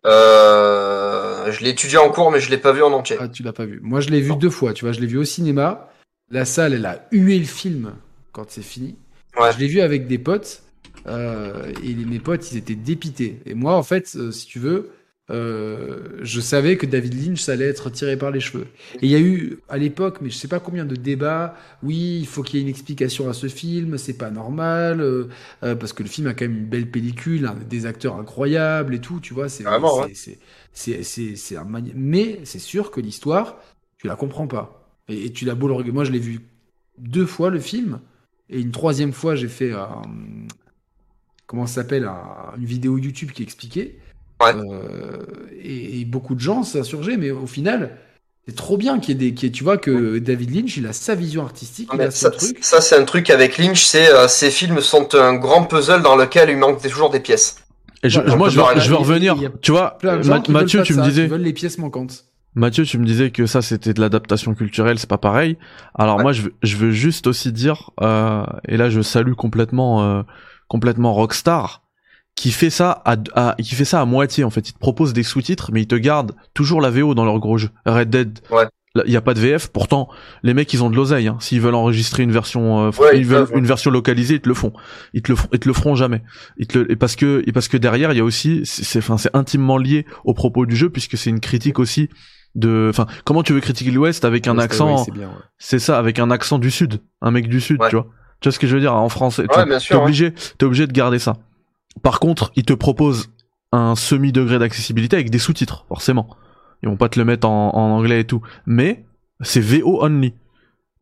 [0.04, 3.16] Euh, je l'ai étudié en cours, mais je l'ai pas vu en entier.
[3.20, 3.80] Ah, tu l'as pas vu.
[3.82, 4.36] Moi, je l'ai vu Non.
[4.36, 4.72] deux fois.
[4.72, 5.88] Tu vois, je l'ai vu au cinéma.
[6.30, 7.92] La salle, elle a hué le film
[8.32, 8.96] quand c'est fini.
[9.38, 9.52] Ouais.
[9.52, 10.62] Je l'ai vu avec des potes.
[11.08, 13.38] euh, et les- mes potes, ils étaient dépités.
[13.46, 14.90] Et moi, en fait, si tu veux,
[15.30, 18.68] euh, je savais que David Lynch, ça allait être tiré par les cheveux.
[19.02, 21.56] Et il y a eu, à l'époque, mais je sais pas combien de débats.
[21.82, 23.98] Oui, il faut qu'il y ait une explication à ce film.
[23.98, 25.00] C'est pas normal.
[25.00, 25.28] euh,
[25.64, 28.94] euh, parce que le film a quand même une belle pellicule, hein, des acteurs incroyables
[28.94, 29.18] et tout.
[29.20, 30.14] Tu vois, c'est Vraiment, c'est- ouais.
[30.14, 30.38] c'est-
[30.72, 33.58] c'est c'est c'est un mais c'est sûr que l'histoire
[33.98, 36.40] tu la comprends pas et, et tu l'as beau le regarder moi je l'ai vu
[36.98, 38.00] deux fois le film
[38.50, 40.02] et une troisième fois j'ai fait un
[41.46, 43.98] comment ça s'appelle un- une vidéo YouTube qui expliquait
[44.42, 44.55] Ouais.
[44.55, 45.24] Euh,
[45.62, 47.97] et, et beaucoup de gens s'insurgeaient mais au final
[48.47, 50.76] c'est trop bien qu'il y ait des qu'il y ait- tu vois que David Lynch
[50.76, 53.58] il a sa vision artistique il a son ça, truc ça, c'est un truc avec
[53.58, 57.20] Lynch, c'est euh, ces films sont un grand puzzle dans lequel il manque toujours des
[57.20, 57.56] pièces.
[58.02, 59.36] Et je- Ouais, moi, je veux, je veux revenir.
[59.62, 63.05] Tu vois, Ma- Mathieu, tu me ça, disais, veulent les pièces manquantes Mathieu, tu me
[63.06, 65.56] disais que ça c'était de l'adaptation culturelle, c'est pas pareil.
[65.94, 66.23] Alors Ouais.
[66.23, 70.23] moi, je veux, je veux juste aussi dire, euh, et là je salue complètement, euh,
[70.68, 71.82] complètement Rockstar,
[72.36, 74.68] qui fait ça à, à- qui fait ça à moitié en fait.
[74.68, 77.58] Ils te proposent des sous-titres, mais ils te gardent toujours la VO dans leur gros
[77.58, 77.70] jeu.
[77.86, 78.66] Red Dead, Ouais.
[79.06, 79.68] il y a pas de VF.
[79.68, 80.08] Pourtant,
[80.42, 81.28] les mecs ils ont de l'oseille.
[81.28, 81.39] Hein.
[81.40, 83.58] S'ils veulent enregistrer une version, euh, fr- Ouais, ils ils veulent peuvent, ouais.
[83.58, 84.73] une version localisée, ils te le font.
[85.15, 86.23] Ils te le, font- ils te le feront jamais.
[86.58, 88.98] Ils te le, et parce que, et parce que derrière il y a aussi, c'est,
[88.98, 92.10] enfin c'est intimement lié au propos du jeu puisque c'est une critique aussi
[92.55, 95.05] de, enfin comment tu veux critiquer l'Ouest avec un Ouais, accent,
[95.58, 95.81] c'est ouais.
[95.81, 97.89] ça, avec un accent du Sud, un mec du Sud, Ouais.
[97.89, 98.06] tu vois.
[98.40, 99.47] Tu vois ce que je veux dire en français.
[99.50, 101.36] tu- Ouais, bien T'es obligé, t'es obligé de garder ça.
[102.02, 103.31] Par contre, ils te proposent
[103.73, 106.28] un semi degré d'accessibilité avec des sous-titres, forcément.
[106.83, 109.05] Ils vont pas te le mettre en, en anglais et tout, mais
[109.41, 110.34] c'est VO only.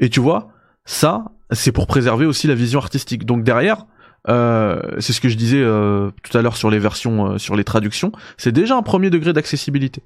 [0.00, 0.48] Et tu vois,
[0.84, 3.26] ça, c'est pour préserver aussi la vision artistique.
[3.26, 3.86] Donc derrière,
[4.28, 7.54] euh, c'est ce que je disais euh, tout à l'heure sur les versions, euh, sur
[7.56, 10.02] les traductions, c'est déjà un premier degré d'accessibilité.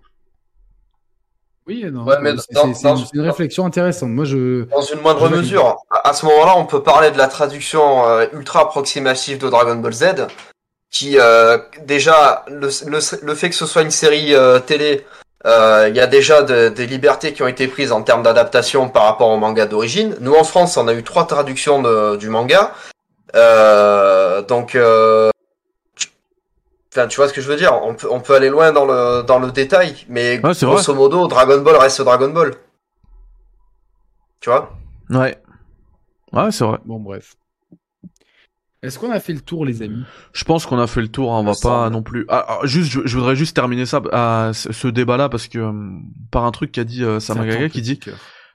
[1.67, 4.25] oui non Ouais, mais c'est- dans- c'est- c'est dans- une, c'est une réflexion intéressante moi
[4.25, 5.76] je Dans une moindre Je mesure.
[5.91, 9.76] À à ce moment-là, on peut parler de la traduction euh, ultra approximative de Dragon
[9.76, 10.05] Ball Z,
[10.91, 15.05] qui euh, déjà le, le, le fait que ce soit une série euh, télé,
[15.47, 18.89] euh, il y a déjà de- des libertés qui ont été prises en termes d'adaptation
[18.89, 20.17] par rapport au manga d'origine.
[20.20, 22.73] Nous en France, on a eu trois traductions de- du manga,
[23.34, 24.75] Euh, donc.
[24.75, 25.31] Euh,
[26.91, 27.78] Enfin, tu vois ce que je veux dire?
[27.83, 30.94] On peut, on peut aller loin dans le, dans le détail, mais Ouais, c'est grosso
[30.94, 32.55] modo, Dragon Ball reste Dragon Ball.
[34.41, 34.70] Tu vois?
[35.10, 35.36] Ouais.
[36.33, 36.78] Ouais, c'est vrai.
[36.86, 37.34] bon bref
[38.82, 40.05] est-ce qu'on a fait le tour les amis?
[40.32, 42.26] Je pense qu'on a fait le tour, hein, on va pas non plus.
[42.28, 45.58] Ah, ah, juste, je, je voudrais juste terminer ça, à ce, ce débat-là parce que
[45.58, 45.73] euh,
[46.31, 48.00] par un truc qu'a dit euh, Samagaga qui dit.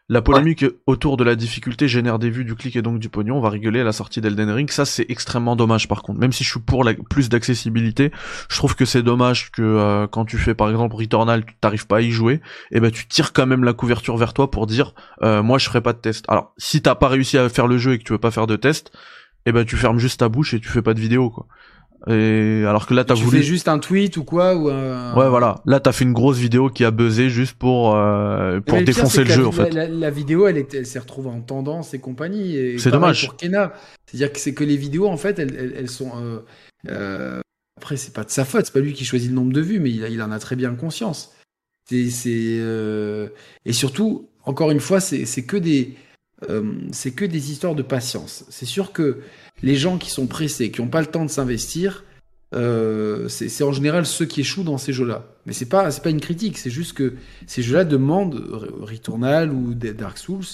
[0.10, 3.38] La polémique autour de la difficulté génère des vues, du clic et donc du pognon.
[3.38, 4.70] On va rigoler à la sortie d'Elden Ring.
[4.70, 6.20] Ça, c'est extrêmement dommage par contre.
[6.20, 8.12] Même si je suis pour la, plus d'accessibilité,
[8.50, 11.88] je trouve que c'est dommage que euh, quand tu fais par exemple Returnal, tu t'arrives
[11.88, 14.68] pas à y jouer, et ben tu tires quand même la couverture vers toi pour
[14.68, 16.26] dire euh, moi je ferai pas de test.
[16.28, 18.46] Alors si t'as pas réussi à faire le jeu et que tu veux pas faire
[18.46, 18.92] de test,
[19.46, 21.48] et ben tu fermes juste ta bouche et tu fais pas de vidéo quoi.
[22.08, 25.16] Et alors que là t'as Tu voulu fais juste un tweet ou quoi ou un...
[25.16, 25.62] Ouais, voilà.
[25.66, 29.24] Là, t'as fait une grosse vidéo qui a buzzé juste pour euh, pour le défoncer
[29.24, 29.70] le jeu, la, en fait.
[29.70, 32.78] La, la vidéo, elle, est- elle s'est retrouvée en tendance et compagnie.
[32.78, 33.26] C'est dommage.
[33.26, 33.72] Pour Kena,
[34.06, 36.12] c'est-à-dire que c'est que les vidéos, en fait, elles, elles, elles sont.
[36.22, 36.40] euh,
[36.90, 37.40] euh,
[37.78, 39.80] après, c'est pas de sa faute, c'est pas lui qui choisit le nombre de vues,
[39.80, 41.34] mais il, en a très bien conscience.
[41.90, 42.10] C'est,
[42.60, 43.30] euh,
[43.66, 45.96] et surtout, encore une fois, c'est, c'est que des,
[46.50, 48.46] euh, c'est que des histoires de patience.
[48.50, 49.20] C'est sûr que
[49.62, 52.04] les gens qui sont pressés, qui n'ont pas le temps de s'investir,
[52.56, 55.26] euh, c'est en général ceux qui échouent dans ces jeux-là.
[55.46, 57.14] Mais c'est pas pas une critique, c'est juste que
[57.48, 60.46] ces jeux-là demandent R- Returnal ou Dark Souls,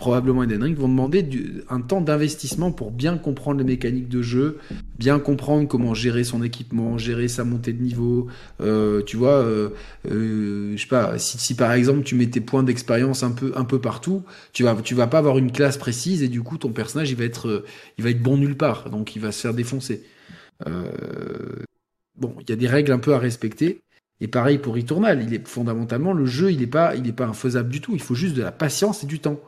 [0.00, 1.28] probablement Ring vont demander
[1.68, 4.58] un temps d'investissement pour bien comprendre les mécaniques de jeu,
[4.98, 8.26] bien comprendre comment gérer son équipement, gérer sa montée de niveau.
[8.62, 9.68] Euh, tu vois, euh,
[10.10, 13.64] euh, je sais pas, si, par exemple tu mets tes points d'expérience un peu un
[13.64, 16.70] peu partout, tu vas tu vas pas avoir une classe précise et du coup ton
[16.70, 17.64] personnage il va être
[17.98, 20.02] il va être bon nulle part, donc il va se faire défoncer.
[22.16, 23.80] Bon, il y a des règles un peu à respecter.
[24.22, 27.26] Et pareil pour Returnal, il est fondamentalement le jeu, il est pas, il est pas
[27.26, 27.92] infaisable du tout.
[27.94, 29.40] Il faut juste de la patience et du temps.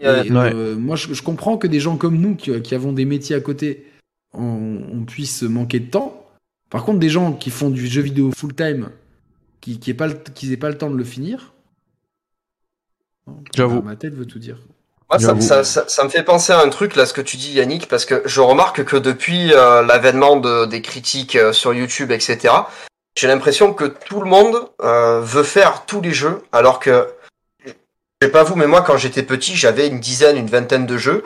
[0.00, 0.52] Et, Euh, Ouais.
[0.54, 3.36] euh, moi, je, je comprends que des gens comme nous, qui, qui avons des métiers
[3.36, 3.86] à côté,
[4.32, 6.26] on, on puisse manquer de temps.
[6.70, 8.90] Par contre, des gens qui font du jeu vidéo full time,
[9.60, 11.52] qui, qui aient pas, le- qu'ils aient pas le temps de le finir.
[13.54, 13.82] J'avoue.
[13.82, 14.56] Ma tête veut tout dire.
[15.10, 15.40] Moi, ça, J'avoue.
[15.40, 17.88] ça, ça, ça me fait penser à un truc, là, ce que tu dis, Yannick,
[17.88, 22.54] parce que je remarque que depuis euh, l'avènement de, des critiques euh, sur YouTube, etc.,
[23.16, 27.08] j'ai l'impression que tout le monde euh, veut faire tous les jeux, alors que,
[28.22, 31.24] sais pas vous, mais moi, quand j'étais petit, j'avais une dizaine, une vingtaine de jeux,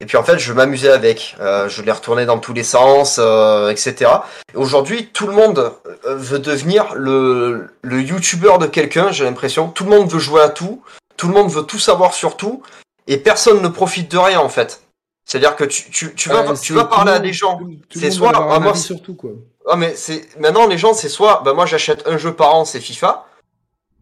[0.00, 1.36] et puis en fait, je m'amusais avec.
[1.40, 4.10] Euh, je les retournais dans tous les sens, euh, etc.
[4.54, 5.72] Et Aujourd'hui, tout le monde
[6.04, 9.68] euh, veut devenir le, le YouTuber de quelqu'un, j'ai l'impression.
[9.68, 10.82] Tout le monde veut jouer à tout,
[11.16, 12.62] tout le monde veut tout savoir sur tout,
[13.08, 14.82] et personne ne profite de rien en fait.
[15.28, 17.58] C'est-à-dire que tu, tu, tu vas, tu vas parler le à des gens.
[17.92, 19.30] C'est soit- ah, moi, avis c'est- sur tout, quoi.
[19.68, 22.64] Ah mais c'est maintenant les gens c'est soit ben moi j'achète un jeu par an
[22.64, 23.26] c'est FIFA,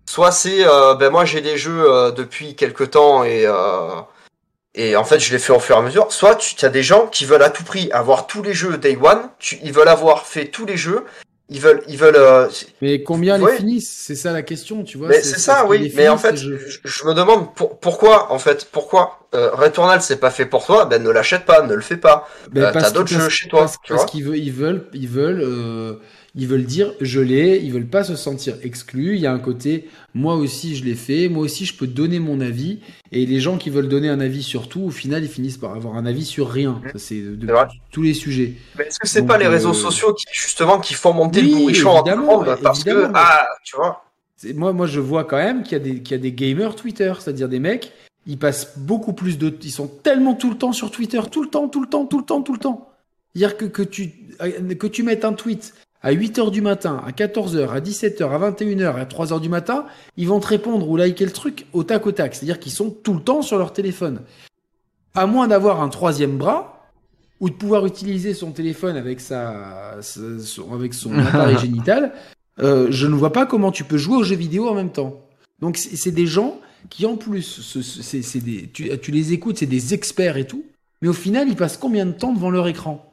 [0.07, 4.01] soit c'est euh, ben moi j'ai des jeux euh, depuis quelque temps et euh,
[4.75, 6.11] et en fait je les fais au fur et à mesure.
[6.13, 8.97] Soit tu as des gens qui veulent à tout prix avoir tous les jeux day
[9.01, 11.05] one, tu, ils veulent avoir fait tous les jeux,
[11.49, 12.49] ils veulent ils veulent euh,
[12.81, 13.91] Mais combien les finissent?
[14.07, 15.09] C'est ça la question, tu vois.
[15.09, 15.93] mais c'est ça, oui.
[15.95, 20.17] Mais en fait, je, je me demande pour- pourquoi, en fait, pourquoi euh, Returnal c'est
[20.19, 20.87] pas fait pour toi?
[20.87, 22.29] Ben ne l'achète pas, ne le fais pas.
[22.57, 25.95] Euh, t'as d'autres jeux chez toi, Parce, parce qu'ils veulent, ils veulent, ils veulent, euh,
[26.37, 27.59] ils veulent dire je l'ai.
[27.63, 29.15] Ils veulent pas se sentir exclus.
[29.15, 31.29] Il y a un côté moi aussi je l'ai fait.
[31.29, 32.81] Moi aussi je peux donner mon avis.
[33.13, 35.75] Et les gens qui veulent donner un avis sur tout, au final ils finissent par
[35.75, 36.81] avoir un avis sur rien.
[36.93, 37.47] Ça, C'est de
[37.91, 38.55] tous les sujets.
[38.79, 41.41] Mais est-ce que c'est Donc, pas les réseaux euh, sociaux qui justement qui font monter
[41.41, 44.05] Oui, le bourrichon en tout le évidemment, monde parce que ah tu vois.
[44.37, 46.33] C'est- Moi, moi, je vois quand même qu'il y a des, qu'il y a des
[46.33, 47.93] gamers Twitter, c'est-à-dire des mecs,
[48.27, 51.49] ils passent beaucoup plus de, ils sont tellement tout le temps sur Twitter, tout le
[51.49, 52.91] temps, tout le temps, tout le temps, tout le temps.
[53.35, 54.13] C'est-à-dire que, que tu,
[54.79, 55.73] que tu mettes un tweet
[56.05, 60.29] à 8h du matin, à 14h, à 17h, à 21h, à 3h du matin, ils
[60.29, 62.35] vont te répondre ou liker le truc au tac au tac.
[62.35, 64.21] C'est-à-dire qu'ils sont tout le temps sur leur téléphone.
[65.15, 66.71] À moins d'avoir un troisième bras,
[67.41, 72.13] ou de pouvoir utiliser son téléphone avec sa, son- avec son appareil génital,
[72.61, 75.21] euh, je ne vois pas comment tu peux jouer aux jeux vidéo en même temps.
[75.61, 76.61] Donc c'est des gens
[76.91, 80.37] qui en plus, ce- ce- c'est c'est des, tu, tu les écoutes, c'est des experts
[80.37, 80.65] et tout,
[81.03, 83.11] mais au final ils passent combien de temps devant leur écran?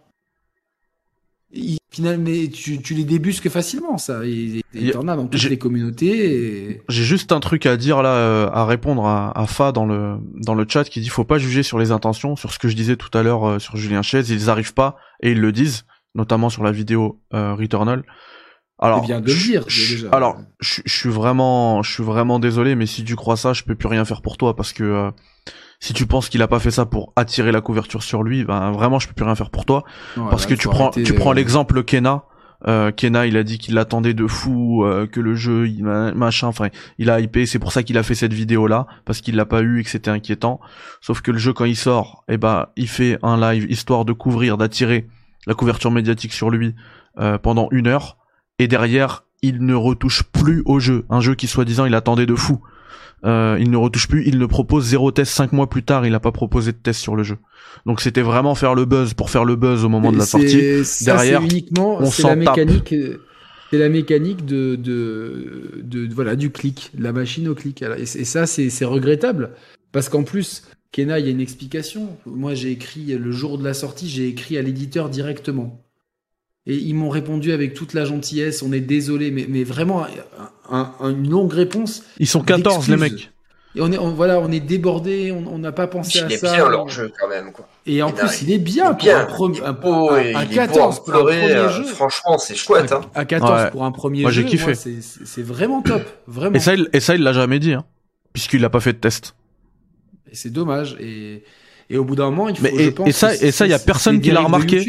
[1.54, 4.26] Ils- Finalement, tu, tu les débusques facilement ça.
[4.26, 6.70] Et, et Il y a- t'en as dans toutes les communautés.
[6.70, 6.82] Et...
[6.88, 10.16] J'ai juste un truc à dire là, euh, à répondre à, à Fa dans le
[10.36, 12.76] dans le chat qui dit faut pas juger sur les intentions, sur ce que je
[12.78, 15.84] disais tout à l'heure euh, sur Julien Chaise, ils arrivent pas et ils le disent,
[16.16, 18.04] notamment sur la vidéo euh, Returnal.
[18.80, 20.10] Alors, C'est bien de le dire, je- déjà.
[20.12, 23.64] alors, je, je suis vraiment, je suis vraiment désolé, mais si tu crois ça, je
[23.64, 25.12] peux plus rien faire pour toi parce que euh,
[25.82, 28.72] si tu penses qu'il a pas fait ça pour attirer la couverture sur lui, ben
[28.72, 29.84] vraiment, je peux plus rien faire pour toi.
[30.30, 32.24] Parce là, que tu prends, arrêter, tu prends euh, l'exemple Kena.
[32.68, 36.14] Euh, Kena, il a dit qu'il l'attendait de fou, euh, que le jeu, il, ma-
[36.14, 36.68] machin, enfin,
[37.00, 37.48] il a hypé.
[37.48, 39.84] C'est pour ça qu'il a fait cette vidéo là, parce qu'il l'a pas eu et
[39.84, 40.62] que c'était inquiétant.
[41.02, 44.14] Sauf que le jeu quand il sort, eh ben, il fait un live histoire de
[44.14, 45.08] couvrir, d'attirer
[45.48, 46.76] la couverture médiatique sur lui
[47.18, 48.18] euh, pendant une heure.
[48.60, 51.08] Et derrière, il ne retouche plus au jeu.
[51.10, 52.62] Un jeu qui soi-disant il attendait de fou.
[53.24, 56.12] Euh, il ne retouche plus, il ne propose zéro test cinq mois plus tard, il
[56.12, 57.38] n'a pas proposé de test sur le jeu.
[57.86, 60.84] Donc c'était vraiment faire le buzz pour faire le buzz au moment de la sortie.
[60.84, 62.58] ça, Derrière, c'est uniquement, on s'en la tape.
[62.58, 62.96] mécanique.
[63.70, 67.82] c'est la mécanique de, de, de, voilà du clic, la machine au clic.
[67.84, 69.52] Et, et ça, c'est regrettable
[69.92, 72.18] parce qu'en plus, Kena, il y a une explication.
[72.26, 75.82] Moi, j'ai écrit le jour de la sortie, j'ai écrit à l'éditeur directement.
[76.68, 80.06] Et ils m'ont répondu avec toute la gentillesse, on est désolé, mais, mais vraiment
[81.02, 82.04] une longue réponse.
[82.20, 83.32] Ils sont 14 les mecs.
[83.74, 86.28] Et on est, voilà, on est débordé, on n'a pas pensé à ça.
[86.28, 87.54] Il est bien leur jeu quand même.
[87.54, 87.68] Quoi.
[87.86, 89.26] Et en plus, il est bien pour un,
[89.74, 91.86] premier, à, 14 pour un premier euh, jeu.
[91.86, 92.92] Franchement, c'est chouette.
[92.92, 93.02] Hein.
[93.16, 94.74] À 14 pour un premier moi, jeu, kiffé.
[94.76, 96.04] c'est vraiment top.
[96.28, 96.56] Vraiment.
[96.56, 97.86] Et ça, il, et ça, il l'a jamais dit, hein,
[98.34, 99.36] puisqu'il n'a pas fait de test.
[100.30, 100.98] Et c'est dommage.
[101.00, 101.44] Et,
[101.90, 102.64] et au bout d'un moment, il faut.
[102.64, 104.86] Mais et, et ça, et ça, il y a personne qui l'a remarqué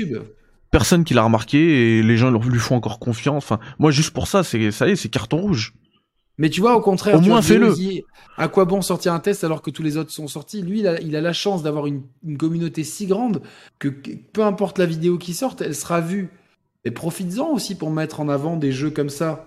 [0.73, 3.45] personne qui l'a remarqué et les gens lui font encore confiance.
[3.45, 5.75] Enfin, moi juste pour ça, c'est ça y est, c'est carton rouge.
[6.39, 7.73] Mais tu vois, au contraire, au moins fais-le.
[8.39, 10.63] À quoi bon sortir un test alors que tous les autres sont sortis?
[10.63, 13.43] Lui, il a, il a la chance d'avoir une, une, communauté si grande
[13.79, 16.31] que peu importe la vidéo qui sorte, elle sera vue.
[16.85, 19.47] Et profites-en aussi pour mettre en avant des jeux comme ça.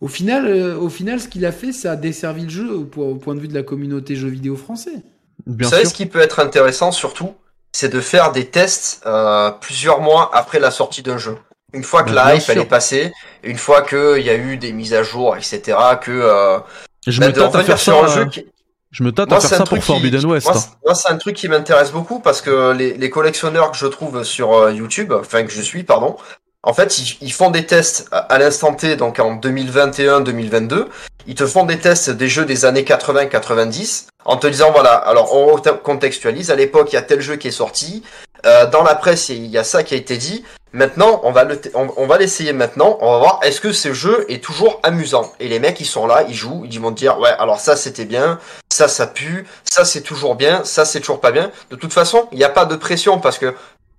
[0.00, 2.84] Au final, euh, au final, ce qu'il a fait, ça a desservi le jeu au,
[2.84, 5.02] point de vue de la communauté jeux vidéo français.
[5.46, 7.32] Bien Vous savez ce qui peut être intéressant surtout?
[7.78, 11.38] C'est de faire des tests euh, plusieurs mois après la sortie d'un jeu.
[11.72, 13.12] Une fois que bah, la hype elle est passée,
[13.44, 16.58] une fois qu'il y a eu des mises à jour, etc., que euh,
[17.06, 17.94] je me tâte à faire ça.
[17.94, 18.46] Un jeu qui...
[18.90, 20.48] Je me tâte à faire ça pour Forbidden West.
[20.84, 24.24] Moi, c'est un truc qui m'intéresse beaucoup parce que les, les, collectionneurs que je trouve
[24.24, 26.16] sur euh, YouTube, enfin que je suis, pardon,
[26.64, 30.86] en fait, ils, font des tests à l'instant T, donc en 2021-2022.
[31.28, 35.34] Ils te font des tests des jeux des années 80-90 en te disant voilà, alors
[35.34, 36.50] on contextualise.
[36.50, 38.02] À l'époque, il y a tel jeu qui est sorti.
[38.44, 40.44] Euh, dans la presse, il y a ça qui a été dit.
[40.72, 42.98] Maintenant, on va le on, va l'essayer maintenant.
[43.00, 45.32] On va voir est-ce que ce jeu est toujours amusant?
[45.40, 47.74] Et les mecs, ils sont là, ils jouent, ils vont te dire ouais, alors ça
[47.74, 48.38] c'était bien,
[48.70, 51.50] ça ça pue, ça c'est toujours bien, ça c'est toujours pas bien.
[51.70, 53.54] De toute façon, il n'y a pas de pression parce que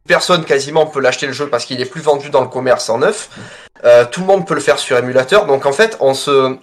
[0.09, 2.97] personne quasiment peut l'acheter le jeu parce qu'il est plus vendu dans le commerce en
[2.97, 3.29] neuf.
[3.85, 5.45] Euh, tout le monde peut le faire sur émulateur.
[5.45, 6.57] Donc en fait, on se,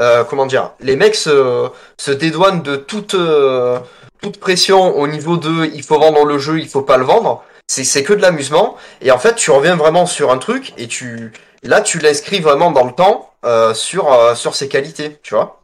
[0.00, 3.78] euh, comment dire, les mecs se, se dédouanent de toute, euh,
[4.20, 7.42] toute pression au niveau de il faut vendre le jeu, il faut pas le vendre.
[7.68, 8.76] C'est, c'est que de l'amusement.
[9.00, 11.32] Et en fait, tu reviens vraiment sur un truc et tu,
[11.62, 13.30] là, tu l'inscris vraiment dans le temps
[13.74, 15.63] sur, sur ses qualités, tu vois.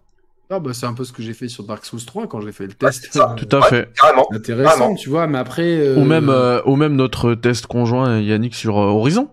[0.51, 2.53] Ah bah c'est un peu ce que j'ai fait sur Dark Souls 3 quand j'ai
[2.53, 3.11] fait le test.
[3.13, 3.89] Tout à fait.
[3.95, 4.27] Carrément.
[4.33, 5.79] Intéressant, tu vois, mais après.
[5.79, 5.97] Euh...
[5.97, 9.29] Ou même, euh, ou même notre test conjoint Yannick sur euh, Horizon.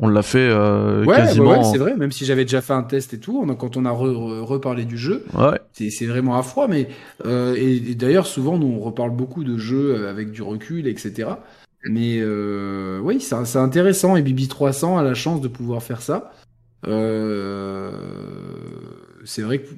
[0.00, 1.50] On l'a fait euh, ouais, quasiment.
[1.58, 1.96] Ouais, c'est vrai.
[1.96, 4.84] Même si j'avais déjà fait un test et tout, on a, quand on a reparlé
[4.84, 5.58] du jeu, ouais.
[5.72, 6.68] c'est vraiment à froid.
[6.68, 6.88] Mais
[7.24, 11.30] euh, et, et d'ailleurs souvent nous on reparle beaucoup de jeux avec du recul, etc.
[11.88, 16.32] Mais euh, oui, c'est intéressant et Bibi 300 a la chance de pouvoir faire ça.
[16.86, 17.90] Euh,
[19.24, 19.68] c'est vrai que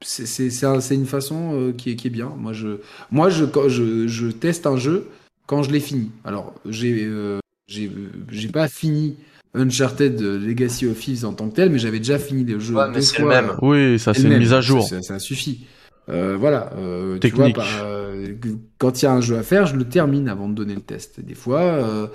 [0.00, 2.32] c'est une façon euh, qui, est, qui est bien.
[2.36, 2.78] Moi, je,
[3.10, 5.08] moi je, je, je teste un jeu
[5.46, 6.10] quand je l'ai fini.
[6.24, 9.16] Alors, j'ai euh, j'ai pas fini
[9.54, 12.92] Uncharted Legacy of Thieves en tant que tel, mais j'avais déjà fini le jeu ouais,
[12.92, 13.52] deux Même.
[13.62, 14.86] Oui, ça c'est une mise à jour.
[14.86, 15.66] Ça, ça suffit.
[16.08, 16.70] Euh, voilà.
[16.78, 17.54] Euh, Technique.
[17.54, 18.34] Tu vois, euh,
[18.78, 20.80] quand il y a un jeu à faire, je le termine avant de donner le
[20.80, 21.20] test.
[21.20, 22.06] Des fois, euh,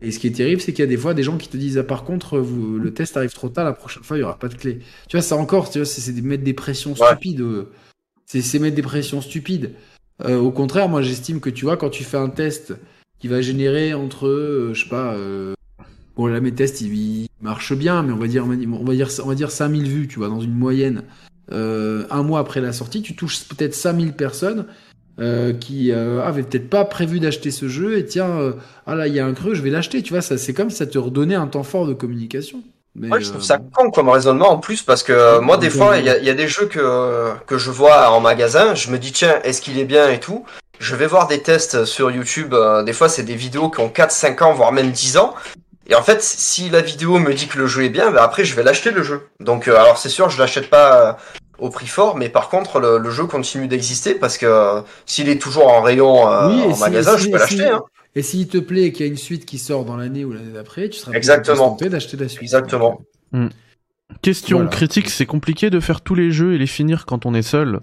[0.00, 1.56] et ce qui est terrible, c'est qu'il y a des fois des gens qui te
[1.56, 4.22] disent ah, par contre, vous, le test arrive trop tard, la prochaine fois, il y
[4.22, 4.78] aura pas de clé.
[5.08, 7.40] Tu vois, ça encore, tu vois, c'est mettre des pressions stupides.
[7.40, 7.70] Euh,
[8.26, 9.72] c'est mettre des pressions stupides.
[10.24, 12.74] Euh, au contraire, moi, j'estime que tu vois, quand tu fais un test
[13.18, 15.54] qui va générer entre, euh, je sais pas, euh,
[16.16, 19.28] bon, là, mes tests, ils, marchent bien, mais on va dire, on va dire, on
[19.28, 21.04] va dire 5000 vues, tu vois, dans une moyenne.
[21.50, 24.66] un mois après la sortie, tu touches peut-être 5000 personnes
[25.20, 28.52] euh, qui euh, avait peut-être pas prévu d'acheter ce jeu et tiens, euh,
[28.86, 30.00] ah là il y a un creux, je vais l'acheter.
[30.00, 32.62] Tu vois, ça c'est comme si ça te redonnait un temps fort de communication.
[32.94, 36.04] Mais je trouve ça con comme raisonnement en plus parce que moi des fois il
[36.04, 39.10] y a, y a, des jeux que que je vois en magasin, je me dis
[39.10, 40.44] tiens est-ce qu'il est bien et tout?
[40.78, 42.54] Je vais voir des tests sur YouTube.
[42.86, 45.34] des fois c'est des vidéos qui ont 4, 5 ans voire même 10 ans.
[45.90, 48.44] Et en fait, si la vidéo me dit que le jeu est bien, ben après
[48.44, 49.28] je vais l'acheter le jeu.
[49.40, 51.18] Donc alors c'est sûr, je l'achète pas
[51.58, 55.40] au prix fort, mais par contre, le, jeu continue d'exister parce que euh, s'il est
[55.40, 57.66] toujours en rayon euh, en magasin, je peux l'acheter.
[57.66, 57.82] Hein.
[58.14, 60.52] Et s'il te plaît qu'il y a une suite qui sort dans l'année ou l'année
[60.52, 61.70] d'après, tu seras Exactement.
[61.70, 62.42] tenté d'acheter la suite.
[62.42, 63.00] Exactement.
[63.32, 63.48] Hmm.
[64.22, 67.42] Question critique, c'est compliqué de faire tous les jeux et les finir quand on est
[67.42, 67.80] seul.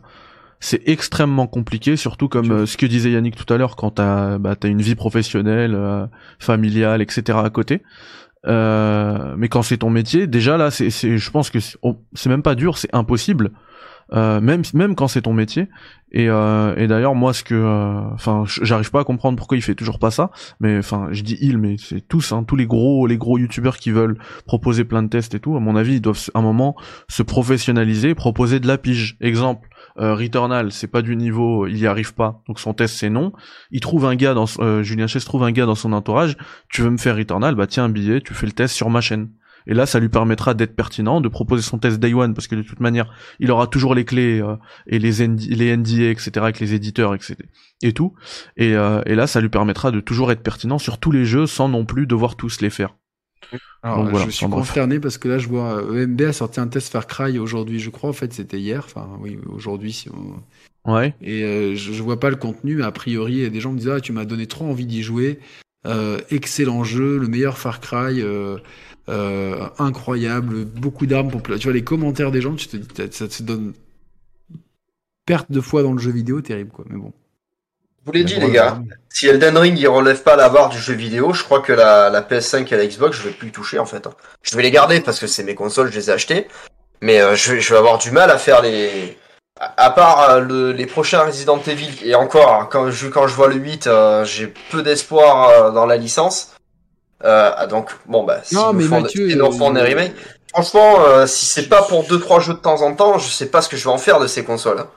[0.59, 4.39] C'est extrêmement compliqué, surtout comme euh, ce que disait Yannick tout à l'heure, quand t'as
[4.39, 5.77] bah, as une vie professionnelle,
[6.39, 7.37] familiale, etc.
[7.43, 7.83] à côté.
[8.47, 12.55] Euh, mais quand c'est ton métier, déjà là, c'est, je pense que c'est même pas
[12.55, 13.51] dur, c'est impossible.
[14.13, 15.67] Euh, même même quand c'est ton métier.
[16.11, 19.61] Et, euh, et d'ailleurs moi ce que euh, enfin j'arrive pas à comprendre pourquoi il
[19.61, 20.31] fait toujours pas ça.
[20.59, 23.77] Mais enfin je dis il mais c'est tous hein, tous les gros les gros youtubeurs
[23.77, 26.41] qui veulent proposer plein de tests et tout à mon avis ils doivent à un
[26.41, 26.75] moment
[27.09, 29.17] se professionnaliser proposer de la pige.
[29.19, 29.67] Exemple
[29.99, 33.31] euh, Returnal, c'est pas du niveau, il y arrive pas, donc son test c'est non.
[33.71, 36.37] Il trouve un gars dans euh, Julien Chess trouve un gars dans son entourage,
[36.69, 39.01] tu veux me faire Returnal, bah tiens un billet, tu fais le test sur ma
[39.01, 39.29] chaîne.
[39.67, 42.55] Et là, ça lui permettra d'être pertinent, de proposer son test day one, parce que
[42.55, 44.55] de toute manière, il aura toujours les clés euh,
[44.87, 47.35] et les, ND, les NDA, etc., avec les éditeurs, etc.
[47.81, 48.13] et tout.
[48.57, 51.47] Et, euh, et là, ça lui permettra de toujours être pertinent sur tous les jeux,
[51.47, 52.95] sans non plus devoir tous les faire.
[53.83, 56.59] Alors, Donc voilà, je suis consterné parce que là, je vois euh, EMB a sorti
[56.59, 58.09] un test Far Cry aujourd'hui, je crois.
[58.09, 58.83] En fait, c'était hier.
[58.85, 59.93] Enfin, oui, aujourd'hui.
[59.93, 60.91] Si on...
[60.91, 61.15] Ouais.
[61.21, 63.59] Et euh, je, je vois pas le contenu, mais a priori, il y a des
[63.59, 65.39] gens me disent Ah, tu m'as donné trop envie d'y jouer.
[65.85, 68.21] Euh, excellent jeu, le meilleur Far Cry.
[68.21, 68.57] Euh,
[69.09, 72.87] euh, incroyable, beaucoup d'armes pour pla- tu vois les commentaires des gens, tu te dis
[73.11, 73.73] ça te donne
[75.25, 76.85] perte de foi dans le jeu vidéo terrible quoi.
[76.89, 77.11] Mais bon.
[78.01, 78.79] Je vous l'ai dit, les gars.
[79.09, 82.09] Si Elden Ring il relève pas la barre du jeu vidéo, je crois que la,
[82.11, 84.07] la PS5 et la Xbox, je vais plus y toucher en fait.
[84.43, 86.47] Je vais les garder parce que c'est mes consoles, je les ai achetées.
[87.01, 89.17] Mais euh, je, vais, je vais avoir du mal à faire les.
[89.59, 93.33] À, part euh, le- les prochains Resident Evil, et encore, hein, quand je, quand je
[93.33, 96.54] vois le 8, euh, j'ai peu d'espoir euh, dans la licence.
[97.23, 100.13] Euh, ah, donc, bon, bah, si Non, mais font, Mathieu, nous euh, font des remakes,
[100.53, 103.61] franchement, euh, si c'est pas pour 2-3 jeux de temps en temps, je sais pas
[103.61, 104.79] ce que je vais en faire de ces consoles.
[104.79, 104.87] hein.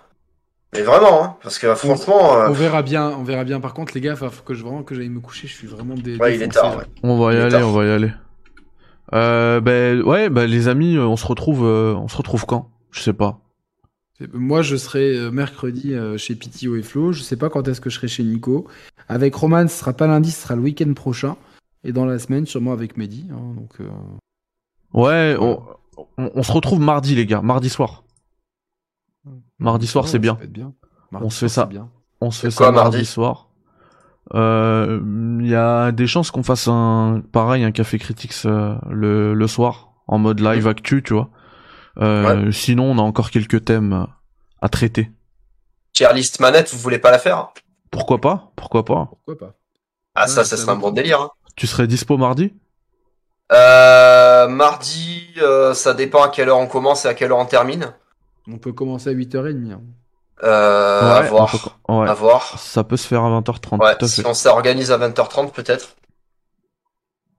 [0.75, 3.59] Mais vraiment, hein, parce que franchement, euh, On verra bien, on verra bien.
[3.61, 5.47] Par contre, les gars, il faut que je vraiment que j'aille me coucher.
[5.49, 6.85] Je suis vraiment dé Ouais, il est tard, ouais.
[7.03, 7.67] On va y aller, tard.
[7.69, 8.11] on va y aller.
[9.15, 12.69] Euh, ben ouais, ben les amis, on se retrouve, euh, on se retrouve quand?
[12.91, 13.39] Je sais pas.
[14.35, 17.13] Moi, je serai mercredi chez Pitio et Flo.
[17.13, 18.67] Je sais pas quand est-ce que je serai chez Nico.
[19.09, 21.37] Avec Roman, ce sera pas lundi, ce sera le week-end prochain.
[21.85, 23.27] Et dans la semaine, sûrement avec Mehdi.
[23.31, 23.89] hein, donc, euh,
[24.93, 25.63] Ouais, on,
[26.17, 28.05] on, on se retrouve mardi les gars, mardi soir.
[29.59, 30.39] Mardi soir, ouais, c'est bien.
[31.13, 31.71] On se fait soir, ça.
[31.71, 31.91] bien.
[32.21, 33.49] On se fait quoi, ça mardi, mardi soir.
[34.35, 35.01] Euh,
[35.41, 39.47] Il y a des chances qu'on fasse un pareil un café critiques euh, le, le
[39.47, 41.31] soir en mode live actu, tu vois.
[41.99, 44.05] Euh, Sinon, on a encore quelques thèmes euh,
[44.61, 45.11] à traiter.
[45.93, 47.49] tier list manette, vous voulez pas la faire?
[47.91, 48.53] Pourquoi pas?
[48.57, 49.07] Pourquoi pas?
[49.07, 49.55] Pourquoi pas?
[50.15, 51.21] Ah, Ouais, ça, ça ça serait un bon délire.
[51.23, 51.31] hein.
[51.59, 52.55] Tu serais dispo mardi?
[53.51, 57.47] Euh, mardi, euh, ça dépend à quelle heure on commence et à quelle heure on
[57.47, 57.93] termine.
[58.47, 59.73] On peut commencer à 8h30.
[59.73, 59.81] hein.
[60.45, 61.53] Euh, à Ouais, voir.
[61.53, 62.09] on peut- ouais.
[62.09, 62.59] À voir.
[62.61, 65.97] Ça peut se faire à 20h30, Ouais, tout à si on s'organise à 20h30 peut-être.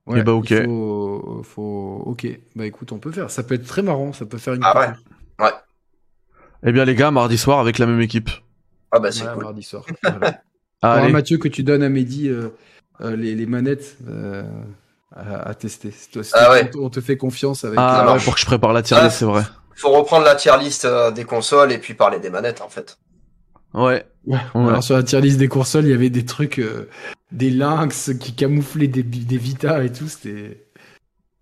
[0.06, 0.50] Ouais, Eh bah, ok.
[0.52, 2.04] il Faut, faut...
[2.08, 3.32] Ok, bah écoute, on peut faire.
[3.32, 4.88] Ça peut être très marrant, ça peut faire une Ah ouais.
[4.88, 5.04] culture.
[6.66, 8.30] Eh bien les gars, mardi soir avec la même équipe.
[8.92, 9.44] Ah bah c'est Ouais, cool.
[9.44, 9.86] mardi soir.
[10.04, 10.42] Voilà.
[10.82, 12.50] Allez, Mathieu, que tu donnes à Mehdi euh,
[13.02, 14.44] les, les manettes euh,
[15.16, 15.92] à, à tester.
[15.92, 16.70] C'est toi- c'est Ah ouais.
[16.78, 17.78] on, te fait confiance avec.
[17.82, 18.24] ah marche.
[18.26, 19.44] pour que je prépare la tier Ah, list, c'est vrai.
[19.76, 22.98] Faut reprendre la tier list euh, des consoles et puis parler des manettes en fait.
[23.74, 24.06] Ouais.
[24.26, 24.38] Ouais.
[24.54, 26.90] Alors sur la tier list des consoles, il y avait des trucs, euh,
[27.32, 30.08] des lynx qui camouflaient des, des Vita et tout.
[30.08, 30.66] C'était.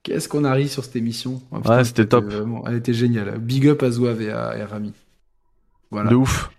[0.04, 1.42] Qu'est-ce qu'on a ri sur cette émission?
[1.52, 2.26] Ah, putain, Ouais, c'était top.
[2.26, 3.38] Vraiment, elle était géniale.
[3.40, 4.94] Big up à Zouave et à, et à Rami.
[5.92, 6.10] Voilà.
[6.10, 6.50] De ouf.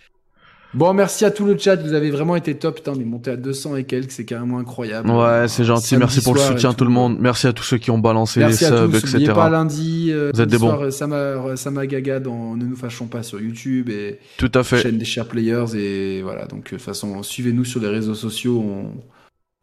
[0.75, 1.77] Bon, merci à tout le chat.
[1.77, 2.77] Vous avez vraiment été top.
[2.77, 4.11] Putain, on est monté à 200 et quelques.
[4.11, 5.09] C'est carrément incroyable.
[5.11, 5.87] Ouais, c'est gentil.
[5.89, 7.17] Samedi Merci pour le soutien, tout le monde.
[7.19, 8.97] Merci à tous ceux qui ont balancé Merci les à subs, tous.
[8.99, 9.13] etc.
[9.15, 12.77] N'oubliez pas lundi, euh, Vous êtes des soir, euh, Sama, Sama Gaga dans Ne nous
[12.77, 14.83] fâchons pas sur YouTube et Tout à fait.
[14.83, 15.75] chaîne des Share Players.
[15.75, 18.63] Et voilà, donc euh, de toute façon, suivez-nous sur les réseaux sociaux.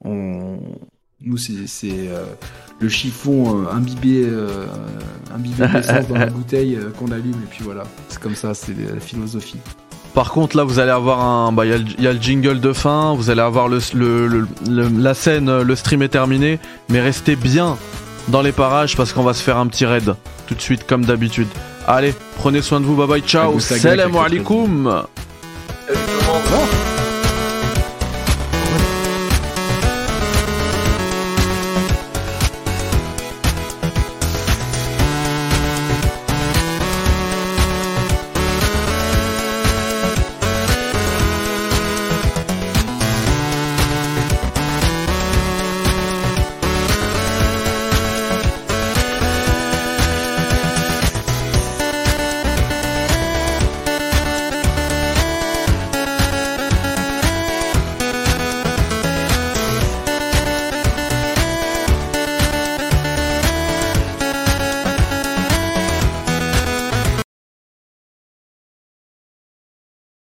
[0.04, 0.60] On, on-
[1.22, 2.24] nous, c'est c'est, euh,
[2.80, 4.66] le chiffon euh, imbibé, euh,
[5.34, 7.32] imbibé d'essence dans la bouteille euh, qu'on allume.
[7.44, 9.58] Et puis voilà, c'est comme ça, c'est la philosophie.
[10.16, 12.14] Par contre, là, vous allez avoir un, bah, il y, a le- il y a
[12.14, 13.14] le jingle de fin.
[13.16, 16.58] Vous allez avoir le, le, le- le- la scène, euh, le stream est terminé,
[16.90, 17.78] mais restez bien
[18.30, 20.16] dans les parages parce qu'on va se faire un petit raid
[20.48, 21.48] tout de suite comme d'habitude.
[21.86, 22.96] Allez, prenez soin de vous.
[22.96, 23.52] Bye bye, ciao.
[23.60, 25.04] Salam alaikum.